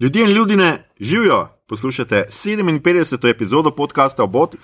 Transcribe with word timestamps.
Ljudje 0.00 0.24
in 0.24 0.30
ljudje 0.30 0.84
živijo, 1.00 1.48
poslušate 1.68 2.24
57. 2.30 3.28
epizodo 3.28 3.70
podcasta 3.70 4.22
Obot, 4.22 4.56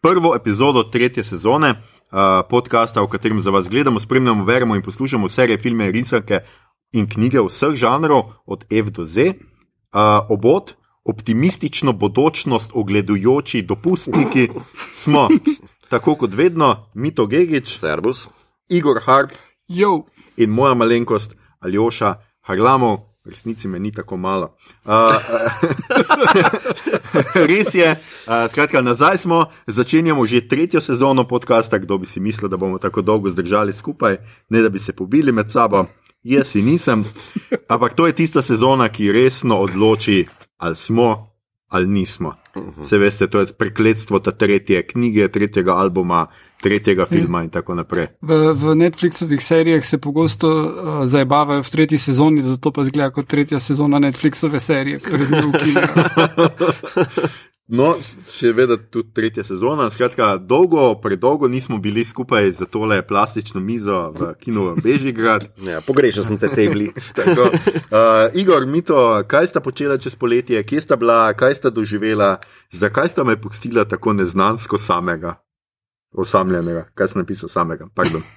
prvo 0.00 0.34
epizodo 0.36 0.82
tretje 0.82 1.24
sezone 1.24 1.70
uh, 1.70 2.18
podcasta, 2.50 3.02
v 3.02 3.08
katerem 3.08 3.40
za 3.40 3.50
vas 3.50 3.68
gledamo, 3.68 4.00
spremljamo, 4.00 4.44
verjamo 4.44 4.76
in 4.76 4.82
poslušamo 4.82 5.28
serije, 5.28 5.58
filme, 5.58 5.90
risanke 5.90 6.40
in 6.92 7.08
knjige 7.08 7.40
vseh 7.40 7.74
žanrov, 7.74 8.22
od 8.46 8.64
F 8.70 8.90
do 8.90 9.04
Z. 9.04 9.20
Uh, 9.22 9.34
obot, 10.28 10.72
optimistično 11.04 11.92
bodočnost 11.92 12.70
ogledujoči 12.74 13.62
dopustniki 13.62 14.48
smo, 14.94 15.28
tako 15.90 16.14
kot 16.14 16.34
vedno, 16.34 16.90
Mito 16.94 17.26
Gigič, 17.26 17.78
Servus. 17.78 18.28
Igor 18.68 19.00
Harp 19.04 19.30
Jo, 19.68 20.04
in 20.36 20.50
moja 20.50 20.74
malenkost 20.74 21.34
Aljoša 21.60 22.14
Harlamov. 22.40 23.11
V 23.24 23.30
resnici 23.30 23.68
me 23.68 23.78
ni 23.78 23.92
tako 23.92 24.16
malo. 24.16 24.56
Uh, 24.84 25.14
res 27.50 27.74
je, 27.74 27.86
uh, 28.26 28.50
skratka, 28.50 28.82
nazaj 28.82 29.18
smo, 29.18 29.46
začenjamo 29.66 30.26
že 30.26 30.48
tretjo 30.48 30.80
sezono 30.80 31.22
podcasta. 31.28 31.78
Kdo 31.78 31.98
bi 31.98 32.06
si 32.06 32.20
mislil, 32.20 32.50
da 32.50 32.56
bomo 32.56 32.78
tako 32.78 33.02
dolgo 33.02 33.30
zdržali 33.30 33.72
skupaj, 33.72 34.16
ne 34.48 34.62
da 34.62 34.68
bi 34.68 34.78
se 34.78 34.92
pobili 34.92 35.32
med 35.32 35.50
sabo. 35.50 35.86
Jaz 36.22 36.50
si 36.50 36.62
nisem. 36.62 37.04
Ampak 37.68 37.94
to 37.94 38.06
je 38.06 38.12
tista 38.12 38.42
sezona, 38.42 38.88
ki 38.88 39.12
resno 39.12 39.58
odloči, 39.62 40.26
ali 40.58 40.76
smo 40.76 41.32
ali 41.72 41.86
nismo. 41.86 42.34
Se 42.84 42.98
veste, 42.98 43.26
to 43.26 43.40
je 43.40 43.46
prekletstvo 43.46 44.18
te 44.18 44.30
tretje 44.30 44.82
knjige, 44.86 45.28
tretjega 45.32 45.72
albuma, 45.72 46.26
tretjega 46.62 47.06
filma 47.10 47.42
in 47.42 47.50
tako 47.50 47.74
naprej. 47.74 48.06
v, 48.22 48.40
v 48.54 48.74
Netflixovih 48.78 49.42
serijah 49.42 49.84
se 49.84 49.98
pogosto 49.98 50.48
uh, 50.48 51.04
zabavajo 51.04 51.62
v 51.62 51.70
tretji 51.70 51.98
sezoni, 51.98 52.42
zato 52.46 52.72
pa 52.72 52.84
zgleda 52.84 53.10
kot 53.10 53.26
tretja 53.26 53.60
sezona 53.60 53.98
Netflixove 53.98 54.60
serije, 54.60 55.00
ker 55.02 55.20
je 55.20 55.26
zelo 55.26 55.48
ukvarjena. 55.48 55.88
No, 57.72 57.94
še 58.28 58.50
vedno 58.52 58.76
tudi 58.76 59.14
tretja 59.16 59.44
sezona. 59.48 59.86
Skratka, 59.94 60.34
dolgo, 60.36 60.90
predolgo 61.00 61.48
nismo 61.48 61.78
bili 61.80 62.02
skupaj 62.04 62.50
za 62.58 62.66
tole 62.68 62.98
plastično 63.06 63.62
mizo 63.64 64.10
v 64.12 64.32
kinu 64.40 64.74
Bežigrad. 64.82 65.48
Ja, 65.72 65.80
pogrešal 65.80 66.26
sem 66.26 66.36
te. 66.36 66.50
Tako, 67.18 67.46
uh, 67.48 68.34
Igor, 68.36 68.66
Mito, 68.66 68.98
kaj 69.28 69.48
sta 69.52 69.62
počela 69.64 69.96
čez 69.96 70.16
poletje, 70.18 70.60
kje 70.66 70.82
sta 70.84 70.98
bila, 71.00 71.32
kaj 71.38 71.54
sta 71.60 71.70
doživela, 71.70 72.42
zakaj 72.72 73.08
sta 73.14 73.24
me 73.24 73.38
pustila 73.40 73.86
tako 73.88 74.12
neznansko 74.12 74.78
samega, 74.78 75.38
osamljenega, 76.12 76.86
kaj 76.94 77.12
sem 77.12 77.22
napisal 77.22 77.52
samega, 77.52 77.88
pardon. 77.94 78.22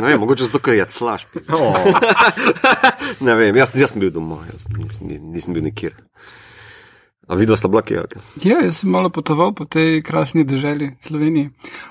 Ne 0.00 0.06
vem, 0.06 0.20
mogoče 0.22 0.46
zato, 0.46 0.60
ker 0.62 0.76
je 0.76 0.84
slaš. 0.88 1.26
Oh, 1.52 1.74
Ne 3.26 3.34
vem, 3.34 3.56
jaz, 3.56 3.74
jaz 3.74 3.90
sem 3.92 4.00
bil 4.00 4.12
doma, 4.14 4.38
jaz 4.52 4.68
nisem, 4.70 5.10
nisem 5.32 5.56
bil 5.56 5.66
nikjer. 5.66 5.98
A 7.28 7.34
vidva 7.34 7.56
sta 7.56 7.68
bila 7.68 7.82
kjer? 7.82 8.06
Ja, 8.42 8.58
jaz 8.64 8.80
sem 8.80 8.90
malo 8.90 9.08
potoval 9.08 9.52
po 9.54 9.64
tej 9.64 10.02
krasni 10.02 10.42
državi 10.44 10.90
Sloveniji. 11.00 11.50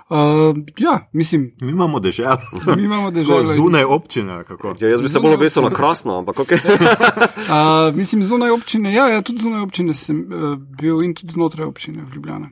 Uh, 0.10 0.58
ja, 0.78 1.08
mislim, 1.14 1.54
mi 1.62 1.72
imamo 1.72 2.00
deželo, 2.00 2.38
mi 2.78 2.84
imamo 2.84 3.12
državo. 3.12 3.54
zunaj 3.54 3.84
občine. 3.84 4.44
kako. 4.44 4.76
Ja, 4.80 4.90
jaz 4.90 5.02
bi 5.02 5.10
se 5.10 5.20
bolj 5.20 5.34
obesil 5.34 5.64
na 5.64 5.70
krasno, 5.70 6.18
ampak 6.18 6.40
ok. 6.40 6.52
Uh, 6.52 7.96
mislim, 7.96 8.24
zunaj 8.24 8.52
občine, 8.52 8.94
ja, 8.94 9.08
ja, 9.08 9.22
tudi 9.22 9.44
zunaj 9.44 9.62
občine 9.62 9.94
sem 9.94 10.20
uh, 10.20 10.58
bil 10.82 11.02
in 11.04 11.16
tudi 11.16 11.34
znotraj 11.34 11.66
občine 11.66 12.04
v 12.04 12.16
Ljubljani. 12.16 12.52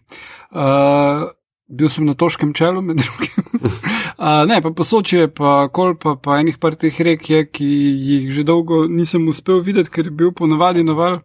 Uh, 0.51 1.29
bil 1.69 1.89
sem 1.89 2.05
na 2.05 2.15
toškem 2.17 2.53
čelu, 2.53 2.81
med 2.81 2.97
drugim. 2.97 3.45
uh, 4.17 4.43
ne, 4.49 4.59
pa 4.61 4.71
posočje, 4.75 5.27
pa 5.33 5.67
kolpa, 5.73 6.15
pa 6.21 6.39
enih 6.41 6.57
par 6.61 6.75
teh 6.79 7.01
rek 7.05 7.29
je, 7.29 7.43
ki 7.45 7.69
jih 8.09 8.29
že 8.33 8.45
dolgo 8.47 8.85
nisem 8.89 9.27
uspel 9.29 9.61
videti, 9.65 9.93
ker 9.93 10.09
je 10.09 10.15
bil 10.21 10.33
ponovadi 10.35 10.83
naval 10.83 11.19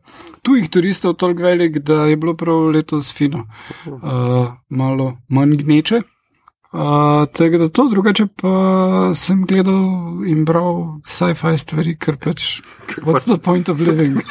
tujih 0.45 0.69
turistov 0.69 1.17
toliko 1.17 1.49
velik, 1.49 1.81
da 1.81 2.05
je 2.11 2.17
bilo 2.21 2.37
prav 2.37 2.69
letos 2.75 3.13
fino. 3.13 3.47
Uh, 3.87 4.53
malo 4.69 5.15
manj 5.29 5.57
gneče. 5.65 6.05
Uh, 6.75 7.27
Tega 7.31 7.59
da 7.59 7.69
to, 7.69 7.85
drugače 7.87 8.25
pa 8.35 8.53
sem 9.15 9.45
gledal 9.47 10.25
in 10.27 10.41
bral 10.45 10.99
sci-fi 11.07 11.55
stvari, 11.59 11.95
ker 11.95 12.17
pač. 12.19 12.65
What's 13.07 13.29
the 13.31 13.39
point 13.39 13.69
of 13.71 13.79
living? 13.79 14.19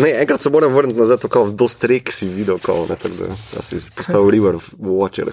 Ne, 0.00 0.12
enkrat 0.20 0.42
se 0.42 0.50
moram 0.50 0.72
vrniti 0.74 0.98
nazaj, 0.98 1.16
tako 1.24 1.44
v 1.50 1.56
dost 1.58 1.84
rek 1.84 2.12
si 2.14 2.28
videl, 2.30 2.58
kao, 2.62 2.86
ne, 2.88 2.96
tako 2.96 3.16
da, 3.18 3.34
da 3.56 3.62
si 3.66 3.80
postal 3.96 4.30
River 4.30 4.60
Watcher, 4.78 5.32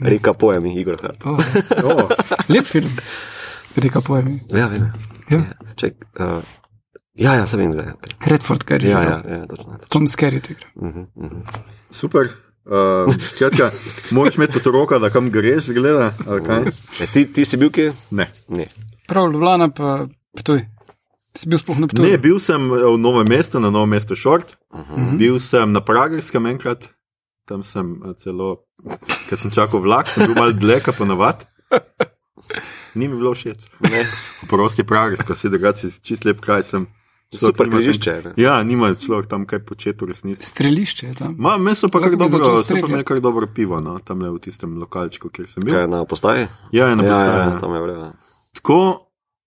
reka 0.00 0.32
pojem 0.36 0.66
Igor 0.66 1.00
Hart. 1.02 1.24
oh, 1.24 1.40
Oh, 1.84 2.12
lep 2.52 2.68
film, 2.68 2.92
reka 3.76 4.00
pojmi. 4.00 4.40
Ja, 4.52 4.68
vem. 4.68 4.90
Ja. 5.32 5.40
Ček, 5.76 6.04
uh, 6.20 6.44
ja, 7.16 7.34
ja, 7.34 7.46
se 7.46 7.56
vem 7.56 7.72
zdaj. 7.72 7.94
Okay. 7.96 8.30
Redford, 8.30 8.62
kar 8.68 8.84
je. 8.84 8.90
Ja, 8.90 9.02
ja, 9.02 9.22
ja, 9.24 9.46
točno. 9.46 9.72
točno. 9.72 9.88
Tom 9.88 10.06
Skerry 10.06 10.42
igra. 10.50 10.68
Uh 10.74 10.88
-huh, 10.88 11.06
uh 11.14 11.30
-huh. 11.30 11.62
super. 11.90 12.28
Uh, 12.66 13.06
skratka, 13.22 13.70
moraš 14.10 14.34
imeti 14.36 14.58
tudi 14.58 14.70
roka, 14.74 14.98
da 14.98 15.10
kam 15.10 15.30
greš, 15.30 15.68
gleda. 15.70 16.12
ali 16.26 16.42
kaj? 16.44 16.62
E, 17.00 17.06
ti, 17.12 17.32
ti 17.32 17.44
si 17.44 17.56
bil 17.56 17.70
kje? 17.70 17.92
Ne. 18.10 18.26
Ne. 18.48 18.66
Prav, 19.06 19.30
Ljubljana 19.32 19.68
pa 19.70 20.06
Ptuj. 20.36 20.64
Si 21.36 21.46
bil 21.48 21.58
sploh 21.62 21.78
na 21.78 21.86
Ptuju? 21.86 22.08
Ne, 22.10 22.18
bil 22.18 22.40
sem 22.42 22.66
v 22.70 22.96
Novem 22.98 23.28
mestu, 23.28 23.60
na 23.62 23.70
Novem 23.70 23.94
mestu 23.94 24.16
Short, 24.16 24.56
uh 24.72 24.80
Mhm. 24.80 24.94
-huh. 25.04 25.16
bil 25.18 25.38
sem 25.38 25.72
na 25.72 25.80
Pragerskem 25.80 26.46
enkrat, 26.46 26.88
tam 27.46 27.62
sem 27.62 28.02
eh, 28.04 28.14
celo, 28.18 28.64
ker 29.28 29.38
sem 29.38 29.50
čakal 29.50 29.80
vlak, 29.80 30.08
sem 30.08 30.26
bil 30.26 30.34
mal 30.34 30.52
dlje, 30.52 30.80
kot 30.80 30.96
ponavadi. 30.98 31.44
Ni 32.94 33.08
mi 33.08 33.16
bilo 33.16 33.34
všeč. 33.34 33.58
Ne. 33.80 34.06
Prosti 34.48 34.84
Pragersko, 34.84 35.34
da 35.58 35.76
si 35.76 35.90
čist 36.02 36.24
lep 36.24 36.40
kraj 36.40 36.62
sem. 36.62 36.86
Super 37.28 37.66
tam- 37.66 37.72
križišče. 37.72 38.12
ne. 38.24 38.32
Ja, 38.36 38.62
nima 38.62 38.94
človek 38.94 39.26
tam 39.26 39.44
kaj 39.44 39.58
početi 39.60 39.98
v 39.98 40.08
resnici. 40.08 40.46
Strelišče 40.46 41.06
je 41.06 41.14
tam. 41.14 41.34
Ma, 41.38 41.56
me 41.56 41.74
so 41.74 41.88
pa 41.88 42.00
kar 42.00 42.12
dobro, 42.12 42.56
so 42.58 42.74
pa 42.76 43.02
kar 43.02 43.20
dobro 43.20 43.46
pivo, 43.46 43.78
no, 43.78 43.98
tam 43.98 44.20
le 44.20 44.30
v 44.30 44.38
tistem 44.38 44.76
lokalčku, 44.76 45.28
kjer 45.28 45.48
sem 45.48 45.62
bil. 45.62 45.74
Kaj 45.74 45.88
na 45.88 46.04
postaji? 46.04 46.46
Ja, 46.70 46.94
na 46.94 47.02
Ja, 47.02 47.10
postaji. 47.10 47.38
ja, 47.40 47.44
ja. 47.44 47.58
tam 47.58 47.74
je 47.74 47.80
vreme. 47.82 48.12
Tako, 48.54 49.02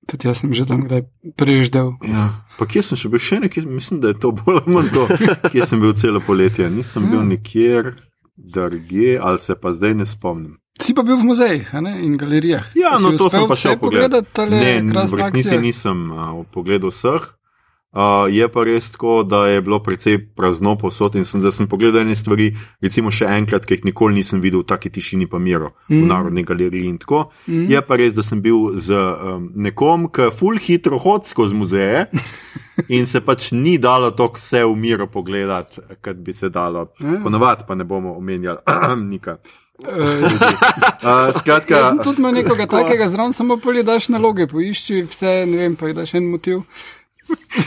Tudi 0.08 0.26
jaz 0.26 0.42
sem 0.42 0.50
že 0.50 0.66
tam 0.66 0.82
kdaj 0.82 1.06
preždel. 1.38 1.94
Ja, 2.02 2.34
pa 2.58 2.66
kje 2.66 2.82
sem 2.82 2.98
še 2.98 3.10
bil, 3.10 3.20
še 3.20 3.40
nekje, 3.40 3.62
mislim, 3.64 4.02
da 4.02 4.10
je 4.10 4.18
to 4.18 4.32
bolj 4.34 4.58
ali 4.58 4.74
manj 4.74 4.90
to, 4.90 5.04
kje 5.54 5.66
sem 5.66 5.80
bil 5.80 5.94
celo 5.94 6.18
poletje. 6.20 6.66
Nisem 6.66 7.06
bil 7.06 7.22
nikjer 7.22 7.94
drugje, 8.36 9.20
ali 9.22 9.40
se 9.40 9.54
pa 9.54 9.70
zdaj 9.70 9.94
ne 9.94 10.06
spomnim. 10.06 10.58
Si 10.82 10.94
pa 10.94 11.04
bil 11.04 11.14
v 11.16 11.26
muzejih 11.26 11.76
a 11.76 11.82
ne, 11.82 12.00
in 12.02 12.16
galerijah. 12.16 12.72
Ja, 12.74 12.96
no 12.98 13.12
to 13.14 13.30
sem 13.30 13.44
pa 13.44 13.54
vse 13.54 13.62
šel 13.62 13.78
pogledat. 13.78 14.32
Ne, 14.50 14.82
v 14.82 15.14
resnici 15.14 15.48
akcija? 15.50 15.62
nisem 15.62 16.10
uh, 16.10 16.42
pogledal 16.48 16.90
vseh. 16.90 17.36
Uh, 17.90 18.30
je 18.30 18.46
pa 18.54 18.64
res 18.64 18.92
tako, 18.92 19.24
da 19.26 19.48
je 19.48 19.62
bilo 19.66 19.80
precej 19.82 20.20
prazno 20.38 20.76
posod 20.78 21.16
in 21.18 21.24
sem, 21.26 21.42
da 21.42 21.50
sem 21.52 21.66
pogledal 21.68 22.04
ene 22.04 22.14
stvari, 22.14 22.52
recimo 22.86 23.10
še 23.10 23.26
enkrat, 23.34 23.66
ki 23.66 23.80
jih 23.80 23.88
nikoli 23.90 24.20
nisem 24.20 24.44
videl 24.44 24.62
v 24.62 24.68
taki 24.70 24.92
tišini 24.94 25.26
pa 25.26 25.40
miru 25.42 25.72
mm. 25.72 25.96
v. 25.96 26.02
Narodni 26.12 26.44
galeriji 26.46 26.86
in 26.86 27.00
tako. 27.02 27.24
Mm. 27.48 27.66
Je 27.74 27.82
pa 27.88 27.98
res, 27.98 28.14
da 28.14 28.22
sem 28.26 28.44
bil 28.46 28.76
z 28.78 28.94
um, 28.94 29.48
nekom, 29.58 30.06
ki 30.14 30.30
ful 30.38 30.62
hitro 30.62 31.00
hod 31.02 31.26
skozi 31.26 31.58
muzeje 31.58 32.06
in 32.96 33.10
se 33.10 33.24
pač 33.26 33.50
ni 33.58 33.80
dalo 33.82 34.12
tako 34.14 34.38
vse 34.38 34.62
v 34.70 34.76
miru 34.78 35.10
pogledati, 35.10 35.82
kot 35.98 36.22
bi 36.22 36.38
se 36.38 36.54
dalo. 36.54 36.92
Ja. 37.02 37.18
Ponovadi 37.26 37.66
pa 37.66 37.74
ne 37.74 37.90
bomo 37.90 38.14
omenjali 38.22 38.62
nika. 39.10 39.40
Eh, 39.40 39.58
Uh, 41.00 41.32
skratka, 41.40 41.78
Jaz 41.78 41.94
sem 41.94 42.00
tudi 42.04 42.20
imel 42.20 42.34
nekoga 42.42 42.66
takega 42.76 43.08
zraven, 43.10 43.32
samo 43.34 43.56
polje 43.58 43.86
daš 43.88 44.10
naloge, 44.12 44.50
poišči 44.52 45.06
vse, 45.08 45.32
ne 45.48 45.62
vem, 45.62 45.78
pa 45.80 45.88
ji 45.88 45.96
daš 45.96 46.12
en 46.20 46.26
motiv. 46.28 46.66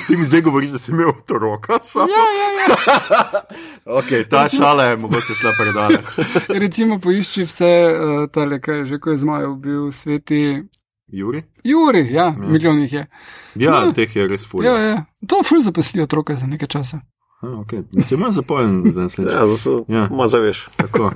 Ti 0.07 0.17
mi 0.17 0.25
zdaj 0.25 0.41
govoriš, 0.41 0.71
da 0.71 0.79
si 0.79 0.91
imel 0.91 1.09
otroka. 1.11 1.79
samo? 1.85 2.07
Ja, 2.07 2.25
ja, 2.35 2.49
ja. 2.61 3.41
Okay, 3.99 4.29
ta 4.29 4.49
šala 4.49 4.85
je 4.85 4.97
mogoče 4.97 5.35
šla 5.35 5.53
predaleč. 5.59 6.07
Recimo 6.63 6.99
poišči 6.99 7.45
vse, 7.45 7.71
uh, 7.91 8.31
tale, 8.31 8.61
kaj 8.61 8.79
je 8.79 8.87
že, 8.87 8.99
ko 8.99 9.11
je 9.11 9.19
zmajev 9.19 9.55
bil 9.55 9.91
sveti. 9.91 10.63
Juri? 11.09 11.43
Juri, 11.65 12.07
ja, 12.07 12.25
ja. 12.25 12.31
milijon 12.39 12.79
jih 12.79 12.93
je. 12.93 13.07
Ja, 13.55 13.73
Ja. 13.75 13.93
teh 13.93 14.17
je 14.17 14.29
res 14.29 14.47
ful. 14.47 14.65
Ja, 14.65 14.79
ja. 14.79 15.05
To 15.27 15.43
ful 15.43 15.61
zaposli 15.61 16.01
otroka 16.01 16.35
za 16.35 16.47
nekaj 16.47 16.69
časa. 16.69 17.01
A, 17.43 17.47
okay. 17.47 17.83
Se 18.07 18.15
ima 18.15 18.31
zapojen 18.31 18.93
za 18.95 19.01
naslednji. 19.03 19.33
Ja, 19.37 19.47
zato 19.47 19.85
Ja. 19.89 20.09
ma 20.11 20.29
zaveš. 20.29 20.67
Tako. 20.77 21.11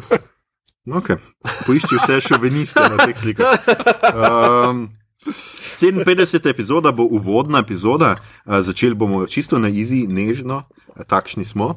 No, 0.85 1.01
Okay. 1.01 1.17
Poišči 1.67 1.97
vse 1.97 2.21
šoviniste 2.21 2.81
na 2.81 2.97
teh 3.07 3.17
slikah. 3.19 3.59
Um, 4.15 4.89
57. 5.27 6.49
epizoda 6.51 6.93
bo 6.93 7.05
uvodna 7.11 7.59
epizoda, 7.59 8.15
začeli 8.47 8.95
bomo 8.95 9.27
čisto 9.27 9.59
na 9.59 9.69
izi, 9.69 10.07
nežno, 10.07 10.63
takšni 11.07 11.45
smo. 11.45 11.75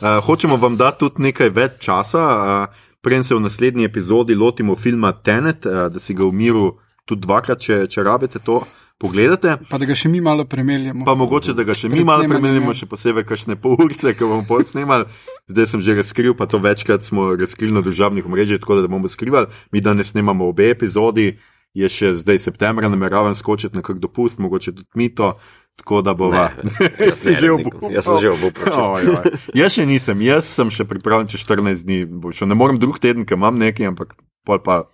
Hočemo 0.00 0.56
vam 0.56 0.76
dati 0.76 0.98
tudi 0.98 1.22
nekaj 1.22 1.50
več 1.50 1.78
časa, 1.80 2.68
preden 3.02 3.24
se 3.24 3.34
v 3.34 3.40
naslednji 3.40 3.84
epizodi 3.84 4.34
lotimo 4.34 4.76
filma 4.76 5.12
Tenet, 5.12 5.66
da 5.66 6.00
si 6.00 6.14
ga 6.14 6.24
v 6.24 6.32
miru 6.32 6.78
tudi 7.04 7.26
dvakrat, 7.26 7.60
če, 7.60 7.86
če 7.90 8.06
rabite 8.06 8.38
to 8.38 8.62
pogledate. 9.02 9.56
Pa 9.70 9.80
da 9.82 9.88
ga 9.88 9.96
še 9.98 10.10
mi 10.10 10.22
malo 10.22 10.46
premeljemo. 10.48 11.04
Pa 11.06 11.14
mogoče, 11.18 11.54
da 11.58 11.66
ga 11.66 11.74
še 11.76 11.90
mi 11.92 12.04
malo 12.06 12.28
premenimo, 12.30 12.70
ja. 12.70 12.82
še 12.82 12.88
posebej 12.90 13.26
kakšne 13.26 13.58
pol 13.60 13.74
urice, 13.82 14.14
ki 14.14 14.26
bomo 14.26 14.46
posnemali. 14.48 15.08
Zdaj 15.50 15.72
sem 15.72 15.82
že 15.82 15.96
razkril, 15.98 16.36
pa 16.38 16.46
to 16.46 16.62
večkrat 16.62 17.02
smo 17.02 17.32
razkrili 17.34 17.74
na 17.74 17.82
državnih 17.84 18.26
omrežjih, 18.28 18.62
tako 18.62 18.78
da 18.78 18.90
bomo 18.90 19.10
skrivali. 19.10 19.50
Mi 19.74 19.82
danes 19.82 20.14
snemamo 20.14 20.46
obe 20.52 20.70
epizodi, 20.70 21.32
je 21.74 21.88
še 21.88 22.14
zdaj 22.20 22.38
septembra, 22.38 22.88
nameravam 22.92 23.34
skočiti 23.34 23.76
na 23.76 23.82
kak 23.82 23.98
dopust, 23.98 24.38
mogoče 24.38 24.72
tudi 24.72 24.88
mito. 24.94 25.34
Tako 25.76 26.02
da 26.04 26.12
bova. 26.14 26.50
Jaz 27.08 27.20
Si 27.22 27.32
že 27.32 27.48
ne, 27.48 27.52
obupal? 27.52 27.88
jaz 27.88 28.04
sem 28.04 28.18
že 28.20 28.30
obupal. 28.30 28.92
Oj. 28.92 29.30
Jaz 29.56 29.72
še 29.72 29.86
nisem, 29.88 30.20
jaz 30.20 30.44
sem 30.44 30.68
še 30.68 30.84
pripravljen 30.84 31.32
čez 31.32 31.46
14 31.48 31.86
dni. 31.88 32.04
bo 32.04 32.28
šel. 32.28 32.52
Ne 32.52 32.58
morem 32.60 32.76
drug 32.76 33.00
teden, 33.00 33.24
ker 33.24 33.40
imam 33.40 33.56
nekaj, 33.56 33.88
ampak 33.88 34.12
pol 34.44 34.60
pa 34.60 34.84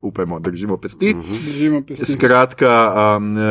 upajmo, 0.00 0.38
držimo 0.40 0.76
pesti. 0.78 1.14
Držimo 1.44 1.82
pesti. 1.82 2.12
Skratka, 2.12 2.94
um, 3.18 3.34
eh, 3.38 3.42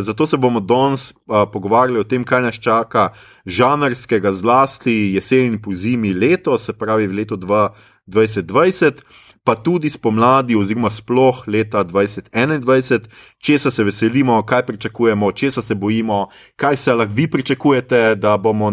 zato 0.00 0.26
se 0.26 0.36
bomo 0.36 0.60
danes 0.60 1.12
uh, 1.12 1.44
pogovarjali 1.52 2.00
o 2.00 2.04
tem, 2.04 2.24
kaj 2.24 2.42
nas 2.42 2.56
čaka 2.56 3.12
žanrskega, 3.46 4.32
zlasti 4.32 5.12
jesen 5.14 5.52
in 5.52 5.60
po 5.62 5.72
zimi 5.72 6.14
leto, 6.14 6.58
se 6.58 6.72
pravi 6.72 7.06
v 7.06 7.20
letu 7.20 7.36
2020, 7.36 9.04
pa 9.44 9.54
tudi 9.54 9.90
spomladi, 9.90 10.56
oziroma 10.56 10.90
sploh 10.90 11.44
leta 11.46 11.84
2021, 11.84 13.00
česa 13.38 13.70
se 13.70 13.84
veselimo, 13.84 14.42
kaj 14.42 14.66
pričakujemo, 14.66 15.32
česa 15.32 15.62
se 15.62 15.74
bojimo, 15.74 16.28
kaj 16.56 16.76
se 16.76 16.94
lahko 16.94 17.14
vi 17.14 17.30
pričakujete, 17.30 18.14
da 18.14 18.36
bomo 18.36 18.72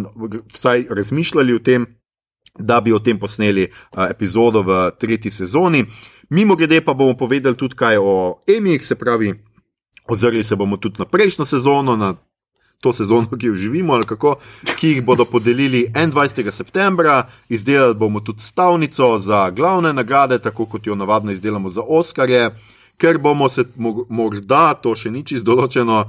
vsaj 0.54 0.86
razmišljali 0.90 1.54
o 1.54 1.60
tem. 1.60 1.86
Da 2.60 2.82
bi 2.82 2.92
o 2.94 3.00
tem 3.00 3.20
posneli 3.20 3.64
uh, 3.64 4.10
epizodo 4.12 4.62
v 4.62 4.92
tretji 5.00 5.32
sezoni. 5.32 5.86
Mimo 6.30 6.56
grede 6.56 6.82
pa 6.82 6.94
bomo 6.94 7.14
povedali 7.18 7.56
tudi 7.56 7.76
kaj 7.76 7.98
o 7.98 8.44
Emijih, 8.48 8.86
se 8.86 8.96
pravi, 8.96 9.34
ozrli 10.08 10.44
se 10.44 10.56
bomo 10.56 10.78
tudi 10.78 11.00
na 11.00 11.06
prejšnjo 11.06 11.46
sezono, 11.46 11.96
na 11.96 12.16
to 12.82 12.94
sezono, 12.94 13.30
ki 13.40 13.48
jo 13.48 13.56
živimo, 13.56 13.94
ali 13.94 14.04
kako, 14.04 14.36
ki 14.76 14.88
jih 14.88 15.06
bodo 15.06 15.26
podelili 15.26 15.86
21. 15.94 16.52
septembra. 16.52 17.28
Izdelali 17.50 17.96
bomo 17.96 18.20
tudi 18.20 18.42
stavnico 18.42 19.18
za 19.20 19.50
glavne 19.50 19.94
nagrade, 19.94 20.40
tako 20.40 20.66
kot 20.66 20.88
jo 20.88 20.96
navadno 20.96 21.32
izdelamo 21.32 21.70
za 21.70 21.82
Oskarje. 21.88 22.50
Ker 22.98 23.18
bomo 23.18 23.50
se 23.50 23.64
mo- 23.78 24.06
morda, 24.10 24.74
to 24.74 24.94
še 24.96 25.10
ni 25.12 25.24
čisto 25.26 25.56
določeno, 25.56 26.04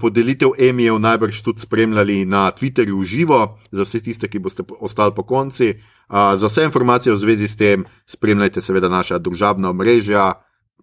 podelitev 0.00 0.52
Emijev 0.58 0.98
najbrž 1.02 1.40
tudi 1.42 1.60
spremljali 1.60 2.24
na 2.24 2.50
Twitterju 2.54 3.00
v 3.00 3.04
živo, 3.04 3.58
za 3.72 3.82
vse 3.82 4.00
tiste, 4.00 4.28
ki 4.28 4.38
boste 4.38 4.62
ostali 4.80 5.14
po 5.14 5.22
konci. 5.22 5.74
Za 6.10 6.46
vse 6.46 6.64
informacije 6.64 7.12
v 7.12 7.18
zvezi 7.18 7.48
s 7.48 7.56
tem 7.56 7.86
spremljajte 8.06 8.62
seveda 8.62 8.88
naša 8.88 9.18
družabna 9.18 9.70
omrežja, 9.70 10.32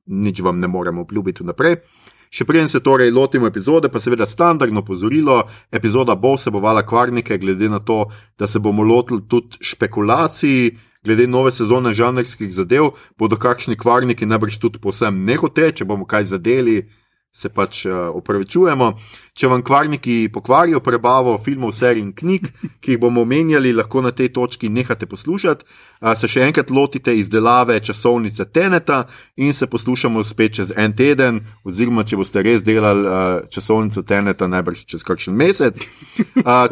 nič 0.08 0.42
vam 0.44 0.60
ne 0.60 0.68
moremo 0.68 1.02
obljubiti 1.02 1.44
vnaprej. 1.44 1.78
Še 2.34 2.48
preden 2.50 2.70
se 2.70 2.82
torej 2.82 3.12
lotimo 3.14 3.46
epizode, 3.46 3.92
pa 3.94 4.00
seveda 4.02 4.26
standardno 4.26 4.82
pozorilo, 4.82 5.44
epizoda 5.70 6.16
bo 6.18 6.32
vsebovala 6.34 6.82
kvarnike, 6.82 7.38
glede 7.38 7.70
na 7.70 7.78
to, 7.80 8.08
da 8.40 8.50
se 8.50 8.60
bomo 8.60 8.82
lotili 8.82 9.22
tudi 9.30 9.62
špekulacij, 9.62 10.72
glede 11.06 11.28
nove 11.28 11.52
sezone 11.54 11.94
žanrskih 11.94 12.50
zadev, 12.56 12.96
bodo 13.20 13.38
kakšni 13.38 13.78
kvarniki 13.78 14.26
najbrž 14.26 14.58
tudi 14.58 14.82
posebno 14.82 15.30
nehote, 15.30 15.70
če 15.78 15.86
bomo 15.86 16.10
kaj 16.10 16.32
zadeli, 16.32 16.80
se 17.34 17.50
pač 17.50 17.86
uh, 17.86 18.14
opravičujemo. 18.14 18.92
Če 19.34 19.50
vam 19.50 19.64
kvarniki 19.66 20.28
pokvarijo 20.30 20.78
prebavo 20.86 21.34
filmov, 21.42 21.72
serij 21.74 22.04
in 22.04 22.12
knjig, 22.14 22.52
ki 22.80 22.94
jih 22.94 23.00
bomo 23.02 23.24
omenjali, 23.26 23.72
lahko 23.74 24.04
na 24.06 24.12
tej 24.14 24.30
točki 24.36 24.70
nehate 24.70 25.10
poslušati, 25.10 25.66
uh, 25.66 26.12
se 26.14 26.30
še 26.30 26.44
enkrat 26.46 26.70
lotite 26.70 27.16
izdelave 27.18 27.80
časovnice 27.82 28.46
Teneta 28.54 29.00
in 29.36 29.54
se 29.58 29.68
poslušamo 29.68 30.22
spet 30.24 30.60
čez 30.60 30.74
en 30.78 30.94
teden, 30.94 31.42
oziroma 31.66 32.06
če 32.06 32.20
boste 32.22 32.44
res 32.46 32.62
delali 32.62 33.08
uh, 33.08 33.48
časovnico 33.50 34.06
Teneta, 34.06 34.48
najbrž 34.48 34.86
čez 34.94 35.06
kakšen 35.08 35.34
mesec. 35.34 35.82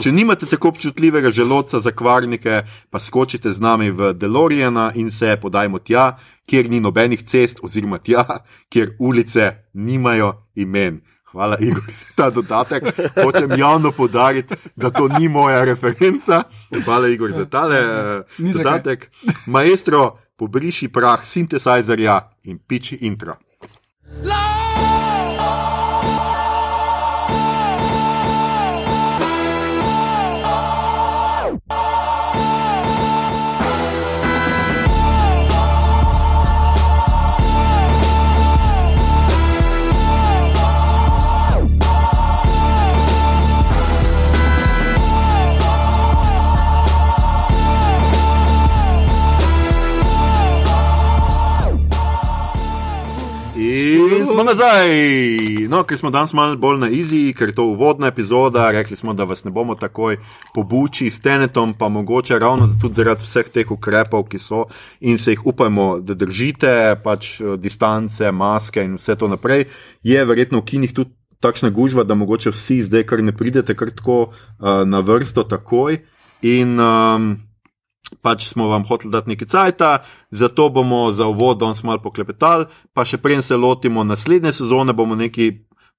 Če 0.02 0.12
nimate 0.14 0.46
tako 0.46 0.76
občutljivega 0.76 1.32
želodca 1.34 1.80
za 1.82 1.92
kvarnike, 1.92 2.62
pa 2.94 3.00
skočite 3.02 3.50
z 3.50 3.64
nami 3.64 3.90
v 3.90 4.14
Deloriana 4.14 4.92
in 4.96 5.10
se 5.12 5.34
podajmo 5.42 5.82
tja, 5.82 6.12
kjer 6.52 6.68
ni 6.70 6.82
nobenih 6.84 7.24
cest, 7.24 7.62
oziroma 7.64 8.02
tja, 8.04 8.26
kjer 8.70 8.96
ulice 9.00 9.52
nimajo 9.74 10.34
imen. 10.56 11.00
Hvala, 11.32 11.56
Igor, 11.64 11.84
za 11.88 12.06
ta 12.16 12.30
dodatek. 12.30 12.84
Hočem 13.24 13.56
javno 13.56 13.92
podariti, 13.96 14.56
da 14.76 14.90
to 14.92 15.08
ni 15.08 15.30
moja 15.32 15.64
referenca. 15.64 16.44
Hvala, 16.86 17.08
Igor, 17.08 17.32
za 17.32 17.46
tale 17.46 17.78
eh, 17.80 18.24
Ni 18.38 18.52
za 18.54 18.64
kaj. 18.64 18.72
dodatek. 18.84 19.08
Maestro, 19.48 20.18
pobriši 20.36 20.92
prah 20.92 21.24
sintesajzerja 21.24 22.20
in 22.44 22.60
piči 22.60 23.00
intro. 23.08 23.40
In 24.24 24.51
smo 54.34 54.44
nazaj. 54.44 54.88
No, 55.70 55.84
ker 55.84 55.98
smo 55.98 56.10
danes 56.10 56.34
malo 56.34 56.56
bolj 56.58 56.78
na 56.80 56.90
izi, 56.90 57.34
ker 57.38 57.50
je 57.50 57.56
to 57.56 57.66
uvodna 57.74 58.08
epizoda, 58.08 58.70
rekli 58.72 58.96
smo, 58.96 59.14
da 59.14 59.24
vas 59.24 59.44
ne 59.44 59.52
bomo 59.52 59.76
takoj 59.76 60.18
pobuči 60.56 61.10
s 61.12 61.22
tenetom, 61.22 61.74
pa 61.74 61.90
mogoče 61.90 62.40
ravno 62.40 62.70
tudi 62.82 62.96
zaradi 62.96 63.28
vseh 63.28 63.50
teh 63.52 63.72
ukrepov, 63.72 64.24
ki 64.32 64.40
so 64.40 64.66
in 65.00 65.18
se 65.18 65.36
jih 65.36 65.46
upajmo, 65.46 66.00
da 66.00 66.16
držite, 66.16 66.96
pač 67.04 67.42
eh, 67.42 67.58
distance, 67.58 68.32
maske 68.32 68.84
in 68.84 68.96
vse 68.96 69.16
to 69.16 69.28
naprej, 69.28 69.66
je 70.04 70.26
verjetno 70.26 70.62
v 70.62 70.70
kinih 70.72 70.94
tudi 70.96 71.12
takšna 71.42 71.70
gužva, 71.70 72.04
da 72.04 72.16
mogoče 72.16 72.54
vsi 72.56 72.82
zdaj 72.88 73.08
kar 73.10 73.24
ne 73.24 73.36
pridete 73.36 73.76
kar 73.76 73.90
tako 73.92 74.20
uh, 74.30 74.84
na 74.86 75.00
vrsto 75.00 75.44
takoj. 75.44 75.98
In 76.42 76.80
um, 76.80 77.32
pač 78.22 78.48
smo 78.48 78.68
vam 78.68 78.86
hoteli 78.86 79.12
dati 79.12 79.30
nekaj 79.30 79.48
cajta, 79.48 79.98
zato 80.32 80.70
bomo 80.70 81.12
za 81.12 81.28
uvod 81.28 81.60
danes 81.60 81.84
malo 81.84 82.02
poklepetali, 82.04 82.66
pa 82.94 83.06
še 83.06 83.18
preden 83.18 83.44
se 83.44 83.58
lotimo 83.58 84.04
naslednje 84.04 84.52
sezone, 84.52 84.94
bomo 84.94 85.16
nekaj 85.16 85.52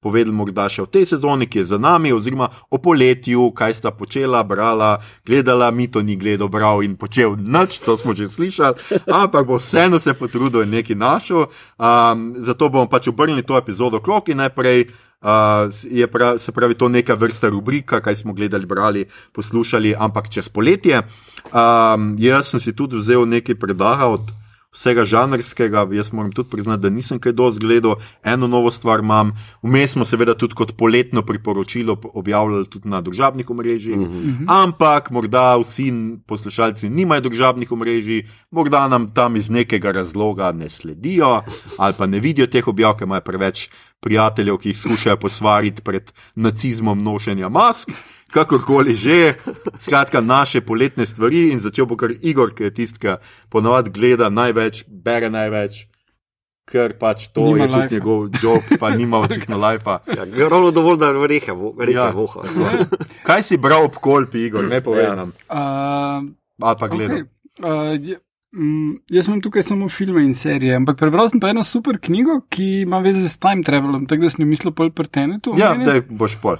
povedali 0.03 0.35
morda 0.35 0.67
še 0.67 0.83
o 0.83 0.91
tej 0.91 1.07
sezoni, 1.15 1.47
ki 1.47 1.63
je 1.63 1.69
za 1.73 1.79
nami, 1.79 2.11
oziroma 2.13 2.49
o 2.75 2.81
poletju, 2.83 3.53
kaj 3.55 3.77
sta 3.79 3.93
počela, 3.95 4.43
brala, 4.43 4.97
gledala, 5.27 5.71
mi 5.71 5.87
to 5.87 6.03
ni 6.03 6.19
gledal, 6.19 6.51
bral 6.51 6.83
in 6.83 6.99
počel 6.99 7.39
nič, 7.39 7.79
to 7.87 7.95
smo 7.97 8.15
že 8.19 8.27
slišali, 8.29 8.99
ampak 9.07 9.47
bo 9.47 9.63
vseeno 9.63 10.03
se 10.03 10.15
potrudil 10.19 10.67
in 10.67 10.75
nekaj 10.75 10.99
našel. 10.99 11.47
Um, 11.79 12.35
zato 12.43 12.69
bomo 12.69 12.91
pač 12.91 13.09
obrnili 13.15 13.47
to 13.47 13.57
epizodo 13.57 14.03
krok 14.03 14.35
in 14.35 14.43
najprej. 14.43 14.91
Uh, 15.23 15.71
je 15.87 16.07
prav, 16.11 16.39
se 16.39 16.53
pravi, 16.53 16.75
to 16.75 16.89
neka 16.89 17.15
vrsta 17.15 17.49
rubrika, 17.49 18.01
kaj 18.01 18.17
smo 18.17 18.33
gledali, 18.33 18.67
brali, 18.67 19.05
poslušali, 19.33 19.95
ampak 19.99 20.29
čez 20.29 20.49
poletje. 20.49 21.03
Um, 21.53 22.15
jaz 22.19 22.51
sem 22.51 22.61
si 22.61 22.75
tudi 22.75 22.99
vzel 22.99 23.23
nekaj 23.29 23.55
predaha 23.55 24.11
od 24.11 24.42
vsega 24.73 25.05
žanrskega, 25.05 25.85
jaz 25.93 26.13
moram 26.13 26.33
tudi 26.33 26.51
priznati, 26.51 26.83
da 26.83 26.91
nisem 26.91 27.19
kaj 27.21 27.33
dosti 27.37 27.61
gledal, 27.61 27.97
eno 28.25 28.47
novo 28.49 28.71
stvar 28.71 29.01
imam. 29.01 29.33
Vmes 29.63 29.93
smo 29.93 30.05
seveda 30.05 30.35
tudi 30.35 30.55
kot 30.55 30.73
poletno 30.77 31.23
priporočilo 31.23 31.97
objavljali 32.15 32.67
tudi 32.67 32.89
na 32.89 33.01
družabnih 33.01 33.51
omrežjih, 33.51 33.97
mm 33.97 34.05
-hmm. 34.05 34.47
ampak 34.49 35.11
morda 35.11 35.57
vsi 35.57 35.93
poslušalci 36.27 36.91
nimajo 36.91 37.21
družabnih 37.21 37.73
omrežij, 37.73 38.27
morda 38.51 38.89
nam 38.89 39.11
tam 39.15 39.37
iz 39.37 39.51
nekega 39.51 39.93
razloga 39.93 40.53
ne 40.53 40.71
sledijo 40.71 41.43
ali 41.79 41.95
pa 41.99 42.07
ne 42.07 42.21
vidijo 42.21 42.47
teh 42.47 42.69
objav, 42.69 42.97
ker 42.97 43.07
imajo 43.07 43.21
preveč 43.21 43.69
prijateljev, 44.01 44.57
ki 44.59 44.69
jih 44.69 44.79
skušajo 44.79 45.17
posvariti 45.17 45.83
pred 45.83 46.13
nacizmom 46.35 47.03
nošenja 47.03 47.49
mask. 47.49 47.89
Kakorkoli 48.33 48.97
že, 48.97 49.35
skratka, 49.79 50.21
naše 50.23 50.61
poletne 50.63 51.05
stvari 51.05 51.51
in 51.51 51.61
začel 51.61 51.85
bo 51.85 51.95
kar 51.95 52.11
Igor, 52.19 52.51
ki 52.51 52.65
je 52.65 52.71
tisti, 52.73 52.99
ki 52.99 53.17
ponovadi 53.49 53.91
gleda 53.91 54.31
največ, 54.31 54.85
bere 54.89 55.29
največ, 55.29 55.83
ker 56.65 56.95
pač 56.95 57.27
to 57.29 57.45
Nima 57.45 57.59
je 57.59 57.67
tudi 57.67 57.79
lajfa. 57.79 57.95
njegov 57.95 58.19
job, 58.39 58.63
pa 58.79 58.91
nima 58.91 59.19
očitno 59.21 59.59
lajfa. 59.59 59.99
Ja, 60.09 60.49
ravno 60.49 60.71
dovolj, 60.71 60.97
da 60.97 61.11
rehe, 61.13 61.53
vo- 61.53 61.75
rehe 61.77 61.93
Ja. 61.95 62.11
voha. 62.11 62.41
Kaj 63.23 63.43
si 63.45 63.57
bral 63.59 63.85
ob 63.85 63.95
kolpi, 63.95 64.39
Igor, 64.43 64.65
ne 64.65 64.81
povej 64.81 65.05
Ja. 65.05 65.15
nam, 65.15 65.33
Uh, 65.47 66.33
ali 66.59 66.77
pa 66.79 66.89
gledal. 66.89 67.17
okay. 67.19 67.27
uh, 67.61 67.93
je, 68.01 68.17
mm, 68.53 68.93
jaz 69.11 69.29
imam 69.29 69.41
tukaj 69.41 69.63
samo 69.65 69.89
filme 69.91 70.23
in 70.23 70.35
serije, 70.35 70.75
ampak 70.75 70.97
prebral 70.97 71.29
sem 71.29 71.39
pa 71.39 71.51
eno 71.51 71.63
super 71.63 71.99
knjigo, 71.99 72.41
ki 72.49 72.81
ima 72.81 72.99
veze 73.01 73.29
s 73.29 73.37
time 73.37 73.61
travelom, 73.63 74.07
tako 74.07 74.23
da 74.23 74.31
sem 74.31 74.41
jo 74.41 74.49
mislil 74.49 74.73
pol 74.73 74.91
pri 74.91 75.09
tenetu. 75.11 75.53
Ja, 75.55 75.75
da 75.77 76.01
boš 76.03 76.39
pol. 76.39 76.57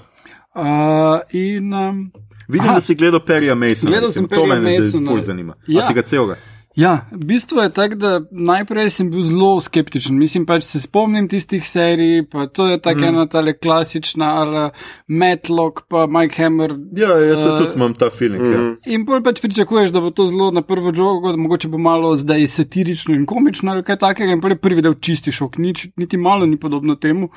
Uh, 0.55 1.21
in 1.31 1.73
um, 1.73 2.11
Vidim, 2.47 2.69
Aha. 2.69 2.75
da 2.75 2.81
si 2.81 2.95
gledal 2.95 3.19
Perija 3.19 3.55
Masona. 3.55 3.91
Gledal 3.91 4.11
sem 4.11 4.27
Perryja 4.27 4.55
To 4.55 4.61
me 4.61 4.71
zdaj 4.71 4.79
Masona. 4.79 5.11
ful 5.11 5.21
zanima. 5.23 5.53
Ja. 5.67 5.81
Ja. 5.81 5.87
Si 5.87 5.93
ga 5.93 6.01
celega? 6.01 6.35
Ja, 6.75 7.05
bistvo 7.11 7.61
je 7.61 7.69
tako, 7.69 7.95
da 7.95 8.21
najprej 8.31 8.89
sem 8.89 9.09
bil 9.11 9.21
zelo 9.23 9.61
skeptičen. 9.61 10.17
Mislim 10.17 10.45
pač 10.45 10.63
se 10.65 10.79
spomnim 10.81 11.27
tistih 11.29 11.61
serij, 11.67 12.23
pa 12.31 12.47
to 12.47 12.67
je 12.67 12.79
tako 12.81 12.99
mm. 12.99 13.03
ena 13.03 13.25
tale 13.29 13.53
klasična, 13.53 14.25
ali 14.41 14.69
Matlock, 15.07 15.83
pa 15.87 16.07
Mike 16.07 16.43
Hammer. 16.43 16.73
Ja, 16.97 17.13
jaz 17.19 17.45
uh, 17.45 17.59
tudi 17.59 17.69
imam 17.75 17.93
ta 17.93 18.09
feeling. 18.09 18.41
Mm 18.41 18.53
-hmm. 18.53 18.75
In 18.85 19.05
pol 19.05 19.21
pač 19.23 19.41
pričakuješ, 19.41 19.91
da 19.91 20.01
bo 20.01 20.09
to 20.09 20.27
zelo 20.27 20.51
na 20.51 20.61
prvo 20.61 20.93
žogo, 20.95 21.31
da 21.31 21.37
mogoče 21.37 21.67
bo 21.67 21.77
malo 21.77 22.17
zdaj 22.17 22.47
satirično 22.47 23.15
in 23.15 23.25
komično 23.25 23.71
ali 23.71 23.83
kaj 23.83 23.97
takega. 23.97 24.31
In 24.31 24.41
prvi 24.41 24.81
del 24.81 24.93
čisti 24.93 25.31
šok, 25.31 25.57
nič, 25.57 25.87
niti 25.97 26.17
malo 26.17 26.45
ni 26.45 26.57
podobno 26.59 26.95
temu. 26.95 27.29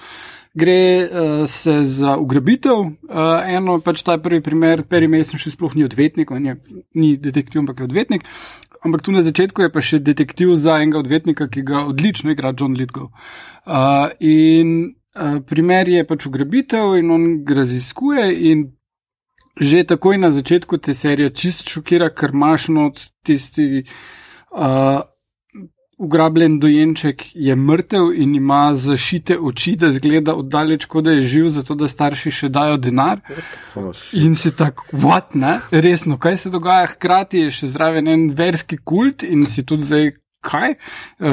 Gre 0.56 1.04
uh, 1.04 1.44
se 1.46 1.82
za 1.84 2.16
ugrabitev. 2.16 2.78
Uh, 2.80 3.42
eno 3.44 3.76
pač 3.84 4.00
ta 4.06 4.16
prvi 4.18 4.40
primer, 4.40 4.86
Perry 4.88 5.08
Mason 5.08 5.40
še 5.40 5.52
sploh 5.52 5.74
ni 5.76 5.84
odvetnik, 5.84 6.30
on 6.32 6.46
je 6.48 6.54
ni 6.96 7.16
detektiv, 7.20 7.60
ampak 7.60 7.82
je 7.82 7.88
odvetnik. 7.90 8.24
Ampak 8.80 9.02
tu 9.04 9.12
na 9.12 9.20
začetku 9.26 9.66
je 9.66 9.72
pa 9.72 9.82
še 9.84 10.00
detektiv 10.00 10.54
za 10.56 10.78
enega 10.80 11.02
odvetnika, 11.02 11.48
ki 11.52 11.64
ga 11.66 11.84
odlično 11.90 12.32
igra 12.32 12.54
John 12.56 12.76
Lidgow. 12.78 13.10
Uh, 13.66 14.14
in 14.20 14.96
uh, 15.12 15.42
primer 15.44 15.90
je 15.92 16.06
pač 16.08 16.24
ugrabitev 16.30 16.96
in 17.02 17.12
on 17.12 17.28
raziskuje 17.44 18.30
in 18.52 18.70
že 19.56 19.86
takoj 19.88 20.18
na 20.20 20.28
začetku 20.30 20.76
te 20.78 20.92
serije 20.94 21.32
čist 21.32 21.70
šokira, 21.72 22.10
ker 22.12 22.34
imaš 22.36 22.68
not 22.68 23.00
tisti 23.24 23.84
uh, 24.52 25.00
ugrabljen 25.98 26.58
dojenček 26.60 27.22
je 27.34 27.56
mrtev 27.56 28.12
in 28.14 28.34
ima 28.34 28.74
zašite 28.74 29.38
oči, 29.38 29.76
da 29.76 29.92
zgleda 29.92 30.34
oddaleč, 30.34 30.84
kot 30.84 31.04
da 31.04 31.10
je 31.10 31.20
živ, 31.20 31.48
zato 31.48 31.74
da 31.74 31.88
starši 31.88 32.30
še 32.30 32.48
dajo 32.48 32.76
denar. 32.76 33.20
In 34.12 34.34
si 34.34 34.52
tako, 34.56 34.84
what, 34.92 35.32
ne? 35.34 35.56
Resno, 35.72 36.18
kaj 36.18 36.36
se 36.36 36.52
dogaja? 36.52 36.90
Hkrati 36.92 37.46
je 37.46 37.54
še 37.60 37.70
zraven 37.72 38.08
en 38.12 38.28
verski 38.36 38.76
kult 38.76 39.24
in 39.24 39.44
si 39.46 39.64
tudi 39.64 39.88
zdaj. 39.88 40.14
Kaj? 40.46 40.76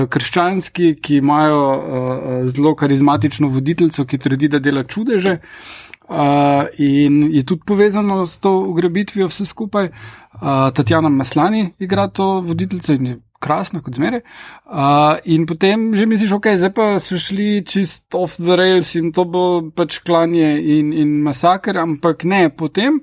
Krščanski, 0.10 0.96
ki 0.98 1.20
imajo 1.20 1.58
uh, 1.70 2.30
zelo 2.50 2.72
karizmatično 2.74 3.46
voditeljico, 3.54 4.08
ki 4.10 4.18
trdi, 4.18 4.48
da 4.50 4.58
dela 4.64 4.82
čudeže, 4.90 5.36
uh, 5.38 6.64
in 6.82 7.20
je 7.36 7.44
tudi 7.46 7.62
povezano 7.68 8.24
s 8.26 8.42
to 8.42 8.56
ugrabitvijo 8.72 9.28
vse 9.30 9.46
skupaj. 9.46 9.92
Uh, 10.34 10.72
Tatjana 10.74 11.14
Maslani 11.14 11.68
igra 11.78 12.08
to 12.08 12.40
voditeljico 12.48 12.98
in 12.98 13.12
je 13.12 13.20
krasno, 13.44 13.82
kot 13.84 14.00
zmeraj. 14.00 14.24
Uh, 14.64 15.20
in 15.28 15.46
potem 15.50 15.92
že 15.98 16.08
misliš, 16.10 16.34
ok, 16.40 16.54
zdaj 16.58 16.74
pa 16.74 16.88
so 17.04 17.20
šli 17.20 17.64
čist 17.68 18.16
off 18.16 18.40
the 18.40 18.58
rails 18.60 18.96
in 19.00 19.12
to 19.12 19.28
bo 19.28 19.46
pač 19.76 20.00
klanje 20.06 20.56
in, 20.78 20.94
in 20.96 21.16
masaker, 21.26 21.78
ampak 21.84 22.24
ne, 22.24 22.48
potem 22.50 23.02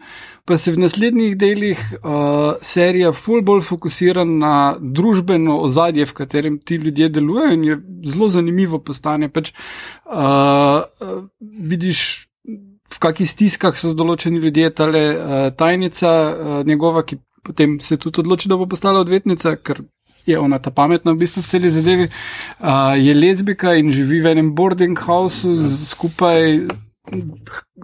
pa 0.51 0.57
se 0.59 0.73
v 0.75 0.81
naslednjih 0.83 1.37
delih 1.39 1.79
uh, 2.01 2.57
serija 2.65 3.13
full 3.15 3.45
bolj 3.47 3.61
fokusira 3.69 4.25
na 4.27 4.55
družbeno 4.81 5.61
ozadje, 5.63 6.09
v 6.11 6.17
katerem 6.17 6.57
ti 6.59 6.81
ljudje 6.81 7.09
delujejo 7.15 7.53
in 7.55 7.65
je 7.69 7.77
zelo 8.11 8.29
zanimivo 8.35 8.81
postane. 8.83 9.29
Pač, 9.31 9.53
uh, 10.11 10.83
uh, 10.83 11.23
vidiš, 11.41 12.03
v 12.91 12.99
kakih 12.99 13.31
stiskah 13.31 13.77
so 13.79 13.93
določeni 13.95 14.43
ljudje, 14.43 14.73
tale 14.75 15.05
uh, 15.15 15.39
tajnica 15.55 16.11
uh, 16.11 16.57
njegova, 16.67 17.05
ki 17.07 17.21
potem 17.47 17.79
se 17.81 17.97
tudi 17.97 18.25
odloči, 18.25 18.51
da 18.51 18.59
bo 18.59 18.67
postala 18.67 19.05
odvetnica, 19.05 19.55
ker 19.63 19.85
je 20.27 20.39
ona 20.39 20.59
ta 20.59 20.71
pametna 20.71 21.13
v 21.13 21.23
bistvu 21.25 21.43
v 21.43 21.51
celi 21.51 21.71
zadevi, 21.71 22.07
uh, 22.07 22.95
je 22.99 23.15
lezbika 23.15 23.75
in 23.75 23.93
živi 23.93 24.21
v 24.21 24.35
enem 24.35 24.55
boarding 24.55 24.99
houseu 24.99 25.69
skupaj 25.87 26.67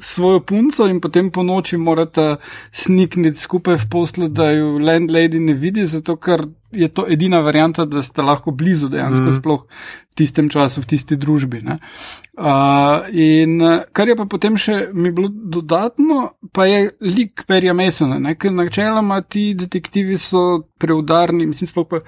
svojo 0.00 0.40
punco 0.40 0.86
in 0.86 1.00
potem 1.00 1.30
po 1.30 1.42
noči 1.42 1.76
morata 1.76 2.36
snikniti 2.72 3.38
skupaj 3.38 3.76
v 3.76 3.88
poslu, 3.90 4.28
da 4.28 4.50
jo 4.50 4.76
landlady 4.78 5.40
ne 5.40 5.54
vidi, 5.54 5.84
zato 5.84 6.16
ker 6.16 6.44
je 6.72 6.88
to 6.88 7.06
edina 7.08 7.40
varijanta, 7.40 7.84
da 7.84 8.02
ste 8.02 8.22
lahko 8.22 8.50
blizu 8.50 8.88
dejansko, 8.92 9.24
mm. 9.24 9.36
sploh 9.38 9.62
v 9.64 10.14
tistem 10.14 10.50
času, 10.52 10.82
v 10.84 10.90
tisti 10.92 11.16
družbi. 11.16 11.62
Uh, 11.64 13.08
in 13.12 13.62
kar 13.96 14.08
je 14.08 14.16
pa 14.16 14.26
potem 14.28 14.58
še 14.60 14.90
mi 14.92 15.10
bilo 15.10 15.30
dodatno, 15.32 16.36
pa 16.52 16.66
je 16.68 16.90
lik 17.00 17.46
Perja 17.48 17.72
Masona, 17.72 18.34
ker 18.34 18.52
načeloma 18.52 19.22
ti 19.22 19.54
detektivi 19.56 20.18
so 20.20 20.66
preudarni, 20.78 21.48
mislim, 21.48 21.72
sploh 21.72 21.88
pa 21.88 22.02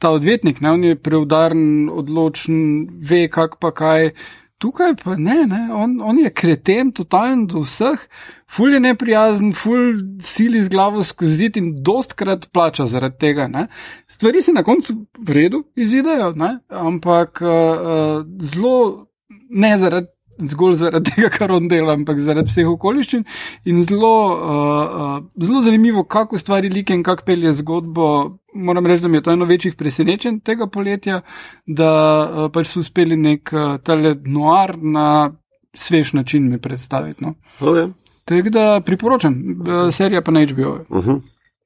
ta 0.00 0.12
odvetnik, 0.12 0.60
ne, 0.60 0.76
on 0.76 0.84
je 0.84 1.00
preudaren, 1.00 1.88
odločen, 1.88 2.60
ve 3.00 3.26
kak 3.32 3.56
pa 3.60 3.72
kaj. 3.72 4.12
Tukaj 4.60 4.92
pa 5.00 5.14
ne, 5.16 5.46
ne. 5.48 5.60
On, 5.72 5.94
on 6.04 6.18
je 6.20 6.30
kreten, 6.36 6.90
totalen 6.92 7.46
do 7.48 7.62
vseh, 7.64 8.02
ful 8.50 8.74
je 8.74 8.80
neprijazen, 8.84 9.54
ful 9.56 10.02
sili 10.20 10.60
z 10.60 10.68
glavo 10.68 11.04
skozi 11.04 11.48
in 11.56 11.70
dostkrat 11.84 12.50
plača 12.52 12.84
zaradi 12.86 13.16
tega. 13.18 13.48
Ne. 13.48 13.66
Stvari 14.08 14.42
se 14.44 14.52
na 14.52 14.62
koncu 14.62 14.98
v 15.18 15.36
redu 15.36 15.62
izidejo, 15.76 16.34
ne. 16.36 16.58
ampak 16.68 17.40
uh, 17.40 18.20
zelo 18.40 19.06
ne 19.50 19.78
zaradi 19.78 20.12
zgolj 20.48 20.74
zaradi 20.80 21.10
tega, 21.10 21.30
kar 21.34 21.52
on 21.52 21.68
dela, 21.68 21.94
ampak 21.98 22.20
zaradi 22.22 22.50
vseh 22.50 22.68
okoliščin. 22.68 23.24
In 23.70 23.82
zelo, 23.84 24.12
uh, 24.34 25.00
uh, 25.06 25.46
zelo 25.46 25.62
zanimivo, 25.66 26.04
kako 26.04 26.38
stvari 26.38 26.70
like 26.72 26.94
in 26.94 27.02
kako 27.02 27.26
pelje 27.26 27.52
zgodbo. 27.60 28.06
Moram 28.54 28.86
reči, 28.86 29.02
da 29.02 29.08
mi 29.08 29.18
je 29.18 29.22
to 29.22 29.32
eno 29.32 29.44
večjih 29.46 29.74
presenečenj 29.78 30.40
tega 30.44 30.66
poletja, 30.66 31.20
da 31.66 31.90
uh, 31.90 32.46
pač 32.52 32.72
so 32.72 32.80
uspeli 32.80 33.16
nek 33.16 33.52
uh, 33.52 33.76
tale 33.82 34.16
noir 34.24 34.76
na 34.78 35.32
svež 35.74 36.12
način 36.18 36.50
mi 36.50 36.58
predstaviti. 36.58 37.24
No. 37.24 37.34
Okay. 37.60 37.92
Tako 38.24 38.50
da 38.50 38.80
priporočam, 38.86 39.36
uh, 39.60 39.92
serija 39.94 40.22
pa 40.22 40.30
na 40.30 40.46
HBO. 40.46 40.78
Uh 40.88 41.04
-huh. 41.04 41.20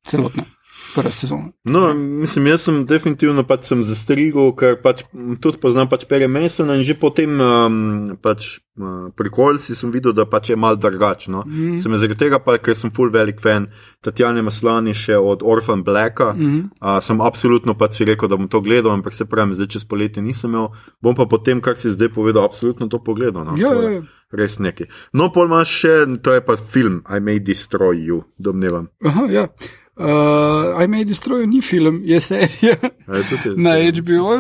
Celotna 0.04 0.44
prva 0.94 1.10
sezona. 1.14 1.50
No, 1.64 1.86
mislim, 1.94 2.46
jaz 2.52 2.66
sem 2.68 2.82
definitivno 2.88 3.44
pač 3.46 3.68
sem 3.70 3.84
zastrigel, 3.86 4.52
ker 4.58 4.78
pač 4.82 5.04
tudi 5.42 5.60
poznam 5.62 5.90
pač 5.90 6.06
Pere 6.10 6.28
Mesona 6.30 6.78
in 6.78 6.84
že 6.86 6.98
potem 6.98 7.40
um, 7.40 8.14
pač. 8.22 8.58
Uh, 8.74 9.12
pri 9.14 9.30
Kolsi 9.30 9.76
sem 9.78 9.92
videl, 9.94 10.10
da 10.10 10.24
pač 10.26 10.48
je 10.50 10.56
mal 10.58 10.74
drugačno. 10.74 11.44
Mm. 11.46 11.76
Sem 11.78 11.94
zaradi 11.94 12.16
tega, 12.18 12.40
pa, 12.42 12.56
ker 12.58 12.74
sem 12.74 12.90
full 12.90 13.12
velik 13.14 13.38
fan 13.38 13.68
Tatjane 14.02 14.42
Maslani 14.42 14.90
še 14.98 15.14
od 15.14 15.44
Orphan 15.46 15.84
Blacka. 15.86 16.32
Mm. 16.34 16.72
Uh, 16.82 16.98
sem 16.98 17.22
absolutno 17.22 17.76
pač 17.78 18.00
si 18.00 18.08
rekel, 18.08 18.26
da 18.26 18.34
bom 18.34 18.50
to 18.50 18.58
gledal, 18.66 18.90
ampak 18.96 19.14
se 19.14 19.28
pravi, 19.30 19.54
zdaj 19.54 19.70
čez 19.76 19.86
poletje 19.86 20.24
nisem 20.26 20.50
imel. 20.50 20.72
Bom 20.98 21.14
pa 21.14 21.28
potem, 21.30 21.62
kar 21.62 21.78
si 21.78 21.94
zdaj 21.94 22.10
povedal, 22.18 22.50
absolutno 22.50 22.90
to 22.90 22.98
pogledal. 22.98 23.46
No. 23.46 23.54
Jo, 23.54 23.70
jo, 23.78 23.94
jo. 23.94 24.02
Res 24.34 24.58
neki. 24.58 24.88
No, 25.14 25.30
pol 25.30 25.46
imaš 25.46 25.70
še, 25.78 25.94
to 26.18 26.34
je 26.34 26.42
pa 26.42 26.58
film 26.58 27.04
I 27.06 27.22
May 27.22 27.38
Destroy 27.38 28.02
You, 28.02 28.24
domnevam. 28.42 28.90
Aha, 29.06 29.30
ja. 29.30 29.46
Uh, 29.96 30.82
I 30.82 30.86
May 30.86 31.04
Destroy 31.04 31.46
ni 31.46 31.60
film, 31.60 32.00
je 32.04 32.20
serija 32.20 32.76
na 33.64 33.76
HBO. 33.78 34.34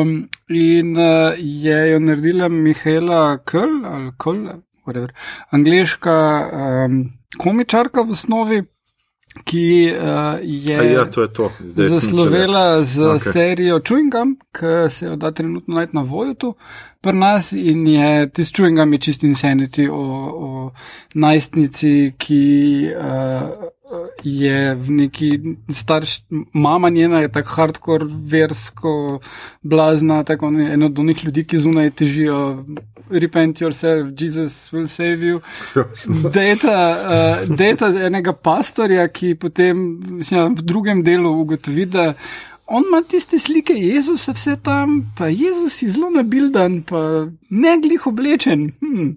Um, 0.00 0.28
in 0.48 0.96
uh, 0.96 1.34
je 1.38 1.90
jo 1.90 1.98
naredila 1.98 2.48
Mihaela 2.48 3.38
Kull 3.38 3.86
ali 3.86 4.12
Kull, 4.18 4.48
whatever, 4.86 5.10
angliška 5.50 6.50
um, 6.52 7.12
komičarka 7.38 8.02
v 8.02 8.10
osnovi. 8.10 8.62
Ki 9.44 9.90
uh, 9.90 10.38
je, 10.42 10.92
ja, 10.92 11.04
to 11.10 11.22
je 11.22 11.32
to. 11.32 11.50
zaslovela 11.60 12.82
z 12.82 13.00
okay. 13.02 13.32
serijo 13.32 13.80
Chewingham, 13.80 14.36
ki 14.54 14.90
se 14.90 15.06
jo 15.06 15.16
da 15.16 15.32
trenutno 15.32 15.74
najti 15.74 15.96
na 15.96 16.02
Vojutu 16.02 16.54
pri 17.04 17.18
nas 17.18 17.52
in 17.52 17.86
je 17.86 18.30
tisti 18.30 18.62
Chewingham 18.62 18.92
je 18.92 18.98
čist 18.98 19.24
insanity 19.24 19.88
o, 19.88 20.02
o 20.46 20.70
najstnici, 21.14 22.12
ki 22.18 22.44
uh, 22.96 23.68
je 24.22 24.74
v 24.74 24.90
neki 24.90 25.30
starš, 25.68 26.22
mama 26.52 26.88
njena 26.90 27.20
je 27.20 27.32
tako 27.32 27.48
hardcore, 27.48 28.06
versko, 28.08 29.20
blazna, 29.62 30.24
tako 30.24 30.46
eno 30.46 30.86
od 30.86 30.98
onih 30.98 31.24
ljudi, 31.24 31.44
ki 31.44 31.58
zunaj 31.58 31.90
težijo. 31.90 32.64
Repent 33.10 33.60
yourself, 33.60 34.14
Jesus 34.16 34.72
will 34.72 34.86
save 34.86 35.20
you. 35.20 35.40
Data, 36.32 36.96
uh, 36.96 37.56
data 37.56 37.92
enega 38.06 38.32
pastorja, 38.32 39.08
ki 39.08 39.34
potem 39.34 40.00
mislim, 40.10 40.54
v 40.54 40.62
drugem 40.62 41.02
delu 41.04 41.40
ugotovi, 41.40 41.84
da 41.86 42.12
on 42.66 42.84
ima 42.88 43.02
tiste 43.02 43.38
slike 43.38 43.74
Jezusa, 43.76 44.32
vse 44.32 44.56
tam, 44.62 45.12
pa 45.18 45.26
Jezus 45.26 45.82
je 45.82 45.90
zelo 45.90 46.10
nabildan, 46.10 46.82
pa 46.82 47.26
ne 47.50 47.74
glih 47.82 48.06
oblečen. 48.06 48.70
Hmm. 48.80 49.16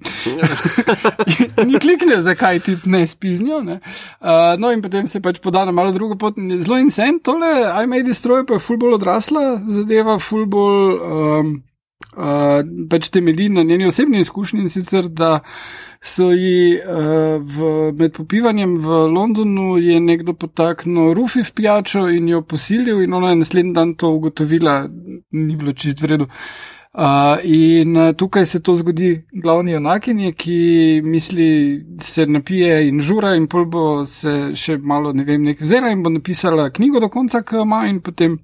Ni 1.69 1.79
klikne, 1.79 2.21
zakaj 2.21 2.59
ti 2.59 2.75
ne 2.85 3.07
spiznijo. 3.07 3.61
Ne? 3.63 3.79
Uh, 4.19 4.59
no, 4.59 4.71
in 4.71 4.81
potem 4.81 5.07
se 5.07 5.21
pač 5.21 5.39
poda 5.39 5.65
na 5.65 5.71
malo 5.71 5.91
drugo 5.91 6.15
pot. 6.15 6.35
Zelo 6.59 6.77
in 6.77 6.91
sen, 6.91 7.19
tole, 7.23 7.47
I 7.83 7.87
may 7.87 8.03
destroy, 8.03 8.43
pa 8.45 8.59
je 8.59 8.65
ful 8.67 8.77
bolj 8.77 8.99
odrasla 8.99 9.45
zadeva, 9.69 10.19
ful 10.19 10.45
bolj 10.45 10.99
um, 10.99 11.55
uh, 12.17 12.61
pač 12.89 13.09
temelji 13.09 13.49
na 13.49 13.63
njeni 13.63 13.87
osebni 13.87 14.19
izkušnji 14.19 14.61
in 14.61 14.69
sicer 14.69 15.07
da 15.07 15.39
so 16.01 16.31
ji 16.31 16.77
uh, 16.77 17.41
v, 17.41 17.91
med 17.97 18.13
popivanjem 18.13 18.77
v 18.81 19.03
Londonu 19.13 19.77
je 19.77 19.99
nekdo 19.99 20.33
potaknil 20.33 21.13
rufi 21.13 21.43
v 21.43 21.53
pijačo 21.53 22.07
in 22.09 22.29
jo 22.29 22.41
posilil, 22.41 23.01
in 23.03 23.13
ona 23.13 23.29
je 23.29 23.43
naslednji 23.43 23.73
dan 23.73 23.93
to 23.95 24.11
ugotovila, 24.13 24.87
ni 25.31 25.55
bilo 25.55 25.73
čist 25.73 26.01
vredno. 26.01 26.27
Uh, 26.97 27.37
in 27.43 27.97
uh, 27.97 28.13
tukaj 28.17 28.45
se 28.45 28.61
to 28.63 28.73
zgodi 28.77 29.21
glavni 29.43 29.75
onakinji, 29.75 30.33
ki 30.33 31.01
misli, 31.03 31.49
se 32.01 32.25
napije 32.25 32.87
in 32.87 33.01
žura, 33.01 33.35
in 33.35 33.45
pol 33.47 33.65
bo 33.65 34.05
se 34.05 34.55
še 34.57 34.79
malo, 34.81 35.13
ne 35.13 35.25
vem, 35.27 35.43
nekaj 35.45 35.67
vzela 35.67 35.91
in 35.93 36.01
bo 36.03 36.09
napisala 36.09 36.71
knjigo 36.73 36.99
do 37.03 37.09
konca, 37.13 37.43
ki 37.45 37.61
ima 37.61 37.83
in 37.85 38.01
potem 38.01 38.39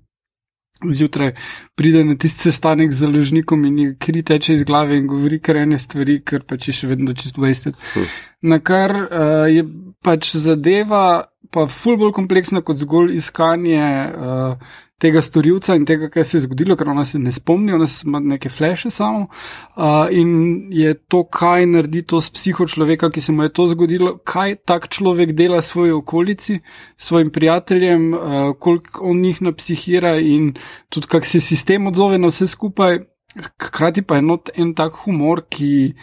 zjutraj 0.92 1.34
pride 1.75 2.04
na 2.04 2.16
tisti 2.16 2.50
sestanek 2.50 2.92
z 2.92 3.06
založnikom 3.06 3.66
in 3.66 3.80
ji 3.80 3.96
kri 4.00 4.24
teče 4.24 4.54
iz 4.54 4.63
glave 4.63 4.98
in 4.98 5.08
govori 5.08 5.40
kar 5.40 5.62
ene 5.63 5.80
stvari, 5.80 6.20
ker 6.25 6.44
pač 6.48 6.68
je 6.68 6.78
še 6.82 6.92
vedno 6.92 7.13
čisto 7.13 7.42
wasted. 7.42 7.80
Hm. 7.94 8.10
Na 8.42 8.60
kar 8.60 8.96
uh, 8.96 9.46
je 9.52 9.63
pač 10.04 10.36
zadeva 10.36 11.25
pa 11.54 11.68
ful 11.70 11.98
bolj 12.02 12.16
kompleksna 12.18 12.63
kot 12.66 12.80
zgolj 12.82 13.13
iskanje 13.20 13.84
uh, 13.84 14.72
tega 15.03 15.22
storilca 15.22 15.75
in 15.75 15.86
tega, 15.88 16.07
kaj 16.12 16.25
se 16.27 16.38
je 16.38 16.45
zgodilo, 16.45 16.77
ker 16.79 16.89
ona 16.89 17.03
se 17.05 17.19
ne 17.19 17.31
spomni, 17.36 17.74
ona 17.75 17.88
ima 18.05 18.22
neke 18.24 18.50
fleše 18.50 18.89
samo. 18.93 19.27
Uh, 19.75 20.07
in 20.12 20.33
je 20.72 20.93
to, 21.12 21.24
kaj 21.27 21.67
naredi 21.74 22.05
to 22.07 22.22
s 22.22 22.31
psiho 22.31 22.67
človeka, 22.69 23.12
ki 23.12 23.22
se 23.22 23.36
mu 23.36 23.43
je 23.43 23.53
to 23.53 23.67
zgodilo, 23.74 24.15
kaj 24.24 24.55
tak 24.69 24.88
človek 24.88 25.36
dela 25.36 25.62
svoji 25.62 25.91
okolici, 25.91 26.60
svojim 26.98 27.31
prijateljem, 27.36 28.13
uh, 28.13 28.19
koliko 28.60 29.10
on 29.12 29.22
njih 29.22 29.41
napsihira 29.41 30.15
in 30.19 30.53
tudi 30.89 31.12
kak 31.12 31.25
se 31.25 31.41
sistem 31.43 31.88
odzove 31.91 32.17
na 32.17 32.31
vse 32.31 32.48
skupaj. 32.48 33.03
Hkrati 33.33 34.03
pa 34.05 34.15
je 34.15 34.22
not 34.22 34.50
en 34.55 34.75
tak 34.77 34.93
humor, 35.03 35.41
ki 35.50 35.93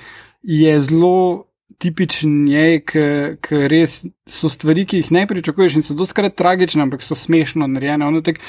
je 0.42 0.80
zelo 0.80 1.50
tipičen 1.80 2.44
je, 2.48 2.80
ker 2.84 3.64
res 3.72 4.00
so 4.28 4.50
stvari, 4.52 4.84
ki 4.88 5.00
jih 5.00 5.12
ne 5.16 5.24
pričakuješ 5.30 5.78
in 5.78 5.86
so 5.86 5.96
doskrat 5.96 6.36
tragične, 6.36 6.84
ampak 6.84 7.04
so 7.04 7.16
smešno 7.16 7.68
narejene. 7.70 8.10
Tak, 8.26 8.40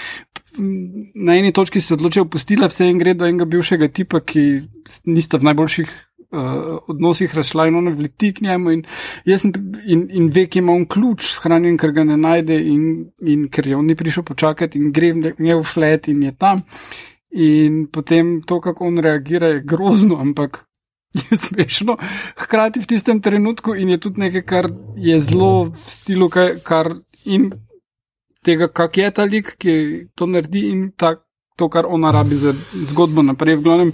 na 1.15 1.35
eni 1.35 1.51
točki 1.51 1.81
se 1.81 1.93
odločijo 1.93 2.25
postila 2.25 2.67
vse 2.67 2.89
in 2.89 2.99
gre 2.99 3.13
do 3.13 3.25
enega 3.25 3.45
bivšega 3.45 3.87
tipa, 3.87 4.19
ki 4.19 4.61
nista 5.05 5.37
v 5.37 5.47
najboljših 5.47 5.91
uh, 6.31 6.79
odnosih 6.87 7.35
rašla 7.35 7.67
in 7.67 7.75
ono 7.75 7.91
vleti 7.95 8.33
k 8.33 8.41
njemu 8.41 8.71
in, 8.71 8.83
sem, 9.37 9.53
in, 9.85 10.07
in 10.09 10.29
ve, 10.33 10.47
ki 10.47 10.59
ima 10.59 10.73
on 10.73 10.85
ključ 10.85 11.29
shranjen, 11.35 11.77
ker 11.77 11.91
ga 11.95 12.03
ne 12.03 12.17
najde 12.17 12.57
in, 12.57 12.83
in 13.21 13.47
ker 13.49 13.67
je 13.67 13.77
on 13.77 13.85
ni 13.85 13.95
prišel 13.95 14.23
počakati 14.23 14.79
in 14.79 14.91
gre 14.91 15.13
v 15.13 15.33
njegov 15.39 15.63
flet 15.63 16.07
in 16.07 16.23
je 16.23 16.35
tam. 16.35 16.65
In 17.31 17.85
potem 17.87 18.41
to, 18.43 18.59
kako 18.59 18.89
on 18.91 18.99
reagira, 18.99 19.47
je 19.47 19.63
grozno, 19.63 20.19
ampak 20.19 20.65
je 21.31 21.37
smešno, 21.37 21.97
hkrati 22.37 22.79
v 22.79 22.87
tistem 22.87 23.21
trenutku 23.21 23.75
in 23.75 23.89
je 23.89 23.97
tudi 23.97 24.27
nekaj, 24.27 24.45
kar 24.45 24.71
je 24.95 25.19
zelo 25.19 25.71
v 25.71 25.75
stilu, 25.79 26.29
kar 26.63 26.95
in 27.25 27.51
tega, 28.45 28.67
kak 28.67 28.97
je 28.97 29.11
ta 29.11 29.25
lik, 29.25 29.55
ki 29.61 29.73
to 30.15 30.27
naredi 30.29 30.67
in 30.71 30.91
ta, 30.97 31.15
to, 31.57 31.69
kar 31.69 31.85
ona 31.87 32.11
rabi 32.11 32.35
za 32.35 32.53
zgodbo 32.89 33.23
naprej. 33.25 33.59
V 33.59 33.63
glavnem, 33.63 33.93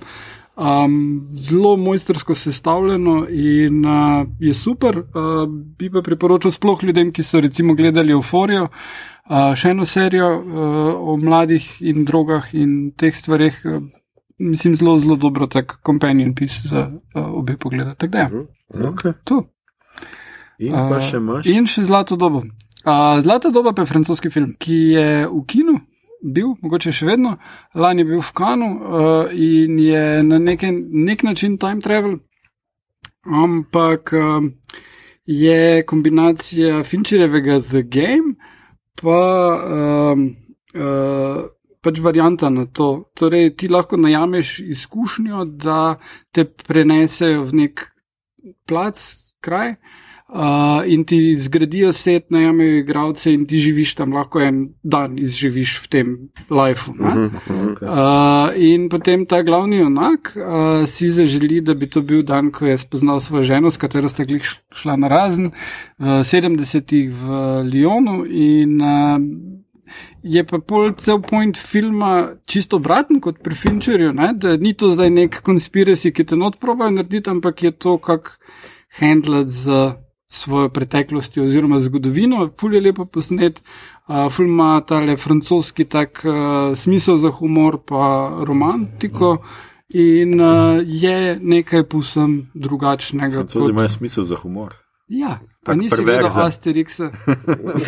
um, 0.57 1.27
zelo 1.31 1.77
mojstersko 1.77 2.35
sestavljeno 2.35 3.27
in 3.29 3.85
uh, 3.85 4.27
je 4.39 4.53
super. 4.53 4.97
Uh, 4.97 5.43
bi 5.49 5.91
pa 5.91 6.01
priporočal 6.01 6.51
sploh 6.51 6.83
ljudem, 6.83 7.11
ki 7.11 7.23
so 7.23 7.41
recimo 7.41 7.75
gledali 7.75 8.15
Euforijo. 8.15 8.67
Uh, 9.27 9.51
še 9.59 9.73
eno 9.75 9.85
serijo 9.85 10.29
uh, 10.37 11.11
o 11.11 11.17
mladih 11.19 11.65
in 11.83 12.05
drogah 12.07 12.53
in 12.55 12.93
teh 12.95 13.15
stvarih, 13.15 13.59
uh, 13.65 13.81
mislim, 14.39 14.77
zelo, 14.79 14.99
zelo 15.03 15.17
dobro, 15.19 15.47
tak 15.51 15.79
companion 15.85 16.33
piece 16.35 16.69
za 16.69 16.87
uh, 16.87 17.27
obe 17.35 17.57
poglede. 17.57 17.95
Tako 17.97 18.11
da, 18.11 18.19
ja. 18.19 18.29
Mhm, 18.29 18.87
okay. 18.93 19.13
tu. 19.23 19.43
In 20.57 20.73
pa 20.73 21.01
še 21.03 21.19
imaš. 21.19 21.43
Uh, 21.45 21.51
in 21.53 21.67
še 21.69 21.83
Zlato 21.83 22.15
dobo. 22.15 22.45
Uh, 22.87 23.19
Zlata 23.19 23.49
doba 23.49 23.73
pa 23.73 23.81
je 23.81 23.85
francoski 23.85 24.29
film, 24.29 24.53
ki 24.59 24.75
je 24.95 25.07
v 25.27 25.41
kinu. 25.43 25.73
Bil, 26.23 26.53
mogoče 26.63 26.93
še 26.95 27.05
vedno, 27.05 27.33
lani 27.75 28.01
je 28.01 28.07
bil 28.07 28.21
v 28.23 28.31
Kanu 28.33 28.67
uh, 28.73 29.33
in 29.35 29.75
je 29.77 30.23
na 30.23 30.39
neke, 30.41 30.71
nek 30.71 31.21
način 31.27 31.59
time 31.61 31.83
travel, 31.83 32.15
ampak 33.27 34.13
uh, 34.17 34.47
je 35.27 35.83
kombinacija 35.85 36.79
Fincherjevega 36.87 37.59
The 37.67 37.83
Game, 37.83 38.33
pa 38.97 39.19
uh, 39.59 40.23
uh, 40.73 41.43
pač 41.83 42.01
varianta 42.01 42.49
na 42.49 42.65
to. 42.65 43.11
Torej, 43.13 43.51
ti 43.59 43.69
lahko 43.69 43.99
najameš 43.99 44.57
izkušnjo, 44.63 45.45
da 45.59 45.99
te 46.31 46.47
prenesejo 46.47 47.45
v 47.51 47.61
nek 47.65 47.85
plac, 48.65 49.03
kraj. 49.43 49.75
Uh, 50.27 50.83
in 50.85 51.05
ti 51.07 51.37
zgradijo 51.39 51.93
set, 51.93 52.25
najamejo 52.29 52.81
igralce, 52.81 53.31
in 53.33 53.45
ti 53.47 53.61
živiš 53.63 53.93
tam, 53.95 54.11
lahko 54.11 54.41
en 54.43 54.57
dan 54.83 55.13
izživiš 55.15 55.77
v 55.85 55.87
tem 55.87 56.07
lifeu. 56.51 56.91
Uh 56.99 56.99
-huh, 56.99 57.29
okay. 57.47 57.87
uh, 57.87 58.51
in 58.59 58.89
potem 58.89 59.25
ta 59.25 59.41
glavni 59.41 59.79
onak 59.81 60.35
uh, 60.35 60.87
si 60.87 61.07
zaželi, 61.09 61.61
da 61.61 61.73
bi 61.73 61.87
to 61.87 62.01
bil 62.01 62.23
dan, 62.23 62.51
ko 62.51 62.65
je 62.65 62.77
spoznal 62.77 63.19
svojo 63.19 63.43
ženo, 63.43 63.71
s 63.71 63.77
katero 63.77 64.09
sta 64.09 64.23
glih 64.23 64.43
šla 64.75 64.95
na 64.95 65.07
razen, 65.07 65.51
v 65.97 66.03
70-ih 66.03 67.09
v 67.09 67.23
Lyonu. 67.63 68.25
In 68.27 68.81
uh, 68.81 69.21
je 70.23 70.43
pa 70.43 70.59
pol 70.59 70.91
cel 70.91 71.21
point 71.21 71.57
filma 71.57 72.29
čisto 72.45 72.75
obraten 72.75 73.19
kot 73.19 73.39
pri 73.43 73.55
Fincherju, 73.55 74.13
ne? 74.13 74.33
da 74.33 74.57
ni 74.57 74.73
to 74.73 74.91
zdaj 74.91 75.09
nek 75.09 75.41
konspiracy, 75.41 76.11
ki 76.11 76.23
te 76.23 76.35
not 76.35 76.59
probajo 76.59 76.91
narediti, 76.91 77.29
ampak 77.29 77.63
je 77.63 77.71
to, 77.71 77.97
kako 77.97 78.31
handlati 78.99 79.51
z 79.51 79.69
svojo 80.29 80.69
preteklostjo 80.69 81.43
oziroma 81.43 81.79
zgodovino. 81.79 82.49
Ful 82.59 82.75
je 82.75 82.81
lepo 82.81 83.05
posnet, 83.05 83.61
uh, 84.07 84.27
ful 84.31 84.45
ima 84.45 84.81
tale 84.81 85.17
francoski 85.17 85.85
tak 85.85 86.25
uh, 86.25 86.77
smisel 86.77 87.17
za 87.17 87.29
humor 87.29 87.79
pa 87.85 88.31
romantiko. 88.47 89.37
In 89.93 90.41
uh, 90.41 90.81
je 90.83 91.39
nekaj 91.41 91.83
povsem 91.83 92.49
drugačnega. 92.53 93.45
To 93.47 93.59
kot... 93.59 93.69
ima 93.69 93.87
smisel 93.87 94.23
za 94.23 94.35
humor. 94.35 94.75
Ja, 95.07 95.39
pa 95.63 95.75
nisi 95.75 95.95
videl 96.03 96.27
Asterixa. 96.27 97.11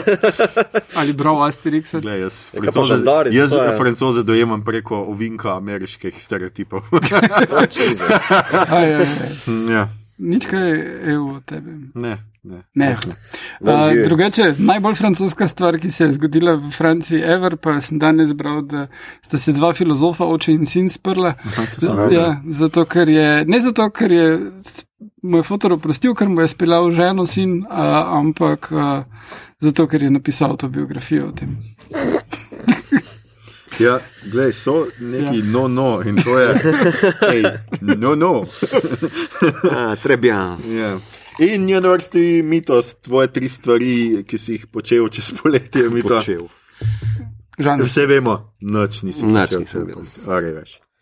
Ali 0.99 1.13
bral 1.13 1.43
Asterixa. 1.43 1.99
Glej, 1.99 2.21
jaz 2.21 2.52
francoze, 2.56 2.95
jaz 3.32 3.52
francoze 3.78 4.23
dojemam 4.23 4.63
preko 4.63 4.95
ovinka 4.95 5.58
ameriških 5.58 6.23
stereotipov. 6.23 6.80
aj, 8.71 8.95
aj. 8.95 9.08
Ja. 9.71 9.89
Nič 10.20 10.46
kaj 10.50 10.70
je 10.70 11.16
v 11.18 11.40
tebi. 11.48 11.78
Ne. 11.96 12.18
Ne. 12.44 12.64
Ne. 12.74 12.96
Uh, 13.60 14.06
drugače, 14.06 14.54
najbolj 14.60 14.96
francoska 14.96 15.48
stvar, 15.48 15.78
ki 15.80 15.92
se 15.92 16.06
je 16.06 16.14
zgodila 16.16 16.54
v 16.56 16.72
Franciji, 16.72 17.20
ever, 17.22 17.58
pa 17.60 17.82
sem 17.84 18.00
danes 18.00 18.32
bral, 18.34 18.62
da 18.64 18.86
sta 19.22 19.38
se 19.38 19.52
dva 19.54 19.74
filozofa, 19.74 20.26
oče 20.26 20.54
in 20.56 20.66
sin, 20.66 20.88
sprla. 20.90 21.34
Ja, 22.12 22.42
zato, 22.48 22.86
ker 22.86 23.10
je, 23.12 23.28
ne 23.46 23.60
zato, 23.60 23.90
ker 23.92 24.12
je 24.12 24.30
moj 25.24 25.44
fotor 25.44 25.76
oprostil, 25.76 26.16
ker 26.16 26.32
mu 26.32 26.42
je 26.42 26.54
spilal 26.56 26.92
ženo 26.96 27.28
sin, 27.28 27.60
uh, 27.68 28.16
ampak 28.22 28.72
uh, 28.72 29.04
zato, 29.60 29.88
ker 29.88 30.08
je 30.08 30.16
napisal 30.16 30.56
autobiografijo 30.56 31.28
o 31.28 31.36
tem. 31.36 31.58
Ja, 33.80 34.00
gledaj, 34.32 34.54
so 34.54 34.88
neki 35.00 35.39
ja. 35.39 35.46
no, 35.52 35.68
no, 35.68 36.02
in 36.02 36.18
to 36.24 36.39
je, 36.39 36.56
hej, 37.30 37.44
no, 37.82 38.15
no. 38.15 38.46
Treba. 40.04 40.28
Ja. 40.28 40.98
In 41.39 41.65
njen 41.65 41.86
vrsti 41.88 42.42
mitos, 42.44 42.96
tvoje 42.96 43.32
tri 43.34 43.50
stvari, 43.50 44.24
ki 44.28 44.38
si 44.38 44.58
jih 44.58 44.68
počel 44.68 45.08
čez 45.10 45.32
poletje, 45.44 45.89
mitos. 45.89 46.28
Žanr. 47.60 47.84
Vse 47.84 48.06
vemo, 48.06 48.36
noč 48.62 49.02
nisem. 49.08 49.32
Noč 49.32 49.56
nisem 49.60 49.88
bil. 49.88 50.04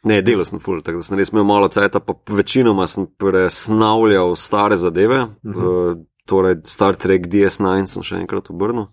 Ne, 0.07 0.21
delo 0.21 0.45
sem 0.45 0.61
full, 0.61 0.81
tako 0.85 1.01
da 1.01 1.07
sem 1.07 1.17
res 1.17 1.33
imel 1.33 1.45
malo 1.49 1.67
cajta, 1.73 1.99
pa 1.99 2.13
večinoma 2.29 2.85
sem 2.87 3.07
presnavljal 3.17 4.35
stare 4.35 4.77
zadeve. 4.77 5.23
Uh 5.23 5.53
-huh. 5.55 5.91
uh, 5.91 5.97
torej 6.27 6.59
Star 6.67 6.99
Trek 6.99 7.27
DS9 7.31 7.87
sem 7.87 8.03
še 8.05 8.19
enkrat 8.19 8.51
obrnil. 8.51 8.89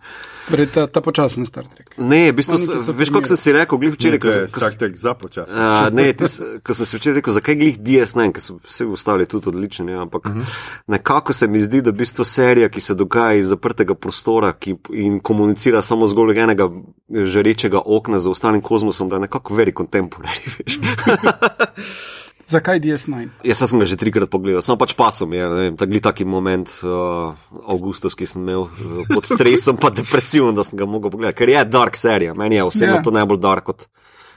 Torej, 0.49 0.69
ta, 0.75 0.85
ta 0.93 1.01
počasen 1.05 1.47
Star 1.49 1.67
Trek. 1.67 1.95
Ne, 1.99 2.29
v 2.31 2.37
bistvu, 2.39 2.59
veš, 2.95 3.11
kot 3.15 3.29
sem 3.31 3.41
si 3.41 3.55
rekel, 3.57 3.81
glih 3.81 3.95
včeraj, 3.97 4.21
ko 4.23 4.35
sem 4.35 4.49
Star 4.53 4.77
Trek 4.79 4.97
za 5.01 5.15
počasen. 5.19 5.51
Uh, 5.51 5.89
ne, 5.97 6.07
tis, 6.17 6.37
ko 6.65 6.77
sem 6.77 6.89
si 6.89 7.01
včeraj 7.01 7.19
rekel, 7.19 7.37
zakaj 7.39 7.59
glih 7.59 7.79
DS9, 7.81 8.35
ker 8.37 8.45
so 8.45 8.59
vsi 8.61 8.87
ostali 8.95 9.27
tudi 9.31 9.51
odlični, 9.51 9.91
ja, 9.93 10.05
ampak 10.07 10.29
uh 10.29 10.33
mhm. 10.33 10.41
-huh. 10.41 10.83
nekako 10.95 11.33
se 11.33 11.49
mi 11.49 11.61
zdi, 11.61 11.83
da 11.83 11.91
v 11.91 12.01
bistvu 12.05 12.25
serija, 12.25 12.69
ki 12.69 12.81
se 12.81 12.95
dogaja 12.95 13.41
iz 13.41 13.49
zaprtega 13.49 13.95
prostora 13.95 14.53
ki, 14.53 14.77
in 14.93 15.21
komunicira 15.21 15.83
samo 15.83 16.07
zgolj 16.07 16.39
enega 16.39 16.71
žarečega 17.09 17.81
okna 17.85 18.19
za 18.19 18.31
ostalim 18.31 18.61
kozmosom, 18.61 19.09
da 19.09 19.17
je 19.17 19.21
nekako 19.21 19.55
very 19.55 19.73
contemporary, 19.73 20.59
veš. 20.59 20.79
Zakaj 22.47 22.81
DS9? 22.81 23.29
Jaz 23.45 23.63
sem 23.65 23.81
ga 23.81 23.87
že 23.89 23.97
trikrat 23.97 24.29
pogledal, 24.29 24.61
samo 24.61 24.77
pač 24.77 24.93
pasom 24.97 25.33
je, 25.33 25.73
tako 25.81 25.97
je 25.97 26.03
taki 26.05 26.27
moment, 26.29 26.69
uh, 26.85 27.33
Augustus, 27.65 28.13
ki 28.19 28.29
sem 28.29 28.45
imel 28.45 28.67
uh, 28.69 29.07
pod 29.09 29.25
stresom, 29.25 29.81
pa 29.81 29.89
depresiven, 29.95 30.53
da 30.57 30.65
sem 30.67 30.77
ga 30.77 30.85
mogel 30.85 31.09
pogledati, 31.15 31.39
ker 31.41 31.55
je 31.55 31.65
dark 31.65 31.97
serija, 31.97 32.37
meni 32.37 32.61
je 32.61 32.67
vseeno 32.69 32.93
yeah. 32.93 33.01
Ja. 33.01 33.07
to 33.07 33.15
najbolj 33.17 33.41
dark 33.41 33.65
kot 33.71 33.89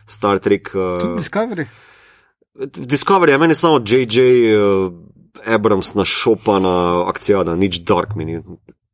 Star 0.07 0.39
Trek. 0.39 0.71
Uh, 0.71 1.19
Discovery. 1.19 1.67
Discovery 2.79 3.35
je 3.35 3.41
meni 3.43 3.59
samo 3.59 3.83
J.J. 3.83 4.23
Uh, 4.55 4.93
Abrams 5.45 5.93
našopana 5.93 7.03
akcija, 7.11 7.43
da 7.43 7.55
nič 7.59 7.83
dark 7.83 8.15
mi 8.15 8.25
ni 8.25 8.39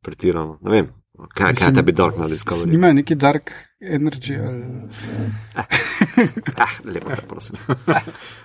pretirano. 0.02 0.58
Ne 0.62 0.70
vem, 0.70 0.90
kaj, 1.34 1.54
kaj 1.54 1.72
tebi 1.74 1.92
dark 1.92 2.18
na 2.18 2.28
Discovery. 2.28 2.70
Nima 2.70 2.92
neki 2.92 3.14
dark 3.14 3.52
energy. 3.80 4.38
Ali... 4.38 4.62
ah, 6.64 6.78
lepo, 6.84 7.10
te 7.14 7.26
prosim. 7.28 7.56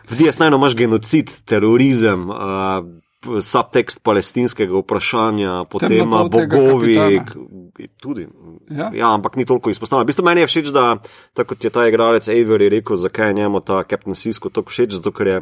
V 0.10 0.17
DS9 0.17 0.55
imaš 0.55 0.75
genocid, 0.75 1.32
terorizem, 1.45 2.29
uh, 2.29 2.84
subtekst 3.41 4.03
palestinskega 4.03 4.77
vprašanja, 4.79 5.63
potem 5.71 6.10
bogovi. 6.32 7.21
Tudi. 7.99 8.27
Ja. 8.69 8.91
ja, 8.93 9.13
ampak 9.13 9.36
ni 9.36 9.45
toliko 9.45 9.69
izpostavljeno. 9.69 10.03
V 10.03 10.12
bistvu 10.12 10.25
meni 10.25 10.41
je 10.41 10.47
všeč, 10.47 10.71
da 10.75 10.97
tako 11.34 11.55
kot 11.55 11.63
je 11.63 11.69
ta 11.73 11.88
igralec 11.88 12.27
Avery 12.27 12.69
rekel, 12.69 12.95
zakaj 12.95 13.29
je 13.29 13.34
njemu 13.34 13.60
ta 13.60 13.84
Captain 13.84 14.15
Sisko 14.15 14.49
tako 14.49 14.69
všeč, 14.69 14.99
zato 14.99 15.12
ker 15.15 15.27
je. 15.27 15.41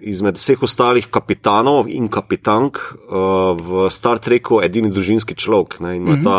Izmed 0.00 0.38
vseh 0.38 0.62
ostalih 0.62 1.08
kapitanov 1.10 1.88
in 1.90 2.08
kapitank 2.08 2.78
uh, 2.78 3.56
v 3.58 3.88
Star 3.90 4.18
Treku 4.22 4.62
edini 4.62 4.92
družinski 4.94 5.34
človek. 5.34 5.80
In 5.80 6.08
uh 6.08 6.14
-huh. 6.14 6.24
ta 6.24 6.38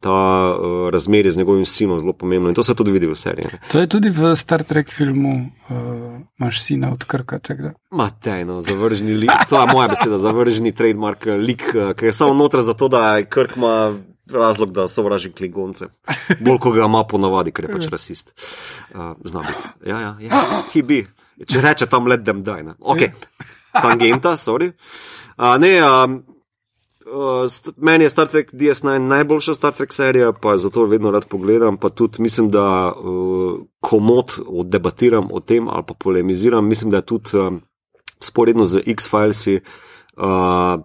ta 0.00 0.54
uh, 0.54 0.90
razmerje 0.90 1.32
z 1.32 1.36
njegovim 1.36 1.64
sinom 1.64 2.00
zelo 2.00 2.12
pomembno 2.12 2.48
in 2.48 2.54
to 2.54 2.62
se 2.62 2.74
tudi 2.74 2.90
vidi 2.90 3.06
v 3.06 3.14
seriji. 3.14 3.44
Ne. 3.52 3.58
To 3.72 3.80
je 3.80 3.86
tudi 3.86 4.10
v 4.10 4.36
Star 4.36 4.62
Trek 4.62 4.92
filmu, 4.92 5.50
uh, 5.70 5.76
imaš 6.38 6.60
sina 6.62 6.92
od 6.92 7.04
Krka. 7.04 7.40
Matejno, 7.90 8.60
zavržni 8.60 9.14
lik, 9.14 9.30
to 9.48 9.60
je 9.60 9.66
moja 9.72 9.88
beseda, 9.88 10.18
zavržni 10.18 10.72
trademark 10.72 11.26
lik, 11.26 11.64
ki 11.96 12.06
je 12.06 12.12
samo 12.12 12.34
noter 12.34 12.60
zato, 12.60 12.88
da 12.88 13.16
je 13.16 13.24
Krk 13.24 13.56
ima 13.56 13.94
razlog, 14.32 14.72
da 14.72 14.88
sovraži 14.88 15.32
kligonce. 15.32 15.86
Bolj 16.40 16.58
ko 16.58 16.70
ga 16.70 16.84
ima 16.84 17.04
ponavadi, 17.04 17.52
ker 17.52 17.64
je 17.64 17.72
pač 17.72 17.90
rasist. 17.96 18.34
Uh, 18.94 19.00
Znam 19.24 19.46
biti. 19.46 19.90
Ja, 19.90 20.00
ja, 20.00 20.16
ja. 20.20 20.42
Hibi. 20.72 21.06
Če 21.44 21.60
reče 21.60 21.86
tam 21.92 22.08
let 22.08 22.24
them 22.24 22.40
die. 22.44 22.74
Ok, 22.80 23.02
tangenta, 23.72 24.36
sorry. 24.40 24.72
Uh, 25.36 25.56
ne, 25.60 25.76
um, 25.84 26.22
Uh, 27.06 27.46
meni 27.76 28.04
je 28.04 28.10
Star 28.10 28.26
Trek 28.26 28.48
DS9 28.52 28.98
najboljša 28.98 29.54
Star 29.54 29.72
Trek 29.72 29.92
serija, 29.92 30.32
pa 30.32 30.56
zato 30.58 30.86
vedno 30.90 31.10
rad 31.10 31.24
pogledam. 31.30 31.76
Pa 31.76 31.88
tudi 31.88 32.22
mislim, 32.22 32.50
da 32.50 32.92
uh, 32.92 33.60
komod 33.80 34.26
debatiram 34.64 35.28
o 35.32 35.40
tem 35.40 35.68
ali 35.68 35.84
pa 35.86 35.94
polemiziram. 35.94 36.66
Mislim, 36.66 36.90
da 36.90 36.96
je 36.96 37.06
tudi 37.06 37.38
um, 37.38 37.60
sporedno 38.20 38.66
z 38.66 38.82
X-Filesi 38.86 39.60
uh, 40.16 40.82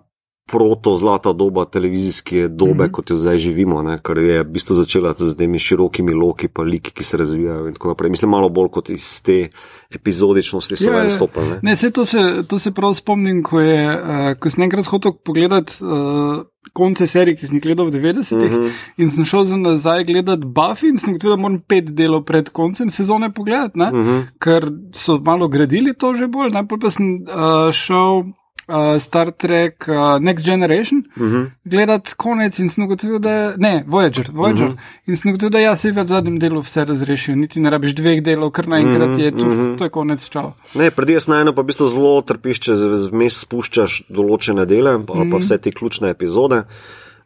proto 0.51 0.97
zlata 0.97 1.33
doba 1.33 1.65
televizijske 1.65 2.47
dobe, 2.47 2.73
mm 2.73 2.77
-hmm. 2.77 2.91
kot 2.91 3.09
jo 3.09 3.15
zdaj 3.15 3.37
živimo, 3.37 3.81
ne, 3.81 3.97
kar 4.01 4.17
je 4.17 4.43
v 4.43 4.51
bistvu 4.51 4.75
začela 4.75 5.13
z 5.17 5.35
temi 5.37 5.59
širokimi 5.59 6.13
loki, 6.13 6.47
pa 6.47 6.61
liki, 6.61 6.91
ki 6.91 7.03
se 7.03 7.17
razvijajo 7.17 7.67
in 7.67 7.73
tako 7.73 7.87
naprej. 7.87 8.09
Mislim, 8.09 8.31
malo 8.31 8.49
bolj 8.49 8.69
kot 8.69 8.89
iz 8.89 9.21
te 9.21 9.49
epizodičnosti 9.95 10.75
so 10.75 10.91
ven 10.91 11.09
stopili. 11.09 11.49
Ne, 11.49 11.59
ne 11.61 11.75
se, 11.75 11.91
to, 11.91 12.05
se, 12.05 12.43
to 12.47 12.59
se 12.59 12.71
prav 12.71 12.93
spomnim, 12.93 13.43
ko, 13.43 13.59
je, 13.59 13.87
uh, 13.95 14.39
ko 14.39 14.49
sem 14.49 14.63
enkrat 14.63 14.85
hotel 14.85 15.11
pogledati. 15.25 15.73
Uh, 15.81 16.45
Konce 16.73 17.07
serije, 17.07 17.35
ki 17.35 17.47
sem 17.47 17.55
jih 17.57 17.63
gledal 17.63 17.87
v 17.89 17.91
90-ih, 17.91 18.51
uh 18.53 18.57
-huh. 18.57 18.71
in 18.97 19.09
sem 19.11 19.25
šel 19.25 19.43
za 19.43 19.57
nazaj 19.57 20.03
gledati 20.03 20.45
Buffy, 20.45 20.89
in 20.89 20.97
sem 20.97 21.09
ugotovil, 21.09 21.35
da 21.35 21.41
moram 21.41 21.59
pet 21.67 21.89
delov 21.89 22.21
pred 22.23 22.49
koncem 22.49 22.89
sezone 22.89 23.33
pogledati, 23.33 23.79
uh 23.79 23.87
mhm. 23.87 24.09
-huh. 24.09 24.23
ker 24.39 24.71
so 24.93 25.17
malo 25.25 25.47
gradili 25.47 25.93
to 25.93 26.13
že 26.13 26.27
bolj. 26.27 26.51
Najprej 26.51 26.79
pa 26.79 26.91
sem 26.91 27.05
uh, 27.15 27.71
šel 27.71 28.23
uh, 28.71 29.01
Star 29.01 29.31
Trek 29.31 29.85
uh, 29.87 30.19
Next 30.19 30.45
Generation, 30.45 31.03
uh 31.15 31.23
mhm. 31.23 31.35
-huh. 31.35 31.49
gledati 31.63 32.13
konec 32.17 32.59
in 32.59 32.69
sem 32.69 32.83
ugotovil, 32.83 33.19
da. 33.19 33.53
Ne, 33.57 33.83
Voyager, 33.87 34.31
Voyager. 34.33 34.67
Uh 34.67 34.73
-huh. 34.73 35.07
In 35.07 35.17
sem 35.17 35.31
ugotovil, 35.31 35.49
da 35.49 35.59
ja, 35.59 35.75
se 35.75 35.91
v 35.91 36.03
zadnjem 36.03 36.39
delu 36.39 36.61
vse 36.61 36.85
razrešil, 36.85 37.35
niti 37.35 37.59
ne 37.59 37.69
rabiš 37.69 37.95
dveh 37.95 38.21
delov, 38.23 38.51
kar 38.51 38.67
naenkrat 38.67 39.19
je 39.19 39.31
tu, 39.31 39.37
uh 39.37 39.47
mhm, 39.47 39.61
-huh. 39.61 39.77
to 39.77 39.83
je 39.83 39.89
konec 39.89 40.29
čal. 40.29 40.53
Ne, 40.73 40.91
pred 40.91 41.09
jasnajno 41.09 41.53
pa 41.53 41.61
v 41.61 41.65
bistvu 41.65 41.87
zelo 41.87 42.21
trpiš, 42.21 42.59
če 42.59 42.73
vmes 43.11 43.39
spuščaš 43.39 44.03
določene 44.09 44.65
dele, 44.65 45.05
pa, 45.07 45.13
uh 45.13 45.19
-huh. 45.19 45.31
pa 45.31 45.37
vse 45.37 45.57
te 45.57 45.71
ključne 45.71 46.09
epizode. 46.09 46.63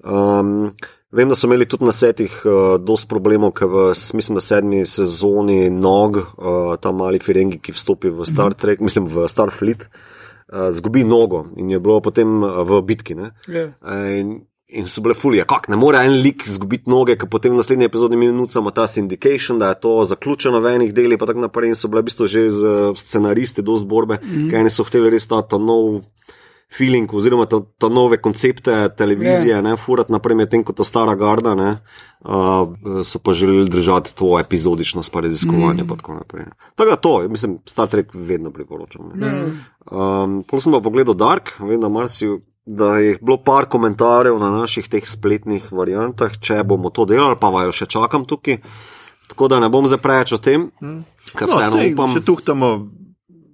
Um, 0.03 0.73
Vem, 1.11 1.29
da 1.29 1.35
so 1.35 1.47
imeli 1.47 1.65
tudi 1.65 1.85
na 1.85 1.91
setih 1.91 2.41
uh, 2.45 2.51
dosti 2.81 3.07
problemov, 3.07 3.51
ker 3.51 3.67
v 3.67 3.93
mislim, 4.13 4.41
sedmi 4.41 4.85
sezoni 4.85 5.69
nog, 5.69 6.17
uh, 6.17 6.75
ta 6.81 6.91
mali 6.91 7.19
Ferengi, 7.19 7.59
ki 7.59 7.71
vstopi 7.71 8.09
v 8.09 8.25
Star 8.25 8.53
Trek, 8.53 8.79
mislim 8.79 9.07
v 9.07 9.27
Starfleet, 9.27 9.81
uh, 9.81 9.87
uh, 9.87 10.14
zgubi 10.71 11.03
nogo 11.03 11.45
in 11.57 11.69
je 11.69 11.79
bilo 11.79 12.01
potem 12.01 12.43
uh, 12.43 12.61
v 12.63 12.81
bitki. 12.81 13.15
Yeah. 13.15 13.31
Ja. 13.47 13.69
In, 14.17 14.45
in 14.67 14.87
so 14.87 15.01
bile 15.01 15.15
fulje, 15.15 15.45
kako 15.47 15.71
ne 15.71 15.77
more 15.77 16.01
en 16.05 16.19
lik 16.21 16.45
izgubiti 16.45 16.89
noge, 16.89 17.15
ker 17.17 17.29
potem 17.29 17.53
v 17.53 17.61
naslednji 17.61 17.87
epizodi 17.89 18.17
minuta 18.17 18.59
ima 18.59 18.71
ta 18.71 18.87
syndication, 18.87 19.59
da 19.59 19.73
je 19.73 19.79
to 19.81 19.95
zaključeno 20.05 20.59
v 20.61 20.75
enih 20.75 20.93
delih, 20.93 21.19
pa 21.19 21.29
tako 21.29 21.45
naprej. 21.45 21.73
In 21.73 21.79
so 21.79 21.89
bile 21.89 22.03
v 22.03 22.09
bistvu 22.09 22.27
že 22.27 22.49
z 22.49 22.75
scenaristi 22.95 23.61
do 23.61 23.75
zborbe, 23.75 24.19
mm 24.21 24.29
-hmm. 24.29 24.51
kaj 24.51 24.63
ne 24.63 24.69
so 24.69 24.83
hteli 24.83 25.09
res 25.09 25.27
ta 25.27 25.41
nov 25.57 26.03
feeling, 26.71 27.13
oziroma 27.13 27.45
ta, 27.45 27.61
ta 27.77 27.89
nove 27.89 28.17
koncepte 28.21 28.89
televizije, 28.97 29.53
yeah. 29.53 29.63
ne 29.63 29.75
furati 29.77 30.13
naprej, 30.13 30.37
medtem 30.39 30.63
ko 30.65 30.73
ta 30.73 30.83
stara 30.83 31.15
garda, 31.15 31.55
ne, 31.55 31.75
uh, 32.25 33.03
so 33.05 33.21
pa 33.23 33.33
želeli 33.33 33.69
držati 33.69 34.15
to 34.15 34.39
epizodičnost, 34.39 35.11
pa 35.11 35.21
raziskovanje. 35.21 35.83
Mm. 35.83 35.87
Pa 35.87 35.95
tako 36.75 36.89
da 36.89 36.95
to, 36.95 37.13
mislim, 37.29 37.57
Star 37.65 37.87
Trek 37.87 38.11
vedno 38.13 38.51
priporočam. 38.51 39.05
Mm. 39.15 39.55
Um, 39.91 40.43
Potem 40.43 40.59
sem 40.59 40.73
pa 40.73 40.81
pogledal 40.81 41.15
Dark, 41.15 41.55
vem, 41.59 41.79
da 41.81 41.89
marsi. 41.89 42.37
Da 42.65 42.95
je 42.97 43.17
bilo 43.21 43.37
par 43.37 43.67
komentarjev 43.69 44.39
na 44.41 44.47
naših 44.49 44.87
teh 44.89 45.05
spletnih 45.05 45.67
variantah, 45.69 46.33
če 46.41 46.63
bomo 46.65 46.89
to 46.89 47.03
delali, 47.05 47.37
pa 47.37 47.51
vajo 47.53 47.69
še 47.69 47.85
čakam 47.85 48.23
tukaj. 48.25 48.57
Tako 49.29 49.49
da 49.53 49.59
ne 49.61 49.69
bom 49.69 49.85
zdaj 49.85 49.99
preveč 50.01 50.33
o 50.33 50.39
tem, 50.41 50.71
mm. 50.81 50.95
ker 51.37 51.45
no, 51.45 51.59
vseeno 51.59 51.83
upam. 51.91 52.15
Če 52.17 52.23
tuhtamo, 52.25 52.69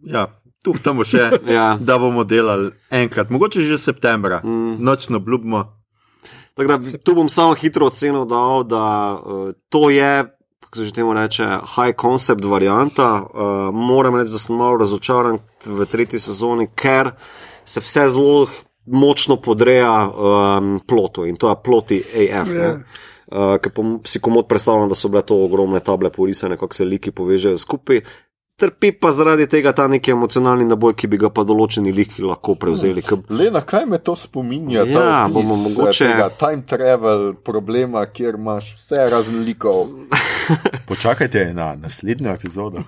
ja, 0.07 0.29
tu 0.63 0.73
bomo 0.83 1.05
še, 1.07 1.29
ja. 1.57 1.75
da 1.79 1.97
bomo 2.01 2.23
delali 2.23 2.71
enkrat, 2.89 3.29
mogoče 3.33 3.65
že 3.65 3.79
septembra, 3.81 4.41
mm. 4.43 4.77
nočno 4.83 5.21
obljubimo. 5.21 5.65
Da, 6.61 6.77
tu 7.03 7.15
bom 7.15 7.29
samo 7.31 7.55
hitro 7.57 7.87
ocenil, 7.89 8.25
da, 8.29 8.41
da 8.67 8.85
uh, 9.17 9.53
to 9.69 9.89
je, 9.89 10.25
kako 10.59 10.77
se 10.77 10.85
že 10.85 10.93
temu 10.93 11.13
reče, 11.13 11.47
high 11.75 11.95
concept 12.01 12.43
varianta. 12.45 13.13
Uh, 13.23 13.69
moram 13.73 14.19
reči, 14.19 14.35
da 14.35 14.39
sem 14.39 14.55
malo 14.55 14.77
razočaran 14.77 15.39
v 15.65 15.87
tretji 15.89 16.19
sezoni, 16.19 16.67
ker 16.75 17.15
se 17.65 17.81
vse 17.81 18.09
zelo 18.11 18.49
močno 18.85 19.37
podreja 19.41 19.95
um, 20.09 20.79
plotu 20.87 21.25
in 21.25 21.37
to 21.39 21.49
je 21.49 21.55
ploti 21.63 22.03
AF. 22.03 22.49
Yeah. 22.49 22.83
Uh, 23.31 23.55
Ker 23.63 23.71
si 24.03 24.19
komod 24.19 24.49
predstavljam, 24.49 24.89
da 24.91 24.95
so 24.95 25.07
bile 25.07 25.21
to 25.23 25.37
ogromne 25.45 25.79
table 25.79 26.09
porisane, 26.11 26.57
kako 26.59 26.75
se 26.75 26.85
liki 26.85 27.13
povežejo 27.15 27.57
skupaj 27.57 28.01
trpi 28.61 28.91
pa 28.91 29.11
zaradi 29.11 29.47
tega 29.49 29.73
ta 29.73 29.87
neki 29.89 30.13
emocionalni 30.13 30.67
naboj, 30.69 30.93
ki 30.97 31.09
bi 31.09 31.17
ga 31.21 31.31
pa 31.33 31.43
določeni 31.47 31.93
liki 31.95 32.21
lahko 32.21 32.53
prevzeli. 32.61 33.01
K... 33.05 33.17
Le 33.33 33.49
na 33.53 33.63
kaj 33.65 33.87
me 33.89 33.97
to 33.97 34.13
spominja? 34.19 34.85
Ja, 34.85 35.05
bomo 35.33 35.57
eh, 35.57 35.61
mogoče. 35.63 36.09
Time 36.37 36.61
travel 36.69 37.31
problema, 37.47 38.03
kjer 38.05 38.37
imaš 38.37 38.75
vse 38.77 39.07
raznoliko. 39.13 39.73
Počakajte 40.91 41.47
na 41.57 41.71
naslednjo 41.81 42.35
epizodo. 42.35 42.83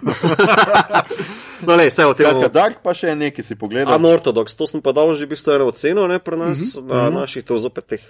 no, 1.65 1.75
le, 1.79 1.89
vse 1.89 2.05
o 2.05 2.13
tem. 2.13 2.29
Skratka, 2.29 2.51
Dark 2.53 2.83
pa 2.85 2.93
še 2.97 3.15
nekaj 3.17 3.47
si 3.47 3.57
pogledal. 3.57 3.95
Anortodoks, 3.97 4.53
to 4.59 4.69
sem 4.69 4.83
pa 4.85 4.93
dal 4.93 5.15
že 5.17 5.29
bistveno 5.29 5.71
oceno, 5.73 6.05
ne 6.11 6.19
pri 6.21 6.37
nas, 6.37 6.75
uh 6.75 6.83
-huh, 6.83 6.87
na 6.87 6.99
uh 6.99 7.07
-huh. 7.07 7.15
naših 7.21 7.45
to 7.49 7.57
zopet 7.57 7.87
teh. 7.95 8.05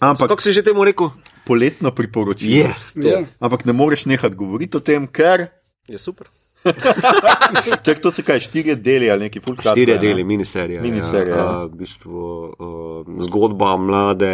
Ampak, 0.00 0.28
kako 0.28 0.42
si 0.44 0.52
že 0.52 0.62
temu 0.62 0.84
rekel? 0.84 1.08
Poletno 1.48 1.88
priporočilo. 1.94 2.52
Yes, 2.52 2.92
yeah. 3.00 3.24
Ampak 3.40 3.64
ne 3.64 3.72
moreš 3.72 4.04
nehati 4.04 4.36
govoriti 4.36 4.76
o 4.76 4.80
tem, 4.80 5.08
ker 5.08 5.48
je 5.88 5.98
super. 5.98 6.28
Če 7.84 7.94
to 8.02 8.12
se 8.12 8.24
kaj, 8.26 8.42
štiri 8.44 8.76
deli 8.76 9.10
ali 9.10 9.28
neki 9.28 9.42
fulk. 9.44 9.62
Štiri 9.64 9.96
deli, 10.00 10.24
miniserija. 10.24 10.82
miniserija 10.84 11.36
ja. 11.36 11.44
ja. 11.44 11.60
V 11.68 11.80
bistvu, 11.80 12.24
uh, 12.50 13.22
zgodba 13.24 13.76
mlade, 13.80 14.32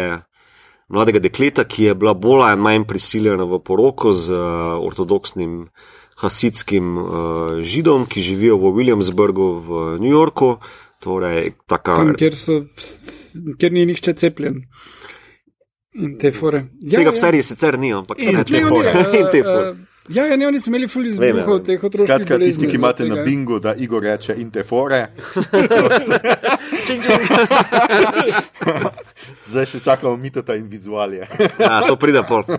mladega 0.91 1.21
dekleta, 1.23 1.67
ki 1.67 1.91
je 1.91 1.95
bila 1.99 2.15
bolj 2.17 2.49
ali 2.49 2.61
manj 2.61 2.87
prisiljena 2.89 3.47
v 3.47 3.61
poroko 3.63 4.13
z 4.15 4.35
uh, 4.35 4.75
ortodoksnim 4.83 5.63
hasitskim 6.17 6.97
uh, 6.97 7.07
židom, 7.61 8.07
ki 8.09 8.25
živijo 8.25 8.59
v 8.59 8.73
Williamsburgu 8.75 9.49
v 9.63 9.87
New 10.01 10.11
Yorku. 10.11 10.57
Torej, 10.99 11.51
taka... 11.69 11.99
Tam, 12.01 12.15
kjer, 12.17 12.33
so, 12.35 12.63
kjer 13.61 13.75
ni 13.75 13.85
nihče 13.85 14.15
cepljen. 14.17 14.63
In 15.97 16.17
te 16.17 16.31
fore. 16.33 16.63
Ja, 16.81 16.99
Tega 16.99 17.11
ja. 17.11 17.13
v 17.13 17.19
seriji 17.21 17.45
sicer 17.45 17.77
ni, 17.79 17.93
ampak 17.93 18.19
in 18.21 18.41
te 18.45 18.61
fore. 18.65 18.93
in 19.19 19.29
te 19.33 19.43
fore. 19.45 19.69
Ja, 20.07 20.25
ja, 20.25 20.37
ne, 20.37 20.47
oni 20.47 20.59
so 20.59 20.69
imeli 20.71 20.87
fully 20.87 21.11
zbruhov 21.11 21.63
teh 21.67 21.83
otrok. 21.83 22.07
Skratka, 22.07 22.37
tisti, 22.39 22.67
ki 22.71 22.75
imate 22.79 23.05
na 23.09 23.23
bingu, 23.25 23.59
da 23.59 23.73
Igor 23.75 24.03
reče 24.03 24.35
in 24.39 24.51
te 24.51 24.63
fore. 24.63 25.07
Zdaj 29.47 29.65
še 29.65 29.79
čakamo 29.83 30.15
mitota 30.15 30.55
in 30.55 30.67
vizualije. 30.71 31.27
ja, 31.59 31.81
to 31.87 31.95
pride 31.99 32.23
pol. 32.27 32.43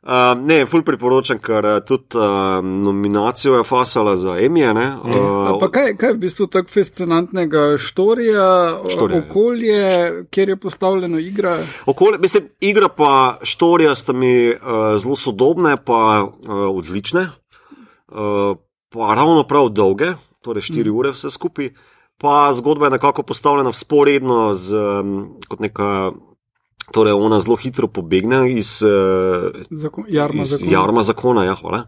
Uh, 0.00 0.32
ne, 0.40 0.62
ful 0.64 0.80
priporočam, 0.80 1.36
ker 1.44 1.66
uh, 1.68 1.74
tudi 1.84 2.16
uh, 2.16 2.64
nominacijo 2.64 3.58
je 3.58 3.64
fasala 3.68 4.14
za 4.16 4.38
Emije. 4.40 4.70
Uh, 4.72 5.66
kaj, 5.72 5.92
kaj 6.00 6.08
je 6.08 6.14
v 6.14 6.20
bistvu 6.22 6.46
tako 6.48 6.72
fascinantnega 6.72 7.76
štorija, 7.76 8.46
štorija 8.88 9.18
ja. 9.18 9.24
okolje, 9.28 9.76
ja. 9.76 10.24
kjer 10.30 10.48
je 10.48 10.56
postavljeno 10.56 11.18
igra? 11.18 11.58
Okolje, 11.86 12.18
mislim, 12.18 12.48
igra 12.60 12.88
pa 12.88 13.38
štorija 13.42 13.94
sta 13.94 14.12
mi 14.12 14.48
uh, 14.48 14.56
zelo 14.96 15.16
sodobne, 15.16 15.76
pa 15.84 16.24
uh, 16.24 16.48
odlične, 16.48 17.26
uh, 18.08 18.56
pa 18.88 19.14
ravno 19.14 19.44
prav 19.44 19.68
dolge, 19.68 20.14
torej 20.40 20.62
4 20.62 20.88
mm. 20.88 20.96
ure 20.96 21.12
vse 21.12 21.30
skupaj. 21.30 21.74
Pa 22.16 22.52
zgodba 22.52 22.86
je 22.86 22.96
nekako 22.96 23.22
postavljena 23.22 23.72
sporedno 23.72 24.54
z 24.54 24.76
um, 24.76 25.36
kot 25.48 25.60
neka. 25.60 26.10
Torej, 26.90 27.14
ona 27.14 27.38
zelo 27.40 27.56
hitro 27.56 27.86
pobegne 27.86 28.44
iz, 28.50 28.82
eh, 28.82 29.62
Zakon, 29.70 30.04
jarma, 30.08 30.42
iz 30.42 30.56
zakona. 30.56 30.72
jarma 30.72 31.02
zakona 31.02 31.44
ja, 31.44 31.54
hvala, 31.54 31.84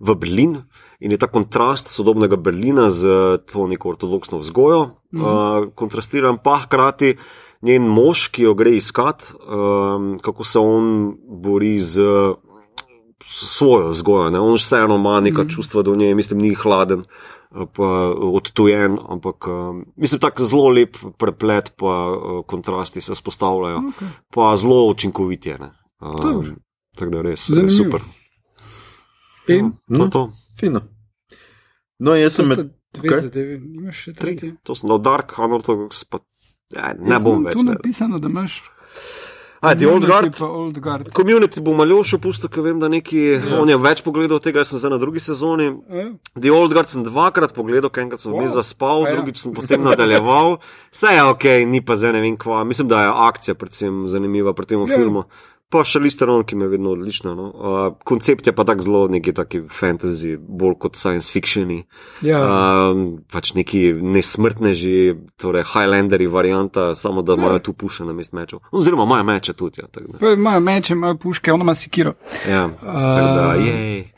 v 0.00 0.14
Berlin 0.14 0.56
in 1.00 1.12
je 1.12 1.18
ta 1.18 1.28
kontrast 1.28 1.88
sodobnega 1.88 2.36
Berlina 2.36 2.90
z 2.90 3.38
to 3.52 3.66
neko 3.66 3.88
ortodoksno 3.96 4.40
vzgojo, 4.40 4.90
mhm. 5.12 5.22
uh, 5.24 5.68
kontrastiran 5.74 6.38
pa 6.44 6.58
hkrati 6.64 7.16
njen 7.62 7.88
mož, 7.88 8.28
ki 8.32 8.48
jo 8.48 8.54
gre 8.56 8.72
iskat, 8.76 9.32
um, 9.36 10.18
kako 10.22 10.44
se 10.44 10.58
on 10.58 11.16
bori 11.28 11.78
z 11.78 12.00
svojo 13.24 13.90
vzgojo. 13.90 14.30
Ne? 14.30 14.40
On 14.40 14.56
vseeno 14.56 14.96
ima 14.96 15.20
neka 15.20 15.42
mm. 15.42 15.48
čustva 15.48 15.82
do 15.82 15.96
nje, 15.96 16.14
mislim, 16.14 16.40
ni 16.40 16.54
hladen. 16.54 17.04
Pa 17.50 17.86
odtujen, 18.30 18.94
ampak 19.10 19.48
mislim, 19.98 20.20
tako 20.22 20.44
zelo 20.46 20.68
lep 20.70 20.96
preplet, 21.18 21.72
pa 21.76 21.94
kontrasti 22.46 23.02
se 23.02 23.14
spostavljajo, 23.18 23.80
okay. 23.90 24.12
pa 24.30 24.52
zelo 24.56 24.84
učinkovitje. 24.92 25.58
Um, 25.98 26.52
tako 26.94 27.10
da 27.10 27.24
res, 27.26 27.48
res 27.50 27.74
super. 27.74 28.06
In 29.50 29.72
no, 29.88 30.06
to. 30.08 30.28
Fino. 30.60 30.84
No, 31.98 32.14
jaz 32.14 32.38
sem 32.38 32.48
med. 32.48 32.68
Dve 32.90 33.20
zadeve, 33.22 33.54
imaš 33.54 33.98
še 34.06 34.12
tri. 34.18 34.32
To 34.66 34.74
sem 34.74 34.90
dal 34.90 34.98
Dark, 35.02 35.36
Unorthodox, 35.38 36.02
pa 36.10 36.18
ja, 36.74 36.90
ne 36.98 37.14
jaz 37.14 37.22
bom 37.22 37.44
več. 37.46 37.54
Tu 37.54 37.62
je 37.62 37.68
napisano, 37.68 38.18
da 38.18 38.30
imaš. 38.30 38.56
A, 39.60 39.74
The 39.76 39.86
Old 39.86 40.06
Guard. 40.06 40.40
Old 40.40 40.78
Guard. 40.80 41.10
Community 41.12 41.60
bo 41.60 41.74
malo 41.76 41.98
še 42.00 42.16
pustil, 42.16 42.48
ker 42.48 42.64
vem, 42.64 42.78
da 42.80 42.88
neki, 42.88 43.18
yeah. 43.36 43.58
on 43.60 43.68
je 43.68 43.76
več 43.76 44.00
pogledal 44.06 44.40
tega, 44.40 44.62
jaz 44.62 44.72
sem 44.72 44.80
zdaj 44.80 44.94
na 44.94 44.98
drugi 45.02 45.20
sezoni. 45.20 45.66
Yeah. 45.84 46.14
The 46.32 46.54
Old 46.56 46.72
Guard 46.72 46.88
sem 46.88 47.04
dvakrat 47.04 47.52
pogledal, 47.52 47.92
enkrat 47.92 48.24
sem 48.24 48.32
wow. 48.32 48.48
zaspal, 48.48 49.04
ja. 49.04 49.12
drugič 49.12 49.42
sem 49.42 49.52
potem 49.52 49.84
nadaljeval. 49.84 50.56
Vse 50.96 51.12
je 51.12 51.26
ok, 51.34 51.46
ni 51.68 51.82
pa 51.84 51.98
zdaj 52.00 52.16
ne 52.16 52.24
vem 52.24 52.40
kva. 52.40 52.62
Mislim, 52.64 52.88
da 52.88 53.04
je 53.04 53.12
akcija 53.28 53.58
predvsem 53.60 54.06
zanimiva 54.08 54.56
pri 54.56 54.72
tem 54.72 54.80
yeah. 54.80 54.96
filmu. 54.96 55.26
Pa 55.70 55.84
še 55.86 56.00
Listeron, 56.02 56.42
ki 56.42 56.56
mi 56.58 56.64
je 56.66 56.72
vedno 56.72 56.90
odlična. 56.96 57.32
No? 57.38 57.44
Uh, 57.54 57.78
koncept 58.04 58.48
je 58.48 58.54
pa 58.54 58.64
tako 58.66 58.82
zelo 58.82 59.02
neki 59.08 59.32
taki 59.36 59.60
fantasy, 59.70 60.34
bolj 60.34 60.74
kot 60.82 60.98
science 60.98 61.30
fiction. 61.30 61.70
Ja. 62.26 62.40
Uh, 62.42 63.20
pač 63.30 63.52
neki 63.54 63.92
nesmrtneži, 63.94 65.14
torej 65.38 65.68
Highlanderi, 65.70 66.26
varianta, 66.26 66.90
samo 66.98 67.22
da 67.22 67.36
imajo 67.38 67.60
ja. 67.60 67.64
tu 67.68 67.72
puše 67.72 68.04
na 68.04 68.16
mest 68.16 68.34
mečev. 68.34 68.64
Oziroma 68.74 69.06
imajo 69.06 69.28
meče 69.30 69.54
tudi. 69.54 69.84
Ja, 69.84 70.32
imajo 70.32 70.60
meče, 70.60 70.96
imajo 70.98 71.18
puške, 71.22 71.52
ono 71.52 71.68
ima 71.68 71.74
sikiro. 71.78 72.16
Ja, 72.50 72.64
uh, 72.66 72.82
da, 72.82 73.54
jej. 73.62 74.08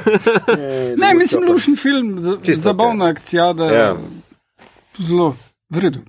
ne, 1.02 1.14
mislim, 1.14 1.48
lušen 1.48 1.76
film, 1.80 2.12
zabavna 2.44 3.04
okay. 3.04 3.16
akcija, 3.16 3.52
da 3.52 3.70
je 3.70 3.78
ja. 3.78 3.96
zelo 4.98 5.36
vredu. 5.70 6.04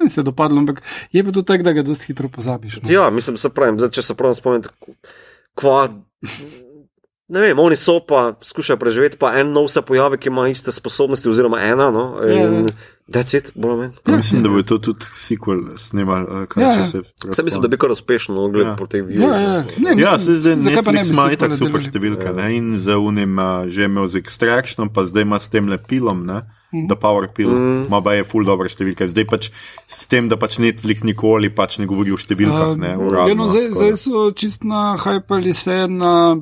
Mi 0.00 0.08
se 0.08 0.20
je 0.20 0.24
dopadlo, 0.24 0.58
ampak 0.58 0.82
je 1.12 1.24
pa 1.24 1.32
to 1.32 1.42
tako, 1.42 1.62
da 1.62 1.72
ga 1.72 1.82
dosti 1.82 2.06
hitro 2.06 2.28
pozabiš. 2.28 2.80
No? 2.82 2.92
Ja, 2.92 3.10
mislim, 3.10 3.36
se 3.36 3.50
pravim, 3.54 3.78
zdaj, 3.78 3.90
če 3.98 4.02
se 4.02 4.16
prav 4.18 4.34
spomnim, 4.34 4.62
kva. 5.54 5.88
Ne 7.28 7.40
vem, 7.40 7.58
oni 7.58 7.76
so 7.76 8.00
pa 8.06 8.34
skušali 8.42 8.78
preživeti, 8.78 9.16
pa 9.16 9.32
en 9.40 9.52
nov 9.52 9.68
se 9.68 9.82
pojavi, 9.82 10.18
ki 10.18 10.28
ima 10.28 10.48
iste 10.48 10.72
sposobnosti, 10.72 11.28
oziroma 11.28 11.60
ena. 11.62 11.90
No, 11.90 12.18
ja, 12.26 12.40
ja. 12.42 12.64
Decit, 13.06 13.52
bolj 13.54 13.70
ali 13.70 13.80
manj. 13.80 14.16
Mislim, 14.16 14.42
da 14.42 14.48
bo 14.48 14.62
to 14.62 14.78
tudi 14.78 15.06
sequel 15.14 15.78
snimal. 15.78 16.26
Ja, 16.56 16.72
ja. 16.72 16.86
se, 16.86 17.02
se 17.32 17.42
mislim, 17.42 17.62
da 17.62 17.68
bi 17.68 17.78
kar 17.78 17.90
uspešno 17.90 18.34
mogli 18.34 18.64
ja. 18.64 18.76
po 18.78 18.86
tej 18.86 19.02
vidi. 19.02 19.22
Ja, 19.22 19.40
ja. 19.40 19.64
Ne, 19.78 19.94
ja 20.02 20.18
se 20.18 20.38
zdaj 20.38 20.56
Netflix 20.56 21.10
ima 21.10 21.30
i 21.32 21.36
tak 21.36 21.54
super 21.58 21.82
številka. 21.82 22.34
Ja. 22.38 22.50
In 22.50 22.76
za 22.78 22.98
unim 22.98 23.38
že 23.68 23.86
imel 23.90 24.06
z 24.06 24.22
Extraction, 24.22 24.92
pa 24.94 25.06
zdaj 25.06 25.28
ima 25.28 25.40
s 25.40 25.48
tem 25.48 25.68
lepilom. 25.68 26.26
Ne? 26.26 26.42
Mhm. 26.72 26.86
The 26.88 26.96
Power 26.96 27.28
Pill, 27.34 27.50
mm. 27.50 27.86
ima 27.86 28.00
pa 28.02 28.14
je 28.16 28.24
full 28.24 28.48
dobro 28.48 28.68
številka. 28.68 29.08
Zdaj 29.08 29.26
pač 29.28 29.50
s 29.92 30.08
tem, 30.08 30.28
da 30.32 30.38
pač 30.40 30.56
Netflix 30.62 31.04
nikoli 31.04 31.52
pač 31.52 31.76
ne 31.82 31.88
govori 31.90 32.14
o 32.14 32.20
številkah. 32.20 32.78
Ne, 32.80 32.94
uradno, 32.96 33.28
ja, 33.28 33.36
no, 33.36 33.48
zdaj, 33.52 33.68
zdaj 33.76 33.98
so 34.00 34.30
čist 34.32 34.64
na 34.64 34.94
hypeli 35.00 35.52
se 35.52 35.84
na 35.90 36.40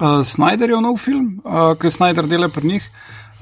uh, 0.00 0.22
Snyderjev 0.24 0.80
nov 0.84 0.98
film, 1.02 1.40
uh, 1.44 1.74
ki 1.80 1.90
Snyder 1.90 2.26
dela 2.26 2.48
pri 2.48 2.76
njih. 2.76 2.90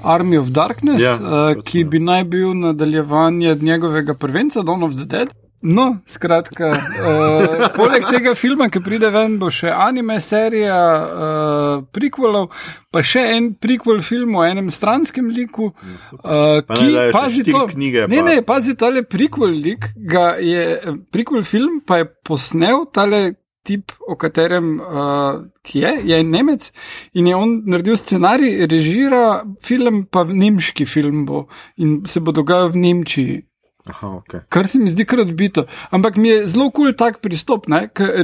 Army 0.05 0.37
of 0.37 0.51
Darkness, 0.53 1.01
ja, 1.01 1.15
uh, 1.15 1.63
ki 1.65 1.85
bi 1.89 1.99
naj 2.03 2.25
bil 2.29 2.51
nadaljevanje 2.53 3.55
njegovega 3.61 4.13
prvenca, 4.13 4.61
Dawn 4.61 4.83
of 4.83 4.93
the 4.99 5.05
Dead. 5.05 5.31
No, 5.65 5.97
skratka, 6.05 6.67
uh, 6.69 7.63
poleg 7.77 8.03
tega 8.05 8.35
filma, 8.37 8.67
ki 8.69 8.83
pride 8.85 9.09
ven, 9.09 9.39
bo 9.41 9.49
še 9.49 9.71
anime 9.71 10.19
serija 10.21 10.75
uh, 10.77 11.85
prequelov, 11.95 12.51
pa 12.93 13.01
še 13.01 13.23
en 13.33 13.47
prequel 13.57 14.03
film 14.05 14.35
o 14.37 14.43
enem 14.45 14.67
stranskem 14.69 15.31
liku, 15.33 15.71
uh, 15.71 16.59
ki 16.69 16.91
pazi 17.15 17.41
to. 17.47 17.63
Knjige, 17.71 18.05
ne, 18.11 18.21
ne, 18.27 18.35
pazi 18.45 18.75
tale 18.77 19.01
prequel 19.09 19.57
lik, 19.65 19.89
ga 19.95 20.35
je 20.37 20.93
prequel 21.09 21.41
film, 21.47 21.79
pa 21.87 22.03
je 22.03 22.11
posnel 22.27 22.85
tale 22.93 23.23
tip, 23.65 23.91
o 24.07 24.15
katerem 24.15 24.77
uh, 24.79 25.41
je, 25.73 25.91
je 26.03 26.21
Nemec 26.23 26.69
in 27.13 27.27
je 27.27 27.35
on 27.35 27.57
naredil 27.65 27.97
scenarij, 27.97 28.67
režira 28.71 29.43
film, 29.61 30.05
pa 30.05 30.23
nemški 30.23 30.85
film 30.85 31.25
bo 31.25 31.45
in 31.81 32.03
se 32.05 32.21
bo 32.21 32.31
dogajal 32.31 32.71
v 32.75 32.83
Nemčiji. 32.85 33.41
Aha, 33.85 34.07
okay. 34.17 34.39
Kar 34.49 34.67
se 34.67 34.79
mi 34.79 34.89
zdi 34.89 35.05
kar 35.05 35.19
odbito. 35.21 35.65
Ampak 35.93 36.15
mi 36.17 36.29
je 36.29 36.45
zelo 36.49 36.71
kul 36.71 36.89
cool 36.89 36.93
tak 36.97 37.19
pristop. 37.21 37.67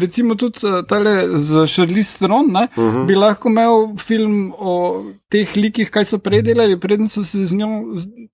Recimo 0.01 0.35
tudi 0.35 0.65
uh, 0.65 0.81
tale 0.89 1.37
z 1.37 1.67
Charlize 1.69 2.17
Theron 2.17 2.49
uh 2.49 2.65
mhm. 2.75 2.89
-huh. 2.89 3.05
bi 3.05 3.15
lahko 3.15 3.49
imel 3.49 3.97
film 3.97 4.53
o 4.57 5.03
teh 5.29 5.55
likih, 5.55 5.89
kaj 5.89 6.05
so 6.05 6.17
predelali, 6.17 6.79
preden 6.79 7.07
so 7.07 7.23
se 7.23 7.45
z 7.45 7.53
njo 7.55 7.67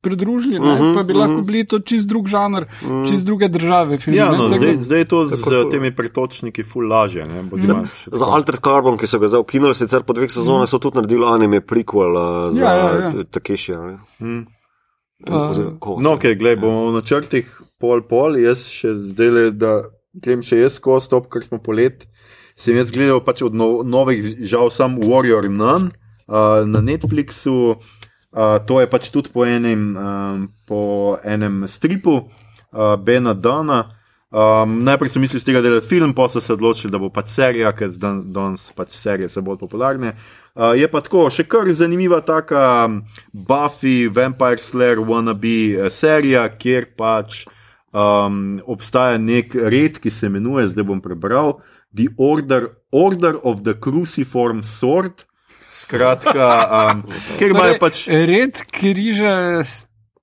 pridružili. 0.02 0.60
Uh 0.60 0.66
mhm, 0.66 0.84
-huh, 0.84 0.96
pa 0.96 1.04
bi 1.04 1.13
uh 1.13 1.20
-huh. 1.20 1.20
lahko 1.20 1.38
mhm. 1.38 1.46
bili 1.46 1.66
to 1.66 1.80
čist 1.80 2.08
drug 2.08 2.28
žanr, 2.28 2.63
uh 2.63 2.90
-huh. 2.90 3.10
čist 3.10 3.26
druge 3.26 3.48
države. 3.48 3.98
Film, 3.98 4.18
ja, 4.18 4.32
no, 4.32 4.48
zdaj, 4.48 4.78
zdaj 4.78 5.00
je 5.00 5.06
to 5.06 5.28
z 5.28 5.44
tako, 5.44 5.63
temi 5.72 5.96
pretočniki 5.96 6.63
ful 6.63 6.88
lažje. 6.88 7.26
Za, 7.52 7.84
za 8.12 8.26
Altered 8.26 8.62
Carbon, 8.63 8.98
ki 8.98 9.08
so 9.08 9.20
ga 9.20 9.28
zdaj 9.28 9.40
ukinuli, 9.40 9.76
sicer 9.76 10.04
po 10.04 10.13
dveh 10.13 10.32
sezonah 10.32 10.70
so 10.70 10.80
tudi 10.80 10.96
naredili 10.96 11.26
anime 11.26 11.62
prequel 11.62 12.16
uh, 12.16 12.54
za 12.54 12.63
ja, 12.66 12.74
ja, 12.74 13.00
ja. 13.00 13.24
Takešija. 13.32 14.00
No, 15.25 16.13
okay, 16.13 16.38
glej, 16.38 16.60
bomo 16.62 16.91
v 16.91 16.99
načrtih 16.99 17.49
pol 17.82 18.03
pol, 18.06 18.38
jaz 18.38 18.67
še 18.69 18.93
zdaj 19.13 19.30
le, 19.34 19.45
da 19.53 19.71
grem 20.13 20.43
še 20.45 20.62
jaz 20.62 20.77
skozi 20.77 21.10
to, 21.10 21.21
ker 21.25 21.45
smo 21.45 21.58
polet. 21.62 22.06
Sem 22.58 22.77
jaz 22.77 22.93
gledal 22.93 23.21
pač 23.25 23.41
od 23.45 23.58
no, 23.58 23.82
novih, 23.86 24.21
žal, 24.49 24.69
sam 24.73 24.97
Warrior 25.01 25.49
Nun 25.49 25.89
uh, 25.89 26.65
na 26.65 26.82
Netflixu. 26.82 27.77
Uh, 28.38 28.58
to 28.69 28.82
je 28.82 28.89
pač 28.89 29.10
tudi 29.13 29.34
po 29.34 29.45
enem, 29.45 29.93
um, 29.97 30.47
po 30.69 30.82
enem 31.25 31.65
stripu 31.69 32.17
uh, 32.21 32.97
Bena 33.01 33.34
Dana. 33.34 33.93
Um, 34.27 34.82
najprej 34.84 35.13
so 35.13 35.21
mislili 35.23 35.41
z 35.41 35.47
tega 35.47 35.62
delati 35.63 35.88
film, 35.88 36.12
pa 36.13 36.27
so 36.30 36.41
se 36.43 36.53
odločili, 36.53 36.91
da 36.93 36.99
bo 37.01 37.10
pač 37.13 37.32
serija, 37.32 37.71
ker 37.77 37.93
danes 37.95 38.67
pač 38.75 38.97
serije 38.97 39.30
so 39.34 39.41
bolj 39.45 39.62
popularne. 39.62 40.13
Uh, 40.13 40.46
je 40.58 40.88
pa 40.89 41.02
tako, 41.06 41.28
še 41.30 41.46
kar 41.46 41.70
zanimiva 41.74 42.22
taka 42.26 42.89
Buffy, 43.34 44.08
Vampire 44.10 44.62
Slayer, 44.62 45.02
wannabe 45.06 45.58
eh, 45.78 45.89
serija, 45.93 46.48
kjer 46.50 46.89
pač 46.98 47.43
um, 47.93 48.58
obstaja 48.65 49.20
nek 49.22 49.54
red, 49.54 50.00
ki 50.02 50.12
se 50.13 50.32
imenuje, 50.32 50.70
zdaj 50.74 50.88
bom 50.89 51.02
prebral, 51.04 51.60
The 51.93 52.10
Order, 52.17 52.72
Order 52.91 53.38
of 53.43 53.63
the 53.63 53.78
Cruciform 53.78 54.63
Sword. 54.65 55.26
Skratka, 55.72 56.50
um, 56.67 57.06
ker 57.39 57.54
imajo 57.54 57.78
torej, 57.78 57.82
pač. 57.84 58.04
Red 58.10 58.65
križa 58.74 59.38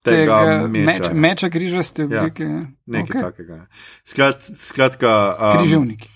tega 0.05 0.67
meča, 0.67 0.85
meča, 0.91 1.11
meča 1.15 1.49
križaste 1.49 2.05
ja, 2.05 2.11
oblike. 2.11 2.45
Ja, 2.45 2.63
nekaj 2.99 3.21
okay. 3.21 3.27
takega. 3.31 3.59
Skrat, 4.05 4.49
skratka, 4.67 5.13
um, 5.39 5.61
križevniki. 5.63 6.11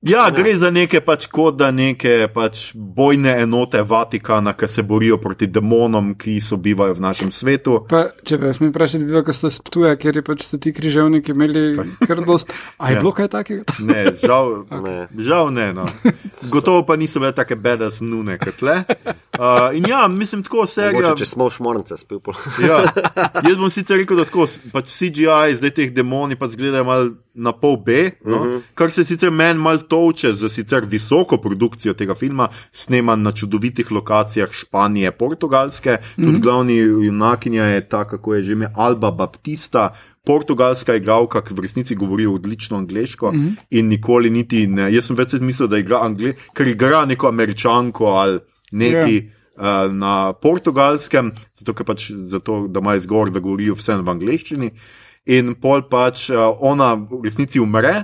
Ja, 0.00 0.30
gre 0.30 0.54
za 0.56 0.70
neke 0.72 1.02
pač 1.04 1.26
kot 1.28 1.58
da 1.60 1.66
neke 1.76 2.24
pač 2.32 2.70
bojne 2.72 3.34
enote 3.42 3.82
Vatikana, 3.84 4.54
ki 4.56 4.68
se 4.72 4.82
borijo 4.82 5.18
proti 5.20 5.44
demonom, 5.44 6.14
ki 6.16 6.38
so 6.40 6.56
bivajo 6.56 6.96
v 6.96 7.04
našem 7.04 7.28
svetu. 7.28 7.74
Pa, 7.90 8.06
če 8.24 8.38
pa 8.40 8.54
smo 8.56 8.70
vprašali, 8.70 9.04
videl, 9.04 9.20
ko 9.26 9.34
ste 9.36 9.50
sptuje, 9.52 9.92
ker 10.00 10.16
je 10.16 10.24
pač 10.24 10.46
so 10.48 10.56
ti 10.56 10.72
križevniki 10.72 11.36
imeli 11.36 11.66
kar 12.08 12.24
dost. 12.24 12.56
A 12.80 12.94
je 12.94 12.96
ja. 12.96 13.04
bilo 13.04 13.12
kaj 13.12 13.28
takega? 13.36 13.76
Ne, 13.84 14.06
žal 14.24 14.54
okay. 14.62 14.80
ne. 14.88 14.96
Žal 15.20 15.52
ne 15.52 15.68
no. 15.76 15.84
Gotovo 16.48 16.80
pa 16.88 16.96
niso 16.96 17.20
bile 17.20 17.36
take 17.36 17.60
bedas 17.60 18.00
nune 18.00 18.40
kot 18.40 18.64
le. 18.64 18.80
Uh, 19.36 19.68
in 19.76 19.84
ja, 19.84 20.06
mislim, 20.08 20.40
tako 20.48 20.64
serija. 20.64 21.12
Če 21.12 21.28
smo 21.28 21.52
v 21.52 21.58
šmornice 21.60 22.00
spil. 22.00 22.24
ja, 22.64 22.86
jaz 23.50 23.60
bom 23.60 23.68
sicer 23.68 24.00
rekel, 24.00 24.24
da 24.24 24.24
tako, 24.24 24.48
pač 24.72 24.96
CGI, 24.96 25.60
zdaj 25.60 25.76
teh 25.76 25.92
demoni 25.92 26.40
pač 26.40 26.56
gledajo 26.56 26.88
malo 26.88 27.18
na 27.40 27.52
pol 27.56 27.80
B, 27.80 28.10
no? 28.24 28.36
uh 28.36 28.46
mhm. 28.46 28.50
-huh. 28.50 28.60
kar 28.74 28.90
se 28.90 29.04
sicer 29.04 29.30
meni 29.30 29.60
malo 29.60 29.78
toče 29.78 30.32
za 30.32 30.48
sicer 30.48 30.84
visoko 30.84 31.36
produkcijo 31.36 31.94
tega 31.94 32.14
filma, 32.14 32.48
sneman 32.72 33.22
na 33.22 33.32
čudovitih 33.32 33.92
lokacijah 33.92 34.52
Španije, 34.52 35.10
Portugalske. 35.10 35.90
Uh 35.90 35.96
-huh. 35.96 36.14
Tudi 36.16 36.32
mhm. 36.32 36.40
glavni 36.40 36.76
junakinja 36.76 37.64
je 37.64 37.88
ta, 37.88 38.04
kako 38.04 38.34
je 38.34 38.42
že 38.42 38.52
ime 38.52 38.72
Alba 38.76 39.10
Baptista. 39.10 39.92
Portugalska 40.26 40.94
igralka, 40.94 41.40
ki 41.44 41.54
v 41.54 41.60
resnici 41.60 41.94
govori 41.94 42.26
odlično 42.26 42.76
angliško 42.76 43.32
mm 43.32 43.38
-hmm. 43.38 43.54
in 43.70 43.88
nikoli 43.88 44.30
niti 44.30 44.66
ne. 44.66 44.94
Jaz 44.94 45.04
sem 45.06 45.16
več 45.16 45.32
mislil, 45.40 45.68
da 45.68 45.78
igra 45.78 46.00
angliško, 46.02 46.40
ker 46.54 46.68
igra 46.68 47.04
neko 47.04 47.28
američanko 47.28 48.04
ali 48.04 48.38
neki 48.72 49.22
yeah. 49.22 49.86
uh, 49.86 49.92
na 49.92 50.32
portugalskem, 50.32 51.32
zato, 51.54 51.84
pač, 51.84 52.10
zato 52.12 52.66
da 52.68 52.80
ima 52.80 52.94
izgovor, 52.94 53.30
da 53.30 53.40
govorijo 53.40 53.74
vse 53.74 53.96
v 53.96 54.10
angliščini. 54.10 54.66
Uh, 54.66 54.72
in 55.30 55.54
pol 55.62 55.84
pač 55.86 56.28
uh, 56.34 56.50
ona 56.58 56.94
v 56.98 57.22
resnici 57.24 57.60
umre, 57.62 58.02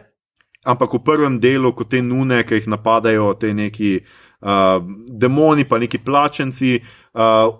ampak 0.66 0.94
v 0.94 1.02
prvem 1.02 1.40
delu, 1.42 1.72
ko 1.74 1.86
te 1.86 2.02
nune, 2.02 2.42
ki 2.46 2.60
jih 2.60 2.70
napadajo, 2.70 3.32
te 3.38 3.50
neki 3.54 3.98
uh, 3.98 4.78
demoni, 5.10 5.66
pa 5.66 5.78
neki 5.82 6.02
plačenci, 6.06 6.78
uh, 6.78 7.50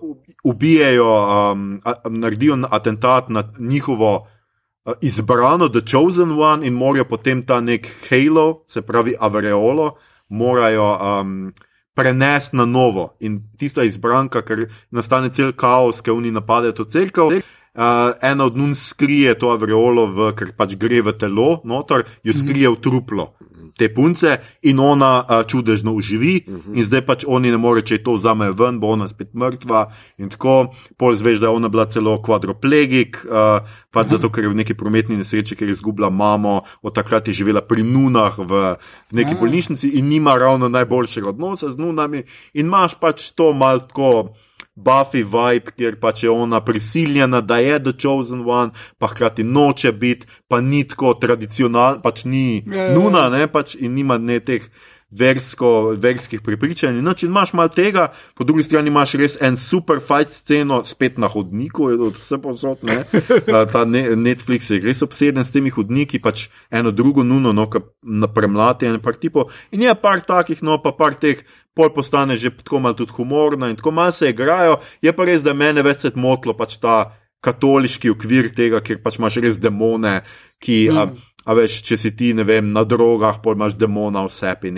ubijajo, 0.47 1.11
um, 1.51 1.69
naredijo 2.15 2.59
atentat 2.71 3.29
na 3.29 3.43
njihovo 3.59 4.13
uh, 4.23 4.93
izbrano, 5.01 5.69
The 5.69 5.83
Chosen 5.83 6.35
One, 6.39 6.67
in 6.67 6.75
morajo 6.75 7.07
potem 7.11 7.43
ta 7.43 7.59
nek 7.61 7.87
halo, 8.09 8.63
se 8.67 8.81
pravi 8.81 9.15
Avreolo, 9.19 9.95
morajo. 10.29 10.91
Um, 10.95 11.39
Prenesti 11.97 12.53
na 12.53 12.65
novo 12.69 13.15
in 13.25 13.39
tista 13.57 13.81
izbranka, 13.81 14.43
ker 14.45 14.67
nastane 14.93 15.31
cel 15.33 15.49
kaos, 15.57 16.03
ki 16.05 16.13
oni 16.13 16.29
napadejo 16.29 16.75
to 16.77 16.83
crkvo. 16.85 17.31
Uh, 17.77 18.15
ena 18.25 18.45
od 18.45 18.57
nun 18.57 18.75
skrije 18.75 19.35
to 19.37 19.51
avreolo, 19.53 20.07
v, 20.09 20.31
ker 20.33 20.55
pač 20.57 20.73
gre 20.81 21.01
v 21.05 21.13
telo, 21.13 21.61
noter, 21.61 22.07
jo 22.25 22.33
skrije 22.33 22.73
v 22.73 22.81
truplo 22.81 23.37
te 23.77 23.89
punce 23.93 24.37
in 24.61 24.79
ona 24.79 25.21
uh, 25.21 25.45
čudežno 25.45 25.93
uživi, 25.93 26.41
uh 26.47 26.53
-huh. 26.53 26.77
in 26.77 26.83
zdaj 26.83 27.05
pač 27.05 27.23
oni 27.27 27.51
ne 27.51 27.57
more, 27.57 27.81
če 27.81 27.97
to 27.97 28.13
vzame 28.13 28.51
ven, 28.51 28.79
bo 28.79 28.87
ona 28.87 29.07
spet 29.07 29.33
mrtva. 29.33 29.87
In 30.17 30.29
tako, 30.29 30.73
pol 30.97 31.13
zveš, 31.13 31.39
da 31.39 31.45
je 31.45 31.53
ona 31.53 31.69
bila 31.69 31.85
celo 31.85 32.21
kvadroplegik, 32.21 33.25
uh, 33.25 33.61
pač 33.91 34.05
uh 34.05 34.11
-huh. 34.11 34.11
zato, 34.11 34.29
ker 34.29 34.43
je 34.43 34.49
v 34.49 34.55
neki 34.55 34.73
prometni 34.73 35.17
nesreči, 35.17 35.55
ker 35.55 35.67
je 35.67 35.71
izgubila 35.71 36.09
mamo, 36.09 36.61
od 36.81 36.95
takrat 36.95 37.27
je 37.27 37.33
živela 37.33 37.61
pri 37.61 37.83
nunah 37.83 38.37
v, 38.37 38.75
v 39.11 39.13
neki 39.13 39.31
uh 39.31 39.37
-huh. 39.37 39.39
bolnišnici 39.39 39.89
in 39.89 40.07
nima 40.07 40.37
ravno 40.37 40.69
najboljšega 40.69 41.29
odnosa 41.29 41.69
z 41.69 41.77
nunami, 41.77 42.23
in 42.53 42.65
imaš 42.65 42.99
pač 42.99 43.31
to 43.31 43.53
malko. 43.53 44.33
Buffy 44.77 45.23
vibe, 45.25 45.73
kjer 45.73 45.95
pač 45.97 46.23
je 46.23 46.29
ona 46.29 46.61
prisiljena, 46.61 47.41
da 47.41 47.57
je 47.57 47.79
The 47.81 47.93
Chosen 47.97 48.43
One, 48.45 48.71
pa 48.97 49.09
hkrati 49.09 49.43
noče 49.43 49.91
biti, 49.91 50.27
pa 50.47 50.61
ni 50.61 50.83
tako 50.87 51.15
tradicionalno, 51.17 52.03
pač 52.03 52.23
ni 52.29 52.61
yeah, 52.61 52.75
ja, 52.75 52.83
ja, 52.83 52.91
ja. 52.91 52.93
nuna, 52.93 53.23
ne, 53.33 53.47
pač 53.49 53.73
in 53.75 53.97
nima 53.97 54.19
ne 54.21 54.37
teh 54.39 54.69
versko, 55.11 55.93
verskih 55.95 56.41
prepričanj. 56.43 56.99
No, 57.01 57.13
če 57.15 57.27
imaš 57.29 57.53
malo 57.55 57.71
tega, 57.71 58.09
po 58.35 58.43
drugi 58.47 58.65
strani 58.67 58.91
imaš 58.91 59.13
res 59.19 59.37
en 59.41 59.55
super 59.57 60.01
fight 60.03 60.33
sceno, 60.35 60.81
spet 60.87 61.19
na 61.21 61.29
hodniku, 61.31 61.87
vse 62.11 62.39
posod, 62.43 62.83
ne. 62.87 62.99
Ta 63.73 63.85
Netflix 63.87 64.67
je 64.73 64.81
res 64.83 65.03
obseden 65.05 65.45
s 65.45 65.53
temi 65.55 65.71
hodniki, 65.71 66.19
pač 66.23 66.47
eno 66.71 66.91
drugo 66.91 67.23
nuno, 67.23 67.53
no, 67.55 67.69
na 68.03 68.27
premlati 68.27 68.89
en 68.89 68.99
par 69.03 69.15
tipov. 69.15 69.53
In 69.71 69.85
je 69.87 69.95
par 70.01 70.23
takih, 70.27 70.63
no, 70.65 70.81
pa 70.83 70.91
par 70.97 71.15
teh 71.15 71.45
pol 71.77 71.93
postane 71.93 72.39
že 72.41 72.49
tako 72.57 72.81
malo 72.81 72.97
tudi 72.97 73.13
humorna 73.13 73.69
in 73.69 73.77
tako 73.77 73.93
malo 73.95 74.11
se 74.11 74.29
igrajo. 74.33 74.81
Je 75.01 75.13
pa 75.13 75.29
res, 75.29 75.45
da 75.45 75.53
mene 75.53 75.85
več 75.85 76.03
se 76.03 76.11
motlo 76.15 76.57
pač 76.57 76.79
ta 76.81 77.13
katoliški 77.45 78.11
okvir 78.11 78.51
tega, 78.57 78.81
ker 78.83 78.99
pač 78.99 79.21
imaš 79.21 79.39
res 79.45 79.61
demone, 79.61 80.19
ki. 80.59 80.89
Mm. 80.91 80.97
A, 80.97 81.35
a 81.47 81.55
veš, 81.55 81.79
če 81.87 81.97
si 81.99 82.11
ti, 82.19 82.33
ne 82.35 82.43
vem, 82.47 82.73
na 82.75 82.83
drogah, 82.83 83.39
pol 83.43 83.55
imaš 83.55 83.77
demona 83.79 84.25
v 84.27 84.33
sebi. 84.35 84.73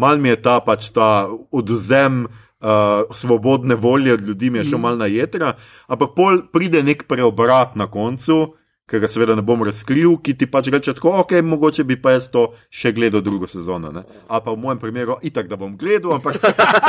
Mal 0.00 0.20
mi 0.22 0.32
je 0.32 0.40
ta 0.40 0.58
pač 0.64 0.92
ta 0.96 1.28
oduzem. 1.52 2.26
Uh, 2.58 3.06
svobodne 3.14 3.76
volje 3.78 4.16
od 4.16 4.22
ljudi 4.26 4.48
je 4.50 4.64
še 4.66 4.74
mm. 4.74 4.82
malo 4.82 4.98
na 4.98 5.06
jedra, 5.06 5.52
ampak 5.86 6.16
pol 6.16 6.40
pride 6.50 6.80
nek 6.82 7.04
preobrat 7.06 7.76
na 7.78 7.86
koncu, 7.86 8.56
ki 8.88 9.00
ga 9.02 9.08
seveda 9.08 9.34
ne 9.36 9.42
bom 9.44 9.60
razkril, 9.66 10.14
ki 10.24 10.34
ti 10.38 10.46
pač 10.48 10.70
reče, 10.72 10.94
tako, 10.96 11.12
ok, 11.22 11.34
mogoče 11.44 11.84
bi 11.84 11.98
pa 12.00 12.14
jaz 12.14 12.30
to 12.32 12.46
še 12.72 12.94
gledal 12.96 13.20
drugo 13.24 13.48
sezono. 13.50 13.92
Ne? 13.92 14.04
A 14.28 14.40
pa 14.40 14.54
v 14.54 14.62
mojem 14.62 14.80
primeru, 14.80 15.18
itak 15.22 15.50
da 15.50 15.58
bom 15.60 15.76
gledal, 15.76 16.16
ampak 16.16 16.40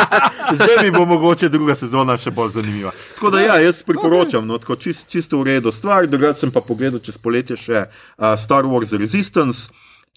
zdaj 0.60 0.80
mi 0.86 0.94
bo 0.96 1.04
mogoče 1.10 1.52
druga 1.52 1.76
sezona 1.76 2.16
še 2.18 2.32
bolj 2.36 2.56
zanimiva. 2.56 2.96
Tako 3.18 3.34
da 3.36 3.44
ja, 3.44 3.60
jaz 3.66 3.84
priporočam, 3.84 4.48
no, 4.48 4.62
tako 4.64 4.80
čist, 4.80 5.10
čisto 5.12 5.42
v 5.42 5.52
redu 5.52 5.76
stvar, 5.76 6.08
drugače 6.08 6.46
sem 6.46 6.56
pa 6.56 6.64
pogledal 6.64 7.04
čez 7.04 7.20
poletje 7.20 7.60
še 7.60 7.86
uh, 7.90 8.34
Star 8.40 8.70
Wars 8.70 8.96
Resistance. 8.96 9.68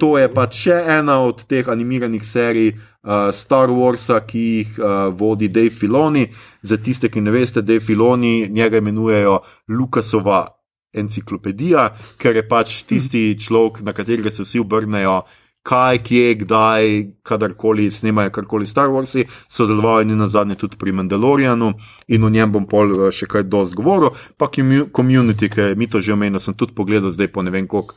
To 0.00 0.14
je 0.16 0.30
pač 0.32 0.62
še 0.64 0.78
ena 1.00 1.18
od 1.20 1.42
teh 1.50 1.66
animiranih 1.68 2.22
serij 2.24 2.72
uh, 2.72 3.28
Star 3.34 3.74
Warsa, 3.74 4.22
ki 4.24 4.46
jih 4.46 4.78
uh, 4.78 5.10
vodi 5.10 5.50
Dave 5.52 5.74
Filoni. 5.74 6.28
Za 6.62 6.78
tiste, 6.78 7.10
ki 7.10 7.20
ne 7.20 7.34
veste, 7.34 7.60
Dave 7.62 7.82
Filoni, 7.82 8.48
njega 8.48 8.78
imenujejo 8.78 9.42
Lukasova 9.74 10.46
enciklopedija, 10.92 11.92
ker 12.20 12.36
je 12.36 12.48
pač 12.48 12.82
tisti 12.88 13.32
človek, 13.40 13.80
na 13.86 13.94
katerega 13.96 14.30
se 14.30 14.44
vsi 14.44 14.60
obrnejo, 14.60 15.22
kaj, 15.62 15.98
kje, 16.02 16.34
kdaj, 16.42 16.88
kadarkoli 17.22 17.90
snemajo 17.90 18.30
karkoli 18.34 18.66
Star 18.66 18.90
Warsi, 18.90 19.24
sodeloval 19.48 20.02
je 20.02 20.16
na 20.16 20.26
zadnje 20.26 20.56
tudi 20.58 20.76
pri 20.76 20.92
Mandalorianu 20.92 21.72
in 22.08 22.24
o 22.24 22.30
njem 22.30 22.52
bom 22.52 22.66
pol 22.66 22.96
eh, 22.96 23.12
še 23.14 23.28
kaj 23.30 23.46
dosti 23.46 23.78
govoril, 23.78 24.10
pa 24.36 24.50
community, 24.50 25.48
ki 25.48 25.74
mi 25.78 25.86
to 25.86 26.00
že 26.00 26.12
omenil, 26.12 26.40
sem 26.40 26.54
tudi 26.54 26.74
pogledal 26.74 27.14
zdaj 27.14 27.32
po 27.32 27.42
ne 27.42 27.54
vem 27.54 27.68
koliko. 27.68 27.94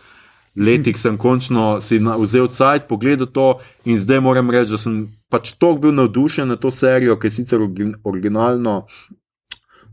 Letih 0.55 0.95
sem 0.95 1.17
končno 1.19 1.81
si 1.83 1.97
vzel 1.99 2.47
cajt, 2.47 2.87
pogledal 2.87 3.27
to 3.27 3.59
in 3.83 3.99
zdaj 3.99 4.21
moram 4.23 4.47
reči, 4.47 4.71
da 4.71 4.77
sem 4.79 5.01
pač 5.27 5.51
tako 5.59 5.81
bil 5.83 5.95
navdušen 5.97 6.47
na 6.47 6.55
to 6.55 6.71
serijo, 6.71 7.17
ki 7.19 7.27
je 7.27 7.31
sicer 7.41 7.59
originalno 8.03 8.85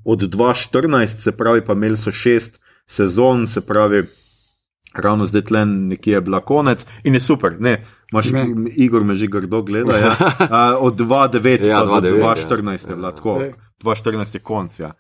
od 0.05 0.23
2014, 0.23 1.19
se 1.19 1.33
pravi, 1.35 1.65
pa 1.67 1.75
imeli 1.75 1.99
so 1.99 2.13
šest 2.15 2.62
sezon, 2.87 3.47
se 3.49 3.61
pravi, 3.61 4.03
ravno 4.95 5.27
zdaj 5.27 5.43
tle 5.43 5.65
nekje 5.67 6.13
je 6.13 6.21
bila 6.21 6.41
konec 6.41 6.87
in 7.05 7.15
je 7.15 7.21
super. 7.21 7.57
Ne, 7.61 7.85
Maš, 8.13 8.27
Igor 8.77 9.05
me 9.05 9.15
že 9.15 9.27
grdo 9.27 9.63
gleda. 9.63 9.97
Ja. 9.97 10.17
Od 10.87 11.01
2009 11.01 11.67
ja, 11.67 11.85
do 11.85 12.01
2014 12.01 12.91
je 12.91 12.97
bila 12.97 13.09
ja, 13.09 13.15
tako, 13.15 13.41
2014 13.85 14.35
je 14.35 14.41
konc. 14.41 14.81
Ja. 14.81 14.93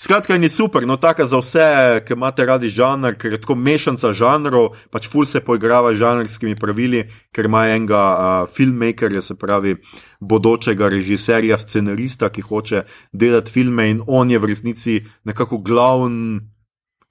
Skratka, 0.00 0.38
ni 0.38 0.48
super, 0.48 0.86
no 0.86 0.96
tako 0.96 1.24
za 1.28 1.38
vse, 1.38 1.64
ki 2.06 2.14
imate 2.16 2.44
radi 2.48 2.70
žanr, 2.72 3.18
ker 3.20 3.34
je 3.36 3.40
tako 3.40 3.54
mešanica 3.54 4.14
žanrov, 4.16 4.70
pač 4.88 5.08
ful 5.12 5.26
se 5.28 5.42
poigrava 5.44 5.92
z 5.92 6.00
žanrskimi 6.00 6.56
pravili, 6.56 7.02
ker 7.36 7.44
ima 7.44 7.66
enega 7.68 8.00
uh, 8.00 8.48
filmmakerja, 8.48 9.20
se 9.20 9.36
pravi, 9.36 9.74
bodočega 10.20 10.88
režiserja, 10.88 11.58
scenarista, 11.60 12.30
ki 12.32 12.46
hoče 12.48 12.82
delati 13.12 13.52
filme 13.52 13.90
in 13.90 14.00
on 14.06 14.32
je 14.32 14.40
v 14.40 14.48
resnici 14.48 14.96
nekako 15.28 15.60
glavni 15.60 16.40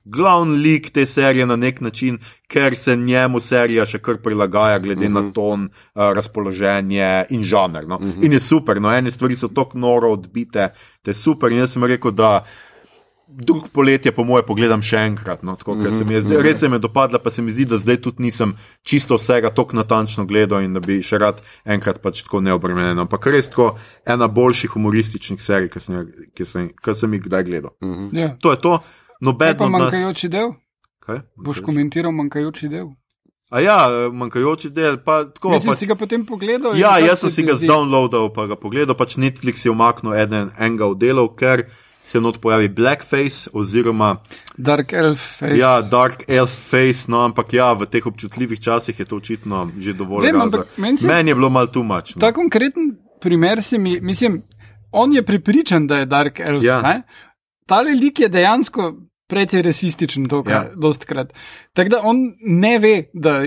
glavni 0.09 0.57
lik 0.57 0.89
te 0.93 1.05
serije 1.05 1.45
na 1.45 1.55
nek 1.55 1.81
način, 1.81 2.19
ker 2.47 2.75
se 2.77 2.95
njemu 2.95 3.39
serija 3.39 3.85
še 3.85 3.99
kar 3.99 4.17
prilagaja, 4.23 4.79
glede 4.79 5.05
uh 5.05 5.11
-huh. 5.11 5.13
na 5.13 5.21
mhm. 5.21 5.31
ton, 5.31 5.69
uh, 5.69 6.13
razpoloženje 6.15 7.25
in 7.29 7.43
žanr. 7.43 7.87
No? 7.87 7.95
Uh 7.95 8.01
mhm. 8.01 8.11
-huh. 8.11 8.25
In 8.25 8.33
je 8.33 8.39
super, 8.39 8.81
no, 8.81 8.93
ene 8.93 9.11
stvari 9.11 9.35
so 9.35 9.47
tako 9.47 9.77
noro 9.77 10.11
odbite, 10.11 10.69
te 11.01 11.13
super. 11.13 11.51
In 11.51 11.57
jaz 11.57 11.71
sem 11.71 11.83
rekel, 11.83 12.11
da 12.11 12.45
drug 13.29 13.69
poletje, 13.73 14.11
po 14.11 14.23
moje, 14.23 14.43
pogledam 14.45 14.81
še 14.81 14.97
enkrat. 14.97 15.43
No, 15.43 15.55
tako, 15.55 15.73
uh 15.73 15.77
-huh. 15.77 15.97
se 15.97 16.21
zdaj, 16.21 16.41
res 16.41 16.59
se 16.59 16.69
mi 16.69 16.75
je 16.75 16.79
dopadla, 16.79 17.19
pa 17.19 17.29
se 17.29 17.41
mi 17.41 17.51
zdi, 17.51 17.65
da 17.65 17.77
zdaj 17.77 17.97
tudi 18.01 18.23
nisem 18.23 18.55
čisto 18.83 19.15
vsega 19.15 19.49
tako 19.49 19.75
natančno 19.75 20.25
gledal 20.25 20.63
in 20.63 20.73
da 20.73 20.79
bi 20.79 21.01
še 21.01 21.17
rad 21.17 21.41
enkrat 21.65 22.01
pač 22.01 22.23
tako 22.23 22.41
neobremenjen. 22.41 22.99
Ampak 22.99 23.25
res 23.25 23.49
tako 23.49 23.77
ena 24.05 24.27
boljših 24.27 24.69
humorističnih 24.69 25.41
serij, 25.41 25.69
ki 25.69 25.79
sem, 25.79 26.07
sem, 26.45 26.69
sem 26.93 27.13
jih 27.13 27.23
kdaj 27.23 27.43
gledal. 27.43 27.71
Uh 27.81 27.89
-huh. 27.89 28.11
yeah. 28.11 28.37
To 28.39 28.51
je 28.51 28.61
to 28.61 28.79
noben 29.19 29.55
od 29.59 29.71
nas. 29.71 29.81
Manjkajoči 29.81 30.29
del? 30.29 30.55
Kaj? 30.99 31.21
Boš 31.35 31.61
komentiral 31.65 32.11
manjkajoči 32.11 32.69
del? 32.69 32.89
A 33.49 33.61
ja, 33.65 33.77
manjkajoči 34.13 34.69
del. 34.69 34.99
Pa, 35.01 35.23
tako, 35.25 35.49
Mislim, 35.55 35.73
pač, 35.73 35.81
si 35.81 35.89
ga 35.89 35.95
potem 35.97 36.25
pogledal? 36.25 36.77
Ja, 36.77 36.99
jaz 37.01 37.23
sem 37.25 37.33
si 37.33 37.45
ga 37.47 37.57
zdownloadal, 37.57 38.29
pa 38.33 38.45
ga 38.45 38.57
pogledal. 38.59 38.97
Pač 38.97 39.17
Netflix 39.17 39.65
je 39.65 39.73
umaknil 39.73 40.13
eden, 40.13 40.51
enega 40.61 40.85
od 40.85 40.99
delov, 41.01 41.33
ker 41.39 41.65
se 42.09 42.21
not 42.21 42.37
pojavi 42.41 42.69
Blackface 42.69 43.49
oziroma 43.53 44.15
Dark 44.57 44.93
Elf 44.93 45.19
Face. 45.39 45.57
Ja, 45.57 45.81
Dark 45.81 46.23
Elf 46.27 46.53
Face, 46.69 47.09
no, 47.09 47.23
ampak 47.25 47.53
ja, 47.53 47.73
v 47.73 47.89
teh 47.89 48.05
občutljivih 48.05 48.61
časih 48.61 48.99
je 48.99 49.05
to 49.05 49.17
očitno 49.17 49.67
že 49.77 49.93
dovolj. 49.93 50.29
Vem, 50.29 50.41
ampak 50.41 50.77
meni 50.77 50.97
men 51.05 51.27
je 51.27 51.35
bilo 51.35 51.49
malo 51.49 51.67
tumačno. 51.67 52.21
Ta 52.21 52.31
konkreten 52.33 52.95
primer 53.21 53.63
se 53.63 53.77
mi, 53.77 53.99
mislim, 54.01 54.41
on 54.91 55.13
je 55.13 55.25
pripričan, 55.25 55.87
da 55.87 55.99
je 55.99 56.05
Dark 56.05 56.39
Elf. 56.39 56.63
Ja. 56.63 57.01
Ta 57.65 57.81
lik 57.81 58.19
je 58.19 58.29
dejansko 58.29 58.93
precej 59.29 59.61
rasističen, 59.61 60.25
to 60.29 60.43
kar 60.43 60.53
ja. 60.53 60.75
dostkrat. 60.75 61.33
Tako 61.73 61.89
da 61.89 62.01
on 62.03 62.23
ne 62.41 62.79
ve, 62.79 62.93
da, 63.13 63.43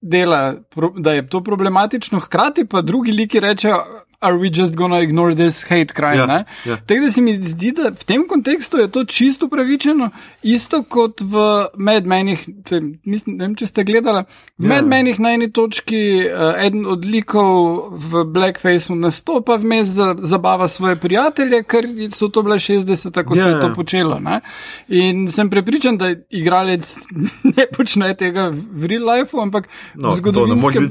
dela, 0.00 0.54
da 0.96 1.12
je 1.12 1.28
to 1.28 1.40
problematično, 1.44 2.20
hkrati 2.20 2.66
pa 2.68 2.82
drugi 2.82 3.12
liki 3.12 3.40
rečejo, 3.40 3.80
are 4.20 4.36
we 4.36 4.50
just 4.60 4.74
gonna 4.74 5.00
ignore 5.00 5.34
this 5.34 5.62
hate 5.64 5.94
crime? 5.94 6.16
Ja, 6.16 6.44
ja. 6.64 6.76
Tako 6.76 7.00
da 7.00 7.10
se 7.10 7.20
mi 7.20 7.34
zdi, 7.42 7.72
da 7.72 7.90
v 7.90 8.04
tem 8.04 8.28
kontekstu 8.28 8.78
je 8.78 8.90
to 8.92 9.04
čisto 9.04 9.48
pravičeno, 9.48 10.10
isto 10.46 10.80
kot 10.88 11.20
v 11.20 11.42
Medmenih, 11.76 12.46
ne 12.70 13.18
vem, 13.42 13.56
če 13.58 13.68
ste 13.68 13.84
gledali, 13.88 14.22
v 14.56 14.64
ja. 14.64 14.76
Medmenih 14.76 15.18
na 15.20 15.34
eni 15.36 15.50
točki 15.52 16.00
uh, 16.22 16.54
eden 16.62 16.86
od 16.88 17.04
likov 17.04 17.90
v 17.92 18.24
Blackfaceu 18.30 18.96
nastopa 18.96 19.58
vmes 19.60 19.90
za 19.98 20.14
zabava 20.22 20.68
svoje 20.70 20.96
prijatelje, 21.02 21.62
ker 21.66 21.90
so 22.14 22.30
to 22.32 22.44
bile 22.46 22.60
60, 22.62 23.10
tako 23.12 23.36
ja, 23.36 23.42
se 23.42 23.50
je 23.50 23.60
to 23.60 23.72
ja. 23.72 23.74
počelo. 23.74 24.20
Ne? 24.22 24.40
In 24.88 25.26
sem 25.34 25.50
prepričan, 25.50 25.98
da 25.98 26.12
igralec 26.30 26.86
ne 27.56 27.68
počne 27.74 28.14
tega 28.14 28.48
v 28.54 28.92
real 28.94 29.04
life, 29.10 29.36
ampak 29.36 29.68
no, 29.94 30.14
v 30.14 30.22
zgodovinskem, 30.22 30.90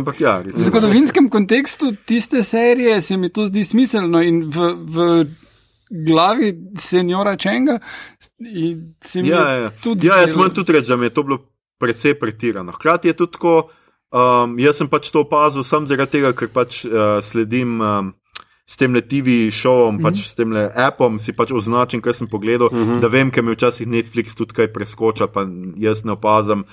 ampak 0.00 0.20
ja, 0.20 0.40
v 0.40 0.68
zgodovinskem 0.70 1.30
kontekstu 1.30 1.92
tiste 2.08 2.42
se 2.42 2.64
serije 2.64 3.00
se 3.00 3.16
mi 3.16 3.28
to 3.28 3.46
zdi 3.46 3.64
smiselno 3.64 4.22
in 4.22 4.44
v, 4.50 4.72
v 4.94 5.24
glavi 5.90 6.54
senjora 6.78 7.36
Čenga. 7.36 7.78
Ja, 9.14 9.50
ja. 9.50 9.70
ja, 10.02 10.20
jaz 10.20 10.36
moram 10.36 10.54
tudi 10.54 10.72
reči, 10.72 10.88
da 10.88 10.96
mi 10.96 11.06
je 11.06 11.14
to 11.14 11.22
bilo 11.22 11.38
precej 11.78 12.18
pretirano. 12.18 12.72
Hkrati 12.72 13.08
je 13.08 13.16
tudi 13.16 13.32
tako, 13.32 13.70
um, 14.10 14.58
jaz 14.58 14.76
sem 14.80 14.88
pač 14.88 15.10
to 15.10 15.24
opazil 15.26 15.64
samo 15.64 15.86
zaradi 15.86 16.18
tega, 16.18 16.32
ker 16.32 16.48
pač 16.52 16.84
uh, 16.84 17.18
sledim. 17.22 17.80
Um, 17.80 18.12
s 18.66 18.76
tem 18.76 18.94
TV 18.94 19.50
šovom, 19.50 19.94
mm 19.94 19.98
-hmm. 19.98 20.02
pač 20.02 20.28
s 20.28 20.34
tem 20.34 20.52
appom, 20.74 21.18
si 21.18 21.32
pač 21.32 21.52
označim, 21.52 22.00
kar 22.00 22.14
sem 22.14 22.28
pogledal, 22.28 22.68
mm 22.72 22.76
-hmm. 22.76 23.00
da 23.00 23.08
vem, 23.08 23.30
ker 23.30 23.44
mi 23.44 23.52
včasih 23.52 23.86
Netflix 23.86 24.34
tudi 24.34 24.54
kaj 24.54 24.72
preskoča, 24.72 25.26
pa 25.26 25.46
jaz 25.76 26.04
ne 26.04 26.12
opazam. 26.12 26.64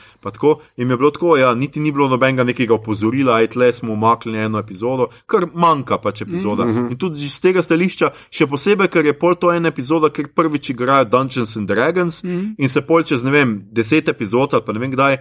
In 0.77 0.87
mi 0.87 0.93
je 0.93 0.97
bilo 0.97 1.11
tako, 1.11 1.37
ja, 1.37 1.55
niti 1.55 1.79
ni 1.79 1.91
bilo 1.91 2.07
nobenega 2.07 2.43
nekega 2.43 2.73
opozorila, 2.73 3.35
aj 3.35 3.47
tle 3.47 3.73
smo 3.73 3.93
umaknili 3.93 4.37
eno 4.37 4.59
epizodo, 4.59 5.07
kar 5.25 5.47
manjka 5.53 5.97
pač 5.97 6.21
epizoda. 6.21 6.65
Mm 6.65 6.73
-hmm. 6.73 6.91
In 6.91 6.97
tudi 6.97 7.29
z 7.29 7.39
tega 7.39 7.61
stališča, 7.61 8.09
še 8.29 8.47
posebej, 8.47 8.87
ker 8.87 9.05
je 9.05 9.13
pol 9.13 9.35
to 9.35 9.51
ena 9.51 9.67
epizoda, 9.67 10.09
ker 10.09 10.27
prvič 10.27 10.69
igrajo 10.69 11.05
Dungeons 11.05 11.57
and 11.57 11.67
Dragons 11.67 12.23
mm 12.23 12.29
-hmm. 12.29 12.55
in 12.57 12.69
se 12.69 12.81
pol 12.81 13.03
čez 13.03 13.23
ne 13.23 13.31
vem, 13.31 13.63
deset 13.71 14.09
epizod 14.09 14.53
ali 14.53 14.63
pa 14.65 14.73
ne 14.73 14.79
vem 14.79 14.91
kdaj 14.91 15.17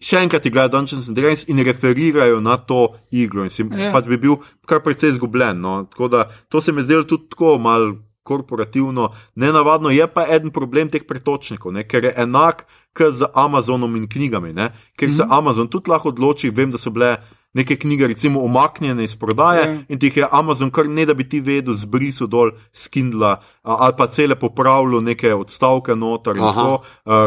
še 0.00 0.22
enkrat 0.22 0.46
igrajo 0.46 0.72
Dungeons 0.72 1.08
and 1.08 1.18
Dragons 1.18 1.44
in 1.48 1.62
referirajo 1.66 2.40
na 2.40 2.56
to 2.56 2.88
igro. 3.10 3.44
In 3.44 3.50
si 3.50 3.64
yeah. 3.64 3.88
Ja. 3.88 3.92
pač 3.94 4.10
bi 4.10 4.18
bil 4.20 4.38
kar 4.66 4.82
precej 4.84 5.16
izgubljen. 5.16 5.60
No? 5.60 5.80
Tako 5.90 6.08
da 6.08 6.28
to 6.48 6.60
se 6.60 6.72
mi 6.72 6.82
zdelo 6.86 7.04
tudi 7.04 7.28
tako 7.34 7.58
malo 7.58 7.96
korporativno, 8.28 9.08
ne 9.40 9.52
navadno. 9.52 9.90
Je 9.90 10.04
pa 10.12 10.26
eden 10.28 10.52
problem 10.52 10.90
teh 10.92 11.06
pretočnikov, 11.08 11.72
ne? 11.72 11.86
ker 11.88 12.04
je 12.04 12.12
enak 12.12 12.66
kot 12.92 13.16
z 13.16 13.30
Amazonom 13.34 13.96
in 13.96 14.04
knjigami. 14.10 14.52
Ne? 14.52 14.70
Ker 14.96 15.08
mm 15.08 15.12
-hmm. 15.12 15.16
se 15.16 15.24
mhm. 15.24 15.32
Amazon 15.32 15.68
tudi 15.68 15.90
lahko 15.90 16.08
odloči, 16.08 16.50
vem, 16.50 16.70
da 16.70 16.78
so 16.78 16.90
bile 16.90 17.16
neke 17.52 17.76
knjige, 17.76 18.06
recimo, 18.06 18.40
umaknjene 18.40 19.04
iz 19.04 19.16
prodaje. 19.16 19.66
Ja. 19.66 19.78
in 19.88 19.98
ti 19.98 20.06
jih 20.06 20.16
je 20.16 20.26
Amazon, 20.30 20.70
kar 20.70 20.88
ne 20.88 21.06
da 21.06 21.14
bi 21.14 21.28
ti 21.28 21.40
vedel, 21.40 21.74
zbrisal 21.74 22.26
dol 22.26 22.50
z 22.72 22.88
Kindla 22.88 23.38
ali 23.68 23.92
pa 23.98 24.06
cele 24.06 24.34
popravljal 24.34 25.02
neke 25.04 25.34
odstavke 25.34 25.96
noter 25.96 26.36
in 26.36 26.42
tako, 26.42 26.78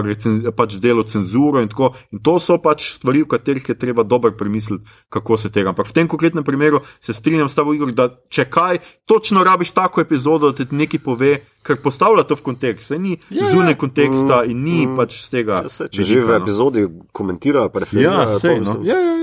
recen, 0.02 0.40
pač 0.58 0.80
delo 0.82 1.04
cenzuro 1.04 1.62
in 1.62 1.70
tako. 1.70 1.92
In 2.12 2.20
to 2.24 2.40
so 2.40 2.58
pač 2.58 2.88
stvari, 2.96 3.22
v 3.22 3.30
katerih 3.30 3.70
je 3.70 3.78
treba 3.78 4.04
dobro 4.04 4.32
premisliti, 4.38 4.86
kako 5.10 5.38
se 5.38 5.52
tega. 5.52 5.70
Ampak 5.70 5.92
v 5.92 5.94
tem 5.94 6.08
konkretnem 6.10 6.44
primeru 6.44 6.82
se 7.02 7.14
strinjam 7.14 7.50
s 7.50 7.56
tabo, 7.56 7.76
Igor, 7.78 7.94
da 7.94 8.10
če 8.30 8.48
kaj, 8.50 8.82
točno 9.06 9.44
rabiš 9.46 9.76
tako 9.78 10.02
epizodo, 10.02 10.52
da 10.52 10.66
ti 10.66 10.76
nekaj 10.76 11.04
pove. 11.06 11.36
Ker 11.62 11.78
postavlja 11.78 12.24
to 12.26 12.36
v 12.36 12.42
kontekst, 12.42 12.88
se 12.88 12.98
ni 12.98 13.16
yeah. 13.18 13.44
Ja. 13.44 13.52
zunaj 13.54 13.76
konteksta 13.78 14.42
mm, 14.42 14.52
in 14.52 14.64
ni 14.66 14.88
mm, 14.88 14.98
pač 14.98 15.20
z 15.22 15.30
tega. 15.38 15.62
Ja, 15.66 15.70
se, 15.70 15.90
če 15.94 16.04
že 16.04 16.22
v 16.22 16.32
no. 16.34 16.38
epizodi 16.42 16.86
komentirajo, 17.14 17.70
preferirajo. 17.70 18.30
Ja, 18.34 18.40
se, 18.40 18.56
no. 18.66 18.80
ja, 18.86 18.98
ja, 18.98 19.18
ja. 19.18 19.22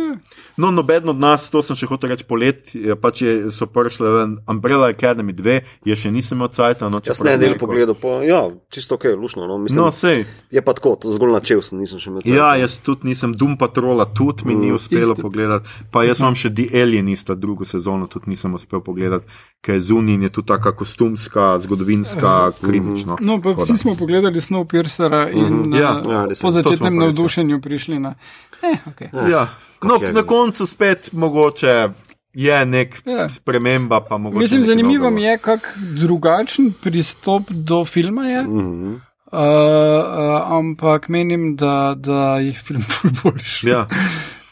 No, 0.59 0.71
noben 0.71 1.09
od 1.09 1.19
nas, 1.23 1.47
to 1.51 1.61
sem 1.63 1.77
še 1.79 1.87
hotel 1.87 2.11
reči 2.11 2.25
polet, 2.27 2.73
pač 2.99 3.21
je, 3.23 3.33
so 3.55 3.69
prišle 3.71 4.11
ven 4.11 4.33
Umbrella 4.51 4.89
Academy 4.91 5.31
2, 5.37 5.59
je 5.87 5.97
še 5.99 6.11
nisem 6.11 6.39
imel 6.39 6.51
cajt. 6.55 6.83
No, 6.91 6.99
Jaz 7.05 7.23
ne 7.23 7.37
del 7.39 7.55
pogledal, 7.61 7.95
po, 7.99 8.17
ja, 8.27 8.41
čisto 8.75 8.99
ok, 8.99 9.07
lušno. 9.15 9.47
No, 9.47 9.59
mislim, 9.63 9.85
no, 9.85 9.93
sej. 9.95 10.25
Je 10.55 10.63
pa 10.65 10.75
tako, 10.75 10.97
to 10.99 11.15
zgolj 11.15 11.37
načel 11.37 11.63
sem, 11.63 11.79
nisem 11.79 12.03
še 12.03 12.11
imel 12.11 12.27
cajt. 12.27 12.35
Ja, 12.35 12.51
jaz 12.59 12.79
tudi 12.83 13.11
nisem 13.11 13.37
Doom 13.39 13.55
Patrola, 13.61 14.09
tudi 14.11 14.49
mi 14.51 14.57
mm, 14.57 14.65
ni 14.65 14.75
uspelo 14.75 15.15
isto. 15.15 15.23
pogledati. 15.23 15.79
Pa 15.95 16.03
jaz 16.07 16.23
imam 16.25 16.35
še 16.39 16.51
The 16.51 16.67
Alienista, 16.83 17.39
drugo 17.39 17.69
sezono, 17.69 18.11
tudi 18.11 18.35
nisem 18.35 18.59
uspel 18.59 18.83
pogledati, 18.83 19.31
ker 19.61 19.75
je 19.75 19.81
zunaj 19.81 20.23
je 20.23 20.29
tu 20.33 20.43
taka 20.43 20.73
kostumska, 20.73 21.59
zgodovinska, 21.59 22.49
uh, 22.49 22.69
kritična. 22.69 23.17
No, 23.21 23.41
pa 23.43 23.51
vsi 23.51 23.77
smo 23.77 23.95
pogledali 23.95 24.41
Snowpiercera 24.41 25.29
in 25.33 25.45
uh 25.45 25.67
-huh. 25.67 25.81
ja, 25.81 26.03
ja, 26.13 26.27
po 26.43 26.51
začetnem 26.51 26.97
navdušenju 26.97 27.61
prišli 27.61 27.99
na. 27.99 28.15
Eh, 28.63 28.79
okay. 28.87 29.31
ja. 29.31 29.49
No, 29.83 29.99
na 30.13 30.23
koncu 30.23 30.67
spet 30.67 31.13
mogoče 31.13 31.89
je 32.33 32.67
nek 32.67 33.03
ja. 33.07 33.29
sprememba. 33.29 34.07
Mislim, 34.33 34.65
zanimivo 34.65 35.11
mi 35.11 35.23
je, 35.23 35.39
kako 35.39 35.67
drugačen 36.01 36.73
pristop 36.83 37.43
do 37.51 37.85
filma 37.85 38.25
je. 38.25 38.43
Mm 38.43 38.49
-hmm. 38.49 38.95
uh, 38.95 39.01
uh, 39.33 40.53
ampak 40.59 41.09
menim, 41.09 41.57
da, 41.57 41.95
da 41.97 42.39
je 42.39 42.53
film 42.53 42.85
boljši. 43.23 43.69
Ja. 43.69 43.89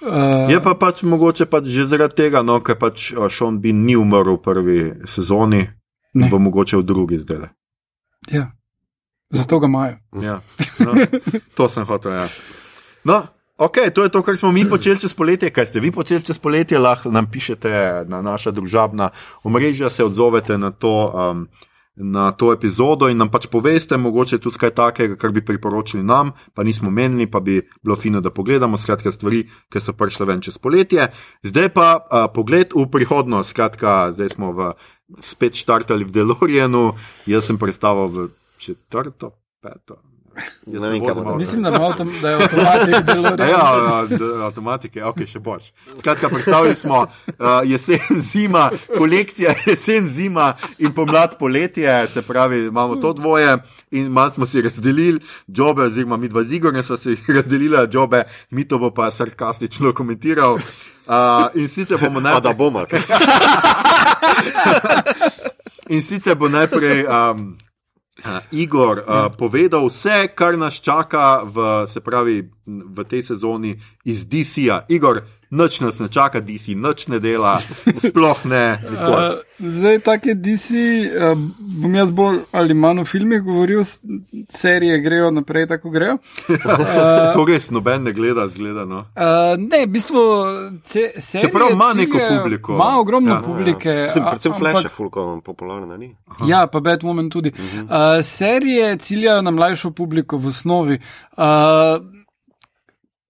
Uh, 0.07 0.47
je 0.51 0.61
pa 0.63 0.77
pač 0.79 1.03
mogoče 1.03 1.49
pač 1.51 1.67
že 1.67 1.87
zaradi 1.91 2.15
tega, 2.15 2.43
no, 2.47 2.61
ker 2.63 2.79
pač 2.79 3.11
Sean 3.35 3.59
Bean 3.59 3.83
ni 3.83 3.97
umrl 3.99 4.37
v 4.37 4.43
prvi 4.43 4.81
sezoni, 5.03 5.67
ne. 6.15 6.29
bo 6.31 6.39
mogoče 6.39 6.79
v 6.79 6.87
drugi 6.87 7.19
zdaj. 7.19 7.51
Ja, 8.31 8.53
zato 9.35 9.59
ga 9.59 9.67
imajo. 9.67 9.97
Ja. 10.23 10.39
No, 10.79 10.95
to 11.57 11.67
sem 11.69 11.87
hotel. 11.89 12.23
Ja. 12.23 12.29
No, 13.03 13.25
Ok, 13.57 13.89
to 13.95 14.05
je 14.05 14.13
to, 14.13 14.21
kar 14.23 14.37
smo 14.37 14.53
mi 14.53 14.69
počeli 14.69 15.01
čez 15.01 15.15
poletje. 15.17 15.49
Kaj 15.51 15.67
ste 15.67 15.81
vi 15.81 15.89
počeli 15.89 16.21
čez 16.21 16.37
poletje, 16.39 16.79
lahko 16.79 17.09
nam 17.09 17.25
pišete 17.25 18.05
na 18.05 18.21
naša 18.21 18.53
družabna 18.53 19.09
omrežja, 19.49 19.89
se 19.91 20.05
odzovete 20.05 20.59
na 20.61 20.71
to, 20.71 20.93
um, 21.09 21.49
na 21.97 22.32
to 22.32 22.53
epizodo 22.53 23.09
in 23.09 23.16
nam 23.16 23.30
pač 23.32 23.47
poveste, 23.49 23.97
mogoče 23.97 24.38
tudi 24.38 24.61
kaj 24.61 24.74
takega, 24.76 25.16
kar 25.16 25.32
bi 25.32 25.44
priporočili 25.44 26.03
nam, 26.05 26.32
pa 26.55 26.64
nismo 26.64 26.90
menili, 26.90 27.26
pa 27.30 27.40
bi 27.40 27.62
bilo 27.82 27.97
fino, 27.97 28.20
da 28.20 28.30
pogledamo. 28.30 28.76
Skratka, 28.76 29.12
stvari, 29.12 29.47
ki 29.72 29.80
so 29.80 29.97
prišle 29.97 30.26
ven 30.28 30.44
čez 30.44 30.59
poletje. 30.59 31.09
Zdaj 31.42 31.72
pa 31.72 31.88
uh, 31.97 32.26
pogled 32.34 32.76
v 32.76 32.88
prihodnost. 32.92 33.57
Skratka, 33.57 34.12
zdaj 34.12 34.36
smo 34.36 34.53
v, 34.53 34.72
spet 35.24 35.57
štartali 35.57 36.05
v 36.05 36.12
Delorienu, 36.12 36.90
jaz 37.26 37.49
sem 37.49 37.59
predstavil 37.59 38.12
v 38.12 38.28
četrto, 38.61 39.32
peto. 39.64 40.03
Mislim, 41.39 41.62
da, 41.62 41.70
da 42.22 42.30
je 42.30 42.37
avtomatika 42.37 43.01
delo. 43.14 43.28
Ja, 43.51 44.07
avtomatike, 44.45 45.05
ok, 45.05 45.22
še 45.26 45.41
boš. 45.41 45.70
Skratka, 45.99 46.28
predstavili 46.28 46.76
smo 46.76 47.03
uh, 47.03 47.61
jesen, 47.64 47.99
zima, 48.32 48.70
kolekcija 48.99 49.55
jesen, 49.66 50.09
zima 50.09 50.55
in 50.78 50.93
pomlad, 50.93 51.39
poletje, 51.39 52.09
se 52.12 52.22
pravi, 52.22 52.66
imamo 52.66 52.97
to 52.97 53.12
dvoje 53.12 53.59
in 53.91 54.09
malo 54.12 54.30
smo 54.30 54.47
si 54.47 54.62
razdelili 54.62 55.20
jobe, 55.47 55.82
oziroma 55.82 56.16
mi 56.16 56.28
dva 56.28 56.45
zigorne 56.45 56.82
smo 56.82 56.97
si 56.97 57.16
razdelili 57.28 57.76
jobe, 57.93 58.24
mi 58.51 58.68
to 58.68 58.78
bo 58.78 58.91
pa 58.91 59.11
sarkastično 59.11 59.95
komentiral. 59.95 60.59
Uh, 61.07 61.47
in 61.55 61.68
sicer 61.68 61.99
bomo 62.03 62.20
najprej. 62.20 62.43
Da 62.43 62.53
bomo. 62.53 62.82
in 65.89 66.03
sicer 66.03 66.34
bo 66.34 66.49
najprej. 66.49 67.07
Um, 67.07 67.57
Uh, 68.17 68.41
Igor, 68.51 69.05
uh, 69.05 69.29
povedal 69.37 69.85
vse, 69.93 70.33
kar 70.33 70.57
nas 70.57 70.81
čaka 70.81 71.45
v, 71.45 71.85
pravi, 72.01 72.49
v 72.64 72.99
tej 73.05 73.23
sezoni 73.23 73.77
iz 74.09 74.25
DC-ja. 74.25 74.89
Igor, 74.89 75.21
noč 75.51 75.80
nas 75.80 75.99
ne 75.99 76.09
čaka, 76.09 76.40
DC, 76.40 76.74
noč 76.76 77.07
ne 77.07 77.18
dela, 77.20 77.59
sploh 78.09 78.44
ne. 78.44 78.78
Uh, 78.90 79.38
zdaj, 79.78 79.99
tako 80.07 80.28
je 80.28 80.34
DC, 80.34 80.70
uh, 80.70 81.38
bom 81.82 81.94
jaz 81.94 82.11
bolj 82.11 82.40
ali 82.53 82.74
manj 82.74 83.01
o 83.01 83.05
filmih 83.05 83.42
govoril, 83.42 83.84
serije 84.49 84.99
grejo 85.01 85.30
naprej, 85.30 85.66
tako 85.66 85.90
grejo. 85.90 86.18
Uh, 86.66 87.32
to 87.34 87.44
res 87.47 87.68
noben 87.70 88.03
ne 88.03 88.12
gleda, 88.12 88.47
zgleda. 88.49 88.84
No. 88.84 88.99
Uh, 89.14 89.55
ne, 89.59 89.84
v 89.86 89.90
bistvu 89.90 90.20
se 90.84 91.11
serije. 91.18 91.47
Čeprav 91.47 91.70
ima 91.72 91.92
neko 91.94 92.18
publiko. 92.42 92.74
Ima 92.74 92.88
ogromno 93.01 93.34
ja, 93.34 93.40
publike. 93.44 93.88
Ja, 93.88 94.07
ja. 94.07 94.30
Predvsem 94.30 94.55
Flash 94.59 94.84
je 94.84 94.88
fulko 94.88 95.40
popularna, 95.44 95.97
ni? 95.97 96.16
Aha. 96.26 96.47
Ja, 96.49 96.66
pa 96.66 96.80
Batwoman 96.80 97.30
tudi. 97.30 97.49
Uh 97.49 97.57
-huh. 97.57 98.18
uh, 98.18 98.24
serije 98.24 98.97
ciljajo 98.97 99.42
na 99.42 99.51
mlajšo 99.51 99.90
publiko 99.90 100.36
v 100.36 100.47
osnovi. 100.47 101.01
Uh, 101.36 101.44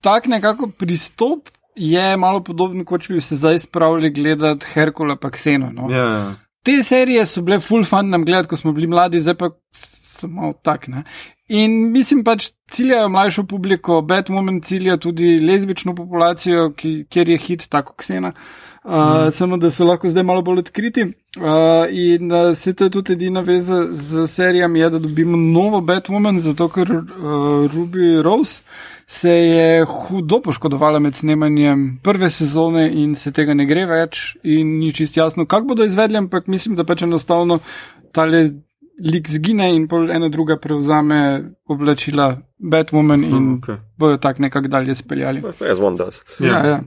Tak 0.07 0.27
nekako 0.27 0.69
pristop 0.69 1.49
je 1.77 2.17
malo 2.17 2.41
podoben, 2.45 2.85
kot 2.85 3.05
če 3.07 3.15
bi 3.15 3.21
se 3.21 3.37
zdaj 3.37 3.59
spravili 3.67 4.11
gledati 4.11 4.67
Herkula 4.73 5.17
pa 5.21 5.31
Kseno. 5.31 5.71
No. 5.73 5.91
Ja, 5.93 6.05
ja. 6.05 6.35
Te 6.67 6.81
serije 6.83 7.27
so 7.27 7.45
bile 7.47 7.61
full 7.61 7.85
fun 7.85 8.09
nam 8.11 8.25
gledati, 8.25 8.49
ko 8.51 8.57
smo 8.57 8.73
bili 8.73 8.89
mladi, 8.91 9.21
zdaj 9.21 9.37
pa 9.39 9.51
so 9.73 10.29
malo 10.29 10.57
tak. 10.63 10.89
Ne. 10.89 11.05
In 11.49 11.93
mislim 11.93 12.25
pač 12.27 12.51
ciljajo 12.73 13.09
mlajšo 13.09 13.45
publiko, 13.47 14.01
Batwoman 14.03 14.63
cilja 14.65 14.97
tudi 14.97 15.37
lezbično 15.39 15.95
populacijo, 15.95 16.73
ki, 16.77 17.05
kjer 17.11 17.29
je 17.29 17.37
hit 17.39 17.69
tako 17.71 17.95
Ksena. 18.03 18.33
Uh, 18.87 18.93
mm. 18.93 19.31
Samo 19.35 19.57
da 19.59 19.71
so 19.71 19.85
lahko 19.85 20.11
zdaj 20.11 20.23
malo 20.23 20.43
bolj 20.47 20.61
odkriti. 20.63 21.03
Uh, 21.37 21.87
in 21.91 22.33
uh, 22.33 22.57
se 22.57 22.75
to 22.75 22.87
je 22.87 22.91
tudi 22.91 23.13
edina 23.13 23.41
veza 23.41 23.83
z 23.91 24.27
serijami, 24.27 24.81
je, 24.81 24.91
da 24.91 24.99
dobimo 24.99 25.37
novo 25.37 25.81
Batwoman, 25.81 26.39
zato 26.39 26.69
ker 26.69 26.93
uh, 26.93 27.03
Ruby 27.73 28.23
Rose 28.23 28.63
se 29.07 29.31
je 29.31 29.85
hudo 29.85 30.41
poškodovala 30.43 30.99
med 30.99 31.15
snemanjem 31.15 32.01
prve 32.03 32.31
sezone 32.31 32.89
in 32.93 33.15
se 33.15 33.33
tega 33.33 33.55
ne 33.55 33.67
gre 33.67 33.87
več, 33.87 34.37
in 34.43 34.79
ni 34.81 34.93
čist 34.93 35.17
jasno, 35.17 35.47
kako 35.47 35.73
bodo 35.75 35.87
izvedli, 35.87 36.19
ampak 36.19 36.47
mislim, 36.51 36.75
da 36.77 36.85
pač 36.85 37.07
enostavno 37.07 37.61
tale 38.13 38.51
lik 38.99 39.29
zgine 39.29 39.69
in 39.77 39.87
pol 39.89 40.11
ena 40.11 40.29
druga 40.33 40.57
prevzame 40.57 41.21
oblačila 41.69 42.37
Batwoman 42.59 43.25
in 43.25 43.49
okay. 43.59 43.77
bojo 43.99 44.17
tak 44.17 44.39
nekako 44.39 44.69
dalje 44.69 44.95
speljali. 44.95 45.43
As 45.71 45.81
one 45.81 45.97
does. 45.97 46.23
Ja, 46.41 46.47
ja. 46.47 46.67
ja. 46.67 46.81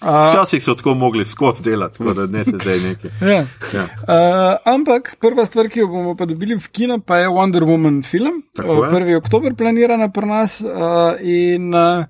Včasih 0.00 0.62
so 0.64 0.74
tako 0.74 0.94
mogli 0.94 1.24
skozi 1.24 1.62
delati, 1.62 2.04
da 2.04 2.26
ne 2.26 2.44
se 2.44 2.56
zdaj 2.56 2.78
nekaj. 2.80 3.10
Ja. 3.32 3.44
Ja. 3.74 3.82
Uh, 3.82 4.74
ampak 4.74 5.16
prva 5.20 5.44
stvar, 5.46 5.68
ki 5.68 5.80
jo 5.80 5.88
bomo 5.92 6.14
pa 6.16 6.26
dobili 6.26 6.56
v 6.56 6.68
kino, 6.72 7.00
pa 7.00 7.18
je 7.20 7.28
Wonder 7.28 7.64
Woman 7.68 8.02
film. 8.02 8.42
Uh, 8.58 8.64
1. 8.64 9.16
oktober 9.16 9.54
planirana 9.54 10.08
pri 10.08 10.26
nas 10.26 10.60
uh, 10.60 11.20
in 11.20 11.74
uh, 11.74 12.04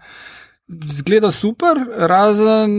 zgleda 0.87 1.31
super, 1.31 1.77
razen 1.97 2.71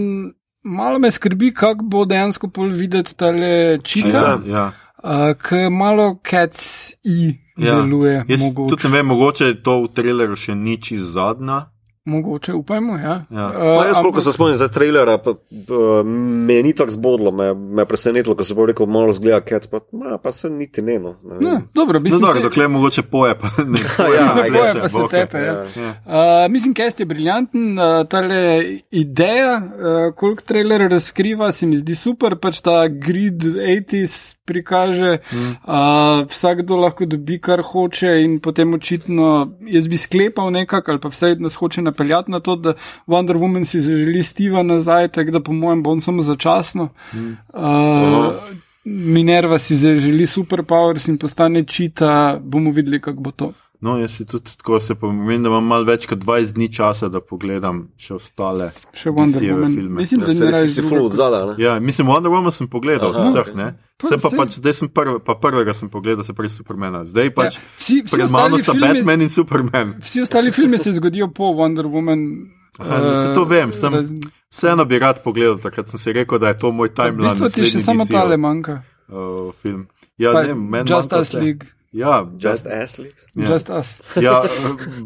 malo 0.64 1.00
me 1.00 1.12
skrbi, 1.12 1.54
kako 1.54 1.84
bo 1.84 2.06
dejansko 2.06 2.48
pol 2.48 2.70
videti 2.70 3.16
tale 3.18 3.80
čika. 3.84 4.18
Ja, 4.18 4.40
ja. 4.48 4.72
Uh, 5.04 5.34
Ker 5.42 5.70
malo 5.70 6.20
cats 6.30 6.94
i 7.04 7.34
ja. 7.58 7.76
deluje. 7.76 8.26
Jaz 8.28 8.42
mogoče. 8.42 8.70
tudi 8.70 8.88
ne 8.88 8.98
vem, 8.98 9.08
mogoče 9.08 9.54
to 9.64 9.82
v 9.84 9.94
traileru 9.96 10.36
še 10.36 10.56
nič 10.56 10.92
iz 10.92 11.14
zadnja. 11.16 11.66
Mogoče, 12.06 12.54
upajmo. 12.54 12.96
Ja. 12.96 13.26
Ja. 13.30 13.46
Uh, 13.48 13.86
Jaz, 13.88 13.98
koliko 13.98 14.22
se 14.22 14.32
spomnim 14.32 14.58
za 14.58 14.68
trailera, 14.68 15.18
pa, 15.18 15.34
pa, 15.68 16.04
me 16.06 16.54
ni 16.56 16.74
tako 16.74 16.90
zbodlo, 16.90 17.32
me, 17.32 17.54
me 17.54 17.86
presenetilo, 17.86 18.36
ko 18.36 18.44
se 18.44 18.54
bo 18.54 18.66
rekel, 18.66 18.86
malo 18.86 19.12
zgleda 19.12 19.42
kec, 19.42 19.68
pa, 19.68 19.80
ma, 19.92 20.18
pa 20.18 20.32
se 20.32 20.50
niti 20.50 20.82
ne. 20.82 21.00
No, 21.00 21.16
ne 21.24 21.36
No, 21.40 21.50
vem. 21.50 21.68
dobro, 21.74 21.94
No, 21.94 22.00
mislim, 22.00 22.22
dobro, 22.22 22.38
se- 22.38 22.44
dokler 22.44 22.70
mogoče 22.70 23.02
poje, 23.04 23.36
pa 23.36 23.48
ne. 23.60 23.80
Ja, 24.18 24.34
Ne 24.36 24.48
I 24.48 24.52
boje, 24.52 24.64
guess, 24.64 24.82
pa 24.82 24.90
se 24.90 24.98
boke. 24.98 25.18
tepe. 25.18 25.38
Ja. 25.38 25.66
Ja. 25.78 25.90
Uh, 26.46 26.52
mislim, 26.52 26.74
kest 26.74 27.00
je 27.00 27.06
briljanten, 27.06 27.80
uh, 27.80 28.08
ta 28.08 28.22
ideja, 28.92 29.62
uh, 30.08 30.16
koliko 30.16 30.42
trailer 30.44 30.92
razkriva, 30.92 31.52
se 31.52 31.66
mi 31.66 31.78
zdi 31.78 31.96
super, 31.96 32.36
pač 32.36 32.62
ta 32.62 32.88
grid 32.88 33.44
80s 33.44 34.36
prikaže, 34.46 35.18
mm. 35.34 35.38
uh, 35.64 35.76
vsakdo 36.28 36.76
lahko 36.76 37.06
dobi, 37.06 37.40
kar 37.40 37.62
hoče 37.64 38.22
in 38.22 38.40
potem 38.40 38.74
očitno, 38.74 39.30
jaz 39.62 39.88
bi 39.88 39.98
sklepal 39.98 40.52
nekako, 40.52 40.92
ali 40.92 41.00
pa 41.00 41.08
vsaj 41.08 41.36
nas 41.36 41.56
hoče 41.56 41.82
napeljati 41.92 42.32
na 42.32 42.40
to, 42.40 42.56
da 42.56 42.74
Wonder 43.08 43.38
Woman 43.38 43.66
si 43.66 43.80
želi 43.80 44.24
Steva 44.24 44.64
nazaj, 44.64 45.12
tako 45.12 45.32
da 45.32 45.44
po 45.44 45.54
mojem 45.54 45.84
bo 45.84 45.92
on 45.92 46.02
samo 46.02 46.22
začasno. 46.22 46.90
Mm. 47.14 47.38
Uh, 47.54 48.34
Minerva 48.84 49.60
si 49.60 49.76
želi 49.76 50.26
superpowers 50.26 51.10
in 51.10 51.18
postane 51.18 51.64
čita, 51.64 52.40
bomo 52.42 52.72
videli, 52.72 53.02
kako 53.02 53.22
bo 53.22 53.32
to. 53.32 53.52
No, 53.82 53.98
jaz 53.98 54.12
si 54.12 54.26
tudi 54.26 54.52
tako 54.56 54.80
se 54.80 54.94
pomeni, 54.96 55.42
da 55.42 55.50
imam 55.50 55.66
malo 55.66 55.84
več 55.84 56.06
kot 56.06 56.20
20 56.20 56.54
dni 56.54 56.68
časa, 56.70 57.10
da 57.10 57.18
pogledam 57.20 57.88
še 57.98 58.14
ostale 58.14 58.68
Še 58.94 59.10
Wonder 59.10 59.34
DC-jeve 59.36 59.58
Woman. 59.58 59.74
filme. 59.74 59.96
Mislim, 59.98 60.20
Ja, 60.20 60.28
da 60.28 60.36
se 60.36 60.46
ne 60.46 60.52
res 60.52 60.76
si 60.76 60.82
full 60.84 61.02
od 61.02 61.14
zada, 61.14 61.40
ne? 61.48 61.56
Ja, 61.58 61.80
mislim, 61.82 62.08
Wonder 62.08 62.30
Woman 62.30 62.52
sem 62.52 62.68
pogledal, 62.68 63.10
Aha, 63.10 63.18
od 63.20 63.26
vseh, 63.28 63.48
ok. 63.48 63.56
ne. 63.56 63.68
Sem 64.00 64.20
pa 64.20 64.30
pač, 64.32 64.50
zdaj 64.56 64.74
sem 64.76 64.88
prvi, 64.88 65.18
pa 65.20 65.34
prvega 65.36 65.74
sem 65.74 65.90
pogledal, 65.90 66.24
se 66.24 66.34
pravi 66.34 66.50
Supermana. 66.52 67.02
Zdaj 67.04 67.30
pač 67.32 67.52
Ja, 67.52 67.62
vsi, 67.76 67.96
vsi, 68.02 68.16
pred 68.16 68.30
mano 68.32 68.60
sta 68.60 68.72
filmi, 68.72 68.86
Batman 68.96 69.22
in 69.22 69.30
Superman. 69.32 69.88
vsi 70.00 70.22
ostali 70.22 70.52
filmi 70.52 70.78
se 70.78 70.92
zgodijo 70.92 71.28
po 71.30 71.50
Wonder 71.52 71.86
Woman. 71.88 72.22
Aha, 72.78 72.98
eh, 73.04 73.18
se 73.20 73.34
to 73.34 73.46
vem, 73.46 73.72
sem- 73.72 73.94
raz- 73.94 74.14
Vseeno 74.48 74.86
bi 74.86 75.00
rad 75.00 75.24
pogledal, 75.24 75.58
takrat 75.58 75.88
sem 75.88 75.98
si 75.98 76.14
rekel, 76.14 76.38
da 76.38 76.48
je 76.48 76.58
to 76.60 76.72
moj 76.72 76.88
V 76.88 76.94
timeline. 76.94 77.30
bistvu 77.30 77.50
ti 77.50 77.64
še 77.64 77.80
samo 77.82 78.06
tale 78.06 78.38
manjka. 78.38 78.84
uh, 79.10 79.50
film. 79.56 79.88
Ja, 80.18 80.34
Pa 80.34 80.44
ne, 80.44 80.54
meni 80.54 80.86
Just 80.86 81.10
Us 81.12 81.30
vse. 81.30 81.40
League. 81.40 81.66
Ja, 81.92 82.28
Just 82.40 82.68
Ashley. 82.68 83.12
Ja. 83.36 83.52
Just 83.52 83.70
Us. 83.70 84.02
ja, 84.24 84.44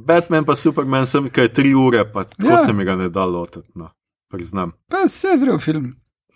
Batman 0.05 0.45
pa 0.45 0.55
Superman 0.55 1.07
sem, 1.07 1.29
kaj 1.29 1.47
tri 1.53 1.73
ure, 1.75 2.05
pa 2.13 2.23
tako 2.23 2.47
Ja. 2.47 2.57
se 2.65 2.73
mi 2.73 2.85
ga 2.85 2.95
ne 2.95 3.09
da 3.09 3.25
lotiti, 3.25 3.69
no, 3.75 3.89
priznam. 4.31 4.71
Pa 4.89 5.07
se 5.07 5.27
je 5.27 5.37
vrel 5.37 5.57
film. 5.59 5.93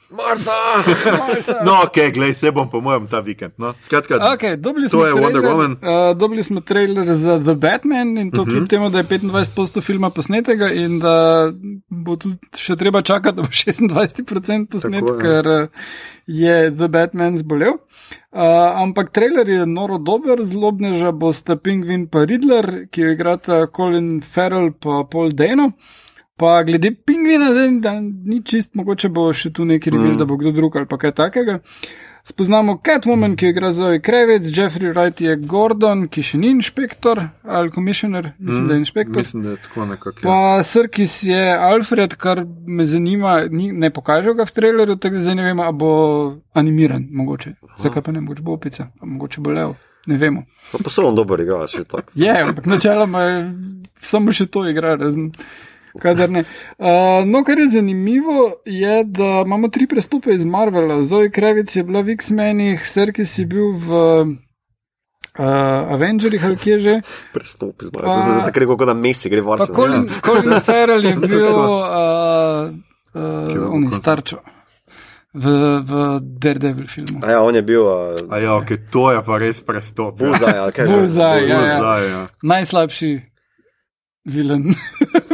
Marta! 0.10 0.52
No, 1.66 1.74
ok, 1.84 1.98
glej, 2.14 2.34
se 2.34 2.52
bom 2.52 2.70
po 2.70 2.82
mojem 2.82 3.08
ta 3.08 3.20
vikend. 3.20 3.54
No. 3.58 3.74
Skratka, 3.82 4.16
Okay, 4.34 4.56
dobili, 4.56 4.90
To 4.90 4.98
smo 4.98 5.06
je 5.06 5.14
Wonder 5.14 5.42
trailer, 5.42 5.52
Woman. 5.52 5.72
uh, 5.72 6.18
dobili 6.18 6.44
smo 6.44 6.62
trailer 6.62 7.14
za 7.14 7.40
The 7.40 7.56
Batman 7.56 8.18
in 8.18 8.32
to 8.32 8.42
uh 8.42 8.48
-huh. 8.48 8.52
kljub 8.52 8.68
temu, 8.68 8.90
da 8.90 8.98
je 8.98 9.04
25% 9.04 9.82
filma 9.82 10.10
posnetega 10.10 10.72
in 10.72 11.00
da 11.00 11.52
bo 11.90 12.16
tudi 12.16 12.38
še 12.58 12.76
treba 12.76 13.02
čakati, 13.02 13.36
da 13.36 13.42
bo 13.42 13.48
26% 13.48 14.66
posnet, 14.66 15.06
Tako 15.06 15.14
je. 15.14 15.20
ker 15.22 15.48
uh, 15.48 15.68
je 16.28 16.72
The 16.78 16.88
Batman 16.88 17.38
zbolel. 17.38 17.74
Uh, 18.32 18.42
ampak 18.76 19.10
trailer 19.12 19.50
je 19.50 19.66
noro 19.66 19.98
dober, 19.98 20.38
zlobneža 20.44 21.12
bosta 21.12 21.56
Pingvin 21.56 22.08
pa 22.08 22.24
Riddler, 22.26 22.88
ki 22.92 23.02
jo 23.02 23.12
igrata 23.12 23.68
Colin 23.76 24.22
Farrell 24.22 24.72
pa 24.72 25.04
Paul 25.12 25.32
Dano. 25.32 25.72
Pa 26.40 26.64
glede 26.64 26.94
pingvina, 27.06 27.52
zdaj, 27.52 27.72
da 27.84 28.00
ni 28.02 28.44
čist, 28.46 28.72
mogoče 28.80 29.10
bo 29.12 29.28
še 29.36 29.52
tu 29.52 29.66
neki 29.68 29.92
reveal, 29.92 30.14
mm. 30.14 30.22
da 30.22 30.28
bo 30.30 30.38
kdo 30.40 30.54
drug 30.56 30.78
ali 30.80 30.88
pa 30.88 30.98
kaj 31.02 31.12
takega. 31.18 31.60
Spoznamo 32.30 32.78
Catwoman, 32.86 33.36
ki 33.36 33.50
igra 33.52 33.72
Zoe 33.72 34.00
Krevec, 34.00 34.48
Jeffrey 34.58 34.92
Wright 34.94 35.22
je 35.24 35.36
Gordon, 35.36 36.06
ki 36.08 36.24
še 36.24 36.38
ni 36.38 36.52
inšpektor 36.54 37.22
ali 37.44 37.72
komisioner, 37.74 38.32
mislim, 38.38 38.64
mm. 38.64 38.68
da 38.68 38.74
je 38.74 38.84
inšpektor. 38.84 39.18
mislim, 39.24 39.44
da 39.44 39.56
je 39.56 39.62
tako 39.66 39.86
nekako. 39.86 40.16
ja. 40.20 40.24
Pa 40.24 40.64
Srkis 40.64 41.24
je 41.24 41.42
Alfred, 41.58 42.16
kar 42.16 42.44
me 42.68 42.86
zanima, 42.86 43.36
ni, 43.52 43.72
ne 43.72 43.90
pokažejo 43.92 44.38
ga 44.38 44.46
v 44.46 44.56
traileru, 44.56 44.96
tako 44.96 45.20
da 45.20 45.26
zdaj 45.28 45.40
ne 45.42 45.48
vemo, 45.48 45.64
ali 45.64 45.78
bo 45.82 45.94
animiran, 46.54 47.08
mogoče. 47.12 47.56
Zakaj 47.80 48.06
pa 48.06 48.14
ne, 48.16 48.22
mogoče 48.22 48.46
bo 48.46 48.56
opica, 48.56 48.92
a 49.00 49.10
mogoče 49.16 49.42
bo 49.42 49.56
lev, 49.56 49.74
ne 50.08 50.20
vemo. 50.22 50.46
Pa 50.72 50.84
pa 50.84 50.94
so 50.94 51.08
on 51.10 51.18
dober 51.18 51.42
igra, 51.44 51.66
še 51.68 51.84
tako. 51.84 52.14
Je, 52.20 52.36
ampak 52.44 52.70
načeloma 52.70 53.26
samo 54.02 54.32
še 54.32 54.48
to 54.48 54.68
igra, 54.70 54.96
razen. 55.02 55.32
Kadar 56.02 56.30
ne. 56.30 56.44
Uh, 56.78 57.26
no, 57.26 57.44
kar 57.44 57.60
je 57.60 57.68
zanimivo, 57.68 58.54
je, 58.66 59.04
da 59.04 59.44
imamo 59.46 59.68
tri 59.68 59.88
prestope 59.88 60.36
iz 60.36 60.46
Marvela. 60.46 61.04
Zoe 61.04 61.32
Krevic 61.32 61.76
je 61.76 61.84
bila 61.84 62.02
v 62.02 62.14
X-menih, 62.14 62.86
Serkis 62.86 63.38
je 63.40 63.46
bil 63.46 63.74
v 63.74 64.04
uh, 65.40 65.94
Avengerjih 65.96 66.46
ali 66.46 66.58
kje 66.58 66.80
že. 66.80 66.96
Prestop 67.34 67.82
iz 67.82 67.94
Marta. 67.94 68.22
Zdaj 68.22 68.46
tako 68.46 68.60
rekel, 68.60 68.78
kot 68.78 68.88
da 68.88 68.94
Messi 68.94 69.30
gre 69.30 69.42
Pa 69.42 69.50
varstvo. 69.50 69.76
Colin, 69.76 70.08
Colin 70.26 70.62
Farrell 70.68 71.06
je 71.06 71.16
bil 71.16 71.50
uh, 71.50 72.70
uh, 73.16 73.74
on 73.74 73.90
je 73.90 73.98
starčo 73.98 74.42
v, 75.34 75.46
v 75.86 75.92
Daredevil 76.22 76.88
filmu. 76.90 77.22
A 77.22 77.38
ja, 77.38 77.40
on 77.42 77.56
je 77.56 77.62
bil 77.62 77.86
uh, 77.86 78.18
A 78.30 78.42
ja, 78.42 78.58
ok, 78.58 78.90
to 78.90 79.12
je 79.14 79.22
pa 79.22 79.38
res 79.38 79.62
prestop. 79.62 80.18
ja. 80.18 80.34
Buzaj, 80.34 80.58
ali 80.58 80.72
kaj 80.74 80.86
že. 80.86 80.94
Bullseye, 80.94 81.48
ja, 81.48 81.60
ja. 81.66 81.80
Ja. 82.02 82.22
Najslabši 82.44 83.12
vilen. 84.26 84.74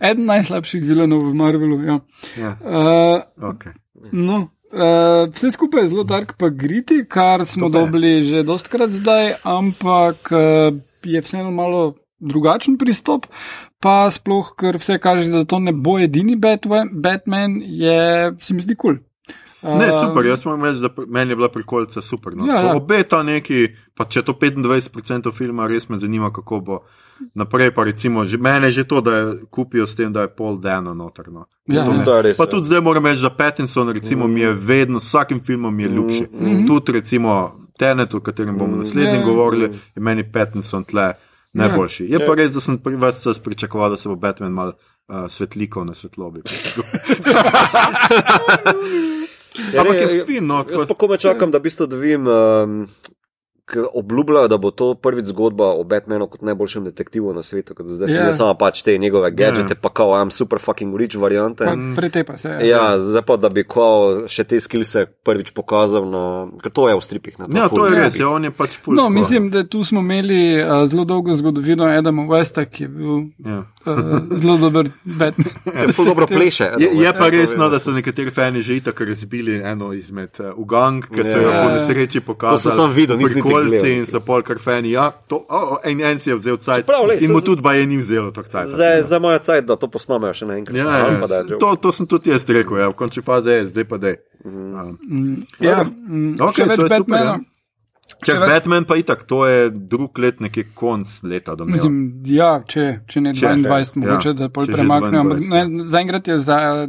Eden 0.00 0.26
najslabših 0.26 0.82
vilenov 0.84 1.24
v 1.30 1.34
Marvelu. 1.34 1.78
Ja. 1.84 1.96
Ja, 2.36 2.50
Uh, 2.60 3.22
okay. 3.52 3.72
No, 4.12 4.48
uh, 4.72 5.28
vse 5.32 5.50
skupaj 5.50 5.82
je 5.82 5.92
zelo 5.94 6.04
dark, 6.04 6.34
pa 6.38 6.48
griti, 6.48 7.04
kar 7.08 7.44
smo 7.44 7.66
je. 7.66 7.72
dobili 7.72 8.22
že 8.22 8.42
dostkrat 8.42 8.90
zdaj, 8.90 9.40
ampak 9.44 10.32
uh, 10.32 10.74
je 11.04 11.20
vseeno 11.20 11.50
malo 11.50 11.94
drugačen 12.18 12.78
pristop. 12.78 13.26
Pa 13.80 14.08
sploh, 14.10 14.54
ker 14.56 14.78
vse 14.80 14.98
kaže, 14.98 15.30
da 15.30 15.44
to 15.44 15.58
ne 15.60 15.72
bo 15.72 15.98
edini 16.00 16.36
Batman, 16.36 16.88
Batman 16.92 17.60
je, 17.60 18.32
se 18.40 18.54
mi 18.54 18.64
zdi 18.64 18.74
kul. 18.74 18.96
Cool. 18.96 19.05
Ne, 19.68 19.92
super, 19.94 20.26
jaz 20.26 20.44
moram 20.44 20.64
reči, 20.64 20.80
da 20.80 20.88
meni 21.06 21.32
je 21.32 21.36
bila 21.36 21.48
prikolica 21.48 22.02
super. 22.02 22.36
No. 22.36 22.46
Ja, 22.46 22.60
ja. 22.60 22.74
Obeta 22.76 23.22
neki, 23.22 23.66
pa 23.94 24.04
če 24.04 24.18
je 24.18 24.24
to 24.24 24.32
25% 24.32 25.32
filma, 25.32 25.66
res 25.66 25.88
me 25.88 25.98
zanima, 25.98 26.30
kako 26.32 26.60
bo 26.60 26.78
naprej. 27.34 27.70
Pa 27.70 27.84
recimo, 27.84 28.24
že, 28.24 28.38
mene 28.38 28.66
je 28.66 28.70
že 28.72 28.84
to, 28.84 29.00
da 29.00 29.10
je 29.12 29.24
kupijo 29.50 29.86
s 29.86 29.96
tem, 29.96 30.12
da 30.12 30.20
je 30.20 30.28
Paul 30.28 30.58
Dano 30.58 30.94
noter. 30.94 31.28
No. 31.28 31.46
Ja, 31.66 31.84
To 31.84 32.10
ja. 32.10 32.16
je 32.16 32.22
res, 32.22 32.36
Pa 32.36 32.44
ja. 32.44 32.50
tudi 32.50 32.66
zdaj 32.66 32.80
moram 32.80 33.06
reči, 33.06 33.22
da 33.22 33.30
Pattinson 33.30 33.88
recimo, 33.88 34.26
mi 34.26 34.40
je 34.40 34.52
vedno, 34.52 35.00
s 35.00 35.06
vsakim 35.06 35.40
filmom 35.40 35.74
mi 35.74 35.82
je 35.82 35.88
ljubši. 35.88 36.26
Mhm. 36.32 36.66
Tudi 36.66 36.92
recimo 36.92 37.52
Tenet, 37.78 38.14
o 38.14 38.20
katerem 38.20 38.56
bomo 38.56 38.76
naslednji 38.76 39.18
Ja. 39.18 39.24
govorili, 39.24 39.64
je 39.94 40.02
meni 40.02 40.32
Pattinson 40.32 40.84
tle 40.84 41.12
najboljši. 41.52 42.04
Je 42.04 42.18
pa 42.18 42.24
Ja. 42.24 42.34
res, 42.34 42.50
da 42.50 42.60
sem 42.60 42.78
pri 42.78 42.96
vas 42.96 43.22
čas 43.22 43.38
pričakoval, 43.38 43.90
da 43.90 43.96
se 43.96 44.08
bo 44.08 44.16
Batman 44.16 44.52
mal 44.52 44.68
uh, 44.68 44.74
svetlikov 45.28 45.84
na 45.84 45.94
svetlobi. 45.94 46.40
Ja, 49.72 49.80
Ampak 49.80 49.96
je 49.96 50.18
ja, 50.18 50.24
fin, 50.28 50.46
no, 50.46 50.62
Jaz 50.70 50.86
pa 50.88 50.94
kome 50.94 51.18
čakam, 51.18 51.50
da, 51.50 51.58
v 51.58 51.68
bistvu, 51.68 51.88
vidim, 51.96 52.26
um, 52.28 52.86
obljubljajo, 53.92 54.48
da 54.48 54.56
bo 54.56 54.70
to 54.70 54.94
prvič 54.94 55.24
zgodba 55.26 55.64
o 55.66 55.84
Batmanu 55.84 56.26
kot 56.26 56.42
najboljšem 56.42 56.84
detektivu 56.84 57.32
na 57.32 57.42
svetu. 57.42 57.74
ker 57.74 57.86
do 57.86 57.92
Zdaj 57.92 58.08
sem 58.08 58.16
Ja. 58.16 58.22
yeah. 58.24 58.32
samo 58.32 58.54
pač 58.54 58.82
te 58.82 58.98
njegove 58.98 59.30
gadgete, 59.30 59.74
yeah. 59.74 59.80
pa 59.80 59.88
kao, 59.88 60.08
I'm 60.08 60.30
super 60.30 60.58
fucking 60.58 60.96
rich 60.96 61.16
variante. 61.16 61.64
Pa 61.64 61.74
pretepa 61.96 62.36
se. 62.36 62.48
Ja, 62.62 62.98
zdaj 62.98 63.22
pa, 63.22 63.36
da 63.36 63.48
bi 63.48 63.64
kao 63.64 64.28
še 64.28 64.44
te 64.44 64.60
skillse 64.60 65.06
prvič 65.24 65.50
pokazal, 65.50 66.06
na, 66.06 66.22
ker 66.62 66.70
to 66.70 66.88
je 66.88 66.94
v 66.94 67.00
stripih. 67.00 67.38
Ne, 67.38 67.46
Ja, 67.50 67.68
to 67.68 67.86
je 67.86 67.94
res, 67.96 68.16
ja, 68.16 68.28
on 68.28 68.44
je 68.44 68.50
pač 68.50 68.76
ful. 68.76 68.94
No, 68.94 69.08
mislim, 69.08 69.50
da 69.50 69.64
tu 69.64 69.84
smo 69.84 70.00
imeli 70.00 70.38
uh, 70.56 70.86
zelo 70.86 71.04
dolgo 71.04 71.34
zgodovino 71.34 71.84
Adama 71.86 72.22
Westa, 72.24 72.64
ki 72.64 72.82
je 72.82 72.88
bil 72.88 73.14
Ja. 73.44 73.58
uh, 73.82 73.94
zelo 74.32 74.56
dober 74.58 74.90
Batman. 75.04 75.50
Je 75.82 75.92
ful 75.92 76.04
dobro 76.04 76.26
pleše. 76.26 76.64
Je, 76.64 76.86
Adam 76.86 76.94
je 76.94 77.02
West, 77.02 77.18
pa 77.18 77.24
to 77.24 77.30
res, 77.32 77.50
no, 77.52 77.64
vem. 77.64 77.70
da 77.70 77.78
so 77.78 77.90
nekateri 77.90 78.30
fani 78.30 78.62
že 78.62 78.76
itak 78.76 79.00
razbili 79.00 79.58
eno 79.60 79.92
izmed 79.92 80.30
uh, 80.40 80.54
ugang, 80.56 81.02
ki 81.04 81.22
so 81.24 81.36
jo 81.36 81.50
Ja. 81.50 81.62
po 81.62 81.74
nesreči 81.74 82.20
pokazali. 82.20 82.62
To 82.62 82.70
sem 82.72 82.90
videl, 82.92 83.16
nisem 83.16 83.36
niti 83.36 83.55
Gledal. 83.62 83.86
in 83.88 84.06
so 84.06 84.20
pol 84.20 84.42
kar 84.42 84.58
fani. 84.58 84.90
Ja, 84.90 85.10
to, 85.26 85.46
oh, 85.48 85.78
en, 85.82 86.00
en 86.00 86.18
si 86.18 86.30
je 86.30 86.36
vzel 86.36 86.56
cajt. 86.58 86.76
Čeprav, 86.78 87.06
lej, 87.06 87.18
In 87.20 87.32
mu 87.32 87.40
se- 87.40 87.46
tudi 87.46 87.62
baje 87.62 87.86
ni 87.86 87.96
vzelo 87.96 88.30
tako 88.30 88.48
cajt. 88.48 88.68
Zdaj, 88.68 89.02
zdaj 89.02 89.20
moja 89.20 89.38
cajt, 89.38 89.64
da 89.64 89.76
to 89.76 89.88
posnamejo 89.88 90.34
še 90.34 90.44
enkrat. 90.46 90.76
Ja, 90.76 90.84
da 90.84 91.34
ja, 91.34 91.42
joke. 91.42 91.58
to, 91.58 91.76
to 91.76 91.92
sem 91.92 92.06
tudi 92.06 92.30
jaz 92.30 92.44
rekel, 92.46 92.78
ja, 92.78 92.88
v 92.88 92.94
končni 92.94 93.22
fazi 93.22 93.50
je, 93.50 93.66
zdaj 93.66 93.84
pa 93.84 93.96
dej. 93.98 94.16
Ja, 95.60 95.82
mm, 95.82 96.36
Ok, 96.38 96.54
še 96.54 96.64
več 96.64 96.76
to 96.76 96.84
je 96.84 96.88
super, 96.88 97.00
Batmana. 97.00 97.24
ja. 97.26 97.38
Čak, 98.18 98.36
več- 98.36 98.50
Batman 98.50 98.84
pa 98.84 98.94
itak, 98.94 99.24
to 99.24 99.46
je 99.46 99.70
drug 99.70 100.18
let, 100.18 100.38
nekje 100.38 100.64
konc 100.74 101.10
leta 101.24 101.54
domnevam. 101.54 101.72
Mislim, 101.74 101.96
ja, 102.24 102.62
če, 102.62 103.00
če 103.04 103.20
ne 103.20 103.32
Če, 103.34 103.46
22, 103.58 103.96
mogoče 103.96 104.28
ja, 104.28 104.32
da 104.32 104.48
pol 104.48 104.64
22, 104.64 105.48
ne, 105.48 105.84
zaenkrat 105.86 106.28
je 106.28 106.38
za 106.38 106.86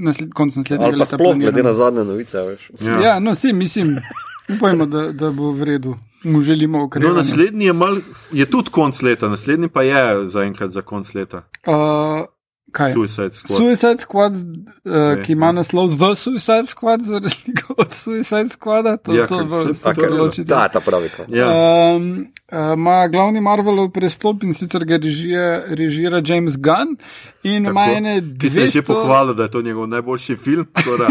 nasled, 0.00 0.32
konc 0.32 0.56
naslednjega 0.56 0.84
Ali 0.84 0.92
pa 0.92 0.98
leta. 0.98 1.16
sploh 1.16 1.34
glede 1.34 1.40
planiran. 1.42 1.64
na 1.64 1.72
zadnje 1.74 2.04
novice, 2.04 2.38
veš. 2.40 2.70
Ja. 2.80 3.00
Ja, 3.02 3.18
no, 3.18 3.34
si 3.34 3.52
mislim, 3.54 3.96
upajmo, 4.56 4.86
da, 4.86 5.12
da 5.12 5.30
bo 5.30 5.50
v 5.52 5.62
redu. 5.64 5.94
Mu 6.24 6.42
želimo 6.42 6.78
No, 6.78 6.84
okrepiti. 6.84 7.12
naslednji 7.12 7.64
je, 7.64 7.72
mal, 7.72 7.96
je 8.32 8.46
tudi 8.46 8.70
konc 8.70 9.02
leta, 9.02 9.28
naslednji 9.28 9.68
pa 9.68 9.82
je 9.82 10.00
zaenkrat 10.28 10.70
za 10.70 10.82
konc 10.82 11.14
leta. 11.14 11.42
Uh, 11.66 12.26
Kaj? 12.72 12.92
Suicide 12.92 13.30
Squad. 13.30 13.58
Suicide 13.58 13.98
Squad, 13.98 14.32
uh, 14.34 15.22
ki 15.24 15.32
ima 15.32 15.52
naslov 15.52 15.96
The 15.96 16.14
Suicide 16.16 16.66
Squad, 16.66 17.02
za 17.02 17.18
razliko 17.18 17.74
od 17.78 17.92
Suicide 17.92 18.48
Squada, 18.50 18.96
to, 18.96 19.12
Ja, 19.12 19.26
to 19.26 19.44
bo 19.44 19.56
okay, 19.56 20.10
ločiti. 20.10 20.44
Da, 20.44 20.68
ta 20.68 20.80
pravi. 20.80 21.08
Ja. 21.28 21.48
Um, 21.96 22.26
uh, 22.52 22.72
ima 22.76 23.08
glavni 23.08 23.40
Marvelov 23.40 23.90
prestop 23.90 24.42
in 24.42 24.54
sicer 24.54 24.84
ga 24.84 24.96
režira, 24.96 25.62
režira 25.68 26.22
James 26.26 26.56
Gunn 26.56 26.96
in 27.42 27.66
ima 27.66 27.84
ene 27.84 28.22
Ti 28.38 28.50
se 28.50 28.60
je 28.60 28.66
že 28.66 28.82
200. 28.82 28.86
pohvalil, 28.86 29.34
da 29.34 29.42
je 29.42 29.50
to 29.50 29.62
njegov 29.62 29.86
najboljši 29.88 30.36
film. 30.36 30.66
da 30.98 31.08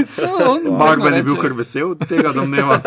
Marvel 0.79 1.03
vedno 1.03 1.17
je 1.17 1.23
bil 1.23 1.35
kar 1.35 1.53
vesel 1.53 1.95
tega, 1.95 2.31
domneva. 2.33 2.79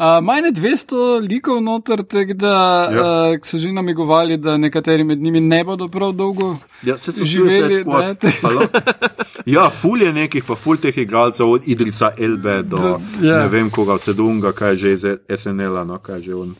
Uh, 0.00 0.24
Majne 0.24 0.52
200 0.52 1.28
likov 1.28 1.62
noter, 1.62 2.02
tako 2.02 2.32
da 2.34 2.88
uh, 2.88 3.38
so 3.44 3.58
že 3.58 3.72
namigovali, 3.72 4.36
da 4.36 4.56
nekateri 4.56 5.04
med 5.04 5.18
njimi 5.18 5.40
ne 5.40 5.64
bodo 5.64 5.88
prav 5.88 6.12
dolgo. 6.12 6.56
Ja, 6.82 6.98
se 6.98 7.12
so 7.12 7.24
Živeli, 7.24 7.74
živeli, 7.74 7.84
Ja, 9.46 9.70
ful 9.70 10.02
je 10.02 10.12
nekih, 10.12 10.44
pa 10.44 10.54
ful 10.54 10.76
teh 10.76 10.96
igralcev, 10.98 11.48
od 11.50 11.62
Idrisa 11.66 12.10
Elbe 12.18 12.62
do 12.62 12.76
Do- 12.76 13.00
ja. 13.22 13.38
ne 13.42 13.48
vem 13.48 13.70
koga, 13.70 13.94
od 13.94 14.02
Sedunga, 14.02 14.52
kaj 14.52 14.76
že 14.76 14.92
iz 14.92 15.04
SNL-a, 15.36 15.84
no, 15.84 15.98
kaj 15.98 16.16
je 16.18 16.22
že 16.24 16.34
on. 16.34 16.54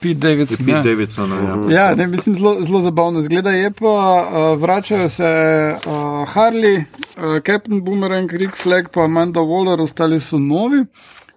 Pete 0.00 0.14
Davidson. 0.14 0.66
Pete 0.66 0.76
ja. 0.76 0.82
Davidson, 0.82 1.30
ja. 1.30 1.88
Ja, 1.88 1.94
ne, 1.94 2.06
mislim, 2.06 2.36
zelo, 2.36 2.62
zelo 2.64 2.80
zabavno 2.80 3.22
zgleda. 3.22 3.50
Je 3.50 3.70
pa, 3.70 3.86
uh, 3.86 4.60
vračajo 4.62 5.08
se 5.08 5.24
uh, 5.86 5.92
Harley, 6.28 6.78
uh, 6.78 7.42
Captain 7.46 7.84
Boomerang, 7.84 8.32
Rick 8.32 8.56
Flag, 8.56 8.88
pa 8.92 9.04
Amanda 9.04 9.40
Waller, 9.40 9.80
ostali 9.82 10.20
so 10.20 10.38
novi. 10.38 10.84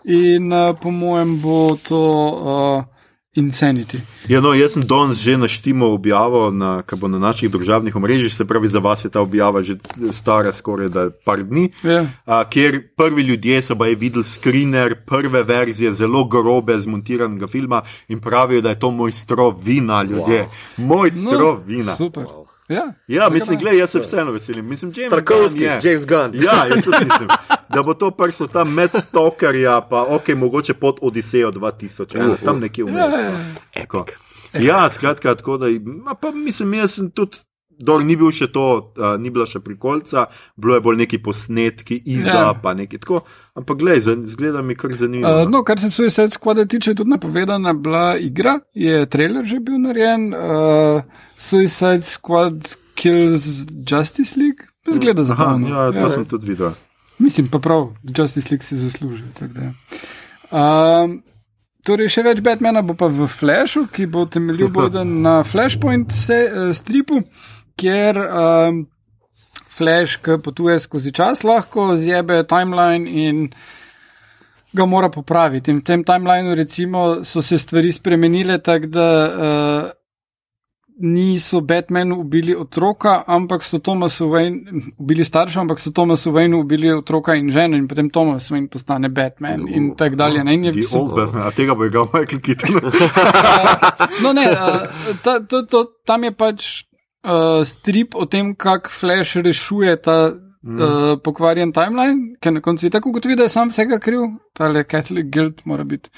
In 0.04 0.54
uh, 0.54 0.76
po 0.82 0.92
mojem 0.92 1.42
bo 1.42 1.78
to 1.84 2.02
uh, 2.30 2.99
Insanity. 3.40 4.02
Ja, 4.28 4.42
no, 4.42 4.54
jaz 4.54 4.76
sem 4.76 4.84
danes 4.84 5.22
že 5.24 5.38
naštimo 5.38 5.88
objavo, 5.96 6.50
na, 6.52 6.82
ki 6.84 7.00
bo 7.00 7.08
na 7.08 7.20
naših 7.20 7.52
državnih 7.52 7.96
omrežjih, 7.96 8.34
se 8.34 8.46
pravi, 8.46 8.68
za 8.68 8.80
vas 8.84 9.06
je 9.06 9.10
ta 9.10 9.22
objava 9.22 9.64
že 9.64 9.78
stara 10.12 10.52
skoraj 10.52 10.90
da 10.90 11.08
par 11.26 11.44
dni. 11.44 11.70
Ja. 11.84 12.06
A, 12.26 12.44
kjer 12.50 12.82
prvi 12.98 13.24
ljudje 13.32 13.62
so 13.62 13.76
baje 13.76 13.96
videli 13.96 14.26
screener, 14.28 14.96
prve 15.06 15.44
verzije 15.44 15.94
zelo 15.94 16.26
grobe 16.28 16.80
zmontiranega 16.80 17.48
filma 17.48 17.82
in 18.08 18.20
pravijo, 18.20 18.62
da 18.62 18.76
je 18.76 18.80
to 18.80 18.92
mojstro 18.92 19.50
vina, 19.64 20.04
ljudje. 20.04 20.46
Wow. 20.46 20.86
Mojstro 20.86 21.56
vina. 21.68 21.96
Super. 21.96 22.49
Ja, 22.70 22.94
Ja, 23.08 23.30
mislim, 23.30 23.54
ne? 23.56 23.60
gledaj, 23.62 23.80
jaz 23.80 23.90
se 23.90 24.00
vseeno 24.00 24.32
veselim. 24.32 24.66
Mislim, 24.66 24.94
James 24.96 25.10
Tarkovski, 25.10 25.60
Gunn 25.60 25.72
je. 25.72 25.80
James 25.84 26.06
Gunn. 26.08 26.44
Ja, 26.44 26.66
jaz 26.66 26.86
tudi 26.86 27.06
mislim, 27.06 27.30
da 27.70 27.84
bo 27.84 27.94
to 27.94 28.12
prišlo 28.12 28.48
tam 28.48 28.74
med 28.74 28.90
Stokerja, 29.02 29.82
pa 29.82 30.04
ok, 30.04 30.28
mogoče 30.28 30.74
pod 30.74 30.98
Odisejo 31.02 31.52
2000, 31.52 32.20
eno, 32.20 32.36
tam 32.46 32.60
nekje 32.60 32.84
vmes. 32.84 32.96
Ja, 32.96 33.20
ja, 33.20 33.32
Tako. 33.74 34.06
Ja, 34.54 34.90
skratka, 34.90 35.36
tako 35.36 35.58
da, 35.58 35.66
ma, 35.86 36.14
pa 36.14 36.32
mislim, 36.32 36.74
jaz 36.74 36.92
sem 36.94 37.12
tudi. 37.12 37.38
Dol 37.80 38.04
ni 38.04 38.18
bil 38.20 38.32
še 38.36 38.50
to, 38.52 38.64
uh, 38.94 39.14
ni 39.16 39.32
bila 39.32 39.46
še 39.48 39.62
prikolca, 39.64 40.26
bilo 40.60 40.76
je 40.76 40.82
bolj 40.84 40.98
neki 40.98 41.20
posnetki, 41.24 41.96
iza, 42.06 42.34
Ja. 42.34 42.54
pa 42.54 42.74
neki 42.76 43.00
tako. 43.00 43.22
Ampak, 43.56 43.78
gledaj, 43.80 44.20
zgleda 44.28 44.62
mi 44.62 44.76
kar 44.76 44.92
zanimivo. 44.92 45.32
Uh, 45.44 45.48
no, 45.48 45.64
kar 45.64 45.80
se 45.80 45.90
Suicide 45.90 46.36
Squada 46.36 46.68
tiče, 46.68 46.92
je 46.92 46.96
tudi 46.96 47.10
napovedana 47.10 47.74
bila 47.74 48.18
igra, 48.18 48.60
je 48.74 49.06
trailer 49.06 49.46
že 49.46 49.60
bil 49.60 49.80
narejen. 49.80 50.34
Uh, 50.34 51.02
Suicide 51.38 52.04
Squad 52.04 52.76
Kills 52.96 53.48
Justice 53.82 54.36
League, 54.36 54.68
zgleda 54.92 55.22
Aha, 55.22 55.28
zabavno. 55.32 55.68
ja, 55.70 55.92
to 55.92 55.98
ja. 55.98 56.10
sem 56.10 56.26
tudi 56.26 56.52
videl. 56.52 56.76
Mislim 57.20 57.48
pa 57.48 57.60
prav, 57.60 57.94
Justice 58.04 58.48
League 58.52 58.64
si 58.64 58.76
zasluži. 58.76 59.24
da 59.40 59.62
ja. 59.62 59.74
Um, 60.52 61.22
torej, 61.86 62.10
še 62.12 62.24
več 62.26 62.40
Batmana 62.44 62.82
bo 62.82 62.96
pa 62.98 63.08
v 63.08 63.28
Flashu, 63.28 63.86
ki 63.88 64.08
bo 64.08 64.26
temeljil 64.26 64.70
bolj 64.76 65.00
na 65.06 65.44
Flashpoint 65.44 66.12
se, 66.16 66.38
uh, 66.48 66.72
stripu, 66.76 67.22
kjer 67.80 68.20
um, 68.20 68.88
Flash, 69.80 70.18
ki 70.20 70.42
potuje 70.44 70.80
skozi 70.84 71.14
čas, 71.16 71.44
lahko 71.48 71.94
zjebe 71.96 72.42
timeline 72.44 73.08
in 73.08 73.46
ga 74.76 74.86
mora 74.86 75.10
popraviti. 75.10 75.72
In 75.72 75.80
v 75.80 75.88
tem 75.88 76.04
timelineu, 76.04 76.56
recimo, 76.56 77.24
so 77.24 77.42
se 77.42 77.58
stvari 77.58 77.92
spremenile 77.96 78.60
tako, 78.60 78.92
da. 78.92 79.08
Uh, 79.30 79.96
Niso 81.02 81.62
Batmanu 81.62 82.20
ubili 82.20 82.56
otroka, 82.56 83.24
ampak 83.28 83.64
so 83.64 83.80
Tomasu 83.80 84.26
Wayne 84.26 84.60
ubili 85.00 85.26
starša, 85.26 85.62
ampak 85.62 85.80
so 85.80 85.92
Tomasu 85.92 86.32
Wayne 86.32 86.60
ubili 86.60 86.92
otroka 86.92 87.36
in 87.36 87.52
ženo, 87.52 87.78
in 87.78 87.88
potem 87.88 88.10
Tomas 88.10 88.52
Wayne 88.52 88.68
postane 88.68 89.10
Batman 89.10 89.64
in 89.68 89.96
tako 89.96 90.16
dalje. 90.16 90.44
Ne, 90.44 90.54
in 90.54 90.64
je 90.64 90.74
Old 90.96 91.16
Batman, 91.16 91.48
a 91.48 91.52
tega 91.52 91.76
bo 91.76 91.86
igral 91.86 92.10
Michael 92.14 92.42
Keaton. 92.42 92.76
No, 94.24 94.34
ne, 94.34 94.52
uh, 94.52 95.16
ta, 95.24 95.40
to, 95.40 95.64
to, 95.64 95.86
tam 96.06 96.24
je 96.24 96.32
pač 96.32 96.84
uh, 97.24 97.66
strip 97.66 98.16
o 98.16 98.26
tem, 98.26 98.56
kako 98.56 98.90
Flash 98.90 99.36
rešuje 99.36 99.96
ta 100.02 100.32
mm. 100.62 100.80
uh, 100.80 101.18
pokvarjen 101.24 101.74
timeline, 101.74 102.36
ker 102.42 102.54
na 102.54 102.62
koncu 102.62 102.86
je 102.86 102.90
tako 102.90 103.10
ugotovi, 103.10 103.36
da 103.36 103.48
je 103.48 103.54
sam 103.54 103.70
vsega 103.70 104.00
kriv, 104.00 104.28
tale 104.54 104.84
Catholic 104.84 105.32
Guild 105.32 105.62
mora 105.66 105.84
biti 105.84 106.10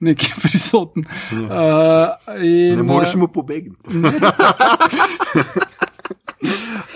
nekje 0.00 0.34
prisoten. 0.44 1.04
Uh, 1.32 2.38
in, 2.42 2.76
Ne 2.76 2.82
moreš 2.82 3.14
mu 3.14 3.28
pobegniti. 3.28 3.88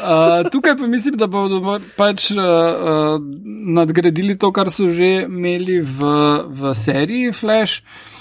Uh, 0.05 0.51
tukaj 0.53 0.77
pa 0.77 0.87
mislim, 0.87 1.17
da 1.21 1.27
bodo 1.27 1.79
pač 1.97 2.31
uh, 2.31 2.39
uh, 2.41 3.21
nadgradili 3.77 4.39
to, 4.39 4.51
kar 4.53 4.71
so 4.73 4.89
že 4.89 5.25
imeli 5.25 5.81
v, 5.81 6.09
v 6.49 6.75
seriji 6.77 7.33
Flash. 7.33 7.81
Uh, 7.81 8.14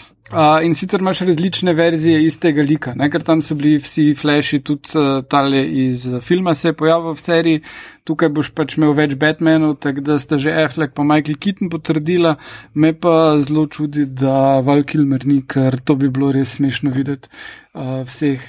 in 0.63 0.73
sicer 0.73 1.01
imaš 1.03 1.19
različne 1.19 1.73
verzije 1.73 2.23
istega 2.25 2.63
lika, 2.63 2.93
ne? 2.95 3.09
ker 3.11 3.23
tam 3.23 3.41
so 3.41 3.55
bili 3.59 3.75
vsi 3.77 4.13
flashi, 4.15 4.61
tudi 4.63 4.95
uh, 4.95 5.23
tale 5.29 5.65
iz 5.67 6.07
filma 6.23 6.55
se 6.55 6.69
je 6.71 6.73
pojavil 6.73 7.13
v 7.13 7.19
seriji. 7.19 7.61
Tukaj 8.03 8.29
boš 8.29 8.49
pač 8.55 8.77
imel 8.77 8.95
več 8.97 9.13
Batmanov, 9.19 9.77
tako 9.83 10.01
da 10.01 10.17
sta 10.19 10.39
že 10.41 10.51
Affleck 10.63 10.95
pa 10.95 11.03
Michael 11.03 11.37
Keaton 11.39 11.69
potrdila. 11.69 12.35
Me 12.73 12.93
pa 12.93 13.35
zelo 13.43 13.67
čudi, 13.67 14.05
da 14.05 14.59
Val 14.63 14.83
Kilmer 14.83 15.25
ni, 15.27 15.41
ker 15.47 15.77
to 15.83 15.95
bi 15.95 16.09
bilo 16.09 16.31
res 16.31 16.55
smešno 16.57 16.91
videti 16.95 17.29
uh, 17.75 18.01
vseh 18.07 18.41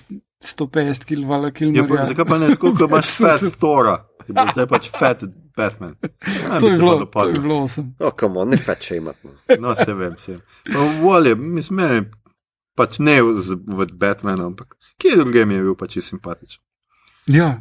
150 0.44 1.04
kil 1.08 1.24
Vala 1.26 1.48
Ja, 1.48 1.52
Kilmerja. 1.52 1.86
pa, 1.88 2.04
zakaj 2.04 2.24
pa 2.28 2.38
ne 2.38 2.48
tako, 2.54 2.74
kot 2.74 2.88
imaš 2.90 3.16
Fat 3.22 3.46
Thora? 3.58 3.98
Bo 4.28 4.46
Zdaj 4.54 4.66
pač 4.70 4.90
Fat 4.94 5.26
Batman. 5.56 5.94
Ja, 6.26 6.60
To 6.60 6.66
bi 6.66 6.72
je 6.72 6.76
se 6.76 6.82
bilo, 6.82 7.06
pa 7.12 7.20
to 7.20 7.28
je 7.28 7.40
bilo 7.40 7.62
osem. 7.64 7.94
O, 8.00 8.10
kam 8.10 8.36
on, 8.36 8.48
ne 8.48 8.56
feče 8.56 8.96
imati. 8.96 9.28
No, 9.58 9.74
se 9.84 9.94
vem, 9.94 10.16
se. 10.18 10.38
Volje, 11.00 11.34
mislim, 11.34 11.76
meni 11.76 12.06
pač 12.74 12.98
ne 12.98 13.20
z, 13.38 13.54
v 13.54 13.86
Batmanu, 13.92 14.46
ampak 14.46 14.74
kje 14.98 15.16
druge 15.16 15.44
mi 15.46 15.54
je 15.54 15.62
bil 15.62 15.74
pač 15.78 15.98
simpatičen. 16.02 16.62
Ja, 17.26 17.60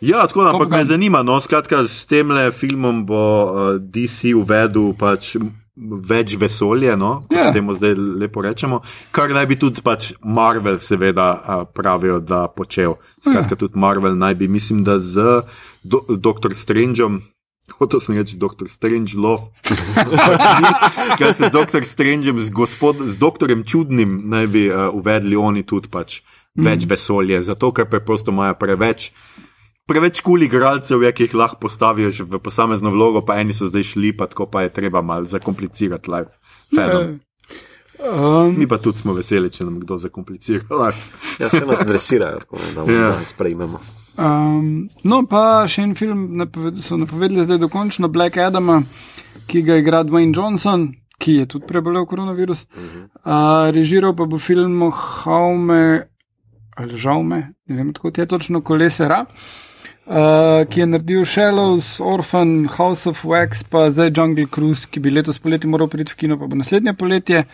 Ja, 0.00 0.26
tako 0.26 0.44
da, 0.44 0.50
Top 0.52 0.62
ampak 0.62 0.78
me 0.78 0.84
zanima, 0.84 1.22
no, 1.22 1.40
skratka, 1.40 1.82
s 1.88 2.06
tem 2.06 2.30
le 2.30 2.50
filmom 2.52 3.02
bo 3.06 3.22
uh, 3.44 3.76
DC 3.80 4.34
uvedel 4.38 4.92
pač 4.98 5.34
več 5.74 6.36
vesolja, 6.38 6.94
no, 6.96 7.16
kot 7.26 7.34
Ja. 7.34 7.48
yeah. 7.48 7.52
temu 7.52 7.74
zdaj 7.74 7.96
lepo 8.22 8.44
rečemo, 8.46 8.78
kar 9.10 9.32
naj 9.34 9.46
bi 9.50 9.58
tudi 9.58 9.82
pač 9.82 10.12
Marvel, 10.22 10.78
seveda, 10.78 11.26
uh, 11.34 11.64
pravijo, 11.66 12.20
da 12.22 12.46
počel. 12.46 12.94
Skratka, 13.18 13.58
tudi 13.58 13.78
Marvel 13.78 14.14
naj 14.14 14.34
bi, 14.38 14.48
mislim, 14.48 14.84
da 14.86 15.00
z 15.02 15.42
do, 15.84 16.04
Dr. 16.08 16.54
Strangeom. 16.54 17.22
Hotel 17.80 18.00
sem 18.00 18.16
reči, 18.16 18.36
doktor 18.36 18.68
Strange 18.68 19.16
Love. 19.16 19.48
Kaj 21.18 21.32
se 21.32 21.48
z 21.48 21.52
doktor 21.52 21.84
Strangeom, 21.84 22.40
z, 22.40 22.52
gospod, 22.52 23.00
z 23.08 23.16
doktorjem 23.16 23.64
Čudnim, 23.64 24.28
naj 24.28 24.46
bi 24.52 24.68
uh, 24.68 24.92
uvedli 24.92 25.36
oni 25.36 25.64
tudi 25.64 25.88
pač 25.88 26.20
več 26.54 26.84
vesolja, 26.86 27.40
zato 27.42 27.72
ker 27.74 27.88
preprosto 27.90 28.30
imajo 28.30 28.54
preveč. 28.60 29.10
Preveč 29.84 30.20
kul 30.20 30.38
cool 30.38 30.46
igralcev 30.46 31.02
je, 31.04 31.10
ki 31.12 31.26
jih 31.26 31.34
lahko 31.36 31.60
postaviš 31.66 32.22
v 32.24 32.40
posamezno 32.40 32.92
vlogo, 32.94 33.24
pa 33.26 33.36
eni 33.40 33.52
so 33.56 33.68
zdaj 33.68 33.84
šli, 33.92 34.14
pa 34.16 34.28
tako 34.30 34.46
pa 34.48 34.64
je 34.64 34.72
treba 34.72 35.02
malo 35.04 35.28
zakomplicirati 35.28 36.08
life. 36.10 36.36
Fanom. 36.72 37.20
Um, 38.04 38.54
Mi 38.58 38.66
pa 38.66 38.78
tudi 38.80 38.98
smo 38.98 39.12
veseli, 39.16 39.52
če 39.52 39.64
nam 39.64 39.76
kdo 39.80 39.98
zakomplicira 40.00 40.64
life. 40.84 41.12
Ja, 41.40 41.50
se 41.52 41.64
nas 41.66 41.84
dresirajo, 41.84 42.44
tako 42.46 42.60
da 42.74 42.86
Ja. 42.88 43.12
yeah. 43.12 43.24
sprejmemo. 43.24 43.80
Um, 44.18 44.88
no, 45.04 45.22
pa 45.26 45.64
še 45.70 45.82
en 45.82 45.94
film 45.94 46.26
napoved, 46.38 46.80
so 46.84 46.98
napovedali 47.00 47.44
zdaj 47.44 47.58
dokončno 47.58 48.08
Black 48.08 48.38
Adama, 48.38 48.82
ki 49.46 49.62
ga 49.62 49.78
igra 49.80 50.04
Dwayne 50.04 50.36
Johnson, 50.36 50.92
ki 51.18 51.38
je 51.40 51.46
tudi 51.46 51.66
prebolel 51.66 52.06
koronavirus. 52.06 52.64
Uh 52.64 52.82
-huh. 52.82 53.04
uh, 53.24 53.74
režiral 53.74 54.16
pa 54.16 54.24
bo 54.24 54.38
film 54.38 54.90
Haume, 54.92 56.08
ali 56.76 56.96
Žaume, 56.96 57.54
ne 57.66 57.76
vem, 57.76 57.92
kako 57.92 58.12
je 58.16 58.26
točno 58.26 58.60
kolesera. 58.60 59.24
Uh, 60.04 60.66
ki 60.68 60.80
je 60.82 60.86
naredil 60.86 61.24
Shallows, 61.24 62.00
Orphan, 62.00 62.66
House 62.68 63.08
of 63.08 63.22
Wax, 63.24 63.62
pa 63.64 63.86
zdaj 63.88 64.10
Jungle 64.12 64.44
Cruise, 64.52 64.84
ki 64.84 65.00
bi 65.00 65.08
letos 65.08 65.38
poleti 65.40 65.64
moral 65.64 65.88
priti 65.88 66.12
v 66.12 66.18
kino, 66.20 66.36
pa 66.36 66.44
bo 66.44 66.58
naslednje 66.60 66.92
poletje. 67.00 67.46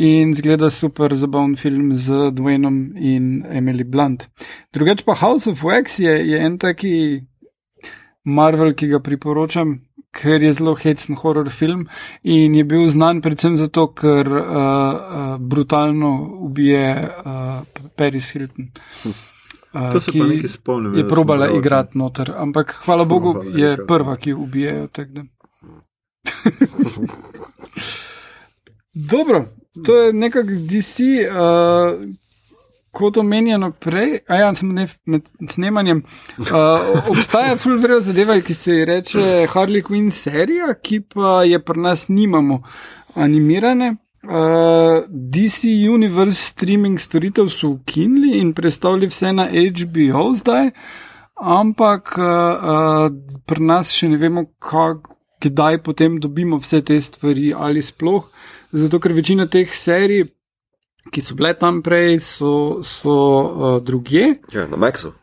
In 0.00 0.32
zgleda 0.32 0.70
super 0.72 1.12
zabaven 1.12 1.58
film 1.60 1.92
z 1.92 2.30
Dwaynom 2.32 2.96
in 2.96 3.44
Emily 3.44 3.84
Blunt. 3.84 4.30
Drugače 4.72 5.04
pa 5.04 5.18
House 5.20 5.50
of 5.50 5.60
Wax 5.60 6.00
je, 6.00 6.16
je 6.30 6.40
en 6.40 6.56
taki 6.58 6.94
Marvel, 8.24 8.72
ki 8.72 8.88
ga 8.94 9.04
priporočam, 9.04 9.82
ker 10.16 10.40
je 10.40 10.56
zelo 10.56 10.72
hecen 10.80 11.20
horror 11.20 11.50
film 11.52 11.84
in 12.24 12.54
je 12.56 12.64
bil 12.64 12.88
znan 12.90 13.20
predvsem 13.20 13.60
zato, 13.60 13.90
ker 13.92 14.26
uh, 14.26 14.46
uh, 14.48 15.34
brutalno 15.36 16.16
ubije 16.48 16.94
uh, 16.96 17.60
Paris 17.96 18.32
Hilton. 18.32 18.72
Uh, 19.72 19.92
To 19.92 20.00
se 20.00 20.12
pa 20.12 20.24
nekaj 20.26 20.48
spomnim. 20.48 20.94
je 20.94 21.08
probala 21.08 21.50
igrati 21.50 21.98
noter, 21.98 22.32
ampak 22.36 22.76
hvala 22.84 23.04
Bogu 23.04 23.32
Probala 23.32 23.58
je 23.58 23.72
igrati. 23.72 23.86
prva, 23.86 24.16
ki 24.16 24.32
ubijajo. 24.34 24.86
tako 24.86 25.10
da. 25.10 25.22
Dobro, 28.92 29.44
to 29.86 29.96
je 29.96 30.12
nekako 30.12 30.48
DC, 30.48 31.00
uh, 31.30 32.04
kot 32.90 33.16
omenjeno 33.16 33.70
prej, 33.72 34.18
a 34.28 34.36
ja, 34.36 34.52
ne, 34.62 34.88
med 35.04 35.22
snemanjem. 35.48 36.02
Uh, 36.38 36.46
obstaja 37.08 37.56
fulvera 37.56 38.00
zadeva, 38.00 38.40
ki 38.40 38.54
se 38.54 38.72
ji 38.72 38.84
reče 38.84 39.18
Harley 39.48 39.82
Quinn 39.82 40.10
serija, 40.10 40.74
ki 40.74 41.00
pa 41.00 41.42
je 41.44 41.64
pri 41.64 41.80
nas 41.80 42.08
nimamo 42.08 42.62
animirane. 43.14 43.96
Uh, 44.22 45.00
DC 45.08 45.64
Universe 45.88 46.36
streaming 46.36 46.98
storitev 47.00 47.48
so 47.48 47.68
ukinili 47.70 48.38
in 48.38 48.52
predstavili 48.52 49.06
vse 49.06 49.32
na 49.32 49.46
HBO 49.48 50.34
zdaj, 50.34 50.70
ampak 51.34 52.18
uh, 52.18 52.24
uh, 52.24 53.06
pri 53.46 53.62
nas 53.64 53.94
še 53.96 54.08
ne 54.08 54.16
vemo, 54.16 54.44
kak, 54.60 55.08
kdaj 55.40 55.80
potem 55.82 56.18
dobimo 56.20 56.58
vse 56.60 56.82
te 56.82 57.00
stvari 57.00 57.54
ali 57.56 57.80
sploh. 57.82 58.28
Zato, 58.72 59.00
ker 59.00 59.12
večina 59.12 59.46
teh 59.48 59.72
serij, 59.74 60.26
ki 61.10 61.20
so 61.20 61.34
bile 61.34 61.54
tam 61.56 61.80
prej, 61.82 62.20
so, 62.20 62.52
so 62.84 63.14
uh, 63.16 63.78
drugje, 63.80 64.34
Ja, 64.52 64.66
na 64.68 64.76
Maxu. 64.76 65.14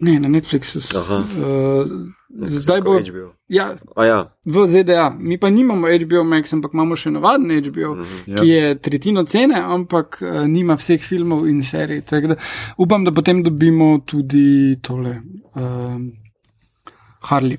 ne 0.00 0.18
na 0.20 0.28
Netflixu. 0.28 0.80
so, 0.82 0.98
Aha. 0.98 1.22
Uh, 1.38 1.86
zdaj 2.34 2.80
bo. 2.80 2.98
HBO. 3.00 3.32
Ja, 3.48 3.76
A 3.96 4.04
ja, 4.04 4.18
v 4.46 4.66
ZDA. 4.66 5.10
Mi 5.18 5.38
pa 5.38 5.50
nimamo 5.50 5.88
HBO 5.88 6.24
Max, 6.24 6.52
ampak 6.52 6.74
imamo 6.74 6.96
še 6.96 7.10
navaden 7.10 7.50
HBO, 7.50 7.94
mm 7.94 8.04
-hmm. 8.04 8.40
ki 8.40 8.48
je 8.48 8.78
tretjino 8.78 9.24
cene, 9.24 9.60
ampak 9.60 10.22
uh, 10.22 10.46
nima 10.46 10.76
vseh 10.76 11.02
filmov 11.02 11.48
in 11.48 11.62
serij. 11.62 12.00
Tako 12.00 12.26
Da, 12.26 12.36
upam, 12.78 13.04
da 13.04 13.12
potem 13.12 13.42
dobimo 13.42 13.98
tudi 14.06 14.78
tole 14.82 15.22
um, 15.54 16.12
Harley. 17.20 17.58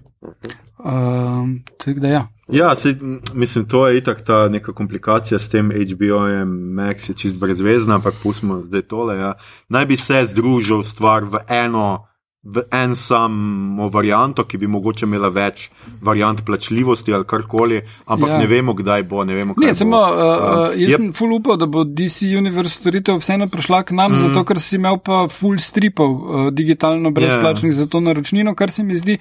Um, 0.79 1.63
tako 1.77 1.99
da 1.99 2.07
ja. 2.07 2.27
Ja, 2.51 2.75
sej, 2.75 2.91
m, 2.91 3.21
mislim, 3.33 3.65
to 3.67 3.87
je 3.87 3.97
itak 3.97 4.21
ta 4.21 4.49
neka 4.49 4.73
komplikacija 4.73 5.39
s 5.39 5.49
tem 5.49 5.71
HBO-jem, 5.71 6.49
Max 6.73 7.09
je 7.09 7.15
čist 7.15 7.39
brezvezna, 7.39 7.95
ampak 7.95 8.13
pustimo 8.23 8.61
zdaj 8.65 8.81
tole. 8.81 9.17
Ja. 9.17 9.33
Naj 9.69 9.85
bi 9.85 9.97
se 9.97 10.25
združil 10.25 10.83
stvar 10.83 11.23
v 11.23 11.39
eno. 11.47 12.10
V 12.43 12.63
en 12.73 12.95
samo 12.97 13.85
varianto, 13.93 14.47
ki 14.49 14.57
bi 14.57 14.65
mogoče 14.65 15.05
imela 15.05 15.29
več 15.29 15.67
variant 16.01 16.39
plačljivosti 16.41 17.13
ali 17.13 17.27
karkoli, 17.29 17.81
ampak 18.05 18.29
Ja. 18.29 18.35
ja. 18.35 18.39
ne 18.41 18.47
vemo, 18.49 18.73
kdaj 18.73 19.03
bo. 19.03 19.23
Ne, 19.23 19.35
vemo, 19.35 19.53
Ne, 19.57 19.73
samo 19.77 19.91
bo. 19.91 20.01
uh, 20.01 20.71
uh, 20.73 20.79
jaz 20.81 20.95
sem 20.97 21.13
full 21.13 21.35
upal, 21.37 21.57
da 21.61 21.67
bo 21.69 21.83
DC 21.85 22.33
Universe 22.37 22.81
storitev 22.81 23.21
vseeno 23.21 23.45
prišla 23.45 23.83
k 23.83 23.93
nam, 23.93 24.15
mm. 24.15 24.17
zato 24.17 24.43
ker 24.43 24.59
si 24.59 24.75
imel 24.81 24.97
pa 24.97 25.27
full 25.29 25.61
stripov 25.61 26.09
uh, 26.09 26.49
digitalno 26.49 27.11
brezplačnih 27.13 27.73
yeah. 27.73 27.77
za 27.77 27.85
to 27.85 28.01
naročnino, 28.01 28.55
kar 28.55 28.73
se 28.73 28.83
mi 28.83 28.97
zdi. 28.97 29.19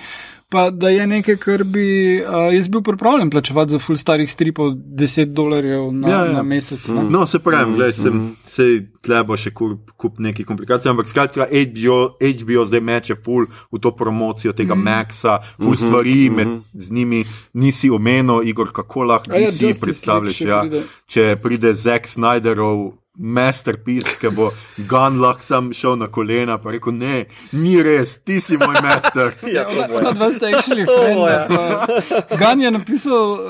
Pa 0.50 0.70
da 0.74 0.88
je 0.90 1.04
nekaj, 1.06 1.36
kar 1.38 1.62
bi 1.64 2.18
uh, 2.18 2.48
jaz 2.50 2.66
bil 2.68 2.82
pripravljen 2.82 3.30
plačevati 3.30 3.70
za 3.70 3.78
full 3.78 3.96
starih 3.96 4.30
stripov 4.30 4.72
10 4.74 5.24
dolarjev 5.34 5.92
na, 5.92 6.08
Ja, 6.08 6.24
ja. 6.26 6.32
na 6.32 6.42
mesec. 6.42 6.88
ne. 6.88 7.04
No, 7.10 7.26
se 7.26 7.38
pravi, 7.38 7.74
gledaj, 7.74 7.92
sem, 7.92 8.36
se 8.50 8.66
tlebo 9.00 9.36
še 9.38 9.52
kup, 9.54 9.92
kup 9.96 10.18
nekih 10.18 10.46
komplikacij, 10.46 10.90
ampak 10.90 11.08
skratka, 11.08 11.46
HBO, 11.46 12.00
HBO 12.18 12.66
zdaj 12.66 12.80
meče 12.82 13.14
full 13.24 13.46
v 13.70 13.78
to 13.78 13.94
promocijo 13.94 14.52
tega 14.52 14.74
mm. 14.74 14.82
Maxa, 14.90 15.38
full 15.62 15.78
stvari, 15.78 16.30
med 16.34 16.48
z 16.74 16.90
njimi 16.90 17.22
nisi 17.54 17.90
omenil, 17.90 18.42
Igor, 18.50 18.72
kako 18.74 19.06
lahko 19.06 19.30
ja, 19.30 19.46
DC 19.50 19.62
Justice 19.62 19.80
predstavljaš. 19.86 20.36
Še 20.42 20.48
Ja, 20.50 20.64
če 21.06 21.36
pride 21.42 21.74
Zack 21.74 22.10
Snyderov. 22.10 22.99
Masterpiece, 23.20 24.16
ki 24.20 24.30
bo 24.32 24.48
Gun 24.88 25.20
lahko 25.20 25.42
sam 25.44 25.68
šel 25.76 25.96
na 26.00 26.08
kolena, 26.08 26.56
pa 26.58 26.72
rekel: 26.72 26.94
Ne, 26.96 27.26
ni 27.52 27.76
res, 27.84 28.16
ti 28.24 28.40
si 28.40 28.56
moj 28.56 28.80
master. 28.82 29.34
ja, 29.56 29.66
bo. 29.68 29.98
Ona 30.00 30.12
dva 30.16 30.30
sta 30.32 30.48
actually 30.48 30.86
To 30.90 30.96
bo, 31.14 31.26
frenda. 31.28 32.36
Gan 32.40 32.60
je 32.64 32.70
napisal 32.70 33.26
uh, 33.34 33.42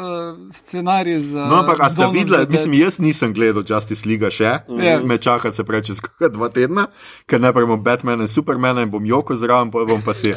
scenarij 0.53 1.21
za. 1.21 1.47
No, 1.47 1.61
ampak 1.63 1.81
a 1.81 1.91
ste 1.91 2.09
videli, 2.13 2.47
mislim, 2.51 2.75
jaz 2.83 2.99
nisem 2.99 3.33
gledal 3.33 3.63
Justice 3.67 4.09
League 4.09 4.31
še, 4.31 4.57
Ja. 4.81 4.99
me 5.05 5.19
čaka 5.19 5.53
se 5.53 5.65
preče 5.65 5.95
skoraj 5.95 6.33
dva 6.37 6.49
tedna, 6.51 6.87
ker 7.31 7.41
najprej 7.41 7.67
bom 7.71 7.83
Batman 7.83 8.21
in 8.27 8.29
Superman 8.29 8.79
in 8.83 8.91
bom 8.91 9.05
joko 9.07 9.37
zraven, 9.39 9.71
pa 9.71 9.85
bom 9.87 10.03
pa 10.03 10.15
si, 10.15 10.35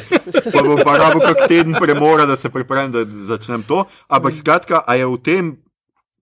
pa 0.52 0.62
bom 0.62 0.78
pa 0.78 0.94
rabo 1.00 1.18
kak 1.20 1.48
teden 1.50 1.74
premora, 1.74 2.26
da 2.26 2.36
se 2.36 2.48
pripravim, 2.48 2.92
da 2.94 3.02
začnem 3.04 3.62
to. 3.66 3.84
Ampak 4.08 4.34
skratka, 4.34 4.82
a 4.86 4.94
je 4.94 5.06
v 5.06 5.18
tem 5.18 5.52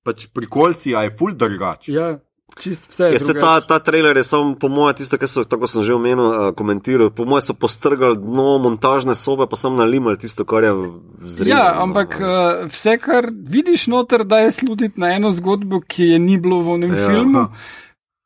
pač 0.03 0.27
prikolci, 0.35 0.95
a 0.97 1.05
je 1.07 1.13
full 1.19 1.37
drugač. 1.39 1.89
Ja, 1.93 2.17
čist 2.55 2.89
vse. 2.89 3.05
je 3.05 3.13
Ja, 3.13 3.19
se 3.19 3.35
ta, 3.35 3.61
ta 3.61 3.79
trailer 3.79 4.17
je 4.17 4.25
samo, 4.25 4.55
po 4.55 4.69
mojem, 4.69 4.95
tisto, 4.95 5.19
kar 5.19 5.29
so, 5.29 5.45
tako 5.45 5.67
sem 5.67 5.83
že 5.83 5.95
omenil, 5.95 6.25
uh, 6.25 6.55
komentiral. 6.55 7.11
Po 7.11 7.25
mojem 7.25 7.43
so 7.43 7.55
postrgali 7.55 8.17
dno 8.17 8.59
montažne 8.59 9.15
sobe, 9.15 9.47
pa 9.47 9.57
sem 9.57 9.75
nalimali 9.75 10.19
tisto, 10.19 10.45
kar 10.45 10.63
je 10.63 10.73
vzrezano. 11.21 11.51
Ja, 11.51 11.83
ampak 11.83 12.17
uh, 12.17 12.27
vse, 12.69 12.99
kar 12.99 13.29
vidiš 13.31 13.87
noter, 13.87 14.25
da 14.25 14.39
je 14.39 14.51
slutiti 14.53 15.01
na 15.01 15.13
eno 15.13 15.33
zgodbo, 15.33 15.81
ki 15.81 16.05
je 16.07 16.19
ni 16.19 16.37
bilo 16.37 16.61
v 16.61 16.69
onem 16.71 16.93
Ja, 16.93 17.07
filmu. 17.07 17.39
aha. 17.41 17.81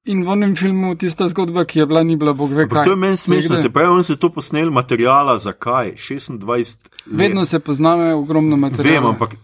In 0.06 0.22
v 0.22 0.28
onem 0.28 0.52
filmu 0.54 0.94
tista 0.94 1.26
zgodba, 1.26 1.64
ki 1.64 1.78
je 1.78 1.86
bila, 1.86 2.02
ni 2.02 2.14
bila, 2.16 2.30
bog 2.32 2.52
ve 2.52 2.68
kaj. 2.68 2.84
to 2.84 2.90
je 2.90 2.96
meni 2.96 3.16
smešno, 3.16 3.56
se 3.56 3.70
pravi, 3.70 3.88
on 3.88 4.04
se 4.04 4.16
to 4.16 4.30
posnel 4.30 4.70
materijala, 4.70 5.38
zakaj? 5.38 5.94
26 5.98 6.46
let. 6.46 6.78
Vedno 7.06 7.44
se 7.44 7.58
pozname 7.58 8.14
ogromno 8.14 8.56
materijala. 8.56 9.00
Vem, 9.00 9.06
ampak 9.08 9.34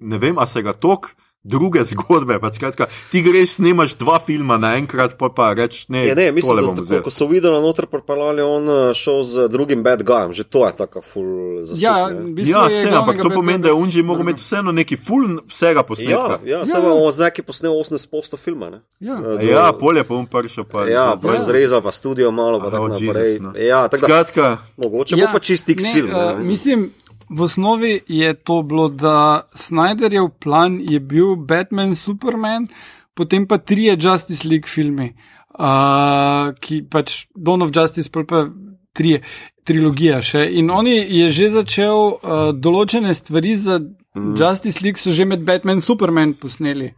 ne 0.00 0.18
vem, 0.18 0.38
a 0.38 0.46
se 0.46 0.62
ga 0.62 0.72
tok. 0.72 1.14
Druge 1.46 1.84
zgodbe, 1.86 2.36
pa 2.36 2.50
skratka, 2.50 2.86
ti 3.08 3.22
greš, 3.22 3.50
snemaš 3.52 3.94
dva 3.94 4.18
filma 4.18 4.56
naenkrat, 4.56 5.14
pa 5.14 5.28
pa 5.28 5.52
rečeš, 5.52 5.86
ne, 5.88 6.02
Ja, 6.04 6.14
ne, 6.14 6.32
mislim, 6.32 6.56
da 6.56 6.62
bom 6.64 6.72
ste, 6.72 6.82
vzel. 6.82 7.02
ko 7.02 7.10
so 7.12 7.26
videli 7.26 7.54
noter 7.56 7.86
pripeljali, 7.86 8.42
on 8.42 8.64
uh, 8.64 8.90
šel 8.92 9.22
z 9.22 9.48
drugim 9.48 9.80
bad 9.80 10.02
guyem, 10.02 10.32
že 10.32 10.42
to 10.44 10.66
je 10.66 10.72
tako 10.74 11.02
full 11.02 11.30
zasuk. 11.62 11.78
Ja, 11.78 12.08
ne. 12.08 12.20
v 12.20 12.34
bistvu 12.34 12.50
Ja, 12.50 12.64
je 12.64 12.80
vse, 12.80 12.90
ampak 12.92 13.16
to 13.18 13.30
pomeni, 13.30 13.58
da 13.60 13.68
je 13.68 13.74
on 13.74 13.86
že 13.88 14.02
mogel 14.02 14.22
imeti 14.22 14.40
vseeno 14.40 14.72
neki 14.72 14.96
full 14.98 15.38
vsega 15.46 15.78
Ja, 15.78 15.82
posnetka. 15.84 16.38
ja, 16.42 16.58
Ja. 16.58 16.66
samo 16.66 16.88
ja. 16.88 16.94
on 16.96 17.12
zdaj, 17.12 17.30
ki 17.30 17.42
posnel 17.44 17.72
18% 17.72 18.36
filma. 18.36 18.66
Ne? 18.68 18.80
Ja. 19.00 19.14
Uh, 19.14 19.38
Ja, 19.40 19.70
polje 19.72 20.02
pa 20.02 20.14
on 20.14 20.26
prišel. 20.26 20.64
Pa, 20.66 20.84
Ja, 20.84 21.06
za- 21.08 21.16
pa 21.18 21.32
je 21.32 21.40
zrezal, 21.44 21.78
pa 21.78 21.90
studio 21.90 22.30
malo, 22.30 22.58
pa 22.58 22.66
Ah, 22.66 22.70
tako 22.72 22.84
oh, 22.84 22.90
naprej. 22.90 23.30
Jesus, 23.30 23.42
no. 23.44 23.50
Ja, 23.54 23.86
tako 23.86 24.00
da, 24.02 24.06
Skratka, 24.08 24.44
mogoče 24.76 25.16
bo 25.16 25.26
pa 25.28 25.38
čist 25.38 25.68
X 25.68 25.84
film. 25.86 26.10
Uh, 26.10 26.34
ne. 26.34 26.44
mislim, 26.44 26.90
v 27.28 27.42
osnovi 27.42 28.00
je 28.08 28.34
to 28.34 28.62
bilo, 28.62 28.88
da 28.88 29.48
Snyderjev 29.54 30.28
plan 30.40 30.78
je 30.80 31.00
bil 31.00 31.36
Batman, 31.36 31.94
Superman, 31.94 32.68
potem 33.14 33.46
pa 33.46 33.58
trije 33.58 33.96
Justice 34.00 34.48
League 34.48 34.68
filmi, 34.68 35.12
uh, 35.58 36.54
ki 36.60 36.84
pač 36.90 37.26
Dawn 37.34 37.62
of 37.62 37.74
Justice, 37.74 38.10
pol 38.10 38.26
pa 38.26 38.46
trije. 38.92 39.22
Trilogija 39.66 40.20
še. 40.22 40.44
In 40.60 40.70
oni 40.70 40.94
je 40.94 41.30
že 41.34 41.48
začel 41.50 41.98
uh, 42.14 42.34
določene 42.54 43.10
stvari 43.18 43.56
za 43.58 43.80
mm. 43.80 44.36
Justice 44.38 44.78
League, 44.84 45.00
so 45.00 45.10
že 45.10 45.26
med 45.26 45.42
Batman 45.42 45.80
in 45.80 45.82
Superman 45.82 46.36
posneli. 46.38 46.92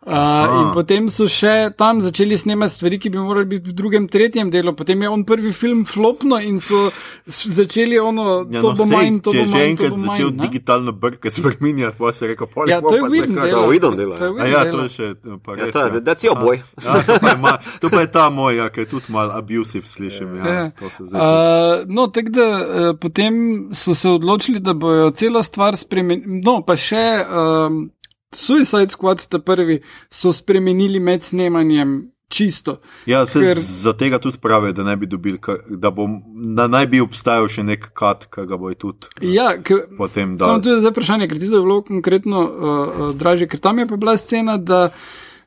Uh, 0.00 0.12
in 0.56 0.68
potem 0.72 1.10
so 1.12 1.26
še 1.28 1.74
tam 1.76 1.98
začeli 2.00 2.32
snemati 2.32 2.72
stvari, 2.72 2.96
ki 2.96 3.10
bi 3.12 3.18
morali 3.20 3.44
biti 3.44 3.68
v 3.68 3.74
drugem, 3.76 4.06
tretjem 4.08 4.48
delu. 4.48 4.72
Potem 4.72 4.96
je 4.96 5.08
on 5.08 5.24
prvi 5.24 5.52
film 5.52 5.84
flopno 5.84 6.38
in 6.40 6.56
so 6.56 6.86
začeli 7.28 7.98
ono, 7.98 8.46
ja, 8.48 8.62
to 8.62 8.70
no, 8.70 8.76
bo 8.78 8.86
sej, 8.86 8.94
manj, 8.96 9.18
to 9.20 9.34
če 9.34 9.36
bo 9.36 9.42
je 9.42 9.44
že 9.44 9.52
manj. 9.52 9.60
to 9.60 9.66
enkrat 9.66 9.90
bo 9.90 9.96
manj, 9.96 10.08
začel 10.08 10.30
ne? 10.30 10.38
digitalno 10.38 10.92
brke 10.92 11.30
spremenjati, 11.30 11.98
pa 11.98 12.12
se 12.12 12.24
je 12.24 12.28
rekel, 12.28 12.48
polje 12.48 12.72
Ja, 12.72 12.80
to 12.80 12.94
je 12.94 13.02
dela, 13.04 13.10
To 13.36 13.44
je 13.44 13.50
ja. 13.50 13.60
A 13.60 13.66
Whedon 13.66 13.94
ja, 13.98 14.64
dela. 14.64 14.64
to 14.64 14.80
je 14.80 14.88
še 14.88 15.06
pa 15.44 15.50
Ja, 15.52 15.64
res. 15.64 15.72
to 15.72 15.78
je, 15.78 15.92
ja. 15.92 16.00
that's 16.00 16.24
your 16.24 16.40
boy. 16.40 16.56
Ja, 16.80 16.96
to, 17.04 17.20
pa 17.20 17.28
je 17.28 17.36
to 17.82 18.00
je 18.00 18.06
ta 18.08 18.30
moj, 18.30 18.56
ja, 18.56 18.70
ki 18.70 18.80
je 18.80 18.86
tudi 18.86 19.12
mal 19.12 19.30
abusive, 19.30 19.84
slišim. 19.84 20.32
Ja, 20.36 20.44
Ja. 20.48 20.70
to. 20.72 20.88
Uh, 21.04 21.84
no, 21.86 22.08
tako 22.08 22.30
da 22.30 22.48
uh, 22.56 22.96
potem 22.96 23.34
so 23.76 23.92
se 23.94 24.08
odločili, 24.08 24.60
da 24.60 24.72
bojo 24.72 25.10
celo 25.12 25.42
stvar 25.42 25.76
spremenili. 25.76 26.40
No, 26.40 26.62
pa 26.64 26.72
še 26.72 27.04
um, 27.22 27.90
Suicide 28.32 28.88
Squad, 28.88 29.26
ta 29.26 29.38
prvi, 29.40 29.80
so 30.08 30.32
spremenili 30.32 31.00
med 31.00 31.22
snemanjem 31.22 31.96
čisto. 32.28 32.76
Ja, 33.06 33.26
se 33.26 33.38
ker- 33.40 33.58
za 33.58 33.92
tega 33.92 34.18
tudi 34.18 34.38
pravijo, 34.38 34.72
da, 34.72 34.84
ne 34.84 34.96
bi 34.96 35.06
dobili, 35.06 35.38
ka- 35.38 35.56
da, 35.68 35.90
bo, 35.90 36.06
da 36.46 36.66
naj 36.68 36.86
bi 36.86 37.00
obstajal 37.00 37.48
še 37.48 37.62
nek 37.64 37.88
kat, 37.92 38.26
ki 38.26 38.46
ga 38.46 38.56
bojo 38.56 38.74
tudi 38.76 39.06
Ja, 39.24 39.56
ker 39.58 39.76
potem 39.98 40.38
Samo 40.38 40.52
dali. 40.52 40.62
to 40.62 40.70
je 40.70 40.80
zdaj 40.80 40.90
vprašanje, 40.90 41.28
ker 41.28 41.38
ti 41.38 41.44
je 41.46 41.58
bilo 41.60 41.82
konkretno 41.82 42.40
uh, 42.40 42.52
uh, 43.00 43.14
draže, 43.14 43.46
ker 43.46 43.58
tam 43.58 43.78
je 43.78 43.86
pa 43.86 43.96
bila 43.96 44.14
scena, 44.16 44.56
da 44.56 44.90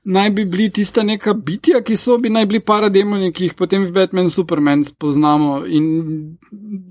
naj 0.05 0.29
bi 0.31 0.43
bili 0.45 0.67
tista 0.69 0.99
neka 1.01 1.31
bitja, 1.33 1.79
ki 1.79 1.95
so 1.95 2.17
bi 2.17 2.27
naj 2.29 2.45
bili 2.45 2.59
parademoni, 2.59 3.31
ki 3.31 3.45
jih 3.45 3.53
potem 3.53 3.85
v 3.85 3.91
Batman 3.93 4.27
Superman 4.29 4.83
spoznamo 4.83 5.63
in 5.65 6.35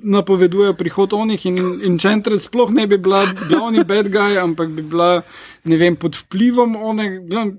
napovedujejo 0.02 0.72
prihod 0.72 1.12
onih 1.12 1.46
in 1.46 1.58
Enchantress 1.84 2.44
sploh 2.44 2.70
ne 2.70 2.86
bi 2.86 2.96
bila 2.98 3.20
glavni 3.44 3.84
bad 3.84 4.08
guy, 4.08 4.38
ampak 4.38 4.68
bi 4.70 4.82
bila, 4.82 5.20
ne 5.64 5.76
vem, 5.76 5.96
pod 5.96 6.16
vplivom 6.16 6.76
one, 6.76 7.08
glavno, 7.26 7.52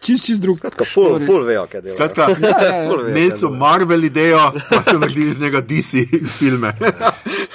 čist, 0.00 0.24
čist 0.26 0.42
drug. 0.42 0.58
Skratka, 0.58 0.84
full, 0.84 1.18
full 1.26 1.44
vejo, 1.48 1.66
kaj 1.70 1.84
dela. 1.84 1.96
Skratka, 1.96 2.28
Full 2.88 3.04
vejo, 3.04 3.08
imeli 3.08 3.30
kaj 3.30 3.38
so 3.38 3.48
dela. 3.48 3.58
Marvel 3.58 4.04
idejo, 4.04 4.42
pa 4.70 4.82
so 4.86 4.98
naredili 4.98 5.30
iz 5.30 5.40
njega 5.40 5.60
DC 5.60 6.06
filme. 6.38 6.74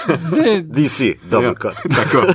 Ne, 0.06 0.60
DC, 0.62 1.16
double 1.30 1.56
Ja, 1.64 1.74
tako. 1.96 2.22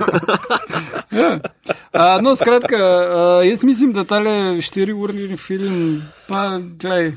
Uh, 1.91 2.23
no, 2.23 2.37
skratka, 2.37 2.77
uh, 2.77 3.49
jaz 3.49 3.65
mislim, 3.65 3.93
da 3.93 4.05
tale 4.05 4.61
štiriurni 4.63 5.37
film, 5.37 6.03
pa 6.29 6.59
gledaj. 6.79 7.13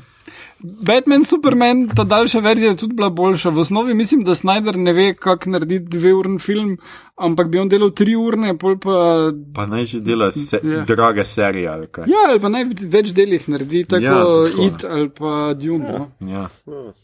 Batman, 0.58 1.24
Superman, 1.24 1.88
ta 1.96 2.04
daljša 2.04 2.40
verzija 2.40 2.70
je 2.70 2.76
tudi 2.76 2.94
bila 2.94 3.10
boljša. 3.10 3.48
V 3.48 3.60
osnovi 3.60 3.94
mislim, 3.94 4.24
da 4.24 4.34
Snyder 4.34 4.76
ne 4.76 4.92
ve, 4.92 5.14
kako 5.14 5.50
narediti 5.50 5.98
dveuren 5.98 6.38
film, 6.38 6.78
ampak 7.16 7.48
bi 7.48 7.58
on 7.58 7.68
delal 7.68 7.90
tri 7.94 8.16
urne, 8.18 8.56
pol 8.58 8.76
pa. 8.82 9.30
Pa 9.54 9.66
naj 9.70 9.86
že 9.86 10.00
dela 10.00 10.32
se, 10.32 10.60
Ja. 10.62 10.84
drage 10.84 11.24
serije 11.24 11.68
ali 11.68 11.86
kaj. 11.86 12.08
Ja, 12.10 12.28
ali 12.30 12.40
pa 12.40 12.48
naj 12.48 12.64
več 12.90 13.12
delih 13.14 13.48
naredi, 13.48 13.84
tako 13.84 14.04
Ja, 14.04 14.10
ja, 14.10 14.18
tako. 14.18 14.64
It 14.66 14.84
ali 14.84 15.08
pa 15.08 15.54
Dune. 15.54 15.92
No. 15.92 16.10
Ja. 16.32 16.48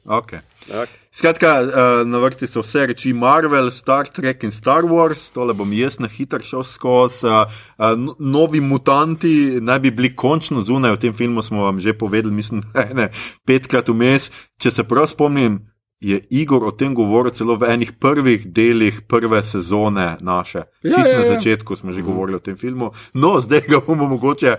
Okay. 0.04 0.40
Okay. 0.68 0.98
Skratka, 1.12 1.50
uh, 1.62 2.06
na 2.06 2.18
vrsti 2.18 2.46
so 2.46 2.62
vse 2.62 2.86
reči 2.86 3.12
Marvel, 3.12 3.70
Star 3.70 4.06
Trek 4.06 4.44
in 4.44 4.50
Star 4.54 4.84
Wars, 4.86 5.30
tole 5.34 5.54
bom 5.54 5.72
jaz 5.72 5.98
na 5.98 6.08
hitro 6.08 6.38
šel 6.38 6.62
skozi. 6.64 7.26
Uh, 7.26 7.48
uh, 7.78 8.14
novi 8.18 8.60
mutanti 8.60 9.58
naj 9.60 9.78
bi 9.80 9.90
bili 9.90 10.12
končno 10.16 10.62
zunaj, 10.62 10.92
v 10.94 11.00
tem 11.06 11.14
filmu 11.14 11.42
smo 11.42 11.64
vam 11.64 11.80
že 11.80 11.92
povedali, 11.98 12.34
mislim, 12.34 12.62
ne, 12.98 13.10
petkrat 13.46 13.88
vmes. 13.88 14.30
Če 14.60 14.70
se 14.70 14.84
prav 14.84 15.06
spomnim, 15.08 15.58
je 16.00 16.20
Igor 16.30 16.64
o 16.64 16.70
tem 16.70 16.94
govoril 16.94 17.32
celo 17.32 17.56
v 17.60 17.68
enih 17.68 17.92
prvih 17.92 18.48
delih 18.48 19.00
prve 19.04 19.42
sezone 19.42 20.16
naše. 20.20 20.58
Ja, 20.82 20.96
Čist 20.96 21.10
ja, 21.10 21.18
na 21.18 21.24
ja. 21.24 21.32
začetku 21.34 21.76
smo 21.76 21.92
že 21.92 22.02
govorili 22.02 22.36
o 22.36 22.40
tem 22.40 22.56
filmu. 22.56 22.92
No, 23.12 23.40
zdaj 23.40 23.60
ga 23.68 23.80
bomo 23.86 24.08
mogoče. 24.08 24.56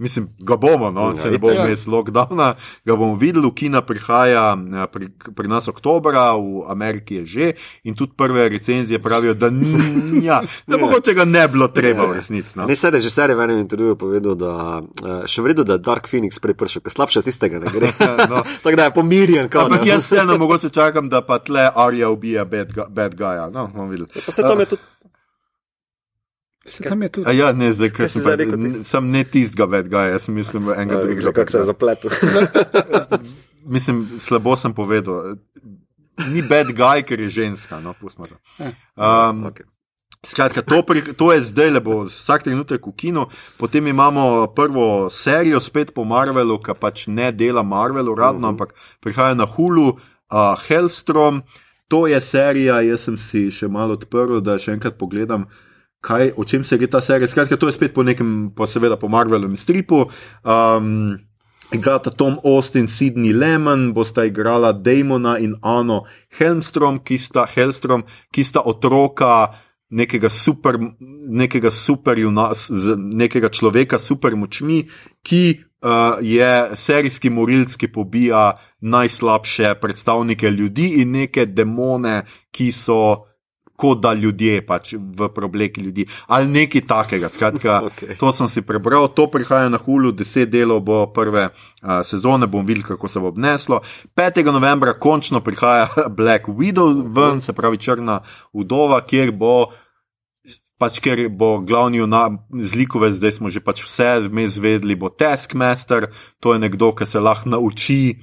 Mislim, 0.00 0.30
ga 0.38 0.56
bomo, 0.56 0.88
no, 0.90 1.10
če 1.12 1.34
ne 1.34 1.38
bo 1.38 1.50
itak. 1.52 1.66
vmes 1.68 1.82
lockdowna, 1.92 2.54
ga 2.88 2.94
bomo 2.96 3.18
videli, 3.20 3.44
v 3.44 3.52
Kina 3.52 3.82
prihaja 3.84 4.54
eh, 4.56 4.86
pri, 4.88 5.10
pri 5.36 5.50
nas 5.50 5.68
oktobra, 5.68 6.32
v 6.40 6.64
Ameriki 6.72 7.20
je 7.20 7.24
že 7.26 7.48
in 7.84 7.92
tudi 7.94 8.16
prve 8.16 8.48
recenzije 8.48 8.96
pravijo, 8.98 9.34
da, 9.36 9.50
ni, 9.52 10.24
ja, 10.24 10.40
da 10.66 10.80
mogoče 10.80 11.12
ga 11.14 11.26
ne 11.28 11.44
bilo 11.52 11.68
treba 11.68 12.06
v 12.08 12.16
resnici. 12.16 12.56
No. 12.56 12.64
Ne, 12.64 12.76
se 12.76 12.90
režiser 12.90 13.30
je 13.30 13.36
v 13.36 13.44
enem 13.44 13.60
intervjuju 13.60 13.98
povedal, 14.00 14.38
da 14.40 14.80
uh, 14.80 15.28
še 15.28 15.44
vredo, 15.44 15.68
da 15.68 15.76
Dark 15.76 16.08
Phoenix 16.08 16.40
prej 16.40 16.56
prišel, 16.56 16.84
ker 16.86 16.96
slabše 16.96 17.20
tistega 17.26 17.60
ne 17.60 17.68
gre. 17.68 17.92
no. 18.32 18.40
Tako 18.64 18.76
da 18.80 18.88
je 18.88 18.94
pomirjen, 18.96 19.52
Ampak 19.52 19.84
jaz 19.84 20.08
vseeno 20.08 20.38
mogoče 20.40 20.72
čakam, 20.72 21.12
da 21.12 21.20
pa 21.20 21.42
tle 21.44 21.68
Arja 21.68 22.08
ubija 22.08 22.48
bad, 22.48 22.72
bad 22.88 23.20
guya. 23.20 23.50
No, 23.52 23.68
videli. 23.84 24.08
Pa 24.24 24.32
se 24.32 24.48
tam 24.48 24.64
je 24.64 24.72
tudi. 24.72 24.82
Se 26.66 26.84
Tam 26.84 27.02
je 27.02 27.08
tudi. 27.08 27.28
A 27.28 27.32
ja, 27.32 27.52
ne, 27.52 27.72
zdaj, 27.72 27.90
Kaj 27.90 28.08
si 28.08 28.20
sem, 28.20 28.24
pa- 28.24 28.36
rekel 28.36 28.84
sem 28.84 29.10
ne 29.10 29.24
tistega 29.24 29.66
bad 29.66 29.88
guya, 29.88 30.12
jaz 30.12 30.28
mislim 30.28 30.68
enega 30.76 31.00
drugega. 31.02 31.32
Kako 31.32 31.50
se 31.50 31.58
je 31.58 31.64
zapletel. 31.64 32.10
Mislim, 33.74 34.06
slabo 34.20 34.56
sem 34.56 34.74
povedal. 34.74 35.36
Ni 36.28 36.42
bad 36.42 36.72
guy, 36.76 37.02
ker 37.04 37.20
je 37.20 37.28
ženska, 37.28 37.80
no, 37.80 37.94
pustimo 38.00 38.26
to. 38.26 38.36
Um, 38.96 39.44
Okay. 39.52 39.64
Skratka, 40.20 40.60
to, 40.62 40.82
pri, 40.84 41.00
to 41.16 41.32
je 41.32 41.40
zdaj, 41.48 41.70
le 41.70 41.80
bo 41.80 42.02
vsak 42.04 42.44
trenutek 42.44 42.84
v 42.84 42.92
kinu. 42.92 43.22
Potem 43.56 43.86
imamo 43.88 44.52
prvo 44.52 45.08
serijo, 45.08 45.60
spet 45.64 45.94
po 45.96 46.04
Marvelu, 46.04 46.58
ki 46.60 46.76
pač 46.76 47.06
ne 47.08 47.32
dela 47.32 47.62
Marvel 47.64 48.12
uradno, 48.12 48.44
uh 48.44 48.44
-huh. 48.44 48.48
ampak 48.52 48.74
prihaja 49.00 49.34
na 49.34 49.46
Hulu, 49.48 49.88
uh, 49.88 50.60
Hellstrom. 50.68 51.42
To 51.88 52.06
je 52.06 52.20
serija, 52.20 52.80
jaz 52.80 53.00
sem 53.00 53.16
si 53.16 53.50
še 53.50 53.68
malo 53.68 53.96
odprl, 53.96 54.40
da 54.40 54.58
še 54.58 54.72
enkrat 54.72 54.98
pogledam, 54.98 55.48
kaj, 56.00 56.32
o 56.36 56.44
čem 56.44 56.64
se 56.64 56.78
gre 56.78 56.90
ta 56.90 57.00
serija. 57.04 57.28
Skratka, 57.28 57.56
to 57.56 57.68
je 57.68 57.76
spet 57.76 57.94
po 57.94 58.02
nekem, 58.06 58.52
pa 58.56 58.66
seveda 58.66 58.96
po 58.96 59.08
Marvelovem 59.08 59.56
stripu. 59.56 60.06
Um, 60.44 61.18
Igrata 61.70 62.10
Tom 62.10 62.40
Austin, 62.42 62.88
Sidney 62.88 63.32
Lemon, 63.32 63.92
bosta 63.94 64.24
igrala 64.26 64.72
Damona 64.72 65.38
in 65.38 65.54
Ano 65.62 66.02
Helmstrom, 66.38 66.98
ki 66.98 67.18
sta, 67.18 67.46
Hellstrom, 67.46 68.02
ki 68.34 68.42
sta 68.42 68.64
otroka 68.66 69.54
nekega 69.90 70.30
super, 70.30 70.78
nekega 71.30 71.70
super 71.70 72.18
nekega 72.18 73.50
človeka 73.50 73.98
s 73.98 74.10
super 74.10 74.34
močmi, 74.34 74.82
ki 75.22 75.42
uh, 75.82 76.18
je 76.22 76.50
serijski 76.74 77.30
morilc, 77.30 77.76
ki 77.76 77.92
pobija 77.92 78.58
najslabše 78.80 79.74
predstavnike 79.80 80.50
ljudi 80.50 81.02
in 81.02 81.14
neke 81.22 81.46
demone, 81.46 82.22
ki 82.50 82.70
so 82.74 83.29
kot 83.80 84.02
da 84.04 84.12
ljudje 84.14 84.60
pač 84.66 84.92
v 84.94 85.28
preobleki 85.34 85.80
ljudi 85.80 86.06
ali 86.26 86.48
nekaj 86.48 86.84
takega. 86.88 87.28
Skratka, 87.32 87.80
Okej. 87.88 88.16
To 88.20 88.32
sem 88.36 88.48
si 88.52 88.62
prebral, 88.66 89.08
to 89.16 89.26
prihaja 89.32 89.72
na 89.72 89.80
Hulu, 89.80 90.12
deset 90.12 90.50
delov 90.52 90.82
bo 90.84 91.02
prve 91.14 91.48
uh, 91.48 92.00
sezone, 92.04 92.48
bom 92.50 92.66
videl, 92.66 92.84
kako 92.84 93.08
se 93.08 93.20
bo 93.20 93.32
obneslo. 93.32 93.80
5. 94.16 94.42
novembra 94.52 94.92
končno 94.92 95.40
prihaja 95.40 95.88
Black 96.18 96.48
Widow 96.48 97.04
ven, 97.16 97.40
se 97.40 97.56
pravi 97.56 97.78
Črna 97.78 98.20
udova, 98.52 99.00
kjer 99.00 99.32
bo. 99.32 99.70
Pač, 100.80 100.96
ker 101.04 101.26
bo 101.28 101.58
glavni 101.60 102.00
zlikovec, 102.64 103.18
zdaj 103.18 103.34
smo 103.36 103.50
že 103.52 103.60
pač 103.60 103.82
vse 103.84 104.30
vmes 104.30 104.56
vedeli, 104.56 104.96
bo 104.96 105.10
Taskmaster, 105.12 106.08
to 106.40 106.54
je 106.56 106.62
nekdo, 106.62 106.94
ki 106.96 107.04
se 107.04 107.20
lahko 107.20 107.52
nauči, 107.52 108.16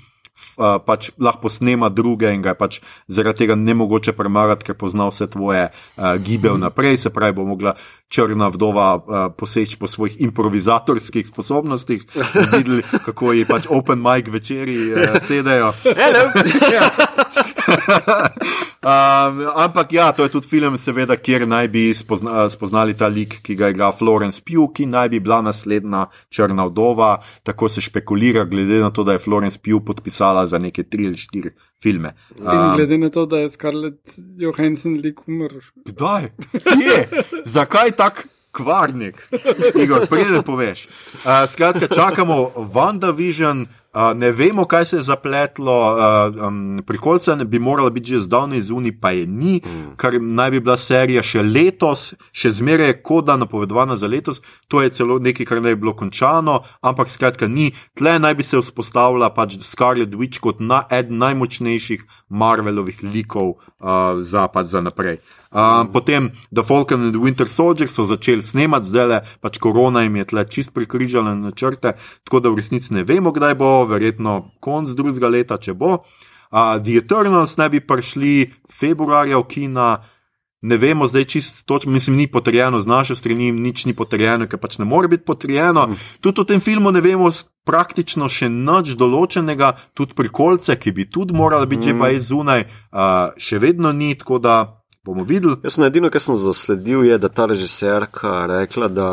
uh, 0.57 0.77
pač 0.85 1.11
lahko 1.19 1.47
posnema 1.47 1.89
druge 1.89 2.31
in 2.33 2.41
ga 2.41 2.55
je 2.55 2.59
pač 2.59 2.79
zaradi 3.07 3.43
tega 3.43 3.55
ne 3.55 3.73
mogoče 3.77 4.13
premagati, 4.17 4.65
ker 4.67 4.77
pozna 4.79 5.07
vse 5.11 5.29
tvoje 5.31 5.67
uh, 5.69 6.15
gibe 6.23 6.49
vnaprej, 6.55 6.97
se 6.97 7.13
pravi, 7.13 7.37
bo 7.37 7.45
mogla 7.45 7.75
črna 8.09 8.49
vdova 8.53 8.87
uh, 8.95 9.15
poseči 9.37 9.77
po 9.79 9.87
svojih 9.87 10.21
improvizatorskih 10.29 11.27
sposobnostih, 11.27 12.05
videli, 12.57 12.83
kako 13.05 13.33
ji 13.33 13.45
pač 13.45 13.67
open 13.69 14.01
mic 14.01 14.27
večeri 14.31 14.77
uh, 14.93 15.21
sedajo. 15.27 15.73
Um, 18.87 19.41
ampak 19.55 19.91
ja, 19.91 20.11
to 20.15 20.23
je 20.23 20.31
tudi 20.31 20.47
film, 20.47 20.77
seveda, 20.79 21.17
kjer 21.19 21.43
naj 21.49 21.67
bi 21.73 21.81
spozna, 21.97 22.45
spoznali 22.47 22.93
ta 22.95 23.09
lik, 23.11 23.39
ki 23.43 23.55
ga 23.57 23.71
igra 23.73 23.89
Florence 23.91 24.39
Pugh, 24.39 24.69
ki 24.77 24.85
naj 24.87 25.09
bi 25.11 25.19
bila 25.19 25.41
naslednja 25.43 26.05
črna 26.31 26.69
vdova. 26.69 27.17
Tako 27.43 27.67
se 27.73 27.81
špekulira, 27.81 28.45
glede 28.47 28.79
na 28.79 28.91
to, 28.93 29.03
da 29.03 29.17
je 29.17 29.23
Florence 29.25 29.59
Pugh 29.59 29.83
podpisala 29.83 30.45
za 30.47 30.61
neke 30.61 30.85
tri 30.87 31.09
ali 31.09 31.17
štiri 31.17 31.51
filme. 31.83 32.13
In 32.37 32.47
Um, 32.47 32.75
glede 32.77 32.97
na 32.97 33.09
to, 33.09 33.25
da 33.25 33.41
je 33.41 33.49
Scarlett 33.49 34.15
Johansson 34.37 35.01
lik 35.03 35.25
umrl. 35.27 35.59
Kdaj? 35.89 36.29
Kje? 36.53 37.23
Zakaj 37.45 37.91
tak 37.91 38.27
kvarnik? 38.55 39.19
Igor, 39.75 40.07
preden 40.07 40.43
poveš. 40.43 40.87
Uh, 41.25 41.43
skratka, 41.49 41.87
čakamo 41.87 42.53
WandaVision. 42.55 43.65
Uh, 43.97 44.13
ne 44.13 44.29
vemo, 44.31 44.65
kaj 44.69 44.85
se 44.85 44.95
je 44.95 45.03
zapletlo, 45.03 45.73
uh, 45.73 46.35
um, 46.47 46.83
prihodca 46.85 47.35
ne 47.35 47.45
bi 47.45 47.59
morala 47.59 47.89
biti 47.89 48.11
že 48.13 48.19
zdavnaj 48.19 48.61
zunaj, 48.61 48.91
pa 49.01 49.09
je 49.11 49.25
ni, 49.25 49.55
mm. 49.65 49.95
kar 49.97 50.13
naj 50.21 50.51
bi 50.51 50.59
bila 50.59 50.75
serija 50.77 51.23
še 51.25 51.41
letos, 51.41 52.11
še 52.29 52.51
zmeraj 52.59 52.91
je 52.91 52.97
koda 53.01 53.33
napovedovana 53.41 53.97
za 53.97 54.07
letos, 54.07 54.43
to 54.67 54.83
je 54.85 54.93
celo 54.93 55.17
nekaj, 55.17 55.49
kar 55.49 55.63
naj 55.65 55.73
bi 55.73 55.81
bilo 55.87 55.95
končano, 55.97 56.59
ampak 56.85 57.09
skratka 57.09 57.49
ni. 57.49 57.71
Tle 57.97 58.19
naj 58.21 58.37
bi 58.37 58.45
se 58.45 58.61
vzpostavila 58.61 59.31
pač 59.33 59.57
Scarlet 59.65 60.13
Witch 60.13 60.45
kot 60.45 60.61
na, 60.61 60.83
eden 60.93 61.17
najmočnejših 61.17 62.05
Marvelovih 62.29 63.01
likov 63.01 63.55
uh, 63.57 64.21
za, 64.21 64.45
pač 64.45 64.77
za 64.77 64.85
naprej. 64.85 65.23
Um, 65.51 65.87
potem 65.87 66.31
The 66.51 66.63
Falcon 66.63 67.01
and 67.01 67.13
the 67.13 67.21
Winter 67.23 67.47
Soldier 67.49 67.87
so 67.87 68.03
začeli 68.03 68.41
snemati, 68.41 68.91
zdaj 68.91 69.07
le 69.07 69.21
pač 69.39 69.59
korona 69.63 70.03
jim 70.03 70.15
je 70.19 70.25
tle 70.27 70.43
čist 70.43 70.73
prikrižala 70.75 71.35
načrte, 71.35 71.93
tako 72.27 72.39
da 72.39 72.51
v 72.51 72.59
resnici 72.59 72.93
ne 72.93 73.03
vemo, 73.07 73.31
kdaj 73.31 73.55
bo, 73.55 73.85
verjetno 73.87 74.51
konc 74.59 74.91
drugega 74.91 75.31
leta, 75.31 75.57
če 75.57 75.73
bo. 75.73 76.03
Uh, 76.51 76.79
The 76.83 76.99
Eternals 76.99 77.55
naj 77.57 77.69
bi 77.69 77.79
prišli 77.79 78.51
februarja 78.71 79.39
v 79.39 79.47
Kina. 79.47 79.89
Ne 80.61 80.77
vemo 80.77 81.05
zdaj 81.07 81.25
čisto 81.29 81.61
točno, 81.65 81.91
mislim, 81.91 82.15
ni 82.17 82.27
potrjeno 82.27 82.81
z 82.81 82.87
naše 82.87 83.15
strani, 83.15 83.51
nič 83.51 83.85
ni 83.85 83.93
potrjeno, 83.93 84.47
ker 84.49 84.59
pač 84.59 84.79
ne 84.81 84.85
more 84.85 85.07
biti 85.07 85.23
potrjeno. 85.23 85.93
Tudi 86.19 86.41
v 86.41 86.45
tem 86.45 86.59
filmu 86.59 86.91
ne 86.91 87.01
vemo 87.01 87.29
praktično 87.63 88.25
še 88.25 88.49
nič 88.49 88.97
določenega, 88.97 89.75
tudi 89.93 90.17
prikolce, 90.17 90.75
ki 90.75 90.91
bi 90.91 91.05
tudi 91.05 91.35
morali 91.37 91.69
biti 91.69 91.93
mm. 91.93 91.93
že 91.93 91.99
pa 91.99 92.09
iz 92.09 92.27
zunaj, 92.31 92.65
uh, 92.65 93.37
še 93.37 93.59
vedno 93.61 93.93
ni, 93.93 94.15
tako 94.17 94.39
da 94.41 94.76
bomo 95.07 95.23
videli. 95.27 95.57
Jaz 95.63 95.77
sem 95.77 95.87
edino, 95.87 96.11
kar 96.11 96.23
sem 96.23 96.37
zasledil, 96.39 97.05
je, 97.07 97.17
da 97.17 97.31
ta 97.31 97.47
režiserka 97.49 98.45
rekla, 98.51 98.91
da 98.91 99.09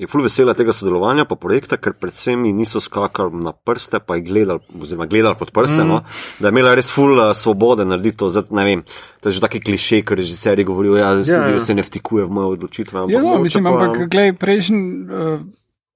je 0.00 0.08
ful 0.08 0.22
vesela 0.24 0.54
tega 0.56 0.72
sodelovanja, 0.72 1.26
pa 1.28 1.36
projekta, 1.36 1.76
ker 1.76 1.92
predvsem 2.00 2.46
ji 2.48 2.54
niso 2.56 2.80
skakali 2.80 3.42
na 3.44 3.52
prste, 3.52 4.00
pa 4.00 4.16
je 4.16 4.24
gledali, 4.30 4.62
oziroma 4.80 5.06
gledali 5.10 5.36
pod 5.36 5.52
prste, 5.52 5.82
mm. 5.82 5.88
no, 5.88 6.00
da 6.40 6.48
je 6.48 6.54
imela 6.54 6.72
res 6.78 6.88
ful 6.92 7.18
uh, 7.18 7.32
svobode 7.36 7.84
narediti 7.84 8.16
to. 8.22 8.30
Zdaj, 8.32 8.48
ne 8.56 8.64
vem, 8.64 8.84
to 9.20 9.28
je 9.28 9.36
že 9.36 9.44
taki 9.44 9.60
kliše, 9.60 10.00
ker 10.08 10.16
režiserji 10.20 10.64
govorijo, 10.64 10.96
ja, 10.96 11.12
studio 11.20 11.58
ja. 11.58 11.60
se 11.60 11.76
ne 11.76 11.84
vtikuje 11.84 12.24
v 12.24 12.36
moje 12.38 12.54
odločitve. 12.56 13.00
ampak 13.00 13.12
Ja, 13.12 13.22
no, 13.24 13.38
mislim, 13.44 13.68
pa- 13.68 13.74
ampak 13.76 14.06
gledaj, 14.08 14.36
prejšnji. 14.40 14.84
Uh, 15.08 15.48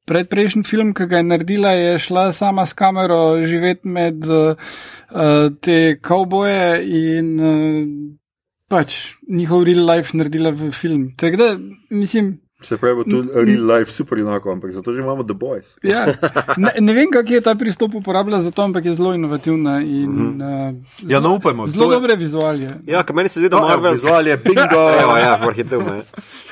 Predprejšnji 0.05 0.67
film, 0.69 0.91
ki 0.93 1.07
ga 1.09 1.17
je 1.23 1.25
naredila, 1.25 1.71
je 1.73 1.93
šla 1.99 2.27
sama 2.37 2.67
s 2.69 2.77
kamero 2.77 3.41
živeti 3.41 3.89
med 3.89 4.27
uh, 4.29 4.53
te 5.65 5.97
kavboje 5.97 6.83
in 6.85 7.31
uh, 7.41 7.55
pač 8.75 8.97
njihov 9.31 9.63
real 9.65 9.87
life 9.87 10.11
naredila 10.13 10.51
v 10.53 10.73
film. 10.73 11.13
Tako 11.15 11.37
da, 11.39 11.49
mislim, 11.93 12.41
Se 12.63 12.77
pravi, 12.77 12.97
bo 12.97 13.05
tudi 13.05 13.29
real 13.37 13.67
life 13.69 13.93
super 13.93 14.19
enako, 14.19 14.49
ampak 14.51 14.73
zato 14.73 14.89
že 14.89 15.01
imamo 15.01 15.21
The 15.23 15.35
Boys. 15.35 15.75
ja, 15.85 16.07
ne, 16.57 16.71
ne 16.81 16.93
vem, 16.93 17.11
kako 17.11 17.29
je 17.31 17.41
ta 17.43 17.55
pristop 17.55 17.95
uporabljala 17.95 18.41
za 18.41 18.51
to, 18.51 18.63
ampak 18.63 18.85
je 18.85 18.95
zelo 18.95 19.13
inovativna 19.13 19.83
in 19.83 20.09
uh, 20.39 20.73
Ja, 21.03 21.21
no, 21.21 21.35
upajmo. 21.35 21.67
zelo 21.69 21.87
je- 21.87 21.91
dobre 21.93 22.17
vizualije. 22.17 22.71
Ja, 22.87 23.03
ker 23.03 23.13
meni 23.13 23.29
se 23.29 23.39
zdi, 23.39 23.49
da 23.49 23.61
No, 23.61 23.69
Marvel. 23.69 23.93
vizual 23.93 24.25
je 24.25 24.37
bingo. 24.39 24.81
Evo, 25.03 25.15
ja, 25.19 25.37
vrhitev 25.37 25.81
me. 25.83 26.03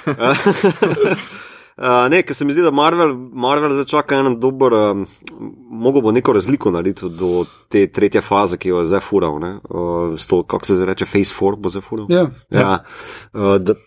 Uh, 1.77 2.09
ne, 2.13 2.21
ker 2.23 2.37
se 2.37 2.45
mi 2.45 2.53
zdi, 2.53 2.63
da 2.63 2.71
Marvel, 2.71 3.15
Marvel 3.17 3.73
začaka 3.79 4.19
en 4.21 4.35
dober, 4.41 4.75
um, 4.77 5.07
mogo 5.71 6.03
bo 6.05 6.13
neko 6.13 6.35
razliko 6.37 6.71
narediti 6.71 7.09
do 7.17 7.47
te 7.73 7.87
tretje 7.89 8.21
faze, 8.21 8.59
ki 8.61 8.69
jo 8.69 8.83
je 8.83 8.91
zdaj 8.91 9.01
fural, 9.01 9.39
ne, 9.41 9.55
uh, 9.71 10.27
to, 10.29 10.43
kako 10.45 10.69
se 10.69 10.85
reče, 10.85 11.09
Phase 11.09 11.35
4 11.39 11.57
bo 11.57 11.73
zdaj 11.73 11.83
fural. 11.87 12.07
Ja. 12.13 12.27
Ja, 12.53 12.77
uh, 13.33 13.57
da, 13.57 13.79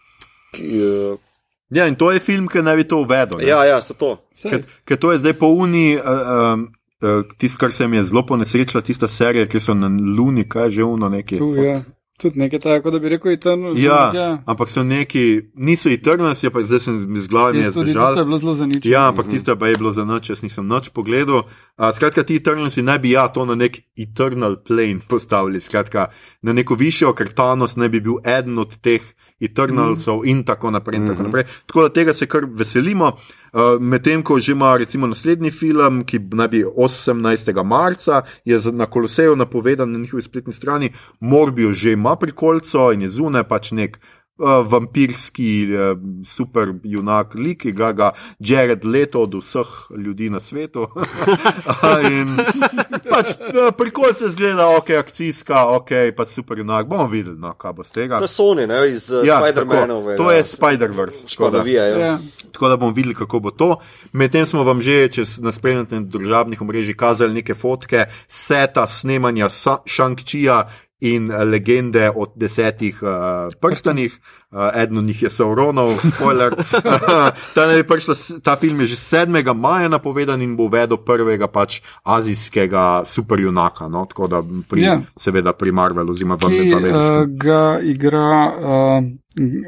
ki, 0.55 0.71
uh, 0.81 1.21
Ja, 1.69 1.88
in 1.88 1.95
to 1.95 2.11
je 2.11 2.19
film, 2.19 2.45
ki 2.47 2.61
naj 2.61 2.75
bi 2.77 2.83
to 2.88 2.99
uvedel. 3.01 3.39
ne. 3.39 3.47
ja, 3.47 3.63
ja, 3.65 3.81
se 3.81 3.93
to. 3.97 4.15
Ker, 4.41 4.61
ker 4.86 4.97
to 5.01 5.11
je 5.11 5.19
zdaj 5.19 5.33
po 5.39 5.47
uni, 5.49 5.97
uh, 5.97 6.53
um, 6.53 6.67
uh, 7.01 7.25
tisto, 7.38 7.59
kar 7.59 7.73
se 7.73 7.88
mi 7.88 7.97
je 7.97 8.03
zelo 8.03 8.25
ponesrečila, 8.25 8.83
tista 8.86 9.07
serija, 9.07 9.47
ki 9.49 9.59
so 9.59 9.73
na 9.73 9.89
Luni, 9.89 10.45
kaj 10.49 10.69
že 10.77 10.83
uno 10.83 11.09
neki. 11.09 11.38
Tu, 11.41 11.55
ja. 11.55 11.81
Tudi 12.22 12.39
nekaj 12.39 12.59
tako, 12.59 12.91
da 12.91 12.99
bi 12.99 13.09
rekel, 13.09 13.32
Eternal. 13.32 13.74
Ja, 13.78 14.11
ja. 14.16 14.43
ampak 14.45 14.70
so 14.70 14.84
neki, 14.84 15.41
niso 15.53 15.89
Eternals, 15.91 16.43
je 16.43 16.49
pa 16.49 16.61
zdaj 16.63 16.80
sem 16.80 17.01
mi 17.11 17.20
z 17.20 17.28
glave 17.28 17.59
Jaz 17.59 17.74
tudi 17.74 17.91
tisto 17.91 18.20
je 18.20 18.26
bilo 18.26 18.38
zelo 18.38 18.55
zanimivo. 18.55 18.88
Ja, 18.88 19.09
ampak 19.09 19.28
tisto 19.28 19.51
je 19.51 19.76
bilo 19.76 19.91
za 19.91 20.05
noč, 20.05 20.30
jaz 20.30 20.43
nisem 20.43 20.68
noč 20.68 20.89
pogledal. 20.95 21.43
Uh, 21.78 21.91
skratka, 21.91 22.24
ti 22.24 22.39
Eternalsi 22.39 22.82
naj 22.82 22.99
bi 23.03 23.11
ja 23.11 23.28
to 23.28 23.43
na 23.45 23.55
nek 23.55 23.82
Eternal 23.99 24.55
plane 24.63 25.03
postavili, 25.09 25.59
skratka, 25.61 26.07
na 26.41 26.53
neko 26.53 26.80
višjo, 26.80 27.11
ker 27.13 27.28
Thanos 27.36 27.76
naj 27.76 27.91
bi 27.91 27.99
bil 27.99 28.24
eden 28.24 28.63
od 28.63 28.80
teh 28.80 29.03
Eternalsov 29.39 30.21
mm. 30.23 30.27
in 30.27 30.43
tako 30.43 30.71
naprej. 30.71 30.99
In 30.99 31.07
tako, 31.07 31.23
naprej. 31.23 31.43
tako 31.65 31.81
da 31.81 31.89
tega 31.89 32.13
se 32.13 32.25
kar 32.25 32.45
veselimo. 32.49 33.11
Uh, 33.53 33.81
Medtem 33.81 34.23
ko 34.23 34.39
že 34.39 34.51
ima 34.51 34.77
recimo 34.77 35.07
naslednji 35.07 35.51
film, 35.51 36.03
ki 36.03 36.19
naj 36.19 36.47
bi 36.47 36.63
18. 36.65 37.63
marca, 37.63 38.21
je 38.45 38.59
na 38.71 38.86
Koloseju 38.86 39.36
napovedan 39.36 39.91
na 39.91 39.99
njihovi 39.99 40.21
spletni 40.23 40.53
strani, 40.53 40.89
Morbijo 41.19 41.71
že 41.73 41.91
ima 41.91 42.15
prikolco 42.15 42.91
in 42.91 43.01
je 43.01 43.09
zunaj 43.09 43.43
pač 43.43 43.71
nek. 43.71 43.99
Uh, 44.38 44.67
vampirski 44.67 45.63
uh, 45.71 45.97
super 46.27 46.73
junak, 46.83 47.36
lik, 47.36 47.61
ki 47.61 47.71
ga 47.71 47.93
ga 47.95 48.09
Jared 48.39 48.83
Leto 48.86 49.21
od 49.23 49.33
vseh 49.39 49.67
ljudi 49.97 50.27
na 50.29 50.39
svetu. 50.43 50.89
in 52.11 52.36
pač 53.07 53.31
uh, 53.39 53.71
prikolce 53.77 54.27
zgleda, 54.29 54.67
ok, 54.75 54.89
akcijska, 54.99 55.61
ok, 55.77 55.91
pač 56.17 56.36
super 56.36 56.59
junak. 56.59 56.83
Bomo 56.88 57.07
videli, 57.07 57.39
no, 57.39 57.53
kaj 57.55 57.73
bo 57.73 57.83
z 57.88 57.95
tega. 57.95 58.19
To 58.19 58.27
so 58.27 58.49
oni, 58.51 58.67
ne, 58.67 58.81
iz 58.89 59.07
uh, 59.07 59.23
Ja, 59.23 59.39
Spider-Manove. 59.39 60.17
tako, 60.17 60.23
to 60.23 60.31
je 60.31 60.43
Spider-Verse. 60.43 61.21
tako 61.21 61.23
da- 61.23 61.29
Škodovijajo. 61.31 61.99
Ja. 61.99 62.17
Tako 62.51 62.69
da 62.69 62.77
bomo 62.77 62.91
videli, 62.91 63.15
kako 63.15 63.39
bo 63.39 63.51
to. 63.51 63.77
Medtem 64.11 64.43
smo 64.45 64.63
vam 64.63 64.81
že, 64.81 65.07
če 65.07 65.23
nas 65.39 65.55
spremljate 65.55 65.95
na 65.95 66.07
družabnih 66.11 66.61
omrežjih, 66.61 66.95
kazali 66.95 67.33
neke 67.33 67.55
fotke 67.55 68.05
seta 68.27 68.83
snemanja 68.88 69.47
Shang-Chija 69.47 70.63
in 70.99 71.31
eh, 71.31 71.43
legende 71.43 72.11
o 72.13 72.31
desetih 72.35 72.95
uh, 73.03 73.51
prstanih. 73.59 74.13
Uh, 74.56 74.72
eden 74.74 74.97
od 74.97 75.03
njih 75.03 75.24
je 75.24 75.30
Sauronov, 75.30 75.89
spoiler. 76.08 76.56
ta, 77.56 77.62
prišla, 77.84 78.16
ta 78.39 78.56
film 78.56 78.80
je 78.80 78.88
že 78.88 78.95
7. 78.95 79.28
maja 79.53 79.88
napovedan 79.88 80.41
in 80.41 80.56
bo 80.56 80.64
uvedel 80.64 80.97
prvega 80.97 81.47
pač 81.47 81.82
azijskega 82.06 83.03
superjunaka. 83.06 83.88
No? 83.88 84.06
Tako 84.06 84.28
da 84.28 84.39
pri, 84.70 84.82
Ja. 84.82 84.99
seveda 85.18 85.53
pri 85.53 85.72
Marvelu, 85.72 86.12
oziroma 86.12 86.36
v 86.36 86.39
Ki 86.39 86.72
uh, 86.72 86.88
ga 87.28 87.80
igra 87.84 88.32
uh, 88.47 89.03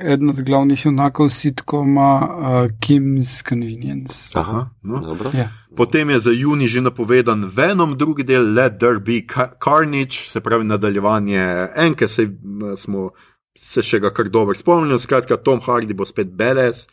eden 0.04 0.30
od 0.30 0.40
glavnih 0.40 0.86
junakov 0.86 1.30
sitkoma 1.30 2.10
uh, 2.22 2.72
Kim's 2.80 3.44
Convenience. 3.44 4.32
Aha, 4.36 4.70
No. 4.84 5.00
dobro. 5.00 5.32
Ja. 5.34 5.50
Potem 5.76 6.10
je 6.10 6.20
za 6.20 6.32
juni 6.32 6.68
že 6.68 6.82
napovedan 6.82 7.46
Venom, 7.46 7.98
drugi 7.98 8.24
del 8.24 8.54
Let 8.54 8.80
There 8.80 9.00
Be 9.00 9.22
Ca- 9.24 9.52
Carnage, 9.60 10.24
se 10.24 10.40
pravi 10.40 10.64
nadaljevanje 10.64 11.44
enke, 11.76 12.08
se 12.08 12.30
smo 12.78 13.10
se 13.62 13.84
še 13.84 13.99
ga 13.99 14.12
kar 14.14 14.30
dobro 14.30 14.55
spomnili. 14.55 14.99
Skratka, 14.99 15.38
Tom 15.38 15.62
Hardy 15.66 15.93
bo 15.93 16.05
spet 16.05 16.32
beles. 16.38 16.86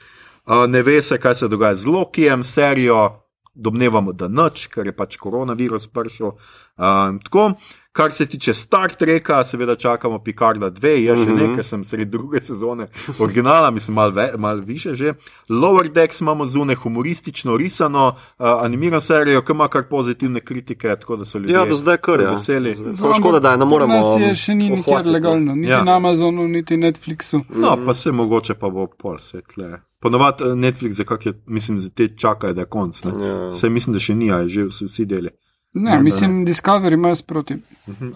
Uh, 0.44 0.66
ne 0.68 0.82
ve 0.82 1.00
se, 1.02 1.18
kaj 1.18 1.34
se 1.34 1.48
dogaja 1.48 1.74
z 1.80 1.88
Lokijem, 1.88 2.44
serijo, 2.44 3.24
domnevamo, 3.54 4.12
da 4.12 4.28
nič, 4.28 4.66
ker 4.68 4.86
je 4.86 4.92
pač 4.96 5.16
koronavirus 5.16 5.88
prišel. 5.88 6.34
Uh, 6.34 7.16
tako, 7.24 7.54
kar 7.94 8.12
se 8.12 8.26
tiče 8.26 8.54
Star 8.54 8.90
Treka, 8.90 9.44
seveda 9.44 9.76
čakamo 9.76 10.18
Picarda 10.18 10.66
2, 10.68 10.86
je 10.88 11.16
še 11.16 11.32
nekaj, 11.32 11.62
sem 11.62 11.84
sredi 11.84 12.04
druge 12.06 12.40
sezone 12.40 12.88
originala, 13.18 13.70
mislim, 13.70 13.94
malo 13.94 14.12
mal 14.36 14.56
više 14.56 14.94
že. 14.94 15.12
Lower 15.50 15.86
Decks 15.88 16.20
imamo 16.20 16.46
zunaj 16.46 16.74
humoristično 16.76 17.56
risano, 17.56 18.08
uh, 18.08 18.46
animirano 18.58 19.00
serijo, 19.00 19.42
ki 19.42 19.52
ima 19.52 19.68
kar 19.68 19.82
pozitivne 19.84 20.40
kritike, 20.40 20.96
tako 20.96 21.16
da 21.16 21.24
so 21.24 21.38
ljudje 21.38 21.54
Ja, 21.54 21.64
do 21.64 21.74
zdaj 21.74 21.96
kar 21.98 22.20
je. 22.20 22.26
veseli. 22.26 22.74
Samo 22.96 23.14
škoda, 23.14 23.40
da 23.40 23.50
je 23.50 23.58
ne 23.58 23.64
moremo. 23.64 23.94
Nas 23.94 24.20
je 24.20 24.34
še 24.36 24.54
ni 24.54 24.64
nikjer 24.64 24.78
ohvatiti, 24.80 25.08
no. 25.08 25.12
legalno, 25.12 25.54
niti 25.54 25.70
Ja. 25.70 25.78
ja. 25.78 25.84
na 25.84 25.96
Amazonu, 25.96 26.48
niti 26.48 26.76
Netflixu. 26.76 27.44
No, 27.50 27.78
pa 27.86 27.94
se 27.94 28.12
mogoče 28.12 28.54
pa 28.54 28.68
bo 28.68 28.86
pol 28.88 29.18
svetle. 29.18 29.70
Ponovadi 30.00 30.44
eh, 30.44 30.54
Netflix, 30.56 30.90
za 30.92 31.04
kak 31.04 31.26
je, 31.26 31.32
mislim, 31.46 31.80
za 31.80 31.88
te 31.90 32.08
čakajo, 32.08 32.52
da 32.52 32.60
je 32.60 32.66
konc. 32.66 33.04
ne. 33.04 33.12
Ja. 33.20 33.54
Saj 33.54 33.70
mislim, 33.70 33.92
da 33.92 33.98
še 34.00 34.14
ni, 34.14 34.32
a 34.32 34.38
je 34.38 34.48
že 34.48 34.64
vsi 34.64 35.04
deli. 35.06 35.30
Ne, 35.74 36.02
mislim, 36.02 36.46
Discovery 36.46 36.94
ima 36.94 37.14
sproti. 37.14 37.56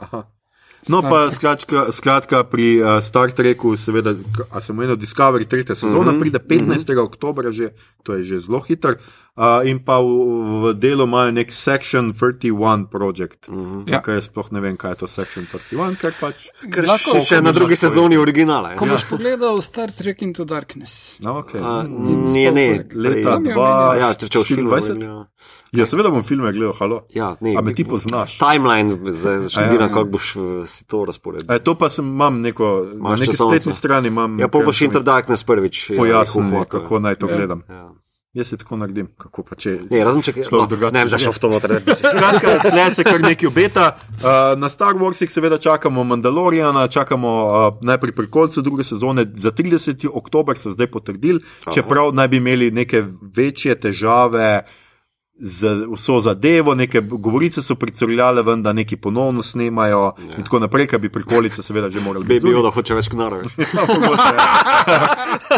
Aha. 0.01 0.25
No, 0.89 1.01
Star 1.01 1.11
pa 1.11 1.31
skratka, 1.31 1.93
skratka 1.93 2.45
pri 2.45 2.79
uh, 2.81 3.03
Star 3.03 3.31
Treku, 3.31 3.77
seveda, 3.77 4.15
a 4.55 4.61
sem 4.63 4.77
omenil 4.77 4.97
Discovery, 4.97 5.45
tretja 5.45 5.75
sezona, 5.75 6.13
mm 6.13 6.17
-hmm. 6.17 6.21
pride 6.21 6.39
15. 6.39 6.65
Mm 6.65 6.97
-hmm. 6.97 7.03
oktober, 7.03 7.53
že, 7.53 7.71
to 8.03 8.15
je 8.15 8.25
že 8.25 8.39
zelo 8.39 8.61
hiter. 8.61 8.97
Uh, 9.37 9.69
in 9.71 9.79
pa 9.79 10.01
v, 10.01 10.09
v 10.63 10.75
delu 10.75 11.05
imajo 11.05 11.31
nek 11.31 11.53
Section 11.53 12.13
31 12.13 12.87
projekt. 12.87 13.49
Mm 13.49 13.55
-hmm. 13.57 13.91
Ja. 13.93 14.03
Kaj 14.03 14.21
sploh 14.21 14.53
ne 14.53 14.61
vem, 14.61 14.77
kaj 14.77 14.91
je 14.91 14.97
to 14.97 15.07
Section 15.07 15.47
31, 15.47 15.97
ker 15.97 16.13
pač. 16.21 16.35
Ker 16.73 16.85
Lahko- 16.85 17.23
še, 17.23 17.43
na 17.43 17.53
drugi 17.53 17.77
sezoni 17.77 18.17
originala. 18.17 18.77
Ko 18.77 18.87
Ja. 18.87 18.93
boš 18.93 19.05
pogledal 19.11 19.63
Star 19.63 19.93
Trek 19.93 20.23
Into 20.23 20.45
Darkness. 20.45 21.19
No, 21.21 21.43
okay. 21.43 21.61
A, 21.63 21.83
Ne, 22.35 22.51
ne, 22.51 22.85
leta 22.95 23.31
Tam 23.31 23.47
je 23.47 23.55
2. 23.55 23.97
Ja, 23.99 24.15
če 24.15 24.39
boš 24.39 24.47
film 24.49 24.67
24? 24.67 24.95
gledal. 24.95 25.27
Ja, 25.73 25.87
seveda 25.87 26.09
bom 26.11 26.23
filme 26.23 26.53
gledal, 26.53 26.73
halo. 26.79 27.03
Ja, 27.15 27.37
ne, 27.41 27.55
A 27.59 27.63
me 27.63 27.75
ti 27.75 27.85
poznaš? 27.85 28.39
Timeline, 28.39 29.13
zdaj 29.13 29.49
študiram, 29.49 29.89
ja. 29.89 29.93
kako 29.93 30.05
boš 30.05 30.37
eh, 30.37 30.41
si 30.67 30.87
to 30.87 31.05
razporedil. 31.05 31.53
E, 31.53 31.59
to 31.59 31.75
pa 31.75 31.91
sem, 31.91 32.07
imam 32.07 32.41
neko, 32.41 32.87
na 32.87 32.95
Imaš 32.95 33.21
neki 33.21 33.33
časovnico? 33.33 33.63
spletni 33.63 33.79
strani 33.79 34.09
imam. 34.09 34.39
Ja, 34.41 34.49
kar 34.49 34.65
boš 34.65 34.83
Inter 34.83 35.03
Darkness 35.03 35.45
prvič. 35.45 35.91
ja, 35.91 35.97
Pojasnil, 35.97 36.51
foto. 36.51 36.81
kako 36.81 36.99
naj 36.99 37.15
to 37.15 37.29
Ja. 37.31 37.37
gledam. 37.37 37.63
Ja. 37.69 37.91
Jaz 38.35 38.49
se 38.49 38.57
tako 38.57 38.77
naredim, 38.77 39.07
kako 39.19 39.43
pa 39.43 39.57
če. 39.57 39.79
Ne, 39.91 40.05
razen 40.05 40.23
če 40.23 40.33
Človek 40.33 40.53
no, 40.53 40.67
drugače 40.67 40.93
ne 40.93 41.07
zašel 41.09 41.33
v 41.33 41.39
to 41.39 41.49
noter. 41.49 41.73
Skratka, 42.13 42.71
tle 42.71 42.95
se 42.95 43.05
kar 43.05 43.21
nekaj 43.21 43.49
obeta. 43.49 43.87
Uh, 44.21 44.53
na 44.61 44.69
Star 44.69 44.95
Warsih 44.95 45.33
seveda 45.33 45.59
čakamo 45.59 46.05
Mandaloriana, 46.05 46.87
čakamo 46.89 47.29
uh, 47.29 47.79
najprej 47.83 48.13
pri 48.13 48.29
koncu 48.31 48.63
druge 48.63 48.85
sezone, 48.85 49.25
za 49.35 49.51
30. 49.51 50.07
oktober 50.13 50.59
so 50.59 50.71
zdaj 50.71 50.87
potrdili, 50.87 51.41
čeprav 51.75 52.13
naj 52.15 52.29
bi 52.29 52.37
imeli 52.37 52.71
neke 52.71 53.03
večje 53.37 53.75
težave. 53.81 54.63
Z 55.41 55.63
vso 55.89 56.21
zadevo, 56.21 56.75
neke 56.75 57.01
govorice 57.03 57.63
so 57.63 57.75
pricrljale, 57.75 58.43
ven, 58.43 58.63
da 58.63 58.73
neki 58.73 58.97
ponovno 58.97 59.43
snemajo, 59.43 60.01
ja. 60.19 60.25
in 60.35 60.43
tako 60.43 60.59
naprej, 60.59 60.87
kar 60.87 60.99
bi 60.99 61.09
prikolice, 61.09 61.63
seveda, 61.63 61.91
že 61.91 62.01
morali 62.01 62.25
biti. 62.27 62.41
Baby 62.41 62.55
Yoda 62.55 62.73
hoče 62.73 62.95
več 62.95 63.09
knarov. 63.09 63.47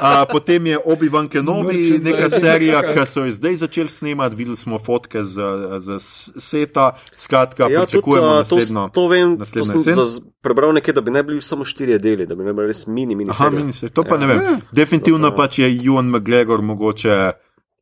A, 0.03 0.25
potem 0.25 0.67
je 0.67 0.79
Obi-Wan 0.79 1.29
Kenobi, 1.29 1.99
neka 1.99 2.31
serija, 2.31 2.83
ki 2.85 3.07
so 3.07 3.25
jo 3.25 3.33
zdaj 3.33 3.57
začeli 3.57 3.89
snemati. 3.89 4.37
Videli 4.37 4.57
smo 4.57 4.79
fotke 4.79 5.25
z, 5.25 5.37
z 5.79 5.99
seta, 6.39 6.91
skratka, 7.13 7.65
Ja, 7.65 7.81
tudi, 7.81 7.91
pričakujemo 7.91 8.27
a, 8.29 8.45
to, 8.45 8.57
naslednjo. 8.57 8.89
to 8.89 9.09
vem, 9.09 9.35
to 9.35 9.39
naslednjo 9.39 9.83
sem 9.83 9.95
zaz- 9.95 10.21
prebral 10.41 10.73
nekje, 10.73 10.93
da 10.93 11.01
bi 11.01 11.11
ne 11.11 11.23
bili 11.23 11.43
samo 11.43 11.65
štirje 11.65 11.99
deli, 11.99 12.27
da 12.27 12.35
bi 12.35 12.45
ne 12.45 12.53
bili 12.53 12.67
res 12.67 12.87
mini, 12.87 13.15
mini. 13.15 13.31
Aha, 13.31 13.51
se, 13.73 13.89
to 13.89 14.05
pa 14.05 14.17
ne 14.17 14.27
Ja. 14.27 14.35
vem. 14.35 14.61
Definitivno 14.73 15.33
pač 15.33 15.59
je 15.59 15.69
Ewan 15.71 16.11
McGregor 16.11 16.63
mogoče 16.63 17.33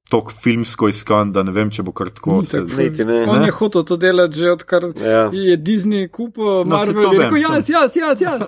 tok 0.08 0.32
filmsko 0.32 0.88
iskan, 0.88 1.32
da 1.32 1.42
ne 1.42 1.52
vem, 1.52 1.70
če 1.70 1.82
bo 1.82 1.92
kar 1.92 2.08
tako. 2.08 2.38
Se, 2.42 2.58
tako. 2.58 2.76
Niti 2.76 3.04
ne. 3.04 3.24
On 3.24 3.38
Ne? 3.38 3.46
je 3.46 3.52
hotel 3.52 3.82
to 3.82 3.96
delati 3.96 4.38
že 4.38 4.50
odkar 4.50 4.82
Ja. 4.96 5.28
je 5.28 5.56
Disney 5.58 6.08
kupil 6.08 6.44
No, 6.44 6.64
Marvel. 6.66 7.02
to 7.02 7.12
je 7.12 7.18
rekel, 7.20 7.36
jaz, 7.38 7.68
jaz, 7.68 7.96
jaz, 7.96 8.20
jaz. 8.26 8.40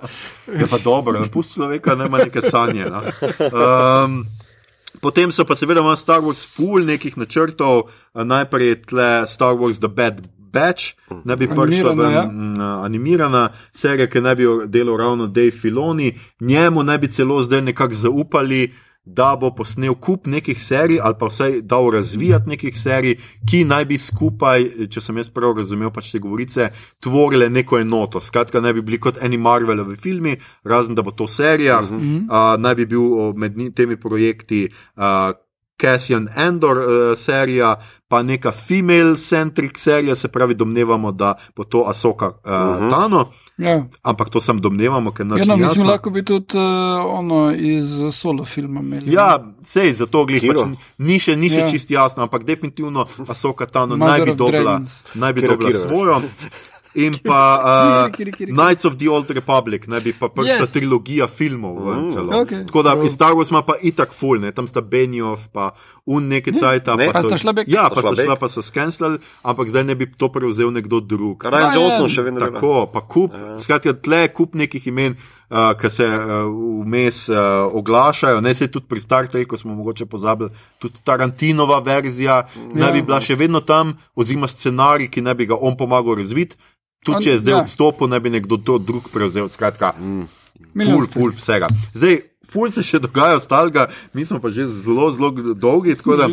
je 0.50 0.66
pa 0.66 0.78
dobro, 0.78 1.20
ne 1.20 1.28
pusti 1.28 1.54
človeka, 1.54 1.94
da 1.94 2.04
ima 2.04 2.18
neke 2.18 2.40
sanje. 2.42 2.84
No. 2.86 3.02
Um, 4.04 4.24
Potem 5.00 5.32
so 5.32 5.44
pa 5.44 5.56
seveda 5.56 5.80
imeli 5.80 5.96
Star 5.96 6.20
Wars 6.20 6.44
full 6.46 6.84
nekih 6.84 7.16
načrtov, 7.16 7.82
A 8.14 8.24
najprej 8.24 8.68
je 8.68 8.82
tle 8.82 9.26
Star 9.26 9.54
Wars 9.54 9.78
The 9.78 9.88
Bad 9.88 10.20
Batch, 10.52 10.84
ne 11.24 11.36
bi 11.36 11.46
prišla 11.46 11.62
Animirana, 11.62 12.02
ven, 12.02 12.56
ja. 12.56 12.64
ja. 12.64 12.82
animirana 12.82 13.42
serija, 13.72 14.06
ki 14.06 14.20
naj 14.20 14.34
bi 14.34 14.42
jo 14.42 14.66
delal 14.66 14.96
ravno 14.96 15.26
Dave 15.26 15.50
Filoni, 15.52 16.11
njemu 16.40 16.82
naj 16.82 16.98
bi 16.98 17.08
celo 17.08 17.42
zdaj 17.42 17.61
nekako 17.62 17.94
zaupali. 17.94 18.72
Da 19.05 19.32
bo 19.40 19.48
posnel 19.57 19.94
kup 19.96 20.26
nekih 20.26 20.59
serij, 20.61 21.01
ali 21.03 21.16
pa 21.18 21.26
vsaj 21.30 21.61
dal 21.64 21.90
razvijati 21.90 22.53
nekih 22.53 22.76
serij, 22.76 23.16
ki 23.48 23.64
naj 23.64 23.86
bi 23.88 23.98
skupaj, 23.98 24.66
če 24.92 25.01
sem 25.01 25.16
jaz 25.16 25.30
prav 25.32 25.57
razumel, 25.57 25.90
pač 25.90 26.12
te 26.12 26.20
govorice, 26.20 26.68
tvorile 27.01 27.48
neko 27.48 27.80
enoto. 27.80 28.20
Skratka, 28.20 28.61
naj 28.61 28.76
bi 28.76 28.84
bili 28.86 29.01
kot 29.01 29.18
eni 29.24 29.40
Marvelovi 29.40 29.96
filmi, 29.96 30.36
razen 30.64 30.94
da 30.94 31.03
bo 31.03 31.16
to 31.16 31.26
serija, 31.26 31.80
uh 31.80 31.90
-huh. 31.90 32.24
uh, 32.28 32.61
naj 32.61 32.74
bi 32.74 32.86
bil 32.86 33.32
med 33.34 33.57
temi 33.74 33.96
projekti 33.96 34.68
uh, 34.96 35.32
Cassian 35.80 36.28
Endor 36.36 36.78
uh, 36.78 37.18
serija, 37.18 37.76
pa 38.08 38.22
neka 38.22 38.52
female-centric 38.52 39.78
serija, 39.78 40.14
se 40.14 40.28
pravi, 40.28 40.54
domnevamo, 40.54 41.12
da 41.12 41.34
bo 41.56 41.64
to 41.64 41.84
Asoka 41.88 42.26
uh, 42.26 42.32
uh 42.34 42.50
-huh. 42.50 42.90
Tano. 42.90 43.32
Ja. 43.58 43.84
Ampak 44.02 44.30
to 44.30 44.40
sem 44.40 44.60
domneval, 44.60 45.12
ker 45.12 45.26
ja, 45.36 45.44
no, 45.44 45.56
mislim, 45.56 45.86
lahko 45.86 46.10
bi 46.10 46.24
tudi 46.24 46.56
uh, 46.56 46.62
ono 47.04 47.52
iz 47.52 47.90
solo 48.12 48.44
filma 48.44 48.80
imeli. 48.80 49.12
Ja, 49.12 49.52
sej, 49.64 49.92
zato 49.92 50.24
gledaj, 50.24 50.48
pač, 50.48 50.78
ni 50.98 51.18
še, 51.18 51.36
ni 51.36 51.50
še 51.50 51.60
ja. 51.60 51.68
čist 51.68 51.90
jasno, 51.90 52.22
ampak 52.22 52.44
definitivno 52.44 53.04
Asoka 53.28 53.66
Tano 53.66 53.96
naj 53.96 54.24
bi 54.24 54.34
dobila, 54.34 54.80
naj 55.14 55.32
bi 55.32 55.42
dobila 55.42 55.72
svojo 55.72 56.22
in 56.95 57.14
pa 57.22 57.41
uh, 58.09 58.26
Knights 58.47 58.84
of 58.84 58.97
the 58.99 59.09
Old 59.09 59.30
Republic, 59.30 59.86
ne 59.86 60.01
bi 60.01 60.12
pa 60.12 60.28
prva 60.28 60.49
yes. 60.49 60.72
trilogija 60.74 61.28
filmov. 61.28 61.78
Mm, 61.78 62.30
okay. 62.34 62.66
Tako 62.66 62.82
da 62.82 62.97
iz 63.05 63.14
Star 63.14 63.32
Wars 63.38 63.51
ima 63.51 63.62
pa 63.62 63.76
itak 63.82 64.14
full, 64.14 64.41
ne? 64.41 64.53
tam 64.53 64.66
sta 64.66 64.80
Benioff, 64.80 65.49
pa 65.53 65.70
un 66.07 66.28
nekaj 66.28 66.59
cajt. 66.59 66.91
Ne, 66.99 67.11
pa, 67.12 67.20
pa 67.20 67.22
sta 67.22 67.38
šla 67.38 67.53
bek. 67.53 67.70
Ja, 67.70 67.88
pa 67.95 68.03
sta 68.03 68.14
šla, 68.18 68.36
pa 68.36 68.49
so 68.51 68.62
skenslali, 68.62 69.20
ampak 69.43 69.70
zdaj 69.70 69.84
ne 69.86 69.95
bi 69.95 70.11
to 70.11 70.30
prevzel 70.32 70.72
nekdo 70.74 71.01
drug. 71.01 71.47
Ryan 71.47 71.76
Johnson 71.76 72.11
še 72.11 72.26
vedno. 72.26 72.43
Tako, 72.43 72.86
pa 72.91 73.05
kup, 73.07 73.36
ja. 73.36 73.59
skratka, 73.62 73.95
tle 73.95 74.26
kup 74.34 74.59
nekih 74.59 74.91
imen. 74.91 75.18
Uh, 75.51 75.72
ki 75.74 75.88
se 75.91 76.05
vmes 76.07 77.16
uh, 77.26 77.34
uh, 77.34 77.74
oglašajo, 77.74 78.38
ne 78.41 78.53
se 78.55 78.68
tudi 78.70 78.86
pri 78.86 79.01
Star 79.03 79.26
Treku, 79.26 79.57
smo 79.59 79.74
mogoče 79.74 80.07
pozabili, 80.07 80.53
tudi 80.78 81.03
Tarantinova 81.03 81.80
verzija, 81.82 82.36
ja. 82.47 82.66
ne 82.70 82.93
bi 82.95 83.03
bila 83.03 83.18
še 83.18 83.34
vedno 83.34 83.59
tam, 83.59 83.97
oziroma 84.14 84.47
scenarij, 84.47 85.11
ki 85.11 85.24
ne 85.26 85.34
bi 85.34 85.49
ga 85.51 85.59
on 85.59 85.74
pomagal 85.74 86.20
razviti, 86.22 86.55
Tudi 87.05 87.24
če 87.24 87.36
je 87.36 87.40
zdaj 87.40 87.55
ja. 87.55 87.61
odstopil, 87.64 88.11
ne 88.12 88.20
bi 88.20 88.32
nekdo 88.32 88.59
drug 88.61 89.09
prevzel. 89.12 89.48
Skratka, 89.48 89.94
mm. 89.96 90.26
ful, 90.84 91.07
ful, 91.09 91.32
vsega. 91.36 91.70
Zdaj, 91.96 92.18
ful 92.51 92.72
se 92.74 92.84
še 92.84 93.01
dogaja, 93.01 93.38
ostalga, 93.40 93.88
mi 94.12 94.26
smo 94.28 94.40
pa 94.42 94.53
že 94.53 94.66
zelo, 94.68 95.09
zelo 95.14 95.32
dolgi, 95.55 95.96
skoda, 95.96 96.28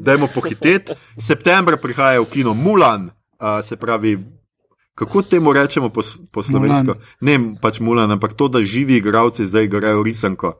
da 0.00 0.16
imamo 0.16 0.30
pohiteti. 0.32 0.96
September 1.20 1.76
prihaja 1.80 2.24
v 2.24 2.30
kino 2.32 2.56
Mulan, 2.56 3.10
uh, 3.40 3.60
se 3.64 3.76
pravi. 3.76 4.16
Kako 4.96 5.20
temu 5.28 5.52
rečemo 5.52 5.90
po, 5.92 6.00
po 6.32 6.40
slovensko? 6.40 6.94
Ne, 7.20 7.36
pač 7.60 7.82
Mulan, 7.84 8.16
ampak 8.16 8.32
to, 8.32 8.48
da 8.48 8.64
živi 8.64 8.96
igravci 8.96 9.44
zdaj 9.44 9.68
igrajo 9.68 10.00
risanko. 10.00 10.54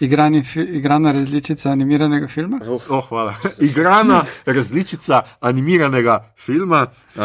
Igrani, 0.00 0.44
igrana 0.56 1.12
različica 1.12 1.70
animiranega 1.70 2.28
filma? 2.28 2.60
Oh, 2.66 2.82
oh, 2.88 3.08
hvala. 3.08 3.34
Igrana 3.70 4.22
različica 4.46 5.22
animiranega 5.40 6.32
filma, 6.36 6.86
uh, 7.16 7.22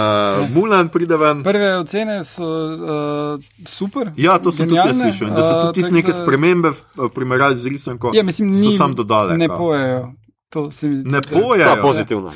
Mulan 0.55 0.89
pride 0.89 1.17
ven. 1.17 1.43
Prve 1.43 1.77
ocene 1.77 2.23
so 2.23 2.43
uh, 2.43 3.43
super. 3.67 4.11
Ja, 4.17 4.37
to 4.39 4.51
sem 4.51 4.67
genialne. 4.67 4.91
tudi 4.91 5.07
jaz 5.07 5.15
slišal. 5.15 5.35
Da 5.35 5.43
so 5.43 5.71
tudi 5.71 5.87
uh, 5.87 5.93
neke 5.93 6.13
spremembe 6.13 6.73
v 6.95 7.09
primerjavi 7.15 7.55
z 7.55 7.67
risanko. 7.67 8.11
Ja, 8.13 8.23
mislim, 8.23 8.51
ni, 8.51 8.77
sam 8.77 8.95
dodali. 8.95 9.37
Ne 9.37 9.47
pojejo. 9.47 10.11
Ne 10.83 11.21
pojejo. 11.21 11.65
To 11.65 11.75
je 11.75 11.81
pozitivno. 11.81 12.33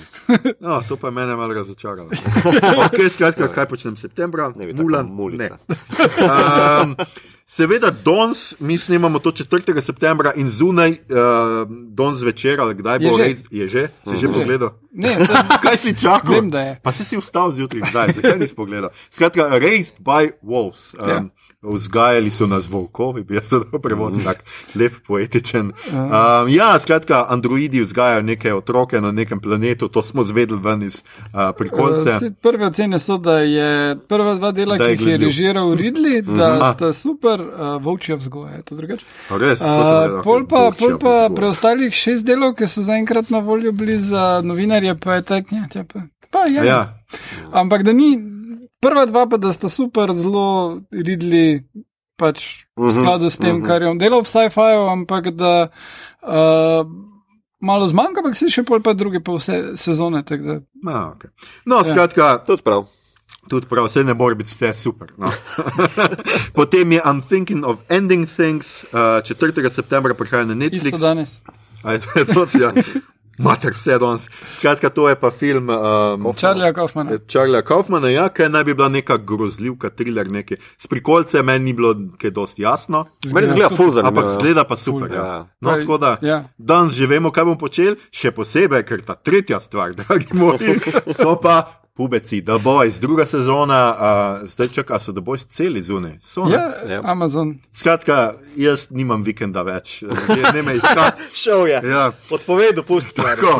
No, 0.59 0.81
to 0.87 0.95
pa 0.95 1.07
je 1.07 1.11
mene 1.11 1.35
malo 1.35 1.53
razočaralo. 1.53 2.09
okay, 2.87 3.09
skratka, 3.09 3.47
kaj 3.47 3.65
počnem 3.65 3.97
septembra? 3.97 4.51
Ne, 4.55 4.73
Mulan. 4.73 5.11
Ne. 5.37 5.49
Um, 5.49 6.95
Seveda, 7.49 7.89
danes, 7.89 8.55
mi 8.59 8.77
snimamo 8.77 9.19
to 9.19 9.31
4. 9.31 9.81
septembra 9.81 10.33
in 10.35 10.49
zunaj, 10.49 10.91
uh, 10.91 10.97
danes 11.89 12.19
zvečer, 12.19 12.61
ali 12.61 12.75
kdaj 12.77 12.99
bo 13.01 13.17
res, 13.17 13.41
je 13.49 13.65
že, 13.65 13.83
si 14.05 14.21
že 14.21 14.29
pogledal. 14.29 14.77
Ne, 14.93 15.17
kaj 15.65 15.77
si 15.81 15.97
čakal? 15.97 16.45
Vem. 16.45 16.77
Pa 16.77 16.93
si 16.93 17.01
si 17.01 17.17
vstal 17.17 17.49
zjutraj, 17.57 17.89
zdaj, 17.89 18.21
zakaj 18.21 18.37
nisi 18.37 18.53
pogledal? 18.53 18.93
Skratka, 19.09 19.49
raised 19.57 19.97
by 19.97 20.37
wolves. 20.45 20.93
Um, 20.93 21.09
ja. 21.09 21.17
Vzgajali 21.61 22.29
so 22.29 22.47
nas 22.47 22.69
volkovi, 22.69 23.23
bi 23.23 23.35
jaz 23.35 23.49
to 23.49 23.79
prevodil, 23.83 24.23
tako 24.23 24.39
lep, 24.79 24.93
poetičen. 25.07 25.71
Um, 25.91 26.47
ja, 26.47 26.79
skratka, 26.79 27.25
androidi 27.29 27.81
vzgajajo 27.81 28.21
neke 28.21 28.53
otroke 28.53 29.01
na 29.01 29.11
nekem 29.11 29.41
planetu, 29.41 29.87
to 29.87 30.01
smo 30.01 30.23
zvedeli 30.23 30.59
ven 30.63 30.83
iz 30.83 31.01
uh, 31.03 31.51
prikolce. 31.57 32.09
Uh, 32.09 32.31
prve 32.41 32.65
ocene 32.65 32.99
so, 32.99 33.17
da 33.17 33.39
je 33.39 33.97
prva 34.07 34.35
dva 34.35 34.53
dela, 34.55 34.77
ki 34.77 34.87
jih 34.93 35.05
je 35.07 35.17
režiral 35.17 35.75
Ridley, 35.75 36.21
da 36.21 36.53
uh 36.53 36.61
-huh. 36.61 36.73
sta 36.73 36.93
super 36.93 37.41
uh, 37.41 37.83
volčja 37.83 38.15
vzgoja. 38.15 38.55
Je 38.55 38.63
to 38.63 38.75
drugače? 38.75 39.05
Res. 39.29 39.61
Uh, 39.61 40.23
pol 40.23 40.47
pa, 40.47 40.71
pol 40.79 40.97
pa 40.99 41.29
preostalih 41.35 41.93
šest 41.93 42.25
delov, 42.25 42.55
ki 42.55 42.67
so 42.67 42.81
zaenkrat 42.81 43.29
na 43.29 43.39
voljo 43.39 43.71
bili 43.71 43.99
za 43.99 44.41
novinarje, 44.43 44.95
pa 44.95 45.13
je 45.13 45.21
tak, 45.21 45.51
ja, 45.51 45.83
pa, 45.93 45.99
pa 46.31 46.39
ja. 46.47 46.63
ja. 46.63 46.99
Ampak 47.51 47.83
da 47.83 47.93
ni. 47.93 48.38
Prva 48.79 49.05
dva 49.05 49.25
pa, 49.27 49.37
da 49.37 49.51
sta 49.53 49.69
super, 49.69 50.13
zelo 50.15 50.79
ridli, 50.91 51.63
pač 52.19 52.65
v 52.75 52.87
mhm, 52.87 52.95
skladu 52.95 53.29
s 53.29 53.37
tem, 53.37 53.55
uh 53.55 53.61
-huh. 53.61 53.67
kar 53.67 53.81
je 53.81 53.89
on 53.89 53.97
delal 53.97 54.23
v 54.23 54.27
sci-fiu, 54.27 54.87
ampak 54.91 55.31
da 55.35 55.69
uh, 56.23 56.87
malo 57.59 57.87
zmanjka, 57.87 58.19
ampak 58.19 58.35
si 58.35 58.49
še 58.51 58.63
pol 58.63 58.79
pa 58.83 58.93
druge 58.93 59.19
pa 59.19 59.35
vse 59.35 59.75
sezone. 59.75 60.23
Da... 60.23 60.61
No, 60.83 61.15
okay. 61.15 61.29
no, 61.65 61.83
skratka, 61.83 62.21
ja. 62.21 62.37
tudi 62.37 62.63
prav. 62.63 62.87
Tudi 63.49 63.67
prav, 63.67 63.87
vse 63.87 64.03
ne 64.03 64.13
more 64.13 64.35
biti 64.35 64.51
vse 64.51 64.73
super. 64.73 65.11
No. 65.17 65.27
Potem 66.59 66.91
je 66.91 67.01
I'm 67.01 67.21
thinking 67.21 67.65
of 67.65 67.79
ending 67.89 68.27
things, 68.27 68.83
uh, 68.93 69.23
4. 69.23 69.69
septembra 69.69 70.13
prihaja 70.13 70.45
na 70.45 70.55
Netflix. 70.55 70.93
Isto 70.93 70.97
danes. 70.97 71.41
Aj, 71.83 71.99
to 71.99 72.19
je 72.19 72.25
to, 72.25 72.43
ja. 72.59 72.71
Mater, 73.39 73.73
vse 73.73 73.97
danes. 73.99 74.27
Skratka, 74.57 74.89
to 74.89 75.07
je 75.09 75.15
pa 75.15 75.31
film 75.31 75.69
um, 75.69 76.27
Charlieja 76.35 76.73
Kaufmana. 76.73 77.17
Charlieja 77.27 77.63
Kaufmana, 77.63 78.11
ja, 78.11 78.27
ki 78.29 78.49
naj 78.51 78.65
bi 78.67 78.75
bila 78.75 78.89
neka 78.91 79.17
grozljivka, 79.17 79.89
thriller, 79.95 80.27
nekaj. 80.31 80.59
S 80.77 80.91
prikolce 80.91 81.43
meni 81.43 81.69
ni 81.69 81.73
bilo 81.73 81.93
kaj 82.19 82.33
dosti 82.35 82.65
jasno. 82.65 83.05
Meni 83.33 83.47
zgleda 83.47 83.69
full 83.75 83.93
zanimivo. 83.95 84.11
Ampak 84.11 84.33
zgleda 84.35 84.63
pa 84.67 84.77
super. 84.77 85.07
Ful, 85.07 85.15
ja. 85.15 85.25
Ja. 85.25 85.39
No, 85.61 85.75
tako 85.79 85.97
da 85.97 86.17
ja. 86.21 86.43
danes 86.57 86.93
že 86.99 87.07
vemo, 87.07 87.31
kaj 87.31 87.47
bomo 87.47 87.59
počeli, 87.59 87.95
še 88.11 88.33
posebej, 88.35 88.83
ker 88.83 89.05
ta 89.07 89.15
tretja 89.15 89.61
stvar, 89.63 89.95
dragi 89.99 90.35
moji, 90.35 90.75
so 91.19 91.37
pa 91.39 91.78
Pubeci, 91.99 92.41
da 92.41 92.57
bo 92.57 92.83
iz 92.83 92.99
druga 92.99 93.25
sezona, 93.25 93.95
uh, 94.41 94.49
zdaj 94.49 94.67
čaka 94.67 94.99
se, 94.99 95.11
da 95.11 95.21
bo 95.21 95.35
iz 95.35 95.45
celi 95.45 95.81
zunaj. 95.83 96.13
Ja, 96.51 96.93
ja, 96.93 97.01
Amazon. 97.03 97.57
Skratka, 97.73 98.33
jaz 98.55 98.85
nimam 98.89 99.23
vikenda 99.23 99.65
več, 99.67 99.97
ne 100.53 100.61
me 100.63 100.77
iskati. 100.77 101.27
Šel 101.41 101.67
je. 101.67 101.81
Ja. 101.91 102.05
Odpovedal, 102.31 102.85
pusti. 102.87 103.19
Tako, 103.19 103.57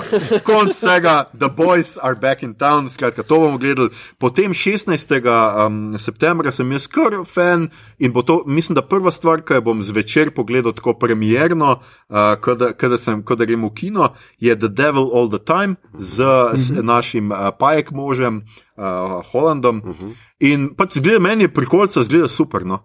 konc 0.48 0.72
vsega, 0.72 1.26
the 1.34 1.50
boys 1.52 1.98
are 2.02 2.16
back 2.16 2.44
in 2.44 2.54
town, 2.56 2.88
skratka, 2.90 3.26
to 3.28 3.42
bomo 3.44 3.60
gledali. 3.60 3.92
Potem 4.18 4.56
16. 4.56 5.12
Um, 5.20 6.00
septembra 6.00 6.56
sem 6.56 6.72
jaz 6.72 6.88
kar 6.88 7.20
fan 7.28 7.68
in 8.00 8.16
bo 8.16 8.24
to, 8.24 8.40
mislim, 8.48 8.80
da 8.80 8.86
prva 8.88 9.12
stvar, 9.12 9.44
ki 9.44 9.60
jo 9.60 9.66
bom 9.68 9.84
zvečer 9.84 10.32
pogledal 10.32 10.78
tako 10.80 10.96
premjerno, 10.96 11.76
uh, 12.08 12.72
kada 12.80 12.98
sem, 12.98 13.20
kada 13.20 13.44
grem 13.44 13.68
v 13.68 13.74
kino, 13.76 14.14
je 14.40 14.56
The 14.56 14.72
Devil 14.72 15.12
All 15.12 15.28
the 15.28 15.44
Time 15.44 15.76
z, 15.92 16.24
z 16.56 16.72
mhm. 16.72 16.88
našim 16.88 17.36
uh, 17.36 17.52
pajek 17.60 17.92
možem 17.92 18.29
uh, 18.38 19.32
Holandom. 19.32 19.82
Uh 19.86 19.96
-huh. 19.96 20.14
In 20.40 20.76
pač 20.76 20.98
zgleda 20.98 21.20
meni, 21.20 21.48
prikolca 21.48 22.04
zgleda 22.04 22.28
super. 22.28 22.66
No? 22.66 22.80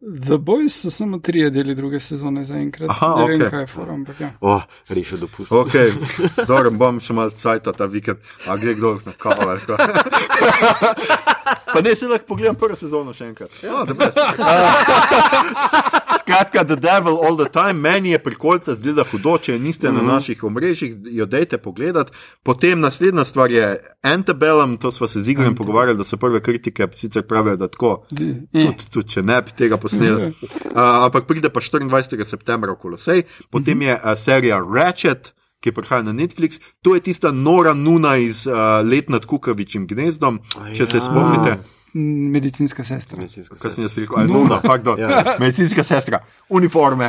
The 0.00 0.38
Boys 0.38 0.80
so 0.80 0.90
samo 0.90 1.18
tri 1.18 1.50
deli 1.50 1.74
druge 1.74 2.00
sezone 2.00 2.44
za 2.44 2.54
enkrat. 2.54 2.90
Aha, 2.90 3.14
ne 3.16 3.22
okay. 3.22 3.38
vem, 3.38 3.50
kaj 3.50 3.60
je 3.60 3.66
forum. 3.66 4.06
Ja. 4.20 4.30
Oh, 4.40 4.62
Rešil 4.88 5.18
dopust. 5.18 5.52
Ok, 5.52 5.72
dobro, 6.48 6.70
bom 6.70 7.00
še 7.00 7.12
mal 7.12 7.30
cajt 7.30 7.76
ta 7.76 7.86
vikend. 7.86 8.18
A 8.46 8.56
gre 8.56 8.74
kdo 8.74 9.00
na 9.06 9.12
kavo? 9.18 9.56
Pa 11.72 11.80
ne, 11.80 11.96
se 11.96 12.08
lahko 12.08 12.26
pogledam 12.26 12.54
prvo 12.54 12.76
sezono 12.76 13.12
še 13.12 13.24
enkrat. 13.32 13.50
Ja, 13.62 13.84
Skratka, 16.28 16.64
The 16.64 16.76
Devil 16.76 17.16
All 17.24 17.36
the 17.36 17.48
Time, 17.52 17.72
meni 17.72 18.10
je 18.10 18.18
prikolca 18.18 18.74
zgleda 18.74 19.04
hudo, 19.10 19.38
če 19.38 19.58
niste 19.58 19.88
mm 19.88 19.90
-hmm. 19.90 19.96
na 19.96 20.02
mhm. 20.02 20.12
naših 20.12 20.44
omrežjih, 20.44 20.96
jo 21.04 21.26
dejte 21.26 21.58
pogledati. 21.58 22.12
Potem 22.42 22.80
naslednja 22.80 23.24
stvar 23.24 23.50
je 23.50 23.80
Antebellum, 24.02 24.76
to 24.76 24.90
smo 24.90 25.08
se 25.08 25.20
z 25.20 25.28
Igorjem 25.28 25.54
pogovarjali, 25.54 25.98
da 25.98 26.04
so 26.04 26.16
prve 26.16 26.40
kritike 26.40 26.88
sicer 26.94 27.22
pravijo, 27.22 27.56
da 27.56 27.68
tako, 27.68 28.04
tudi, 28.08 28.74
tudi 28.90 29.08
če 29.08 29.22
ne 29.22 29.42
bi 29.42 29.50
tega 29.56 29.76
posneli. 29.76 30.26
Uh, 30.26 30.34
ampak 30.74 31.26
pride 31.26 31.48
pa 31.48 31.60
24. 31.60 32.24
septembra 32.24 32.72
v 32.72 32.76
Kolosej, 32.76 33.22
potem 33.50 33.82
je 33.82 33.94
uh, 33.94 34.18
serija 34.18 34.62
Ratchet. 34.74 35.32
Ki 35.60 35.72
prihaja 35.72 36.02
na 36.02 36.12
Netflix, 36.12 36.60
to 36.82 36.94
je 36.94 37.00
tista 37.00 37.32
nora 37.32 37.74
nuna 37.74 38.16
iz 38.16 38.46
uh, 38.46 38.54
let 38.90 39.08
nad 39.08 39.26
Kukavičim 39.26 39.86
gnezdom, 39.86 40.38
če 40.74 40.82
ja. 40.82 40.86
se 40.86 41.00
spomnite. 41.00 41.77
Medicinska 41.94 42.84
sestra. 42.84 43.18
Kaj 43.18 43.72
sem 43.72 43.84
jaz 43.86 43.96
rekel? 43.96 44.28
No, 44.28 44.42
no, 44.44 44.58
no, 44.84 44.96
ja. 45.00 45.36
Medicinska 45.40 45.84
sestra, 45.86 46.20
uniforme, 46.52 47.08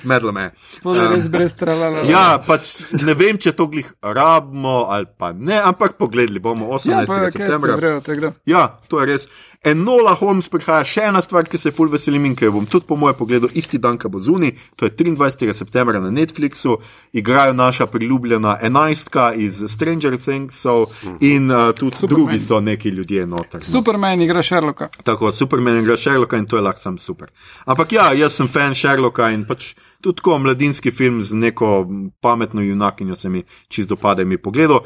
smedlo 0.00 0.32
me. 0.34 0.48
Spodaj 0.68 1.06
res 1.12 1.28
um, 1.28 1.34
brez 1.36 1.54
tralala. 1.58 2.02
Ja, 2.10 2.24
pač 2.42 2.74
ne 2.98 3.14
vem, 3.18 3.38
če 3.38 3.54
to 3.58 3.68
glih 3.70 3.92
rabimo 4.02 4.88
ali 4.90 5.06
pa 5.06 5.30
ne, 5.32 5.60
ampak 5.62 5.94
pogledali 6.00 6.42
bomo 6.42 6.72
18. 6.74 6.90
Ja, 6.90 7.06
pa, 7.06 7.22
septembra. 7.30 7.78
Vrejo, 7.78 8.34
ja, 8.50 8.66
to 8.90 9.02
je 9.02 9.10
res. 9.14 9.30
Enola 9.62 10.16
Holmes 10.18 10.48
prihaja 10.50 10.82
še 10.82 11.02
ena 11.06 11.20
stvar, 11.22 11.46
ki 11.46 11.54
se 11.54 11.68
je 11.68 11.74
full 11.76 11.90
veselim 11.92 12.24
in 12.26 12.32
ki 12.34 12.48
jo 12.48 12.54
bom 12.56 12.64
tudi 12.66 12.82
po 12.88 12.96
mojem 12.98 13.14
pogledu 13.14 13.46
isti 13.54 13.78
dan, 13.78 13.94
ko 13.94 14.08
bo 14.10 14.18
zunaj. 14.18 14.56
To 14.74 14.88
je 14.88 14.90
23. 14.98 15.54
septembra 15.54 16.00
na 16.02 16.10
Netflixu, 16.10 16.80
igrajo 17.14 17.54
naša 17.54 17.86
priljubljena 17.86 18.56
enajstka 18.66 19.28
iz 19.38 19.60
Stranger 19.70 20.16
Thingsov 20.18 20.98
in 21.22 21.46
uh, 21.46 21.70
tudi 21.78 21.94
Superman. 21.94 22.26
drugi 22.26 22.40
so 22.42 22.58
neki 22.60 22.88
ljudje 22.88 23.26
noter. 23.26 23.62
no. 23.62 23.68
Superman 23.68 24.26
igra 24.26 24.42
Sherlocka. 24.42 24.88
Tako, 25.06 25.30
Superman 25.32 25.78
igra 25.78 25.96
Sherlocka 25.96 26.42
in 26.42 26.50
to 26.50 26.58
je 26.58 26.66
lahko 26.66 26.82
sam 26.82 26.98
super. 26.98 27.30
Ampak 27.64 27.92
ja, 27.94 28.10
jaz 28.18 28.34
sem 28.34 28.50
fan 28.50 28.74
Sherlocka 28.74 29.30
in 29.30 29.46
pač 29.46 29.76
tudi 30.02 30.18
tako 30.18 30.40
mladinski 30.42 30.90
film 30.90 31.22
z 31.22 31.38
neko 31.38 31.86
pametno 32.20 32.66
junakinjo 32.66 33.14
se 33.14 33.28
mi 33.28 33.44
čisto 33.68 33.94
dopade 33.94 34.24
mi 34.24 34.42
pogledal. 34.42 34.82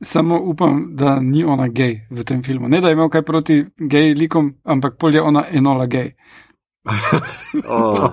Samo 0.00 0.38
upam, 0.38 0.96
da 0.96 1.20
ni 1.20 1.44
ona 1.44 1.68
gej 1.68 2.06
v 2.10 2.24
tem 2.24 2.42
filmu. 2.42 2.68
Ne 2.68 2.80
da 2.80 2.88
je 2.88 2.92
imel 2.92 3.08
kaj 3.08 3.22
proti 3.22 3.64
gej 3.76 4.14
likom, 4.14 4.54
ampak 4.64 4.96
pol 4.98 5.14
je 5.14 5.22
ona 5.22 5.44
enola 5.50 5.86
gej. 5.86 6.14
Oh. 7.68 8.12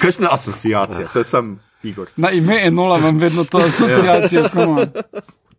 Kakšna 0.00 0.28
asociacija, 0.32 1.06
to 1.12 1.24
sam 1.24 1.60
Igor. 1.82 2.08
Na 2.16 2.30
ime 2.30 2.66
enola 2.66 2.98
imam 2.98 3.18
vedno 3.18 3.44
to 3.44 3.58
asociacijo. 3.68 4.48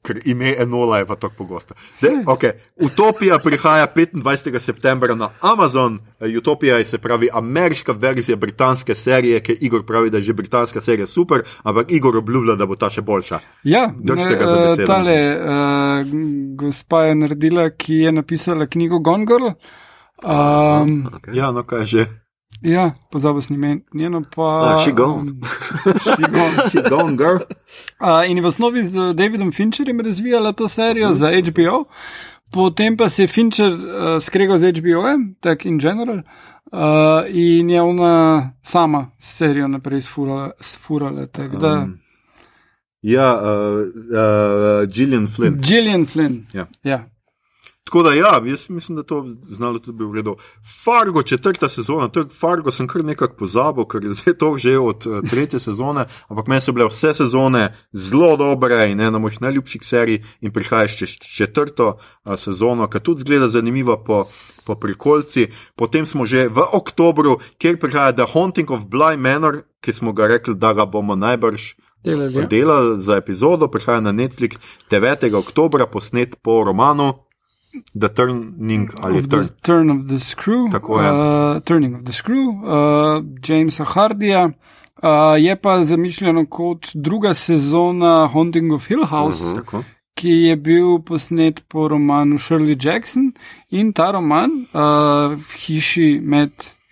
Ker 0.02 0.18
ime 0.26 0.56
Enola 0.58 0.98
je 0.98 1.06
pa 1.06 1.16
tako 1.16 1.34
pogosto. 1.38 1.74
Zdaj, 2.00 2.24
okay. 2.26 2.52
Utopija 2.76 3.38
prihaja 3.40 3.88
25. 3.96 4.60
septembra 4.60 5.16
na 5.16 5.30
Amazon. 5.42 6.00
Eh, 6.20 6.38
Utopija 6.38 6.78
je 6.78 6.86
se 6.86 6.98
pravi 6.98 7.30
ameriška 7.34 7.92
verzija 7.92 8.36
britanske 8.36 8.96
serije, 8.96 9.40
ki 9.40 9.58
Igor 9.62 9.86
pravi, 9.86 10.10
da 10.10 10.18
je 10.18 10.24
že 10.24 10.34
britanska 10.34 10.82
serija 10.82 11.08
super, 11.08 11.42
ampak 11.64 11.92
Igor 11.92 12.18
obljublja, 12.18 12.56
da 12.56 12.66
bo 12.66 12.76
ta 12.76 12.90
še 12.90 13.02
boljša. 13.02 13.40
Ja, 13.64 13.92
Držite 14.00 14.36
ga 14.36 14.48
za 14.48 14.58
eh, 14.58 14.68
besedo. 14.68 14.88
tale 14.88 15.38
uh, 15.38 16.08
gospa 16.56 17.04
je 17.04 17.16
naredila, 17.16 17.70
ki 17.70 17.94
je 17.96 18.12
napisala 18.12 18.66
knjigo 18.66 19.00
Gone 19.00 19.26
Girl. 19.26 19.54
Um, 20.26 21.10
okay. 21.14 21.38
Ja, 21.38 21.52
no 21.52 21.64
kaj 21.64 21.86
že. 21.86 22.21
Ja, 22.62 22.94
pozabil 23.12 23.42
sem 23.42 23.56
ime, 23.56 23.80
njeno 23.94 24.24
pa. 24.36 24.76
Ah, 24.76 24.84
She 24.84 24.92
Gone. 24.92 25.32
um, 25.32 25.42
she 26.16 26.32
gone. 26.32 26.70
Si 26.70 26.78
gone, 26.90 27.18
girl. 27.18 27.38
Uh, 28.02 28.30
in 28.30 28.38
je 28.38 28.44
v 28.44 28.48
osnovi 28.48 28.84
z 28.84 29.14
Davidom 29.14 29.52
Fincherjem 29.52 30.00
razvijala 30.02 30.52
to 30.52 30.68
serijo 30.68 31.10
mm. 31.10 31.16
za 31.16 31.30
HBO, 31.32 31.84
potem 32.52 32.98
pa 32.98 33.10
se 33.10 33.24
je 33.24 33.28
Fincher 33.28 33.72
uh, 33.72 33.80
skregal 34.22 34.58
z 34.58 34.72
HBO-jem, 34.72 35.36
tako 35.40 35.68
in 35.68 35.80
general, 35.80 36.18
uh, 36.72 37.24
in 37.30 37.70
je 37.70 37.82
ona 37.82 38.52
sama 38.64 39.12
serijo 39.20 39.68
naprej 39.68 40.02
sfurala. 40.02 40.52
sfurala 40.62 41.26
tako 41.26 41.58
da, 41.58 41.74
Um, 41.74 42.02
Ja, 43.02 43.42
uh, 43.42 43.80
uh, 43.82 44.90
Gillian 44.94 45.28
Flynn. 45.28 45.62
Gillian 45.62 46.06
Flynn. 46.06 46.46
Ja. 46.54 46.68
Ja. 46.84 47.06
Tako 47.92 48.04
da, 48.04 48.14
ja, 48.14 48.42
jaz 48.46 48.70
mislim, 48.70 48.96
da 48.96 49.04
to 49.04 49.26
znalo 49.48 49.80
tudi 49.80 49.98
bi 49.98 50.04
v 50.04 50.16
redu. 50.16 50.36
Fargo, 50.84 51.24
četrta 51.24 51.70
sezona, 51.70 52.08
to 52.08 52.20
je 52.20 52.26
Fargo, 52.40 52.72
sem 52.72 52.88
kar 52.88 53.04
nekako 53.04 53.36
pozabil, 53.36 53.84
ker 53.86 54.04
je 54.06 54.14
zdaj 54.14 54.34
to 54.40 54.52
že 54.58 54.78
od 54.80 55.08
uh, 55.08 55.18
tretje 55.30 55.60
sezone, 55.60 56.06
ampak 56.28 56.48
meni 56.48 56.62
so 56.62 56.72
bile 56.72 56.88
vse 56.88 57.12
sezone 57.14 57.66
zelo 57.92 58.38
dobre 58.38 58.86
in 58.92 59.02
ena 59.02 59.20
mojih 59.20 59.42
najljubših 59.42 59.84
serij 59.84 60.22
in 60.42 60.54
prihajaš 60.56 60.96
čez 60.98 61.18
četrto 61.20 61.98
uh, 61.98 62.36
sezono, 62.40 62.88
ki 62.88 63.00
tudi 63.00 63.26
zgleda 63.26 63.50
zanimiva 63.50 63.98
po, 64.04 64.24
po 64.66 64.76
prikolci. 64.76 65.50
Potem 65.76 66.06
smo 66.06 66.26
že 66.26 66.48
v 66.48 66.64
oktobru, 66.72 67.42
kjer 67.58 67.76
prihaja 67.80 68.14
The 68.16 68.26
Haunting 68.34 68.72
of 68.72 68.88
Bly 68.88 69.18
Manor, 69.18 69.66
ki 69.84 69.94
smo 69.94 70.14
ga 70.14 70.30
rekli, 70.32 70.56
da 70.56 70.72
ga 70.74 70.86
bomo 70.86 71.16
najbrž 71.16 71.74
Delali, 72.04 72.40
ja. 72.40 72.48
delali 72.48 73.02
za 73.02 73.18
epizodo, 73.18 73.68
prihaja 73.68 74.00
na 74.02 74.12
Netflix 74.12 74.56
9. 74.90 75.36
oktober, 75.36 75.86
posnet 75.92 76.40
po 76.42 76.64
romanu 76.64 77.14
The 78.00 78.10
Turning 78.10 78.90
ali 79.02 79.20
Of 79.20 79.28
Turn. 79.30 79.44
the 79.48 79.54
Turn 79.62 79.90
of 79.90 80.08
the 80.08 80.20
Screw, 80.20 80.72
Tako 80.72 81.02
je. 81.02 81.10
uh, 81.12 81.62
Turning 81.64 81.96
of 81.96 82.04
the 82.04 82.14
Screw, 82.14 82.50
uh, 82.50 83.24
Jamesa 83.48 83.84
Hardija. 83.84 84.50
Uh, 85.04 85.10
je 85.40 85.56
pa 85.56 85.84
zamišljeno 85.84 86.46
kot 86.46 86.88
druga 86.94 87.34
sezona 87.34 88.28
Haunting 88.28 88.74
of 88.74 88.88
Hill 88.88 89.06
House, 89.06 89.44
uh 89.44 89.50
-huh. 89.52 89.56
Tako. 89.56 89.84
ki 90.14 90.30
je 90.30 90.56
bil 90.56 91.00
posnet 91.00 91.64
po 91.68 91.88
romanu 91.88 92.38
Shirley 92.38 92.78
Jackson 92.86 93.32
in 93.70 93.94
ta 93.94 94.12
roman 94.12 94.52
uh, 94.52 95.34
v 95.38 95.56
hiši 95.66 96.20
med 96.24 96.52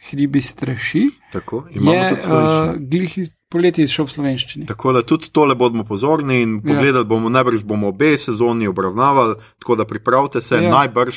hribi 0.10 0.42
straši 0.42 1.10
Tako, 1.32 1.68
je 1.72 2.12
uh, 2.12 2.76
glih 2.78 3.20
poleti 3.50 3.84
izšel 3.84 4.06
v 4.06 4.12
slovenščini. 4.12 4.66
Tako 4.66 4.94
da 4.94 5.02
tudi 5.04 5.30
tole 5.30 5.56
bomo 5.56 5.84
pozorni 5.84 6.42
in 6.42 6.56
Ja. 6.56 6.62
pogledali 6.68 7.06
bomo, 7.06 7.30
najbrž 7.30 7.64
bomo 7.64 7.88
obe 7.88 8.14
sezoni 8.16 8.68
obravnavali, 8.68 9.36
tako 9.60 9.76
da 9.76 9.86
pripravite 9.86 10.42
se, 10.42 10.56
Ja. 10.58 10.70
najbrž, 10.72 11.16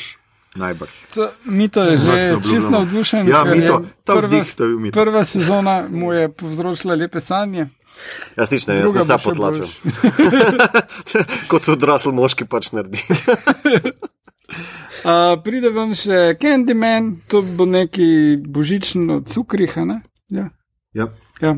najbrž. 0.57 0.91
To, 1.15 1.29
Mito 1.47 1.83
je 1.83 1.99
že 1.99 2.17
čisto 2.43 2.71
navdušen. 2.71 3.29
Ja, 3.29 3.45
Mito, 3.45 3.79
je 3.79 3.93
ta 4.03 4.15
prva, 4.15 4.27
vdih 4.27 4.45
ste 4.45 4.65
Mito. 4.67 4.95
prva 4.95 5.25
sezona 5.25 5.85
mu 5.89 6.13
je 6.13 6.29
povzročila 6.31 6.95
lepe 6.95 7.21
sanje. 7.21 7.69
Jaz 8.35 8.49
nič 8.51 8.65
ne 8.67 8.75
vem, 8.75 8.83
jaz 8.83 8.93
sem 8.95 9.03
vse 9.03 9.17
potlačil. 9.21 9.69
Kot 11.51 11.69
odrasel 11.69 12.13
moški 12.13 12.45
pač 12.47 12.73
naredi. 12.73 12.99
Uh, 15.03 15.35
pride 15.41 15.71
ven 15.71 15.95
še 15.95 16.37
Candyman, 16.37 17.17
to 17.25 17.41
bo 17.57 17.65
neki 17.65 18.37
božičen 18.39 19.11
od 19.11 19.27
cukrih. 19.27 19.79
a 19.79 19.85
ne? 19.85 19.97
Ja, 20.29 20.51
Ja. 20.93 21.07
ja. 21.41 21.57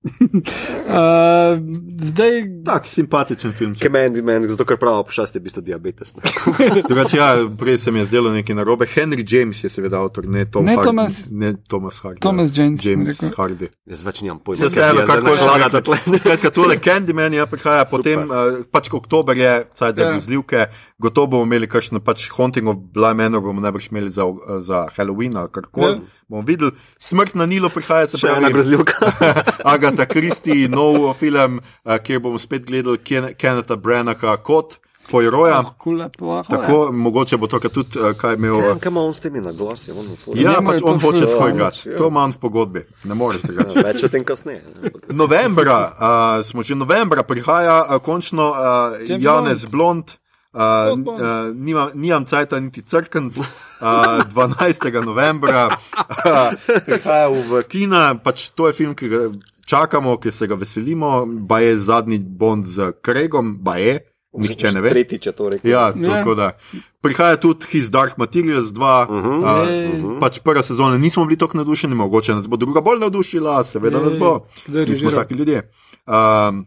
Ja. 0.00 1.50
uh, 1.52 1.58
zdaj, 2.00 2.30
Tak 2.64 2.86
simpatičen 2.86 3.52
film. 3.52 3.74
Kemendi 3.74 4.22
men, 4.22 4.48
zato 4.48 4.64
ker 4.64 4.76
pravi, 4.76 5.04
pošast 5.04 5.34
je 5.34 5.40
v 5.40 5.44
bistvu 5.44 5.62
diabetes. 5.62 6.14
Drugače, 6.88 7.16
ja, 7.16 7.28
prej 7.58 7.78
se 7.78 7.90
mi 7.90 7.98
je 7.98 8.04
zdelo 8.04 8.32
nekaj 8.32 8.54
narobe. 8.54 8.86
Henry 8.86 9.24
James 9.26 9.64
je 9.64 9.68
seveda 9.68 10.00
avtor, 10.00 10.26
ne, 10.26 10.44
Tom 10.44 10.64
Ne 10.64 10.76
Hardy, 10.76 10.86
Thomas- 10.88 11.26
ne 11.30 11.54
Thomas 11.68 12.00
Hardy. 12.00 12.20
Thomas 12.20 12.50
James, 12.54 12.80
sem 12.80 12.90
James 12.92 13.20
rekel. 13.20 13.34
Hardy. 13.36 13.68
Jaz 13.86 14.02
več 14.02 14.22
nimam 14.22 14.38
pojma, 14.38 14.58
Se 14.58 14.68
vseeno, 14.68 15.00
je 15.00 15.06
kako 15.06 15.34
naklagate 15.34 15.82
tle. 15.82 15.96
Skratka, 16.18 16.50
tole 16.50 16.78
Candyman 16.78 17.32
je 17.32 17.46
prihaja, 17.46 17.84
potem 17.84 18.24
uh, 18.24 18.36
pač 18.70 18.88
oktober 18.92 19.36
je, 19.36 19.52
saj 19.74 19.92
da 19.92 20.02
Ja. 20.02 20.10
grozljivke, 20.12 20.66
gotovo 20.98 21.26
bomo 21.26 21.44
imeli 21.44 21.68
kakšno 21.68 22.00
pač 22.00 22.30
Haunting 22.32 22.68
of 22.68 22.76
Bly 22.94 23.12
Manor, 23.14 23.40
bomo 23.40 23.60
najbrž 23.60 23.90
imeli 23.92 24.10
za, 24.10 24.24
uh, 24.24 24.38
za 24.60 24.86
Halloween 24.96 25.36
ali 25.36 25.48
karkoli. 25.52 25.92
Ja. 25.92 26.00
Bomo 26.30 26.44
videli, 26.46 26.70
smrt 26.96 27.34
na 27.34 27.42
Nilu 27.44 27.66
prihaja, 27.68 28.06
se 28.06 28.16
Še 28.16 28.28
ena 28.28 28.38
pravi, 28.40 28.52
grozljivka. 28.52 28.92
Agata 29.66 30.06
Christie, 30.06 30.68
nov 30.68 31.10
film, 31.14 31.58
uh, 31.82 31.96
kjer 31.98 32.20
bomo 32.20 32.38
spet 32.38 32.62
gledali 32.64 32.98
Ken 32.98 33.34
Kenneta 33.34 33.74
Branaha 33.76 34.36
kot 34.38 34.78
Poiroja. 35.10 35.64
kula, 35.74 36.06
plaho, 36.08 36.46
Tako, 36.46 36.92
mogoče 36.92 37.34
bo 37.36 37.46
to 37.46 37.58
tudi, 37.58 37.98
uh, 37.98 38.12
kaj 38.14 38.34
imel. 38.34 38.54
uh, 38.54 38.78
Kaj 38.78 38.90
ima 38.90 39.00
on 39.00 39.10
s 39.10 39.20
temi 39.20 39.40
naglasi? 39.40 39.90
On 39.90 40.06
Ja, 40.36 40.52
Njemu 40.54 40.62
je 40.62 40.66
pač 40.68 40.80
to 40.80 40.86
on 40.86 41.00
hoče 41.00 41.24
Ja, 41.26 41.50
glas. 41.50 41.86
ja. 41.86 41.96
To 41.96 42.06
ima 42.06 42.22
on 42.22 42.30
v 42.30 42.38
pogodbi, 42.38 42.84
ne 43.04 43.14
moreš 43.14 43.42
tega. 43.42 43.66
Ja, 43.74 43.82
Več 43.88 44.04
o 44.04 44.08
tem 44.08 44.22
kasneje. 44.22 44.62
Novembra, 45.10 45.78
uh, 45.90 46.46
smo 46.46 46.62
že 46.62 46.74
novembra, 46.74 47.22
prihaja 47.22 47.80
uh, 47.82 47.98
končno 47.98 48.50
uh, 48.50 49.02
Janez 49.02 49.66
Blond. 49.66 50.14
Uh, 50.52 50.60
Blond, 50.86 51.04
Blond. 51.04 51.20
uh, 51.20 51.26
nimam, 51.56 51.90
nimam 51.94 52.22
cajta 52.24 52.60
niti 52.60 52.82
crkven. 52.82 53.32
Uh, 53.80 53.86
12. 54.26 55.04
novembra 55.04 55.68
uh, 55.68 56.52
prihaja 56.86 57.28
v 57.28 57.62
kina, 57.64 58.14
pač 58.14 58.50
to 58.50 58.66
je 58.66 58.72
film, 58.72 58.94
ki 58.94 59.08
ga 59.08 59.18
čakamo, 59.66 60.16
ki 60.16 60.30
se 60.30 60.46
ga 60.46 60.54
veselimo. 60.54 61.10
Ba 61.26 61.60
je 61.60 61.78
zadnji 61.78 62.18
Bond 62.18 62.66
z 62.66 62.92
Kregom, 63.02 63.56
ba 63.56 63.76
je, 63.76 63.98
nihče 64.32 64.72
ne 64.72 64.80
ve. 64.80 64.90
Tretjič 64.90 65.26
je 65.26 65.32
to 65.32 65.48
rekel. 65.48 65.70
Ja, 65.70 65.92
Ja. 65.96 66.08
tako 66.14 66.34
da. 66.34 66.52
Prihaja 67.00 67.36
tudi 67.36 67.66
His 67.66 67.90
Dark 67.90 68.16
Materials 68.16 68.68
2. 68.68 69.06
Uh 69.08 69.14
-huh. 69.16 69.68
Jej. 69.68 70.04
uh, 70.04 70.20
pač 70.20 70.38
prva 70.38 70.62
sezona 70.62 70.98
nismo 70.98 71.24
bili 71.24 71.38
tako 71.38 71.56
navdušeni, 71.56 71.94
mogoče 71.94 72.34
nas 72.34 72.48
bo 72.48 72.56
druga 72.56 72.80
bolj 72.80 72.98
navdušila, 72.98 73.64
seveda 73.64 74.00
nas 74.00 74.18
bo. 74.18 74.46
Kdo 74.66 74.78
je 74.78 74.86
Mi 74.86 74.94
smo 74.94 75.04
režiral? 75.04 75.24
taki 75.24 75.34
ljudje. 75.34 75.70
Um, 76.06 76.66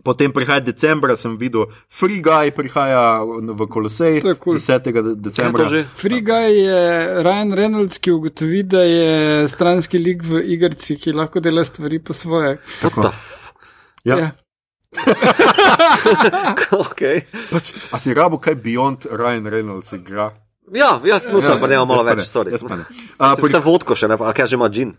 Potem 0.00 0.32
prihaja 0.32 0.64
decembra, 0.64 1.16
sem 1.20 1.36
videl, 1.36 1.66
Free 1.92 2.22
Guy 2.24 2.48
prihaja 2.56 3.20
v 3.28 3.66
Kolosej, 3.68 4.22
cool. 4.40 4.56
10. 4.56 4.88
Kaj 4.88 5.02
je 5.04 5.14
decembra. 5.20 5.66
Free 6.00 6.24
Guy 6.24 6.64
je 6.64 6.80
Ryan 7.22 7.52
Reynolds, 7.52 8.00
ki 8.00 8.10
ugotovi, 8.16 8.62
da 8.64 8.80
je 8.88 9.44
stranski 9.52 10.00
lik 10.00 10.24
v 10.24 10.40
igrici, 10.56 10.96
ki 10.96 11.12
lahko 11.12 11.44
dela 11.44 11.60
stvari 11.64 12.00
po 12.00 12.16
svoje. 12.16 12.56
The 12.80 12.88
f- 13.12 13.52
Ja. 14.04 14.32
okay. 16.88 17.22
Pač, 17.52 17.72
a 17.92 18.00
si 18.00 18.12
rabo 18.16 18.40
kaj 18.40 18.56
Beyond 18.58 19.06
Ryan 19.12 19.46
Reynolds 19.46 19.92
igra? 19.92 20.32
Ja, 20.72 20.96
jaz 21.04 21.28
nucam, 21.28 21.60
pa 21.60 21.68
nemam 21.68 21.88
malo 21.90 22.04
več, 22.06 22.24
ne, 22.24 22.28
sorry. 22.28 22.52
jaz 22.54 22.64
pa 22.64 22.80
ne. 22.80 22.84
A, 23.18 23.34
pri, 23.36 23.50
Vse 23.50 23.60
vodko 23.60 23.96
še 23.98 24.08
ne, 24.08 24.16
pa 24.16 24.30
a 24.30 24.34
kaj 24.36 24.52
že 24.52 24.56
ima 24.56 24.68
džin. 24.72 24.94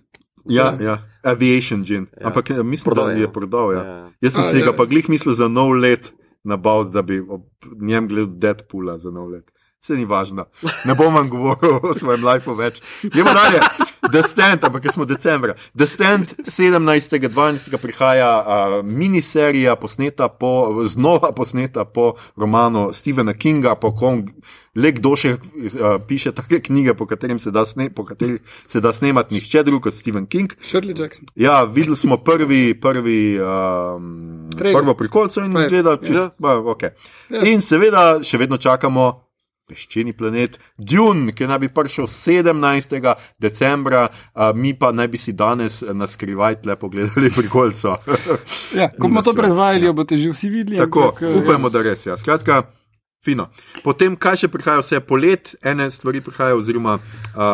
Ja, 0.46 0.78
ja, 0.82 0.98
Aviation 1.24 1.84
Gin. 1.84 2.08
Ja. 2.20 2.28
Ampak 2.28 2.50
eh, 2.50 2.64
mislim, 2.64 2.92
Prodal 2.92 3.06
da 3.06 3.12
je, 3.12 3.18
je 3.18 3.24
ja. 3.24 3.32
prodal. 3.32 3.74
Ja. 3.74 3.84
Ja. 3.84 4.12
Jaz 4.22 4.34
sem 4.34 4.44
A, 4.44 4.46
si 4.52 4.60
ja. 4.60 4.66
ga 4.66 4.74
pa 4.74 4.86
glih 4.86 5.10
mislil 5.10 5.36
za 5.36 5.48
nov 5.48 5.76
let 5.76 6.14
nabav, 6.44 6.90
da 6.92 7.02
bi 7.02 7.20
ob 7.20 7.48
njem 7.82 8.08
gledal 8.08 8.36
Deadpoola 8.36 8.98
za 9.00 9.12
nov 9.12 9.30
let. 9.32 9.53
Se 9.84 9.96
ni 9.96 10.06
važno. 10.06 10.46
Ne 10.86 10.96
bom 10.96 11.16
vam 11.16 11.30
govoril 11.30 11.80
o 11.84 11.94
svojem 11.94 12.24
lifeu 12.24 12.56
več. 12.56 12.80
Gremo 13.04 13.34
dalje. 13.36 13.60
The 14.12 14.22
Stand, 14.24 14.64
ampak 14.64 14.88
smo 14.92 15.06
decembra. 15.06 15.56
The 15.76 15.88
Stand 15.88 16.36
17.12. 16.48 17.78
prihaja 17.78 18.30
uh, 18.40 18.76
miniserija, 18.88 19.76
posneta 19.76 20.28
po, 20.28 20.84
znova 20.88 21.32
posneta 21.36 21.86
po 21.86 22.14
romanu 22.36 22.90
Stephena 22.94 23.34
Kinga, 23.34 23.76
po 23.76 23.92
kom 23.96 24.26
le 24.76 24.92
kdo 24.96 25.14
še 25.20 25.34
uh, 25.36 25.98
piše 26.08 26.32
take 26.36 26.62
knjige, 26.66 26.96
po 26.98 27.08
katerih 27.08 27.42
se, 27.42 27.52
se 28.68 28.82
da 28.84 28.94
snemati 28.94 29.36
nihče 29.36 29.64
drug 29.64 29.84
kot 29.84 29.96
Stephen 29.96 30.28
King. 30.28 30.56
Shirley 30.64 30.96
Jackson. 31.00 31.28
Ja, 31.36 31.64
videli 31.64 31.96
smo 32.00 32.18
prvi, 32.24 32.74
prvi 32.80 33.40
um, 33.40 34.50
prvo 34.60 34.96
prikolco 35.00 35.44
in 35.44 35.58
izgleda, 35.60 35.98
že. 36.02 36.14
Ja. 36.14 36.58
Okay. 36.76 36.96
Ja. 37.30 37.44
In 37.48 37.62
seveda 37.62 38.24
še 38.24 38.40
vedno 38.42 38.58
čakamo 38.58 39.23
peščeni 39.70 40.14
planet 40.18 40.60
Dune, 40.78 41.34
ki 41.36 41.48
naj 41.48 41.62
bi 41.64 41.70
prišel 41.74 42.08
17. 42.12 42.98
decembra, 43.42 44.06
a, 44.34 44.52
mi 44.56 44.74
pa 44.78 44.92
naj 44.92 45.08
bi 45.08 45.22
si 45.22 45.34
danes 45.34 45.82
na 45.94 46.08
skrivaj 46.08 46.62
tle 46.64 46.76
pogledali 46.80 47.32
prikolco. 47.34 47.98
ja, 48.80 48.90
ko 48.92 49.08
bomo 49.08 49.24
to 49.26 49.36
predvajali, 49.38 49.90
ja. 49.90 49.96
boste 49.96 50.20
že 50.20 50.34
vsi 50.34 50.52
videli. 50.52 50.82
Tako, 50.84 51.10
ampak, 51.12 51.22
ja. 51.24 51.36
upajmo, 51.44 51.72
ja. 51.72 51.76
da 51.78 51.86
res 51.90 52.06
je. 52.06 52.12
Ja. 52.12 52.18
Skratka, 52.20 52.64
fino. 53.24 53.50
Potem, 53.86 54.18
kaj 54.20 54.44
še 54.44 54.52
prihaja, 54.52 54.84
vse 54.84 55.00
polet, 55.08 55.56
ene 55.64 55.90
stvari 55.92 56.22
prihajajo, 56.24 56.60
oziroma. 56.64 57.00
A, 57.34 57.54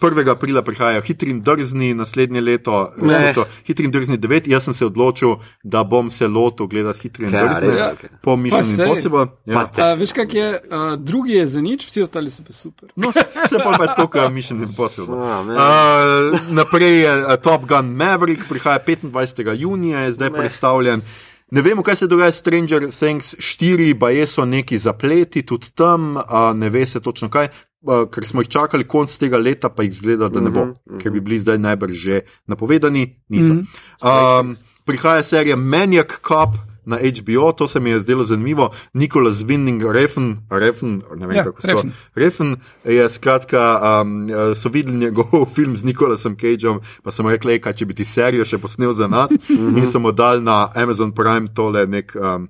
1. 0.00 0.30
aprila 0.30 0.62
prihajajo 0.62 1.02
hitri 1.02 1.30
in 1.30 1.42
drzni, 1.42 1.94
naslednje 1.94 2.40
leto 2.40 2.92
so 3.34 3.44
hitri 3.66 3.84
in 3.84 3.90
drzni 3.90 4.18
9. 4.18 4.48
Jaz 4.50 4.64
sem 4.64 4.74
se 4.74 4.86
odločil, 4.86 5.36
da 5.62 5.84
bom 5.84 6.10
se 6.10 6.28
lotil 6.28 6.66
gledati 6.66 7.00
hitri 7.02 7.24
in 7.24 7.30
drzni. 7.30 7.76
Ja, 7.78 7.92
po 8.22 8.36
Mission 8.36 8.70
Impossible. 8.70 9.26
Ja. 9.46 9.68
A, 9.76 9.94
veš, 9.94 10.12
kak 10.12 10.34
je, 10.34 10.50
uh, 10.70 10.92
drugi 10.98 11.32
je 11.32 11.46
za 11.46 11.60
nič, 11.60 11.86
vsi 11.86 12.02
ostali 12.02 12.30
so 12.30 12.42
pa 12.46 12.52
super. 12.52 12.92
No, 12.96 13.12
se 13.12 13.58
pa 13.58 13.76
več 13.78 13.96
kot 13.96 14.20
Mission 14.32 14.62
Impossible. 14.62 15.16
Oh, 15.16 15.46
uh, 15.46 16.52
naprej 16.54 17.00
je 17.00 17.16
uh, 17.16 17.34
Top 17.42 17.66
Gun 17.68 17.94
Maverick, 17.96 18.48
prihaja 18.48 18.80
25. 18.86 19.54
junija, 19.56 20.06
je 20.06 20.12
zdaj 20.12 20.30
predstavljen. 20.30 21.02
Ne 21.50 21.62
vemo, 21.62 21.82
kaj 21.82 21.96
se 21.96 22.06
dogaja 22.06 22.32
s 22.32 22.38
Stranger 22.38 22.90
Things 22.90 23.34
4, 23.34 23.98
pa 23.98 24.10
je 24.10 24.26
so 24.26 24.44
neki 24.44 24.78
zapleti 24.78 25.42
tudi 25.42 25.72
tam, 25.74 26.16
uh, 26.16 26.22
ne 26.54 26.68
ve 26.70 26.86
se 26.86 27.00
točno 27.00 27.30
kaj 27.30 27.48
ker 27.84 28.26
smo 28.26 28.42
jih 28.44 28.48
čakali 28.48 28.84
konc 28.88 29.12
tega 29.18 29.38
leta, 29.38 29.68
pa 29.68 29.82
jih 29.82 29.94
zgleda, 29.94 30.28
da 30.28 30.40
ne 30.40 30.50
bo, 30.50 30.60
uh 30.60 30.66
-huh, 30.66 30.70
uh 30.70 30.96
-huh. 30.96 31.02
ker 31.02 31.12
bi 31.12 31.20
bili 31.20 31.38
zdaj 31.38 31.58
najbrž 31.58 31.92
že 31.92 32.20
napovedani. 32.46 33.16
Uh 33.28 33.36
-huh. 33.36 34.40
um, 34.40 34.56
prihaja 34.84 35.22
serija 35.22 35.56
Maniac 35.56 36.08
Cup. 36.08 36.70
Na 36.84 36.96
HBO, 36.96 37.52
to 37.52 37.68
se 37.68 37.80
mi 37.80 37.90
je 37.90 38.00
zdelo 38.00 38.24
zanimivo, 38.24 38.70
Nikola 38.92 39.30
Zwinning, 39.30 39.92
Refen, 39.92 40.38
Refen, 40.50 41.02
ne 41.16 41.26
vem 41.26 41.36
ja, 41.36 41.44
kako 41.44 41.60
se 41.60 41.66
to 41.66 41.72
imenuje. 41.72 41.92
Refen 42.14 42.56
je 42.84 43.08
skratka, 43.08 43.80
um, 44.02 44.28
so 44.54 44.68
videli 44.68 44.98
njegov 44.98 45.24
film 45.54 45.76
z 45.76 45.84
Nikolasom 45.84 46.36
Cageom, 46.36 46.80
pa 47.02 47.10
sem 47.10 47.26
rekel, 47.26 47.60
kaj 47.60 47.72
če 47.72 47.86
bi 47.86 47.94
ti 47.94 48.04
serijo 48.04 48.44
še 48.44 48.58
posnel 48.58 48.92
za 48.92 49.06
nas. 49.08 49.30
in 49.50 49.86
so 49.86 49.98
mu 49.98 50.12
dali 50.12 50.42
na 50.42 50.68
Amazon 50.74 51.12
Prime 51.12 51.48
tole 51.54 51.86
nek, 51.86 52.16
um, 52.16 52.48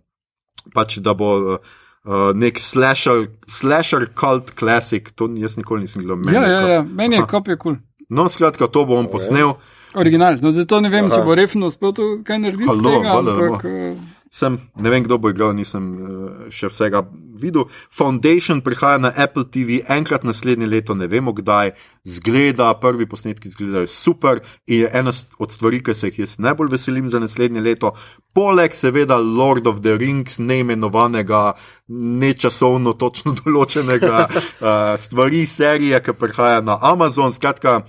pač 0.74 0.98
da 0.98 1.14
bo. 1.14 1.54
Uh, 1.54 1.58
uh, 2.04 2.30
nek 2.34 2.58
slasher, 2.58 3.28
slasher 3.48 4.08
cult 4.14 4.54
classic, 4.58 5.12
to 5.16 5.30
jaz 5.40 5.58
nikoli 5.60 5.86
nisem 5.86 6.04
gledal. 6.06 6.34
Ja, 6.34 6.46
ja, 6.46 6.60
ja, 6.76 6.82
meni 6.82 7.20
je 7.20 7.26
kop 7.26 7.48
je 7.48 7.56
kul. 7.56 7.76
Cool. 7.76 7.82
No, 8.10 8.26
skratka, 8.28 8.66
to 8.66 8.84
bom 8.88 9.06
posnel. 9.10 9.54
Original, 9.94 10.38
no, 10.42 10.50
zato 10.54 10.80
ne 10.82 10.90
vem, 10.90 11.06
Aha. 11.06 11.14
če 11.14 11.26
bo 11.26 11.34
refno 11.38 11.70
uspel 11.70 11.92
to 11.94 12.08
kaj 12.26 12.40
narediti. 12.42 12.70
Halo, 12.70 12.90
tega, 12.90 13.12
hvala, 13.14 13.36
ampak, 13.36 13.68
uh 13.70 14.09
sem, 14.30 14.58
ne 14.76 14.90
vem, 14.90 15.02
kdo 15.02 15.18
bo 15.18 15.30
igral, 15.32 15.50
nisem 15.58 15.86
uh, 15.90 16.26
še 16.54 16.70
vsega 16.70 17.02
videl. 17.40 17.66
Foundation 17.90 18.60
prihaja 18.62 19.00
na 19.02 19.10
Apple 19.10 19.48
TV 19.50 19.80
enkrat 19.90 20.22
naslednje 20.24 20.68
leto, 20.70 20.94
ne 20.94 21.08
vemo 21.10 21.34
kdaj, 21.34 21.74
zgleda, 22.06 22.70
prvi 22.80 23.08
posnetki 23.10 23.50
izgledajo 23.50 23.90
super 23.90 24.40
in 24.66 24.84
je 24.84 24.90
ena 25.00 25.12
od 25.38 25.52
stvari, 25.52 25.82
ki 25.82 25.94
se 25.94 26.12
jih 26.12 26.22
jaz 26.22 26.36
najbolj 26.38 26.70
veselim 26.76 27.10
za 27.10 27.18
naslednje 27.18 27.60
leto. 27.64 27.92
Poleg 28.34 28.74
seveda 28.76 29.18
Lord 29.18 29.66
of 29.66 29.82
the 29.82 29.96
Rings, 29.98 30.38
neimenovanega, 30.38 31.56
nečasovno 31.90 32.94
točno 32.94 33.34
določenega 33.42 34.28
uh, 34.30 34.94
stvari, 34.94 35.42
serije, 35.46 35.98
ki 36.06 36.14
prihaja 36.14 36.62
na 36.62 36.78
Amazon. 36.80 37.34
Skratka, 37.34 37.80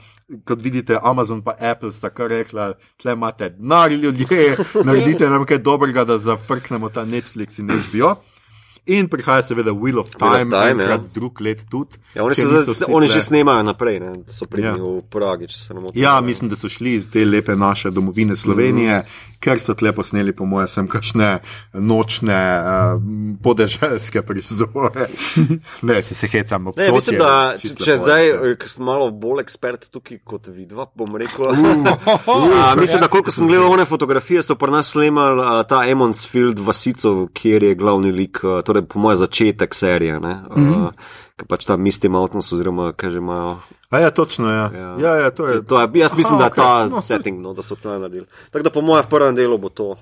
kot 0.46 0.62
vidite, 0.62 1.00
Amazon 1.04 1.44
in 1.46 1.70
Apple 1.72 1.92
sta 1.92 2.10
kar 2.10 2.30
rekla, 2.30 2.74
tle 3.02 3.14
imate 3.14 3.50
denar, 3.50 3.92
ljudje, 3.92 4.58
naredite 4.88 5.30
nam 5.30 5.46
kaj 5.46 5.58
dobrega, 5.58 6.06
da 6.06 6.18
zafrknemo 6.20 6.90
ta 6.90 7.06
Netflix 7.06 7.60
in 7.60 7.70
HBO. 7.70 8.16
In 8.86 9.08
prihaja 9.08 9.44
seveda 9.46 9.72
Wheel 9.72 10.00
of 10.00 10.10
Time, 10.18 10.50
time 10.50 10.84
ja. 10.84 10.98
drug 11.14 11.42
let 11.42 11.60
tudi. 11.70 12.00
Ja, 12.16 12.24
oni, 12.24 12.36
za, 12.36 12.86
oni 12.88 13.08
že 13.08 13.22
snemajo 13.22 13.64
naprej, 13.64 14.00
ne? 14.00 14.14
so 14.26 14.48
pridni 14.50 14.72
ja. 14.74 14.78
v 14.82 15.04
Pragi, 15.10 15.48
če 15.48 15.60
se 15.60 15.74
ne 15.74 15.84
motim. 15.84 16.02
Ja, 16.02 16.16
mislim, 16.22 16.50
da 16.50 16.58
so 16.58 16.70
šli 16.70 16.96
iz 16.98 17.06
te 17.14 17.22
lepe 17.26 17.56
naše 17.56 17.92
domovine 17.94 18.36
Slovenije, 18.36 18.98
mm. 19.00 19.31
Ker 19.42 19.60
so 19.62 19.74
tle 19.78 19.92
posneli, 19.96 20.34
po 20.38 20.46
mojem, 20.50 20.70
sem 20.70 20.88
kakšne 20.90 21.30
nočne 21.74 22.38
uh, 22.38 23.02
podeželske 23.44 24.22
prizore. 24.26 25.08
ne, 25.88 26.02
se 26.06 26.16
se 26.18 26.30
hecam 26.32 26.70
ob 26.72 26.78
tem. 26.78 26.94
Mislim, 26.94 27.18
da 27.22 27.58
če, 27.62 27.74
če 27.82 27.98
zdaj, 28.02 28.30
eh, 28.30 28.54
ker 28.62 28.72
sem 28.72 28.86
malo 28.88 29.10
bolj 29.12 29.44
ekspert 29.46 29.90
tukaj 29.94 30.22
kot 30.28 30.52
vidva, 30.54 30.88
bom 30.98 31.18
rekel. 31.20 31.50
Uh, 31.50 31.90
uh, 32.36 32.76
mislim, 32.80 33.02
da 33.02 33.10
koliko 33.12 33.34
sem 33.34 33.50
gledal 33.50 33.72
one 33.74 33.88
fotografije, 33.90 34.46
so 34.46 34.58
pri 34.60 34.76
nas 34.76 34.94
snemali 34.94 35.42
uh, 35.42 35.64
ta 35.68 35.84
Emmonsfield 35.90 36.62
vasico, 36.62 37.28
kjer 37.34 37.72
je 37.72 37.80
glavni 37.80 38.14
lik. 38.14 38.44
Uh, 38.46 38.62
torej 38.66 38.86
po 38.90 39.02
mojem 39.02 39.24
začetek 39.26 39.76
serije, 39.76 40.20
mm 40.20 40.24
-hmm. 40.24 40.90
Ki 41.42 41.50
pač 41.50 41.66
ta 41.66 41.78
Misty 41.78 42.12
Mountains, 42.12 42.52
oziroma 42.54 42.92
kaj 42.94 43.18
že 43.18 43.24
imajo. 43.24 43.58
A 43.90 44.06
ja, 44.06 44.14
točno. 44.14 44.48
Ja. 44.48 44.70
Ja. 44.70 44.92
Ja, 45.02 45.14
ja, 45.26 45.30
to 45.34 45.50
je. 45.50 45.66
To 45.66 45.82
je 45.82 45.90
jaz 46.00 46.14
mislim, 46.14 46.38
Aha, 46.38 46.46
da 46.46 46.46
je 46.46 46.54
okay. 46.54 46.62
ta 46.62 46.94
no. 46.94 47.02
setting, 47.02 47.42
no, 47.42 47.58
da 47.58 47.66
so 47.66 47.76
to 47.76 47.90
naredili. 47.90 48.30
Tako 48.54 48.64
da 48.64 48.74
po 48.74 48.86
mojem 48.86 49.10
prvem 49.10 49.36
delu 49.36 49.58
bo 49.58 49.74
to. 49.74 49.98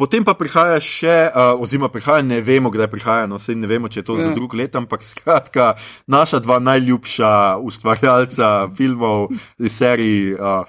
Potem 0.00 0.24
pa 0.24 0.32
prihaja 0.32 0.78
še, 0.80 1.28
uh, 1.28 1.60
oziroma 1.60 1.90
prihaja, 1.92 2.24
ne 2.24 2.38
vemo, 2.40 2.70
kdaj 2.72 2.88
prihaja, 2.88 3.26
no, 3.28 3.36
ne 3.36 3.68
vemo, 3.68 3.90
če 3.92 4.00
je 4.00 4.04
to 4.08 4.16
ja. 4.16 4.24
za 4.24 4.32
drug 4.32 4.54
let, 4.56 4.72
ampak 4.72 5.04
skratka, 5.04 5.74
naša 6.08 6.40
dva 6.40 6.56
najljubša 6.56 7.60
ustvarjalca 7.60 8.70
filmov 8.72 9.28
iz 9.60 9.76
serije. 9.76 10.38
Uh, 10.40 10.64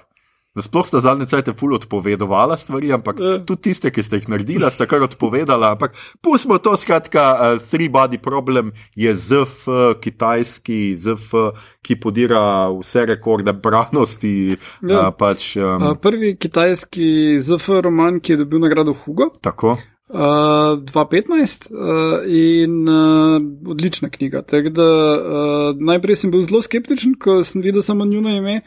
Sploh 0.52 0.84
sta 0.84 1.00
zadnje 1.00 1.24
cajtke 1.32 1.54
ful 1.56 1.72
odpovedovala 1.72 2.58
stvari, 2.60 2.92
ampak 2.92 3.16
e. 3.16 3.30
tudi 3.48 3.70
tiste, 3.72 3.88
ki 3.88 4.02
ste 4.04 4.18
jih 4.20 4.28
naredila, 4.28 4.68
sta 4.68 4.84
kar 4.84 5.00
odpovedala. 5.00 5.72
Ampak 5.72 5.96
pustimo 6.20 6.58
to, 6.60 6.76
skratka, 6.76 7.24
uh, 7.32 7.62
three 7.72 7.88
body 7.88 8.20
problem 8.20 8.74
je 8.92 9.14
ZF, 9.16 9.64
kitajski 10.04 10.92
ZF, 11.00 11.32
ki 11.80 11.96
podira 11.96 12.68
vse 12.68 13.06
rekorde 13.08 13.56
branosti. 13.56 14.58
Ja. 14.84 15.08
Uh, 15.08 15.16
pač, 15.16 15.56
um, 15.56 15.88
uh, 15.88 15.96
prvi 15.96 16.36
kitajski 16.36 17.40
ZF 17.40 17.80
roman, 17.88 18.20
ki 18.20 18.36
je 18.36 18.44
dobil 18.44 18.60
nagrado 18.60 18.92
Hugo. 18.92 19.32
Tako. 19.40 19.80
Uh, 20.12 20.76
2015 20.84 21.72
uh, 21.72 22.20
in 22.28 22.84
uh, 22.84 23.40
odlična 23.72 24.12
knjiga. 24.12 24.44
Da, 24.44 24.84
uh, 25.16 25.80
najprej 25.80 26.20
sem 26.20 26.30
bil 26.34 26.44
zelo 26.44 26.60
skeptičen, 26.60 27.16
ko 27.16 27.40
sem 27.40 27.64
videl 27.64 27.80
samo 27.80 28.04
njuno 28.04 28.28
ime. 28.28 28.60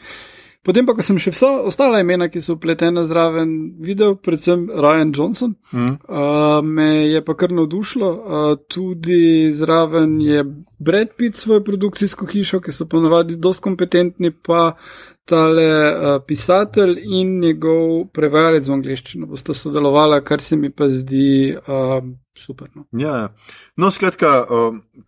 Potem 0.66 0.82
pa, 0.82 0.96
ko 0.98 1.04
sem 1.06 1.18
še 1.22 1.30
vsa 1.30 1.48
ostala 1.68 2.00
imena, 2.02 2.26
ki 2.26 2.40
so 2.42 2.56
upletena 2.56 3.04
zraven, 3.06 3.50
videl, 3.86 4.16
predvsem 4.18 4.64
Ryan 4.66 5.12
Johnson, 5.14 5.52
mm. 5.70 5.92
uh, 6.10 6.58
me 6.66 7.06
je 7.06 7.20
pa 7.22 7.36
kar 7.38 7.54
navdušilo. 7.54 8.08
Uh, 8.10 8.46
tudi 8.66 9.52
zraven 9.54 10.16
je 10.24 10.42
Brad 10.82 11.14
Pitt 11.14 11.38
svojo 11.38 11.62
produkcijsko 11.68 12.26
hišo, 12.32 12.60
ki 12.64 12.74
so 12.74 12.88
ponovadi 12.90 13.38
dost 13.38 13.62
kompetentni, 13.62 14.32
pa 14.34 14.72
tale 15.26 15.68
uh, 15.70 16.08
pisatelj 16.26 16.98
in 17.14 17.38
njegov 17.46 18.10
prevajalec 18.14 18.66
v 18.66 18.76
angliščino 18.80 19.30
bosta 19.30 19.54
sodelovala, 19.54 20.18
kar 20.26 20.42
se 20.42 20.58
mi 20.58 20.74
pa 20.74 20.90
zdi. 20.90 21.54
Uh, 21.62 22.00
Super, 22.36 22.68
no. 22.74 22.88
Ja, 22.92 23.14
ja. 23.16 23.28
no, 23.80 23.88
skratka, 23.94 24.42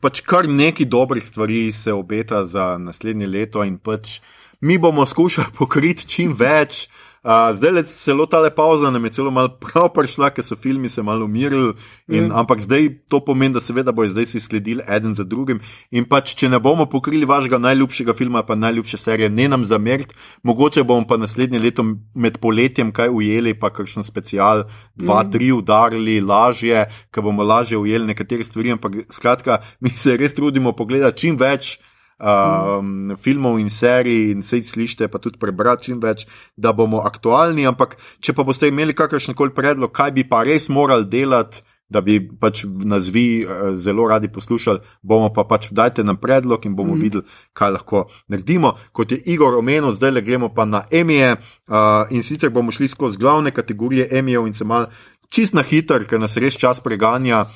pač 0.01 0.23
kar 0.25 0.47
nekaj 0.49 0.87
dobrih 0.89 1.27
stvari 1.27 1.67
se 1.77 1.93
obeta 1.93 2.47
za 2.49 2.77
naslednje 2.81 3.27
leto, 3.29 3.67
in 3.69 3.75
pač 3.85 4.15
uh, 4.17 4.37
mi 4.61 4.79
bomo 4.79 5.07
skušali 5.07 5.55
pokriti 5.59 6.09
čim 6.09 6.33
več. 6.39 6.89
Uh, 7.19 7.51
zdaj 7.53 7.77
je 7.77 7.83
celo 7.83 8.27
ta 8.27 8.39
pauza, 8.57 8.91
nam 8.91 9.05
je 9.05 9.11
celo 9.11 9.31
malo 9.31 9.51
prav 9.59 9.89
prišla, 9.93 10.31
ker 10.31 10.45
so 10.45 10.57
filmi 10.57 10.89
se 10.89 11.03
malo 11.03 11.25
umirili. 11.25 11.75
Mm. 12.07 12.31
Ampak 12.33 12.61
zdaj 12.63 12.89
to 13.11 13.19
pomeni, 13.21 13.55
da 13.55 13.61
seveda 13.61 13.93
bojo 13.93 14.13
zdaj 14.15 14.27
si 14.27 14.41
sledili 14.41 14.83
eden 14.89 15.15
za 15.15 15.25
drugim. 15.25 15.59
In 15.91 16.07
pač, 16.09 16.37
če 16.39 16.49
ne 16.49 16.61
bomo 16.63 16.87
pokrili 16.87 17.27
vašega 17.27 17.59
najljubšega 17.59 18.15
filma, 18.15 18.45
pa 18.47 18.55
najljubše 18.55 19.03
serije, 19.03 19.29
ne 19.29 19.49
nam 19.49 19.67
zameriti, 19.67 20.15
mogoče 20.43 20.87
bomo 20.87 21.07
pa 21.11 21.19
naslednje 21.19 21.59
leto 21.59 21.85
med 22.15 22.39
poletjem 22.39 22.95
kaj 22.95 23.11
ujeli, 23.11 23.59
pa 23.59 23.75
kakšen 23.75 24.07
special, 24.07 24.65
dva, 24.95 25.21
mm. 25.25 25.31
tri 25.35 25.53
udarili, 25.53 26.21
lažje, 26.21 26.87
ker 27.11 27.27
bomo 27.27 27.43
lažje 27.43 27.79
ujeli 27.79 28.07
nekatere 28.07 28.47
stvari. 28.47 28.73
Ampak 28.79 29.03
skratka, 29.11 29.59
mi 29.81 29.91
se 29.91 30.17
res 30.17 30.39
trudimo 30.39 30.73
pogledati 30.73 31.27
čim 31.27 31.37
več 31.37 31.81
um, 32.19 33.17
filmov 33.17 33.59
in 33.61 33.71
serij, 33.71 34.31
in 34.33 34.43
se 34.43 34.61
jih 34.61 34.69
slišite, 34.69 35.09
pa 35.09 35.19
tudi 35.19 35.39
prebrati 35.39 35.89
čim 35.89 36.01
več, 36.03 36.27
da 36.57 36.73
bomo 36.73 37.03
aktualni. 37.07 37.67
Ampak, 37.67 37.97
če 38.21 38.35
pa 38.35 38.47
boste 38.47 38.69
imeli 38.69 38.97
kakršen 38.97 39.39
koli 39.39 39.55
predlog, 39.55 39.93
kaj 39.95 40.15
bi 40.19 40.29
pa 40.29 40.45
res 40.47 40.69
morali 40.69 41.09
delati. 41.09 41.65
da 41.89 42.03
bi 42.05 42.19
pač 42.21 42.67
nas 42.85 43.09
vi 43.09 43.45
uh, 43.45 43.73
zelo 43.81 44.05
radi 44.09 44.29
poslušali, 44.29 44.81
bomo 45.03 45.31
pa 45.33 45.47
pač 45.49 45.71
dajte 45.73 46.05
nam 46.05 46.19
predlog 46.21 46.67
in 46.69 46.75
bomo 46.77 46.95
mm. 46.95 47.01
videli, 47.01 47.23
kaj 47.57 47.71
lahko 47.79 48.03
naredimo. 48.29 48.75
Kot 48.93 49.13
je 49.13 49.19
Igor 49.33 49.57
omenil, 49.57 49.95
zdaj 49.97 50.13
le 50.13 50.23
gremo 50.23 50.51
pa 50.55 50.67
na 50.69 50.83
emije 50.91 51.31
uh, 51.33 52.05
in 52.11 52.23
sicer 52.23 52.53
bomo 52.53 52.73
šli 52.77 52.89
skozi 52.93 53.19
glavne 53.19 53.55
kategorije 53.57 54.09
emijev 54.21 54.47
in 54.47 54.53
se 54.53 54.69
mal. 54.69 54.91
Čist 55.29 55.57
na 55.57 55.65
hiter, 55.65 56.05
ker 56.09 56.21
nas 56.21 56.37
res 56.41 56.57
čas 56.57 56.81
preganja, 56.81 57.47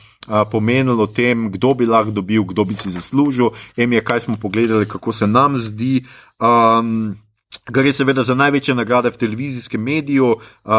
pomenilo 0.50 1.06
tem, 1.06 1.50
kdo 1.50 1.74
bi 1.74 1.86
lahko 1.86 2.10
dobil, 2.10 2.44
kdo 2.44 2.64
bi 2.64 2.74
si 2.74 2.90
zaslužil, 2.90 3.50
emije, 3.76 4.04
kaj 4.04 4.20
smo 4.20 4.36
pogledali, 4.36 4.86
kako 4.88 5.12
se 5.12 5.26
nam 5.26 5.58
zdi. 5.58 6.04
Um, 6.38 7.16
Gre 7.70 7.92
seveda 7.92 8.22
za 8.22 8.34
največje 8.34 8.74
nagrade 8.74 9.10
v 9.10 9.16
televizijskem 9.16 9.82
mediju 9.82 10.26
uh, 10.34 10.72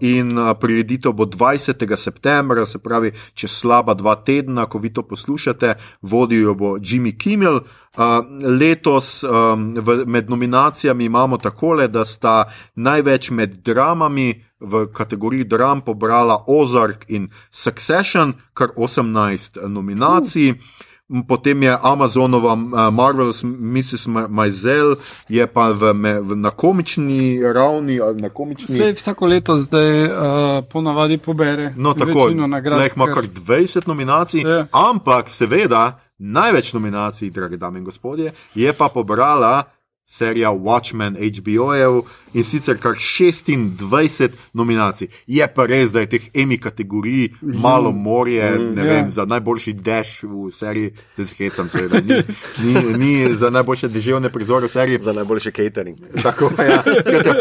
in 0.00 0.34
prireditev 0.60 1.12
bo 1.12 1.24
20. 1.24 1.96
septembra, 1.96 2.66
se 2.66 2.78
pravi, 2.78 3.12
čez 3.34 3.50
slaba 3.50 3.94
dva 3.94 4.14
tedna, 4.14 4.66
ko 4.66 4.78
vi 4.78 4.92
to 4.92 5.02
poslušate, 5.02 5.74
vodil 6.02 6.42
jo 6.42 6.54
bo 6.54 6.76
Jimmy 6.76 7.16
Kimmel. 7.18 7.54
Uh, 7.54 8.02
letos 8.60 9.22
um, 9.24 9.74
v, 9.74 10.04
med 10.06 10.30
nominacijami 10.30 11.04
imamo 11.04 11.38
takole, 11.38 11.88
da 11.88 12.04
sta 12.04 12.44
največ 12.74 13.30
med 13.30 13.62
dramami 13.64 14.44
v 14.60 14.86
kategoriji 14.92 15.44
dram 15.44 15.80
pobrala 15.80 16.44
Ozark 16.46 17.04
in 17.08 17.28
Succession, 17.50 18.32
kar 18.54 18.68
18 18.76 19.68
nominacij. 19.68 20.50
Uh. 20.50 20.88
Potem 21.28 21.62
je 21.62 21.78
Amazonova 21.82 22.52
uh, 22.52 22.94
Marvel's 22.94 23.42
Mrs. 23.44 24.06
Maisel, 24.28 24.96
je 25.28 25.46
pa 25.46 25.70
v, 25.70 25.92
v, 26.20 26.36
na 26.36 26.50
komični 26.50 27.42
ravni. 27.52 28.00
Na 28.14 28.28
komični... 28.28 28.74
Vse 28.74 28.92
vsako 28.92 29.26
leto 29.26 29.56
zdaj 29.56 30.04
uh, 30.04 30.12
ponavadi 30.70 31.18
pobere. 31.18 31.74
No, 31.76 31.94
tako 31.94 32.28
je. 32.28 32.34
Ima 32.96 33.06
kar 33.14 33.24
20 33.24 33.88
nominacij, 33.88 34.40
je. 34.40 34.48
Ja. 34.48 34.66
ampak 34.72 35.28
seveda 35.28 35.98
največ 36.18 36.72
nominacij, 36.72 37.30
drage 37.30 37.56
dame 37.56 37.78
in 37.78 37.84
gospodje, 37.84 38.32
je 38.54 38.72
pa 38.72 38.88
pobrala 38.88 39.62
serija 40.12 40.50
Watchmen 40.50 41.16
HBO-jev 41.16 42.02
in 42.34 42.44
sicer 42.44 42.76
kar 42.80 42.94
26 42.96 44.28
nominacij. 44.52 45.08
Je 45.26 45.46
pa 45.54 45.66
res, 45.66 45.92
da 45.92 46.00
je 46.00 46.10
teh 46.16 46.28
emi 46.34 46.58
kategorij 46.60 47.30
malo 47.40 47.92
morje, 47.92 48.50
mm, 48.50 48.74
ne 48.74 48.82
vem, 48.82 49.04
yeah. 49.06 49.10
za 49.10 49.24
najboljši 49.24 49.72
dež 49.72 50.12
v 50.22 50.50
seriji, 50.52 50.92
se 51.16 51.24
zhecam, 51.24 51.68
seveda. 51.68 52.00
Ni, 52.00 52.22
ni, 52.64 52.98
ni 52.98 53.34
za 53.34 53.50
najboljše 53.50 53.88
deževne 53.88 54.28
prizore 54.32 54.68
v 54.68 54.72
seriji. 54.72 54.98
Za 54.98 55.12
najboljši 55.12 55.52
catering. 55.52 55.98
Tako. 56.22 56.52
Ja. 56.62 56.82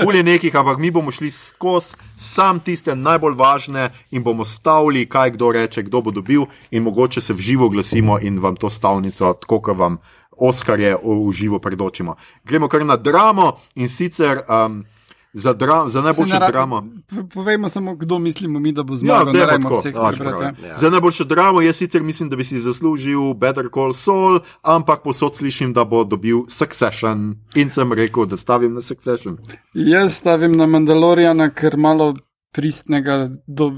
Pul 0.03 0.15
je 0.15 0.23
nekih, 0.23 0.56
ampak 0.56 0.80
mi 0.80 0.91
bomo 0.91 1.11
šli 1.11 1.31
skozi 1.31 1.95
sam 2.22 2.60
tiste 2.60 2.95
najbolj 2.95 3.35
važne 3.35 3.89
in 4.11 4.23
bomo 4.23 4.45
stavili, 4.45 5.06
kaj 5.10 5.31
kdo 5.35 5.52
reče, 5.52 5.84
kdo 5.84 6.02
bo 6.02 6.11
dobil 6.11 6.45
in 6.72 6.84
mogoče 6.84 7.22
se 7.22 7.34
v 7.34 7.38
živo 7.38 7.69
glasimo 7.69 8.19
in 8.22 8.39
vam 8.39 8.56
to 8.56 8.69
stavnico, 8.69 9.34
tako 9.34 9.61
kot 9.61 9.77
vam. 9.77 9.98
Oskarje 10.42 10.96
v 11.04 11.32
živo 11.32 11.60
predočimo. 11.60 12.16
Gremo 12.44 12.68
kar 12.68 12.86
na 12.86 12.98
dramo 12.98 13.60
in 13.76 13.90
sicer 13.90 14.42
um, 14.50 14.86
za, 15.34 15.54
dra, 15.54 15.90
za 15.90 16.02
najboljšo 16.02 16.40
dramo. 16.52 16.88
Povejmo 17.34 17.70
samo, 17.70 17.96
kdo 17.96 18.20
mislimo 18.20 18.60
mi, 18.60 18.72
da 18.72 18.84
bo 18.84 18.96
zmagal. 18.96 19.36
Ja, 19.36 20.54
ja. 20.68 20.78
Za 20.78 20.90
najboljšo 20.90 21.24
dramo 21.24 21.62
jaz 21.62 21.76
sicer 21.76 22.04
mislim, 22.04 22.30
da 22.30 22.36
bi 22.36 22.44
si 22.44 22.60
zaslužil 22.60 23.34
Better 23.34 23.70
Call 23.74 23.94
Saul, 23.94 24.40
ampak 24.62 25.04
posod 25.04 25.36
slišim, 25.36 25.74
da 25.74 25.86
bo 25.86 26.04
dobil 26.04 26.38
Succession 26.50 27.36
in 27.56 27.70
sem 27.70 27.94
rekel, 27.94 28.26
da 28.26 28.38
stavim 28.38 28.74
na 28.74 28.82
Succession. 28.82 29.38
Jaz 29.74 30.14
stavim 30.14 30.52
na 30.52 30.66
Mandaloriana, 30.66 31.50
ker 31.50 31.78
malo 31.78 32.16
pristnega 32.52 33.30
do 33.48 33.72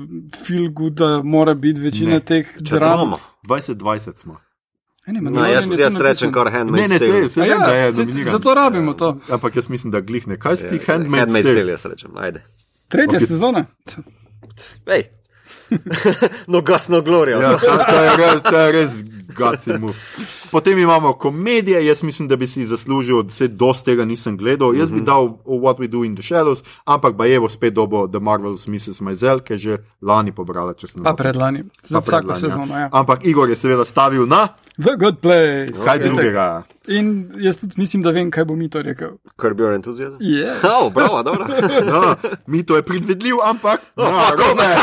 filgu, 0.45 0.89
da 0.89 1.21
mora 1.23 1.53
biti 1.53 1.81
večina 1.81 2.11
ne. 2.11 2.19
teh 2.19 2.47
dram. 2.59 3.13
2020 3.47 4.21
smo. 4.21 4.37
Ne, 5.07 5.21
no, 5.21 5.45
jaz 5.45 5.79
jaz 5.79 5.99
rečem, 6.01 6.31
kar 6.31 6.47
handmade 6.51 6.87
style. 6.87 7.13
Ne, 7.13 7.21
ne, 7.21 7.29
se, 7.29 7.33
se 7.33 7.47
ja, 7.47 7.57
da 7.57 7.73
je 7.73 7.91
nominiran. 7.91 8.31
Zato 8.31 8.53
rabimo 8.53 8.93
to. 8.93 9.17
Ampak 9.29 9.55
jaz 9.55 9.69
mislim, 9.69 9.91
da 9.91 9.99
glihne. 9.99 10.39
Kaj 10.39 10.57
si 10.57 10.69
ti 10.69 10.75
ja, 10.75 10.81
handmade, 10.87 11.19
handmade 11.19 11.43
style? 11.43 11.59
Handmade 11.59 11.67
style, 11.67 11.71
jaz 11.71 11.85
rečem, 11.85 12.17
ajde. 12.17 12.43
Tretja 12.87 13.19
okay. 13.19 13.27
sezona. 13.27 13.65
Ej. 14.95 15.03
no, 16.47 16.61
guts, 16.61 16.89
no 16.89 17.01
glory. 17.01 17.31
Ja, 17.31 17.57
to 17.59 18.01
je 18.03 18.17
res, 18.17 18.41
to 18.43 18.57
je 18.57 18.71
res 18.71 18.91
move. 19.79 19.93
Potem 20.51 20.77
imamo 20.77 21.13
komedije, 21.13 21.85
jaz 21.85 22.03
mislim, 22.03 22.27
da 22.27 22.35
bi 22.35 22.47
si 22.47 22.65
zaslužil, 22.65 23.23
da 23.23 23.31
se 23.31 23.47
dosti 23.47 23.85
tega 23.85 24.05
nisem 24.05 24.37
gledal. 24.37 24.75
Jaz 24.75 24.91
bi 24.91 24.97
mhm. 24.97 25.05
dal 25.05 25.27
What 25.45 25.79
We 25.79 25.87
Do 25.87 26.03
in 26.03 26.15
the 26.15 26.23
Shadows, 26.23 26.63
ampak 26.85 27.17
pa 27.17 27.25
je 27.25 27.39
bo 27.39 27.49
spet 27.49 27.73
dobo 27.73 28.07
The 28.07 28.19
Marvel's 28.19 28.67
Mrs. 28.67 29.01
Maisel, 29.01 29.39
ki 29.39 29.53
je 29.53 29.57
že 29.59 29.77
lani 30.01 30.31
pobrala, 30.31 30.73
če 30.73 30.87
sem 30.87 31.03
pa 31.03 31.13
predlani. 31.13 31.63
Za 31.83 31.99
vsako 31.99 32.31
ja. 32.31 32.35
sezono, 32.35 32.77
ja. 32.77 32.89
Ampak 32.91 33.25
Igor 33.25 33.49
je 33.49 33.55
seveda 33.55 33.85
stavil 33.85 34.25
na 34.27 34.47
The 34.77 34.95
Good 34.97 35.19
Place. 35.21 35.85
Kaj 35.85 35.99
drugega? 35.99 36.63
In 36.87 37.31
jaz 37.39 37.57
tudi 37.57 37.73
mislim, 37.77 38.03
da 38.03 38.11
vem, 38.11 38.31
kaj 38.31 38.45
bo 38.45 38.55
mi 38.55 38.69
to 38.69 38.81
rekel. 38.81 39.11
Kar 39.35 39.53
bi 39.53 39.63
bil 39.63 39.73
entuzijazem. 39.73 40.19
Yes. 40.19 40.63
Oh, 40.73 40.93
bravo, 40.93 41.23
dobro. 41.23 41.47
no, 41.91 42.15
mi 42.47 42.63
to 42.65 42.75
je 42.75 42.83
predvidljiv, 42.83 43.35
ampak. 43.43 43.81
Oh, 43.95 44.05
no, 44.05 44.53
ne. 44.57 44.75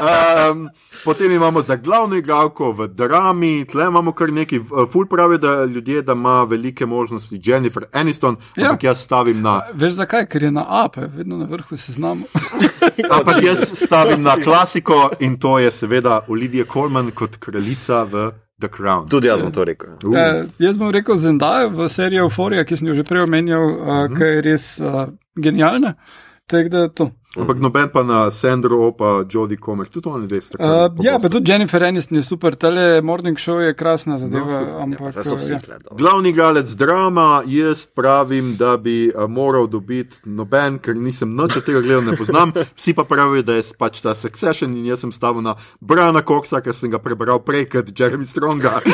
um, 0.50 0.68
potem 1.04 1.32
imamo 1.32 1.62
za 1.62 1.76
glavno 1.76 2.16
igralko 2.16 2.72
v 2.72 2.88
drami, 3.08 3.64
tle 3.70 3.86
imamo 3.86 4.12
kar 4.12 4.32
nekaj, 4.32 4.60
ful 4.92 5.06
pravi, 5.06 5.38
da 5.38 5.64
ljudje, 5.64 6.02
da 6.02 6.12
ima 6.12 6.44
velike 6.44 6.86
možnosti, 6.86 7.40
Jennifer 7.44 7.84
Aniston, 7.92 8.36
ja. 8.56 8.70
ampak 8.70 8.84
jaz 8.84 9.00
stavim 9.00 9.42
na. 9.42 9.60
Veš 9.74 9.92
zakaj? 9.92 10.26
Ker 10.26 10.42
je 10.42 10.50
na 10.50 10.64
AP, 10.84 10.96
vedno 11.16 11.38
na 11.38 11.44
vrhu 11.44 11.76
se 11.76 11.92
znamo. 11.92 12.24
ampak 13.18 13.42
jaz 13.42 13.72
stavim 13.84 14.22
na 14.22 14.36
klasiko 14.44 15.10
in 15.20 15.38
to 15.38 15.58
je 15.58 15.70
seveda 15.70 16.20
Olivia 16.28 16.64
Colman 16.72 17.10
kot 17.10 17.36
kraljica 17.36 18.02
v. 18.02 18.30
Tudi 19.10 19.26
jaz 19.26 19.40
bom 19.42 19.50
to 19.52 19.64
rekel. 19.64 19.88
Uh. 20.04 20.10
Uh, 20.10 20.44
jaz 20.62 20.76
bom 20.78 20.92
rekel 20.94 21.16
Zendaj 21.18 21.66
v 21.74 21.88
seriji 21.90 22.20
Euphorija, 22.22 22.62
ki 22.64 22.76
sem 22.78 22.86
jo 22.86 22.94
že 22.94 23.02
prej 23.02 23.24
omenjal, 23.24 23.58
uh, 23.58 23.72
uh 23.74 23.88
-huh. 23.88 24.18
ki 24.18 24.24
je 24.24 24.42
res 24.42 24.66
uh, 24.78 25.08
genialna. 25.34 25.94
Tako 26.46 26.68
da 26.68 26.88
to. 26.88 27.10
Ampak 27.32 27.64
noben 27.64 27.88
pa 27.88 28.04
na 28.04 28.28
Sandro, 28.30 28.92
pa 28.92 29.24
Jodie 29.24 29.56
Comer, 29.56 29.88
tudi 29.88 30.08
oni 30.08 30.26
veste. 30.28 30.58
Uh, 30.60 30.92
ja, 31.00 31.16
pa 31.16 31.32
tudi 31.32 31.48
Jennifer 31.48 31.84
Aniston 31.84 32.18
je 32.18 32.22
super, 32.28 32.56
tele 32.60 33.00
morning 33.00 33.38
show 33.40 33.56
je 33.60 33.72
krasna 33.74 34.18
zadeva. 34.18 34.60
No, 34.60 34.80
ampak, 34.84 35.16
ja, 35.16 35.56
ja. 35.56 35.78
Glavni 35.96 36.32
galec 36.36 36.76
drama, 36.76 37.40
jaz 37.48 37.86
pravim, 37.86 38.52
da 38.60 38.76
bi 38.76 39.08
uh, 39.08 39.24
moral 39.24 39.66
dobiti 39.66 40.28
noben, 40.28 40.76
ker 40.78 40.92
nisem 40.92 41.32
noč 41.32 41.56
od 41.56 41.64
tega 41.64 41.80
gledal, 41.80 42.04
ne 42.04 42.20
poznam. 42.20 42.52
Vsi 42.78 42.92
pa 42.92 43.08
pravijo, 43.08 43.48
da 43.48 43.56
je 43.56 43.64
pač 43.80 44.04
ta 44.04 44.12
Succession 44.12 44.76
in 44.76 44.92
jaz 44.92 45.00
sem 45.00 45.12
stavil 45.12 45.40
na 45.40 45.56
Brana 45.80 46.20
Coxa, 46.20 46.60
ker 46.60 46.76
sem 46.76 46.92
ga 46.92 47.00
prebral 47.00 47.40
prej 47.40 47.64
kot 47.72 47.96
Jeremy 47.96 48.28
Stronga. 48.28 48.76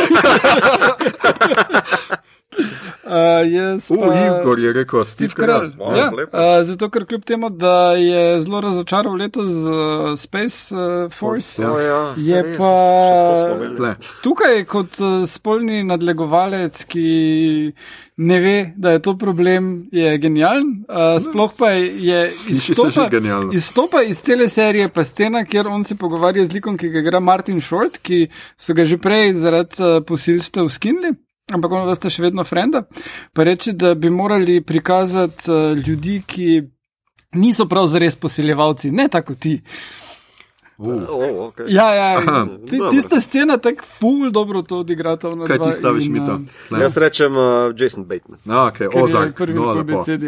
Uh, 3.08 3.52
jaz, 3.52 3.90
uh, 3.90 3.96
Igor 4.40 4.58
je 4.60 4.72
rekel, 4.72 5.04
Steve 5.04 5.32
Kralj. 5.34 5.70
Ja, 5.96 6.10
uh, 6.12 6.40
zato, 6.62 6.90
ker 6.92 7.06
kljub 7.08 7.22
temu, 7.24 7.48
da 7.48 7.92
je 7.96 8.40
zelo 8.42 8.60
razočaral 8.60 9.14
letos 9.16 9.48
z 9.48 9.68
uh, 9.68 10.10
Space 10.16 10.74
uh, 10.74 11.12
Force, 11.12 11.64
oh, 11.64 11.78
ja, 11.80 12.00
je 12.16 12.42
res, 12.42 12.58
pa 12.58 13.94
tukaj 14.22 14.60
kot 14.68 15.00
uh, 15.00 15.22
spolni 15.24 15.80
nadlegovalec, 15.88 16.82
ki 16.84 17.06
ne 18.28 18.40
ve, 18.44 18.56
da 18.76 18.92
je 18.92 19.00
to 19.02 19.14
problem, 19.16 19.88
je 19.92 20.18
genijalen. 20.18 20.84
Uh, 20.88 21.16
sploh 21.22 21.54
pa 21.56 21.70
je 21.78 22.26
izstopa, 22.54 23.08
izstopa 23.52 24.02
iz 24.02 24.20
cele 24.20 24.50
serije, 24.52 24.90
pa 24.92 25.04
scena, 25.04 25.46
kjer 25.48 25.68
on 25.68 25.84
se 25.84 25.96
pogovarja 25.96 26.44
z 26.44 26.58
likom, 26.58 26.76
ki 26.76 26.92
ga 26.92 27.00
igra 27.06 27.20
Martin 27.24 27.60
Short, 27.60 28.02
ki 28.02 28.26
so 28.58 28.76
ga 28.76 28.84
že 28.84 29.00
prej 29.00 29.32
zaradi 29.40 29.80
uh, 29.80 29.96
posilstev 30.04 30.68
skinili 30.68 31.14
ampak 31.52 31.72
ono, 31.72 31.86
da 31.86 31.94
ste 31.94 32.10
še 32.10 32.22
vedno 32.22 32.44
frenda. 32.44 32.82
Pa 33.32 33.46
reči, 33.48 33.72
da 33.72 33.94
bi 33.94 34.10
morali 34.10 34.60
prikazati 34.64 35.50
uh, 35.50 35.72
ljudi, 35.78 36.22
ki 36.26 36.62
niso 37.38 37.68
prav 37.68 37.86
zares 37.86 38.16
posiljevalci, 38.16 38.90
ne 38.90 39.08
tako 39.12 39.34
ti. 39.34 39.58
Uh. 39.62 40.07
Oh, 40.78 41.50
okay. 41.50 41.64
Ja, 41.68 41.94
ja. 41.94 42.46
Tista 42.90 43.20
scena 43.20 43.56
tako 43.58 43.82
ful 43.84 44.30
dobro 44.30 44.62
to 44.62 44.78
odigra. 44.78 45.16
Kaj 45.16 45.58
ti 45.58 45.72
staviš 45.78 46.08
mi 46.08 46.26
to? 46.26 46.38
Uh, 46.70 46.80
jaz 46.80 46.96
rečem 46.96 47.36
uh, 47.36 47.42
Jason 47.78 48.04
Bateman. 48.04 48.38
No, 48.44 48.54
okay. 48.54 49.02
Ozak, 49.02 49.34
prvi 49.36 49.54
no, 49.54 49.74
BCD, 49.84 50.22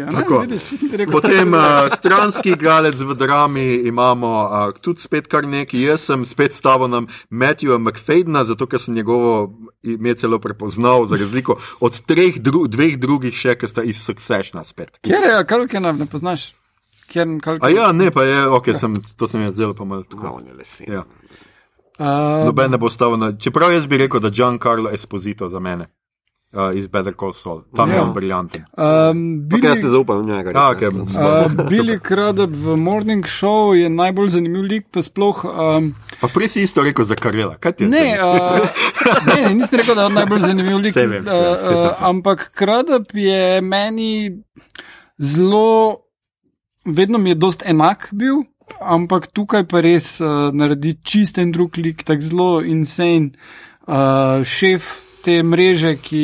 Potem 1.11 1.53
uh, 1.53 1.61
stranski 1.97 2.49
igralec 2.49 2.99
v 2.99 3.15
drami 3.15 3.81
imamo 3.87 4.27
uh, 4.27 4.79
tudi 4.81 4.99
spet 4.99 5.27
kar 5.27 5.47
neki. 5.47 5.81
Jaz 5.81 6.01
sem 6.11 6.25
spet 6.25 6.53
stavil 6.53 6.87
na 6.87 7.05
Matthewa 7.29 7.79
McFadena, 7.79 8.43
zato 8.43 8.67
ker 8.67 8.79
sem 8.79 8.95
njegovo 8.95 9.53
ime 9.83 10.13
celo 10.13 10.39
prepoznal, 10.39 11.05
za 11.05 11.15
razliko 11.15 11.61
od 11.79 12.01
treh 12.05 12.39
dru 12.39 12.67
dveh 12.67 12.99
drugih 12.99 13.33
še, 13.33 13.55
ki 13.55 13.71
sta 13.71 13.87
iz 13.87 14.03
Successiona 14.03 14.67
spet. 14.67 14.99
Kjer 14.99 15.31
je, 15.31 15.45
kaj 15.47 15.79
nam 15.79 15.97
ne 15.97 16.11
poznaš? 16.11 16.51
Kjern, 17.11 17.39
A 17.59 17.69
ja, 17.69 17.91
ne, 17.91 18.07
pa 18.15 18.23
je, 18.23 18.45
ok, 18.47 18.71
sem, 18.79 18.95
to 19.19 19.27
sem 19.27 19.43
jaz 19.43 19.57
zdaj 19.59 19.73
pa 19.75 19.87
malo 19.87 20.07
tako. 20.07 20.39
Ja. 20.87 21.03
Uh, 21.99 22.45
Noben 22.47 22.71
ne 22.71 22.79
bo 22.81 22.89
stavil 22.89 23.19
na. 23.19 23.33
Čeprav 23.35 23.73
jaz 23.75 23.83
bi 23.91 23.99
rekel, 23.99 24.23
da 24.23 24.31
Giancarlo 24.31 24.89
Esposito 24.95 25.51
za 25.51 25.59
mene. 25.59 25.91
uh, 26.53 26.77
iz 26.77 26.87
Better 26.87 27.13
Call 27.19 27.33
Saul. 27.33 27.63
Tam 27.75 27.89
ja. 27.89 27.95
je 27.95 28.01
on 28.01 28.13
briljanten. 28.13 28.65
Um, 28.77 29.49
Kaj 29.61 29.69
jaz 29.69 29.79
ti 29.79 29.87
zaupam 29.87 30.21
v 30.21 30.25
njega? 30.25 30.51
Ja, 30.55 30.71
okay. 30.71 30.89
uh, 30.89 31.69
Billy 31.69 31.99
Crudup 32.07 32.51
v 32.51 32.77
Morning 32.77 33.25
Show 33.25 33.73
je 33.77 33.89
najbolj 33.89 34.29
zanimiv 34.35 34.67
lik, 34.67 34.87
pa 34.91 35.03
sploh. 35.03 35.43
Um, 35.45 35.93
pa 36.21 36.27
prej 36.27 36.55
si 36.55 36.65
isto 36.67 36.83
rekel 36.83 37.05
za 37.05 37.15
Karela. 37.15 37.57
Ne, 37.79 38.17
uh, 38.19 38.59
ne, 39.27 39.41
ne, 39.41 39.55
nisem 39.55 39.79
rekel, 39.79 39.95
da 39.95 40.09
je 40.09 40.15
najbolj 40.19 40.45
zanimiv 40.47 40.77
lik. 40.77 40.95
Vem, 40.95 41.23
uh, 41.23 41.31
uh, 41.31 41.91
ampak 42.11 42.51
Crudup 42.57 43.15
je 43.15 43.61
meni 43.61 44.43
zelo, 45.17 46.00
vedno 46.85 47.17
mi 47.17 47.29
je 47.29 47.35
dost 47.35 47.63
enak 47.65 48.09
bil. 48.11 48.43
Ampak 48.79 49.27
tukaj 49.35 49.65
pa 49.67 49.81
res 49.83 50.21
uh, 50.23 50.47
naredi 50.55 50.95
čist 51.03 51.37
en 51.41 51.51
drug 51.51 51.75
lik, 51.77 52.05
tako 52.07 52.23
zelo 52.23 52.49
insane, 52.63 53.33
uh, 53.83 54.45
šef 54.47 54.87
te 55.25 55.41
mreže, 55.43 55.97
ki 55.99 56.23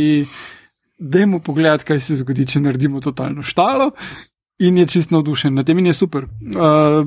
dajmo 0.97 1.41
pogledati, 1.43 1.85
kaj 1.91 1.99
se 1.99 2.21
zgodi, 2.21 2.47
če 2.47 2.63
naredimo 2.63 3.03
totalno 3.03 3.43
štalo. 3.43 3.91
In 4.57 4.77
je 4.81 4.88
čist 4.89 5.11
navdušen, 5.13 5.53
na 5.53 5.61
tem 5.61 5.77
je 5.85 5.93
super. 5.93 6.23
Uh, 6.25 7.03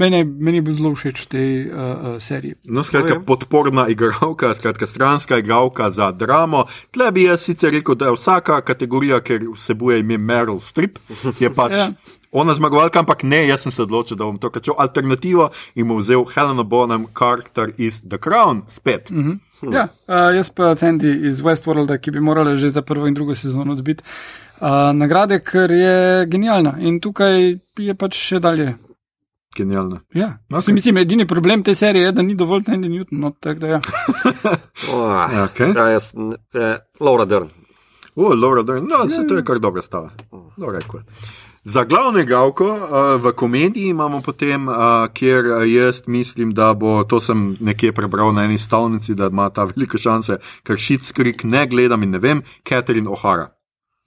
meni, 0.00 0.22
meni 0.24 0.62
je 0.62 0.64
bil 0.64 0.76
zelo 0.78 0.94
všeč 0.96 1.26
v 1.26 1.28
tej 1.28 1.50
uh, 1.66 1.74
uh, 1.74 2.14
seriji. 2.24 2.56
No, 2.64 2.80
skratka, 2.86 3.18
podporna 3.20 3.84
igralka, 3.92 4.54
skratka, 4.56 4.86
stranska 4.88 5.42
igralka 5.42 5.90
za 5.90 6.08
dramo. 6.16 6.64
Tle 6.94 7.10
bi 7.12 7.26
jaz 7.26 7.44
sicer 7.44 7.74
rekel, 7.74 7.98
da 8.00 8.08
je 8.08 8.16
vsaka 8.16 8.62
kategorija, 8.64 9.20
ker 9.20 9.44
vsebuje 9.50 10.00
ime 10.00 10.16
Meryl 10.16 10.56
Streep, 10.56 11.02
je 11.36 11.52
pač 11.52 11.76
ja. 11.76 11.90
Ona 12.34 12.54
zmagovalka, 12.54 12.98
ampak 12.98 13.22
ne, 13.22 13.44
jaz 13.46 13.62
sem 13.62 13.72
se 13.72 13.82
odločil, 13.86 14.18
da 14.18 14.26
bom 14.26 14.38
to 14.42 14.50
kačal 14.50 14.74
alternativo 14.82 15.48
in 15.74 15.88
bom 15.88 16.02
vzel 16.02 16.26
Helena 16.34 16.66
Bonham 16.66 17.06
karakter 17.14 17.72
iz 17.78 18.02
The 18.02 18.18
Crown 18.18 18.64
spet. 18.68 19.10
Uh 19.10 19.16
-huh. 19.16 19.38
hm. 19.60 19.72
Ja, 19.72 19.88
uh, 20.08 20.34
jaz 20.36 20.50
pa 20.50 20.74
Tandy 20.74 21.28
iz 21.28 21.40
Westworlda, 21.40 21.98
ki 21.98 22.10
bi 22.10 22.20
morala 22.20 22.56
že 22.56 22.70
za 22.70 22.82
prvo 22.82 23.06
in 23.06 23.14
drugo 23.14 23.34
sezono 23.34 23.74
dobiti 23.74 24.02
nagrade, 24.94 25.40
ker 25.40 25.70
je 25.70 26.26
genialna 26.26 26.74
in 26.78 27.00
tukaj 27.00 27.58
je 27.78 27.94
pač 27.94 28.18
še 28.18 28.40
dalje. 28.40 28.74
Genialna. 29.54 30.00
Ja, 30.14 30.38
okay. 30.50 30.72
mislim, 30.74 30.96
edini 30.98 31.26
problem 31.26 31.62
te 31.62 31.74
serije 31.74 32.04
je, 32.04 32.12
da 32.12 32.22
ni 32.22 32.34
dovolj 32.34 32.64
Tandy 32.66 32.88
Newton. 32.90 33.20
No, 33.20 33.30
tak, 33.40 33.62
ja. 33.62 33.80
oh, 34.92 35.36
okay. 35.44 35.70
ja, 35.76 35.88
jaz, 35.94 36.10
eh, 36.54 36.76
Laura 37.00 37.24
Dern. 37.24 37.48
O, 38.14 38.24
oh, 38.24 38.34
Laura 38.34 38.62
Dern, 38.62 38.88
no, 38.90 39.08
se 39.08 39.26
to 39.26 39.36
je 39.36 39.44
kar 39.44 39.58
dobro 39.58 39.82
stava. 39.82 40.10
Dobro, 40.56 40.78
Za 41.64 41.84
glavne 41.84 42.24
gavko 42.28 42.66
uh, 42.66 43.22
v 43.24 43.32
komediji 43.32 43.88
imamo 43.88 44.20
potem, 44.20 44.68
uh, 44.68 44.76
kjer 45.12 45.44
jaz 45.66 46.02
mislim, 46.06 46.52
da 46.54 46.74
bo 46.74 47.04
to 47.04 47.20
sem 47.20 47.56
nekje 47.60 47.92
prebral 47.92 48.34
na 48.34 48.44
eni 48.44 48.58
stavnici, 48.58 49.14
da 49.14 49.30
ima 49.32 49.48
ta 49.50 49.64
velike 49.64 49.98
šanse, 49.98 50.36
ker 50.62 50.76
šit 50.76 51.02
skrik 51.02 51.44
ne 51.44 51.66
gledam 51.66 52.02
in 52.02 52.10
ne 52.10 52.18
vem, 52.18 52.42
Catherine 52.68 53.08
O'Hara. 53.08 53.48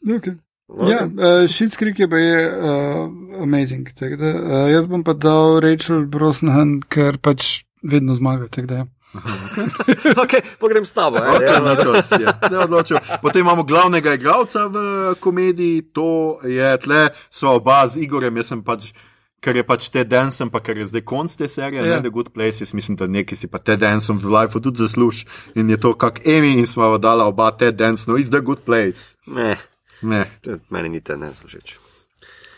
Okay. 0.06 0.38
Ja, 0.68 1.06
uh, 1.08 1.48
Šitskrik 1.48 2.00
je 2.00 2.10
pa 2.10 2.18
je 2.18 2.60
uh, 2.60 3.44
amazing. 3.44 3.88
Da, 4.00 4.08
uh, 4.16 4.72
jaz 4.72 4.88
bom 4.88 5.04
pa 5.04 5.14
dal 5.14 5.62
Rachel 5.64 6.06
Brosnan, 6.06 6.82
ker 6.84 7.18
pač 7.18 7.64
vedno 7.84 8.14
zmaga. 8.14 8.50
Da, 8.52 8.76
ja. 8.76 8.86
okay, 10.24 10.42
Poglej, 10.60 10.86
s 10.86 10.92
tabo. 10.92 11.18
Okay, 11.18 11.48
ja. 11.48 12.34
ja. 12.52 13.18
Potem 13.22 13.42
imamo 13.42 13.64
glavnega 13.64 14.14
igralca 14.14 14.68
v 14.68 14.78
komediji, 15.20 15.82
to 15.94 16.40
je 16.44 16.78
tle, 16.84 17.10
sva 17.32 17.56
oba 17.58 17.88
z 17.88 18.04
Igorem, 18.04 18.38
jaz 18.38 18.54
sem 18.54 18.64
pač. 18.64 18.92
Ker 19.38 19.54
je 19.54 19.62
pač 19.62 19.86
te 19.94 20.02
dancem, 20.02 20.50
pa 20.50 20.58
ker 20.66 20.80
je 20.82 20.88
zdaj 20.90 21.04
konc 21.06 21.30
te 21.38 21.46
serije, 21.46 21.84
yeah. 21.86 22.02
ne 22.02 22.10
The 22.10 22.10
Good 22.10 22.32
Places, 22.34 22.74
mislim, 22.74 22.98
da 22.98 23.06
neki 23.06 23.38
si 23.38 23.46
pa 23.46 23.62
te 23.62 23.76
dancem 23.78 24.18
v 24.18 24.34
life 24.34 24.58
tudi 24.60 24.82
zasluž. 24.82 25.28
In 25.54 25.70
je 25.70 25.78
to 25.78 25.94
kak 25.94 26.26
Emi 26.26 26.58
in 26.58 26.66
smo 26.66 26.90
dala 26.98 27.30
oba 27.30 27.52
te 27.54 27.70
dance, 27.70 28.10
no, 28.10 28.18
is 28.18 28.34
The 28.34 28.42
Good 28.42 28.66
Place. 28.66 29.14
Ne. 29.30 29.54
Ne. 30.02 30.26
Meni 30.74 30.90
ni 30.90 31.06
te 31.06 31.18
ne 31.22 31.30
všeč. 31.38 31.78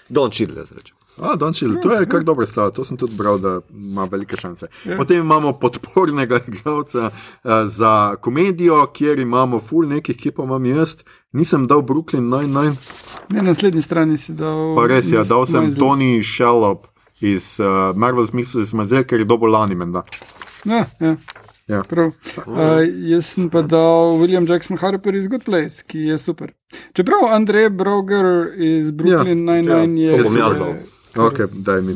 Don 0.08 0.32
Chidler, 0.32 0.66
zrečem. 0.66 0.99
A, 1.22 1.36
Don 1.36 1.54
Chidler, 1.54 1.82
to 1.82 1.94
je 1.94 2.06
kar 2.06 2.24
dobro 2.24 2.46
stvar, 2.46 2.72
to 2.72 2.84
sem 2.84 2.98
tudi 2.98 3.16
bral, 3.18 3.38
da 3.38 3.60
ima 3.70 4.08
velike 4.12 4.38
šanse. 4.38 4.68
Ja. 4.86 4.98
Potem 4.98 5.20
imamo 5.20 5.54
podpornega 5.60 6.40
igralca 6.48 7.10
uh, 7.10 7.52
za 7.66 8.16
komedijo, 8.16 8.86
kjer 8.94 9.20
imamo 9.20 9.60
full 9.60 9.88
nekih, 9.88 10.18
ki 10.18 10.32
pa 10.32 10.44
imam 10.44 10.66
jaz. 10.66 10.96
Nisem 11.32 11.68
dal 11.68 11.82
Brooklyn 11.82 12.30
Nine-Nine. 12.30 12.76
Ne, 13.30 13.42
na 13.42 13.42
naslednji 13.42 13.82
strani 13.82 14.18
si 14.18 14.34
dal. 14.34 14.76
Pa 14.76 14.88
res, 14.88 15.12
ja, 15.12 15.24
dal 15.24 15.46
sem 15.46 15.70
Tony 15.76 16.24
Shellop 16.24 16.88
iz 17.22 17.60
uh, 17.60 17.92
Marvel's 17.96 18.34
Mrs. 18.34 18.74
Mazel, 18.74 19.04
ker 19.04 19.20
je 19.20 19.28
dobo 19.28 19.48
lani 19.48 19.76
menda. 19.76 20.04
Ja, 20.66 20.86
ja. 21.00 21.16
Ja. 21.70 21.84
Uh, 21.86 22.82
jaz 23.12 23.28
sem 23.36 23.50
pa 23.50 23.62
dal 23.62 24.18
William 24.18 24.48
Jackson 24.50 24.80
Harper 24.82 25.14
iz 25.16 25.28
Good 25.30 25.44
Place, 25.46 25.84
ki 25.86 26.08
je 26.08 26.18
super. 26.18 26.56
Čeprav 26.98 27.28
Andrej 27.30 27.70
Broger 27.70 28.56
iz 28.58 28.90
Brooklyn 28.90 29.46
ja, 29.46 29.54
Nine-Nine 29.54 30.02
ja, 30.02 30.12
je. 30.12 30.24
To 30.24 30.30
bom 30.30 30.40
jaz 30.40 30.58
dal. 30.58 30.74
Okay, 31.20 31.48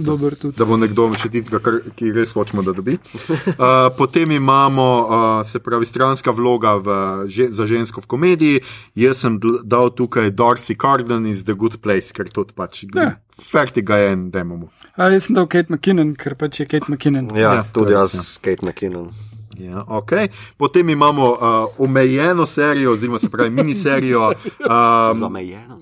Dobar, 0.03 0.35
da 0.57 0.65
bo 0.67 0.77
nekdo 0.77 1.07
še 1.17 1.29
tistega, 1.31 1.77
ki 1.97 2.11
res 2.15 2.33
hočemo, 2.35 2.63
da 2.65 2.73
dobi. 2.75 2.97
Uh, 2.97 3.89
potem 3.97 4.35
imamo, 4.35 4.87
uh, 5.03 5.41
se 5.47 5.61
pravi, 5.63 5.87
stranska 5.87 6.33
vloga 6.35 6.75
v, 6.83 6.97
že, 7.31 7.49
za 7.55 7.67
žensko 7.69 8.03
v 8.03 8.09
komediji. 8.09 8.63
Jaz 8.99 9.23
sem 9.23 9.39
dal 9.63 9.93
tukaj 9.95 10.33
Darcy 10.35 10.75
Carden 10.79 11.27
iz 11.29 11.45
The 11.47 11.55
Good 11.57 11.79
Place, 11.83 12.13
ker 12.15 12.29
to 12.31 12.45
pač 12.55 12.83
ja. 12.91 13.13
fertiga 13.39 14.01
je 14.01 14.15
en 14.15 14.27
demo. 14.33 14.67
Uh, 14.93 15.09
jaz 15.13 15.29
sem 15.29 15.37
dal 15.37 15.47
Kate 15.47 15.73
McKinnon, 15.73 16.15
ker 16.19 16.35
pač 16.39 16.63
je 16.63 16.69
Kate 16.69 16.91
McKinnon. 16.91 17.31
Ja, 17.37 17.61
ja 17.61 17.69
tudi 17.73 17.95
jaz, 17.95 18.17
ja. 18.17 18.25
Kate 18.43 18.65
McKinnon. 18.65 19.32
Ja, 19.57 19.85
okay. 19.88 20.27
Potem 20.57 20.89
imamo 20.89 21.31
uh, 21.31 21.38
omejeno 21.77 22.45
serijo, 22.45 22.91
oziroma 22.91 23.19
se 23.19 23.30
pravi 23.30 23.49
miniserijo. 23.49 24.31
Um, 24.63 25.23
omejeno. 25.23 25.80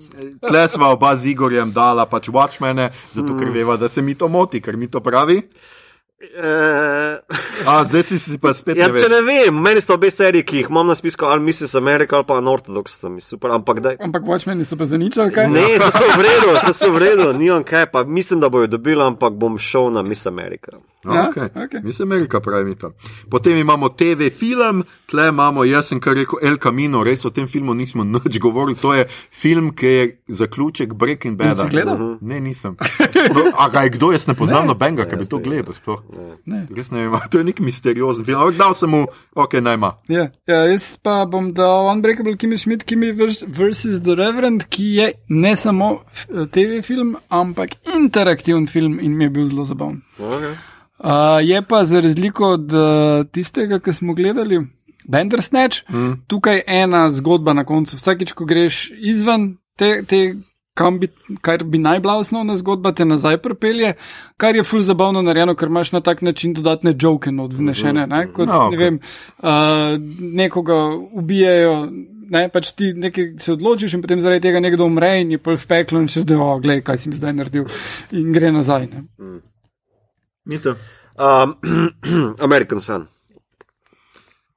Tle 0.48 0.68
smo 0.70 0.88
oba 0.88 1.16
z 1.16 1.26
Igorjem 1.26 1.72
dala 1.72 2.06
pač 2.06 2.30
Watchmene, 2.30 2.90
zato 3.14 3.38
ker 3.38 3.50
veva, 3.50 3.78
da 3.78 3.90
se 3.90 4.02
mi 4.02 4.16
to 4.16 4.28
moti, 4.28 4.62
ker 4.62 4.78
mi 4.78 4.88
to 4.88 5.00
pravi. 5.00 5.42
Uh, 6.22 7.20
A, 7.66 7.86
zdaj 7.86 8.04
si, 8.04 8.20
si 8.20 8.38
pa 8.38 8.54
spet. 8.54 8.78
Ja, 8.78 8.90
ne 8.94 9.00
če 9.00 9.10
ne 9.10 9.22
vem, 9.26 9.58
meni 9.58 9.82
so 9.82 9.96
obe 9.98 10.12
seriji, 10.14 10.46
ki 10.46 10.62
jih 10.62 10.70
imam 10.70 10.90
na 10.90 10.96
spisku, 10.98 11.26
ali 11.26 11.42
Mrs. 11.46 11.76
America 11.78 12.18
ali 12.18 12.28
pa 12.30 12.38
Unorthodox, 12.42 13.00
so 13.02 13.10
mi 13.10 13.22
super. 13.22 13.54
Ampak, 13.56 13.82
ampak 13.98 14.26
Watchmeni 14.30 14.66
so 14.66 14.78
pa 14.78 14.86
za 14.86 15.02
nič, 15.02 15.18
ali 15.18 15.34
kaj? 15.34 15.50
Ne, 15.50 15.66
so, 15.82 15.90
so 15.98 16.06
v 16.18 16.26
redu, 16.26 16.54
so, 16.62 16.74
so 16.78 16.92
v 16.94 17.04
redu, 17.06 17.28
nimam 17.38 17.66
kaj, 17.66 17.90
pa 17.94 18.04
mislim, 18.06 18.42
da 18.42 18.50
bojo 18.54 18.70
dobili, 18.70 19.02
ampak 19.02 19.34
bom 19.34 19.58
šel 19.58 19.90
na 19.98 20.06
Miss 20.06 20.30
America. 20.30 20.78
Ja, 21.06 21.28
okay. 21.30 21.50
Okay. 21.64 21.82
Miss 21.84 22.02
America 22.02 22.40
pravi 22.40 22.76
to. 22.76 22.92
Potem 23.30 23.58
imamo 23.58 23.90
TV 23.90 24.30
film, 24.30 24.84
tle 25.10 25.28
imamo, 25.30 25.64
jaz 25.66 25.88
sem 25.90 26.00
kar 26.00 26.14
rekel 26.16 26.40
El 26.46 26.60
Camino, 26.62 27.02
res 27.04 27.26
o 27.26 27.32
tem 27.34 27.48
filmu 27.50 27.74
nismo 27.74 28.04
nič 28.06 28.38
govorili. 28.40 28.78
To 28.82 28.94
je 28.94 29.08
film, 29.32 29.72
ki 29.74 29.88
je 29.88 30.04
zaključek 30.28 30.94
Breaking 30.94 31.38
Bad. 31.38 31.58
Si 31.58 31.68
gledal? 31.70 31.96
Uh 31.96 32.02
-huh. 32.02 32.18
Ne, 32.22 32.40
nisem. 32.40 32.76
A 33.58 33.70
kaj, 33.70 33.90
kdo 33.98 34.12
jaz 34.12 34.28
ne 34.28 34.34
poznam 34.34 34.68
nobenega, 34.68 35.06
ki 35.10 35.16
bi 35.16 35.26
to 35.26 35.40
gledal? 35.40 35.74
Ne. 36.46 36.68
Res 36.76 36.92
ne 36.92 37.08
vem, 37.08 37.20
to 37.32 37.38
je 37.38 37.44
nek 37.44 37.60
misteriozen 37.60 38.26
film. 38.26 38.40
Ampak 38.40 38.58
dal 38.58 38.74
sem 38.74 38.90
mu, 38.90 39.06
ok, 39.36 39.54
najma. 39.54 39.98
Ja, 40.08 40.30
ja, 40.48 40.66
jaz 40.70 40.98
pa 40.98 41.26
bom 41.26 41.54
dal 41.54 41.90
Unbreakable 41.92 42.38
Kimmy 42.38 42.58
Schmidt, 42.58 42.84
Kimmy 42.84 43.12
vs. 43.48 44.02
The 44.04 44.16
Reverend, 44.16 44.70
ki 44.70 44.96
je 44.96 45.14
ne 45.30 45.56
samo 45.56 46.04
TV 46.52 46.82
film, 46.86 47.18
ampak 47.30 47.70
interaktiven 47.98 48.68
film 48.68 49.00
in 49.00 49.18
mi 49.18 49.24
je 49.24 49.30
bil 49.30 49.48
zelo 49.48 49.66
zabaven. 49.66 50.02
Okay. 50.20 50.71
Uh, 51.02 51.42
je 51.42 51.62
pa 51.62 51.86
za 51.86 52.00
razliko 52.00 52.52
od 52.54 52.74
uh, 52.74 53.26
tistega, 53.32 53.80
ki 53.80 53.94
smo 53.94 54.14
gledali, 54.14 54.62
Bandersnatch, 55.08 55.90
mm. 55.90 56.14
tukaj 56.28 56.62
ena 56.68 57.10
zgodba 57.10 57.54
na 57.54 57.66
koncu. 57.66 57.98
Vsakič, 57.98 58.36
ko 58.38 58.46
greš 58.46 58.92
izven 58.98 59.56
te, 59.78 60.04
te 60.06 60.36
bi, 61.00 61.08
kar 61.42 61.64
bi 61.64 61.78
naj 61.78 62.00
bila 62.00 62.20
osnovna 62.22 62.58
zgodba, 62.58 62.92
te 62.92 63.06
nazaj 63.06 63.38
pripelje, 63.38 63.94
kar 64.38 64.56
je 64.56 64.64
ful 64.64 64.80
zabavno 64.86 65.22
narejeno, 65.22 65.56
ker 65.56 65.68
imaš 65.68 65.92
na 65.92 66.02
tak 66.02 66.22
način 66.22 66.54
dodatne 66.54 66.94
joke 67.02 67.30
odvnešene. 67.30 68.08
Ne? 68.08 68.28
Kot, 68.34 68.48
no, 68.48 68.54
okay. 68.54 68.72
ne 68.72 68.78
vem, 68.78 69.00
uh, 69.38 69.52
nekoga 70.20 70.80
ubijajo. 71.12 71.88
Ne, 72.32 72.46
pač 72.48 72.70
ti 72.72 72.94
nekaj 72.94 73.34
se 73.44 73.52
odločiš, 73.52 73.98
in 73.98 74.02
potem 74.02 74.22
zaradi 74.24 74.46
tega 74.46 74.62
nekdo 74.64 74.86
umre, 74.88 75.18
in 75.20 75.34
je 75.34 75.38
pol 75.38 75.58
v 75.60 75.68
peklu, 75.68 76.00
in 76.00 76.08
češ, 76.08 76.24
da 76.30 76.38
oh, 76.40 76.62
gledaj, 76.64 76.86
kaj 76.88 77.02
si 77.02 77.10
mi 77.12 77.20
zdaj 77.20 77.34
naredil, 77.36 77.66
in 78.16 78.30
gre 78.32 78.54
nazaj. 78.56 78.88
Mm. 80.46 80.76
Um, 81.18 82.36
American 82.40 82.80
Sun. 82.80 83.08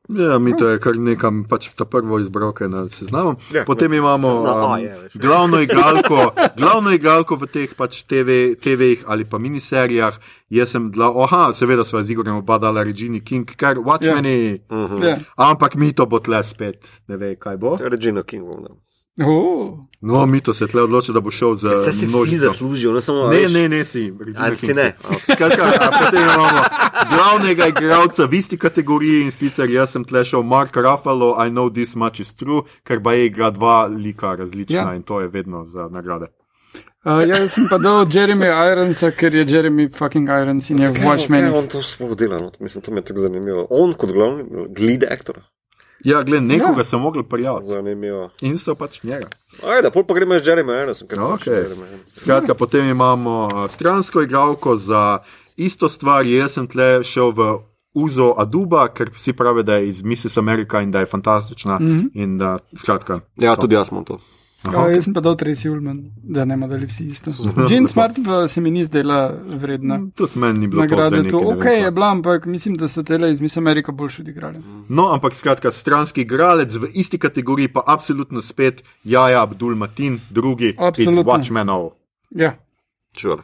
Ja, 0.08 0.38
mi 0.38 0.56
to 0.56 0.68
je 0.68 0.78
kar 0.84 0.96
nekam, 1.00 1.46
pač 1.48 1.70
ta 1.72 1.86
prvo 1.88 2.18
izbral, 2.20 2.50
kaj 2.52 2.68
na 2.68 2.82
seznamu. 2.92 3.38
Ja, 3.54 3.64
Potem 3.64 3.90
ne. 3.90 3.96
imamo 3.96 4.28
no, 4.44 4.52
um, 4.52 4.64
oh, 4.72 4.76
je, 4.76 5.08
glavno, 5.14 5.60
igralko, 5.64 6.34
glavno 6.58 6.92
igralko 6.92 7.38
v 7.40 7.48
teh 7.48 7.72
pač 7.72 8.02
TV, 8.04 8.52
TV-jih 8.60 9.08
ali 9.08 9.24
pa 9.24 9.40
miniserijah. 9.40 10.20
Jaz 10.52 10.76
sem 10.76 10.90
bila, 10.92 11.08
oha, 11.08 11.54
seveda 11.56 11.88
sva 11.88 12.04
z 12.04 12.12
Igorjem 12.12 12.36
oba 12.36 12.60
dala 12.60 12.84
Regina 12.84 13.22
King, 13.24 13.48
kar 13.56 13.80
Watchmeni. 13.80 14.36
Yeah. 14.36 14.60
Uh 14.68 14.90
-huh. 14.92 15.04
yeah. 15.04 15.24
Ampak 15.36 15.74
mi 15.74 15.92
to 15.92 16.06
bo 16.06 16.20
tle 16.20 16.44
spet, 16.44 16.84
ne 17.08 17.16
ve, 17.16 17.36
kaj 17.36 17.56
bo. 17.56 17.78
Regina 17.80 18.22
King, 18.22 18.44
no. 18.44 18.83
Oh. 19.22 19.78
No, 20.00 20.26
mi 20.26 20.40
to 20.40 20.54
se 20.54 20.66
tle 20.66 20.82
odloči, 20.82 21.12
da 21.12 21.20
bo 21.20 21.30
šel 21.30 21.54
za. 21.54 21.70
Vse 21.70 21.92
si 21.92 22.06
vsi 22.06 22.38
zaslužijo, 22.38 22.92
ne 22.92 23.00
samo 23.00 23.28
Ne, 23.28 23.36
veš, 23.38 23.52
ne, 23.54 23.68
ne, 23.68 23.84
si. 23.84 24.12
Ali 24.36 24.56
si 24.56 24.74
ne? 24.74 24.92
Skratka, 25.32 25.62
a 25.64 25.90
potem 26.02 26.22
imamo 26.22 26.60
glavnega 27.08 27.66
igralca 27.66 28.24
v 28.24 28.34
isti 28.34 28.58
kategoriji 28.58 29.22
in 29.22 29.30
sicer 29.30 29.70
jaz 29.70 29.90
sem 29.90 30.04
tle 30.04 30.24
šel 30.24 30.42
Mark 30.42 30.76
Ruffalo, 30.76 31.36
I 31.38 31.48
know 31.48 31.70
this 31.70 31.94
much 31.94 32.20
is 32.20 32.34
true, 32.34 32.62
ker 32.82 33.00
pa 33.00 33.12
je 33.12 33.26
igra 33.26 33.50
dva 33.50 33.86
lika 33.86 34.34
različna 34.34 34.76
Ja. 34.76 34.94
in 34.94 35.02
to 35.02 35.20
je 35.20 35.28
vedno 35.28 35.64
za 35.64 35.88
nagrade. 35.88 36.26
Uh, 37.04 37.20
jaz 37.28 37.52
sem 37.52 37.66
pa 37.70 37.78
dal 37.78 38.06
Jeremy 38.06 38.50
Ironsa, 38.72 39.10
ker 39.10 39.34
je 39.34 39.44
Jeremy 39.46 39.88
fucking 39.94 40.28
Irons 40.28 40.70
in 40.70 40.78
je 40.80 40.88
v 40.90 40.94
Kaj 40.94 41.06
Watchmenu. 41.06 41.54
on 41.54 41.66
to 41.68 41.82
sploh 41.82 42.16
dela? 42.16 42.38
No? 42.40 42.50
Mislim, 42.60 42.82
to 42.82 42.90
mi 42.90 42.98
je 42.98 43.04
tako 43.04 43.20
zanimivo. 43.20 43.66
On 43.70 43.92
kot 43.94 44.12
glavni 44.12 44.44
lead 44.78 45.04
actor. 45.04 45.38
Ja, 46.04 46.22
gled, 46.22 46.42
nekoga 46.42 46.78
Ja. 46.78 46.84
sem 46.84 47.00
mogel 47.00 47.22
prijaviti 47.22 47.66
Zanimivo. 47.66 48.30
in 48.40 48.58
so 48.58 48.74
pač 48.74 49.02
njega. 49.02 49.26
Ajde, 49.64 49.90
pol 49.90 50.04
pa 50.04 50.14
gremo 50.14 50.34
z 50.34 50.42
Jeremy 50.42 50.72
pa 51.08 51.34
Okay. 51.34 51.44
še 51.44 51.50
Jeremy 51.50 51.84
Irons? 51.88 52.14
Skratka, 52.16 52.54
potem 52.54 52.84
imamo 52.86 53.46
uh, 53.46 53.70
stransko 53.70 54.22
igralko 54.22 54.76
za 54.76 55.18
isto 55.56 55.88
stvar. 55.88 56.26
Jaz 56.26 56.52
sem 56.52 56.66
tle 56.66 57.04
šel 57.04 57.30
v 57.30 57.58
Uzo 57.94 58.34
Aduba, 58.36 58.88
ker 58.88 59.10
vsi 59.10 59.32
pravijo, 59.32 59.62
da 59.62 59.74
je 59.74 59.88
iz 59.88 60.02
Mrs. 60.02 60.36
America 60.36 60.80
in 60.80 60.90
da 60.90 61.00
je 61.00 61.06
fantastična. 61.06 61.78
Mm 61.78 61.86
-hmm. 61.86 62.10
in, 62.14 62.38
da, 62.38 62.58
skratka, 62.76 63.20
Ja, 63.36 63.56
tudi 63.56 63.74
jaz 63.74 63.88
imam 63.90 64.04
to. 64.04 64.18
Ja, 64.72 64.84
jaz 64.88 65.04
sem 65.04 65.14
pa 65.14 65.20
dal 65.20 65.36
Tracy 65.36 65.68
Ullman, 65.68 65.98
da 66.16 66.44
ne 66.48 66.56
bomo 66.56 66.68
dali 66.70 66.86
vsi 66.88 67.04
isto. 67.12 67.30
Jean 67.68 67.86
Smart 67.92 68.18
pa 68.24 68.48
se 68.48 68.60
mi 68.60 68.70
ni 68.70 68.84
zdela 68.84 69.34
vredna. 69.60 70.00
tudi 70.14 70.38
meni 70.38 70.58
ni 70.58 70.68
bilo 70.68 70.82
Nagrade 70.82 71.16
to 71.16 71.22
nekaj, 71.22 71.40
ne 71.40 71.56
ok, 71.56 71.64
je 71.84 71.90
bila, 71.90 72.10
ampak 72.10 72.46
mislim, 72.46 72.76
da 72.76 72.88
so 72.88 73.02
tele 73.02 73.32
iz 73.32 73.40
Miss 73.40 73.56
America 73.56 73.92
boljše 73.92 74.22
odigrali. 74.22 74.62
No, 74.88 75.12
ampak 75.12 75.34
skratka, 75.34 75.70
stranski 75.70 76.20
igralec 76.20 76.74
v 76.74 76.88
isti 76.94 77.18
kategoriji, 77.18 77.68
pa 77.68 77.82
absolutno 77.86 78.42
spet 78.42 78.82
Jaja 79.04 79.42
Abdul 79.42 79.74
Matin, 79.74 80.20
drugi 80.30 80.68
iz 80.68 80.74
Absolutno. 80.78 81.32
Watchmenov. 81.32 81.90
Ja. 82.30 82.54
Sure. 83.16 83.42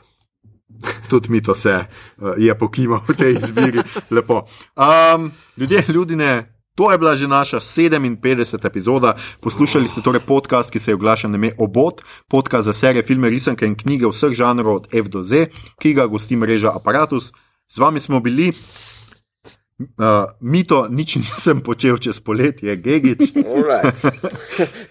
Tudi 1.10 1.28
mi 1.28 1.42
to 1.42 1.54
se 1.54 1.84
uh, 2.18 2.32
je 2.38 2.54
pokimal 2.58 3.00
v 3.08 3.16
tej 3.16 3.32
izbiri. 3.32 3.82
Lepo. 4.16 4.46
Um, 4.76 5.30
ljudje, 5.56 5.84
ljudine. 5.88 6.59
To 6.80 6.88
je 6.88 6.96
bila 6.96 7.12
že 7.12 7.28
naša 7.28 7.60
57. 7.60 8.56
epizoda. 8.64 9.12
Poslušali 9.44 9.84
ste 9.84 10.00
torej 10.00 10.24
podcast, 10.24 10.72
ki 10.72 10.80
se 10.80 10.90
je 10.90 10.96
oglašal 10.96 11.28
na 11.30 11.36
ime 11.36 11.52
Obot, 11.60 12.00
podcast 12.24 12.64
za 12.64 12.72
serije, 12.72 13.04
filme, 13.04 13.28
risanke 13.28 13.68
in 13.68 13.76
knjige 13.76 14.08
vseh 14.08 14.32
žanrov 14.32 14.74
od 14.74 14.86
F 14.88 15.12
do 15.12 15.20
Z, 15.20 15.52
ki 15.76 15.92
ga 15.92 16.08
gosti 16.08 16.40
mreža 16.40 16.72
Apparatus. 16.72 17.36
Z 17.68 17.76
vami 17.84 18.00
smo 18.00 18.20
bili, 18.24 18.48
uh, 18.48 20.32
mi 20.40 20.64
to 20.64 20.88
nič 20.88 21.20
nisem 21.20 21.60
počel 21.60 22.00
čez 22.00 22.16
poletje, 22.16 22.72
Gigič, 22.76 23.36
Alright. 23.36 24.00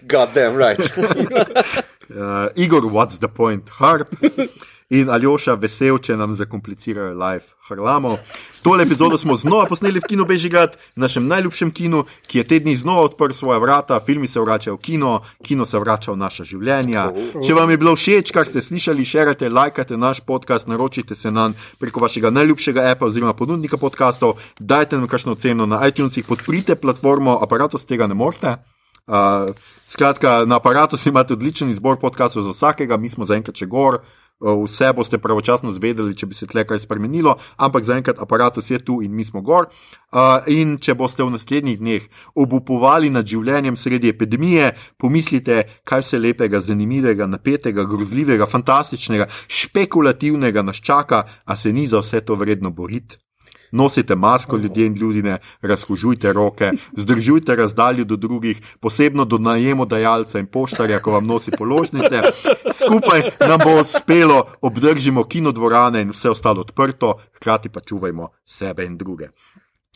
God 0.06 0.30
damn 0.30 0.54
right. 0.54 0.78
uh, 2.14 2.54
Igor, 2.54 2.86
what's 2.86 3.18
the 3.18 3.26
point, 3.26 3.66
Harp 3.66 4.14
in 4.90 5.10
Aljoša, 5.10 5.54
vesel, 5.54 5.98
če 6.02 6.16
nam 6.18 6.34
zakomplicirajo 6.34 7.14
live 7.14 7.46
harlamo. 7.70 8.16
Tole 8.62 8.82
epizodo 8.82 9.18
smo 9.18 9.36
znova 9.36 9.64
posneli 9.70 10.00
v 10.00 10.08
kinu 10.10 10.24
Bežigrad, 10.26 10.74
našem 10.96 11.26
najljubšem 11.30 11.70
kinu, 11.70 12.02
ki 12.26 12.38
je 12.38 12.44
te 12.44 12.58
dni 12.60 12.74
znova 12.76 13.06
odprl 13.06 13.32
svoja 13.32 13.58
vrata, 13.62 14.00
filmi 14.06 14.28
se 14.28 14.40
vračajo 14.40 14.74
v 14.76 14.80
kino, 14.82 15.12
kino 15.46 15.66
se 15.66 15.78
vrača 15.78 16.12
v 16.12 16.18
naša 16.20 16.44
življenja. 16.44 17.06
Če 17.46 17.54
vam 17.54 17.70
je 17.70 17.78
bilo 17.80 17.94
všeč, 17.96 18.34
kar 18.34 18.50
ste 18.50 18.62
slišali, 18.62 19.06
širite, 19.06 19.48
lajkajte 19.48 19.96
naš 19.96 20.20
podcast, 20.26 20.68
naročite 20.68 21.14
se 21.14 21.30
nam 21.30 21.54
preko 21.78 22.02
vašega 22.02 22.34
najljubšega 22.34 22.90
appa 22.90 23.06
oziroma 23.06 23.32
ponudnika 23.38 23.78
podkastov, 23.78 24.42
dajte 24.58 24.98
nam 24.98 25.08
kakšno 25.08 25.38
ceno 25.38 25.66
na 25.70 25.80
iTunesih, 25.86 26.26
podprite 26.26 26.74
platformo, 26.74 27.38
aparatus 27.40 27.86
tega 27.86 28.10
ne 28.10 28.18
morete. 28.18 28.58
Uh, 29.10 29.48
skratka, 29.88 30.44
na 30.46 30.60
aparatu 30.60 30.98
imate 31.06 31.34
odličen 31.34 31.70
izbor 31.70 31.96
podkastov 31.98 32.44
za 32.44 32.52
vsakega, 32.52 32.96
mi 32.96 33.08
smo 33.08 33.24
zaenkrat 33.26 33.56
še 33.56 33.66
gor. 33.66 34.02
Uh, 34.02 34.19
Vse 34.40 34.92
boste 34.96 35.18
pravočasno 35.20 35.72
zvedeli, 35.76 36.16
če 36.16 36.26
bi 36.26 36.34
se 36.34 36.48
tle 36.48 36.64
kaj 36.64 36.80
spremenilo, 36.86 37.36
ampak 37.60 37.84
zaenkrat 37.84 38.20
aparatus 38.24 38.70
je 38.70 38.78
tu 38.80 39.00
in 39.04 39.12
mi 39.12 39.24
smo 39.24 39.42
gor. 39.44 39.68
Uh, 40.10 40.40
in 40.48 40.78
če 40.80 40.96
boste 40.96 41.22
v 41.22 41.30
naslednjih 41.36 41.78
dneh 41.78 42.08
obupovali 42.34 43.12
nad 43.12 43.28
življenjem 43.28 43.76
sredi 43.76 44.10
epidemije, 44.10 44.72
pomislite, 44.98 45.62
kaj 45.84 46.06
vse 46.06 46.18
lepega, 46.18 46.64
zanimivega, 46.64 47.28
napetega, 47.30 47.84
grozljivega, 47.84 48.48
fantastičnega, 48.50 49.28
špekulativnega 49.60 50.64
nas 50.66 50.80
čaka, 50.80 51.26
a 51.44 51.56
se 51.56 51.72
ni 51.72 51.86
za 51.86 52.00
vse 52.00 52.24
to 52.24 52.34
vredno 52.40 52.72
boriti. 52.72 53.20
Nosite 53.72 54.16
masko, 54.16 54.56
ljudje 54.56 54.86
in 54.86 54.94
ljudje, 54.94 55.38
razkužujte 55.62 56.32
roke, 56.32 56.72
zdržujte 56.96 57.56
razdaljo 57.56 58.04
do 58.04 58.16
drugih, 58.16 58.60
posebno 58.80 59.24
do 59.24 59.38
najemodajalca 59.38 60.38
in 60.38 60.46
poštarja, 60.46 61.00
ko 61.00 61.12
vam 61.12 61.26
nosi 61.26 61.50
položnice. 61.50 62.22
Skupaj 62.74 63.22
nam 63.48 63.60
bo 63.64 63.80
uspelo, 63.80 64.44
obdržimo 64.60 65.24
kinodvorane 65.24 66.02
in 66.02 66.10
vse 66.10 66.30
ostalo 66.30 66.60
odprto, 66.60 67.14
hkrati 67.36 67.68
pa 67.68 67.80
čuvajmo 67.80 68.28
sebe 68.44 68.84
in 68.84 68.96
druge. 68.96 69.28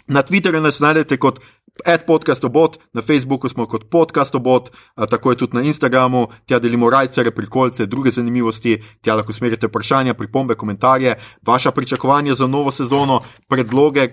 Na 0.07 0.23
Twitterju 0.23 0.61
nas 0.61 0.81
najdete 0.81 1.17
kot 1.17 1.41
adpodcastobot, 1.85 2.79
na 2.93 3.03
Facebooku 3.03 3.49
smo 3.49 3.67
kot 3.67 3.91
podcastobot, 3.91 4.71
a 4.95 5.07
tako 5.07 5.31
je 5.31 5.37
tudi 5.37 5.57
na 5.57 5.63
Instagramu, 5.63 6.29
tja 6.47 6.59
delimo 6.59 6.91
rajcere, 6.91 7.31
prikolce, 7.31 7.87
druge 7.87 8.11
zanimivosti, 8.11 8.79
tja 9.03 9.15
lahko 9.15 9.33
smerite 9.33 9.67
vprašanja, 9.67 10.15
pripombe, 10.15 10.55
komentarje, 10.55 11.17
vaša 11.43 11.71
pričakovanja 11.71 12.35
za 12.35 12.47
novo 12.47 12.71
sezono, 12.71 13.21
predloge, 13.49 14.09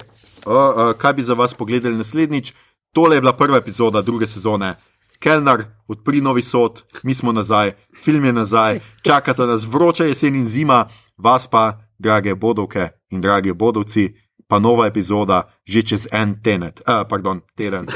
a, 0.45 0.53
a, 0.53 0.93
kaj 0.97 1.13
bi 1.13 1.23
za 1.23 1.33
vas 1.33 1.53
pogledali 1.53 1.97
naslednjič. 1.97 2.53
Tole 2.93 3.15
je 3.15 3.21
bila 3.21 3.33
prva 3.33 3.57
epizoda 3.57 4.01
druge 4.01 4.27
sezone. 4.27 4.75
Kelnar, 5.19 5.63
odpri 5.87 6.21
novi 6.21 6.41
sod, 6.41 6.83
mi 7.03 7.13
smo 7.13 7.31
nazaj, 7.31 7.71
film 8.03 8.25
je 8.25 8.33
nazaj, 8.33 8.79
čakata 9.01 9.45
nas 9.45 9.65
vroča 9.65 10.05
jesen 10.05 10.35
in 10.35 10.47
zima, 10.47 10.89
vas 11.17 11.47
pa, 11.47 11.77
drage 11.99 12.35
bodovke 12.35 12.89
in 13.11 13.21
dragi 13.21 13.53
bodovci, 13.53 14.15
pa 14.51 14.59
nova 14.59 14.91
epizoda 14.91 15.47
že 15.63 15.79
čez 15.87 16.11
en 16.11 16.35
tenet, 16.43 16.83
uh, 16.83 17.07
pardon, 17.07 17.39
teden. 17.55 17.87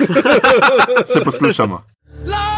Se 1.11 1.19
poslušamo. 1.19 1.83
Love! 2.25 2.54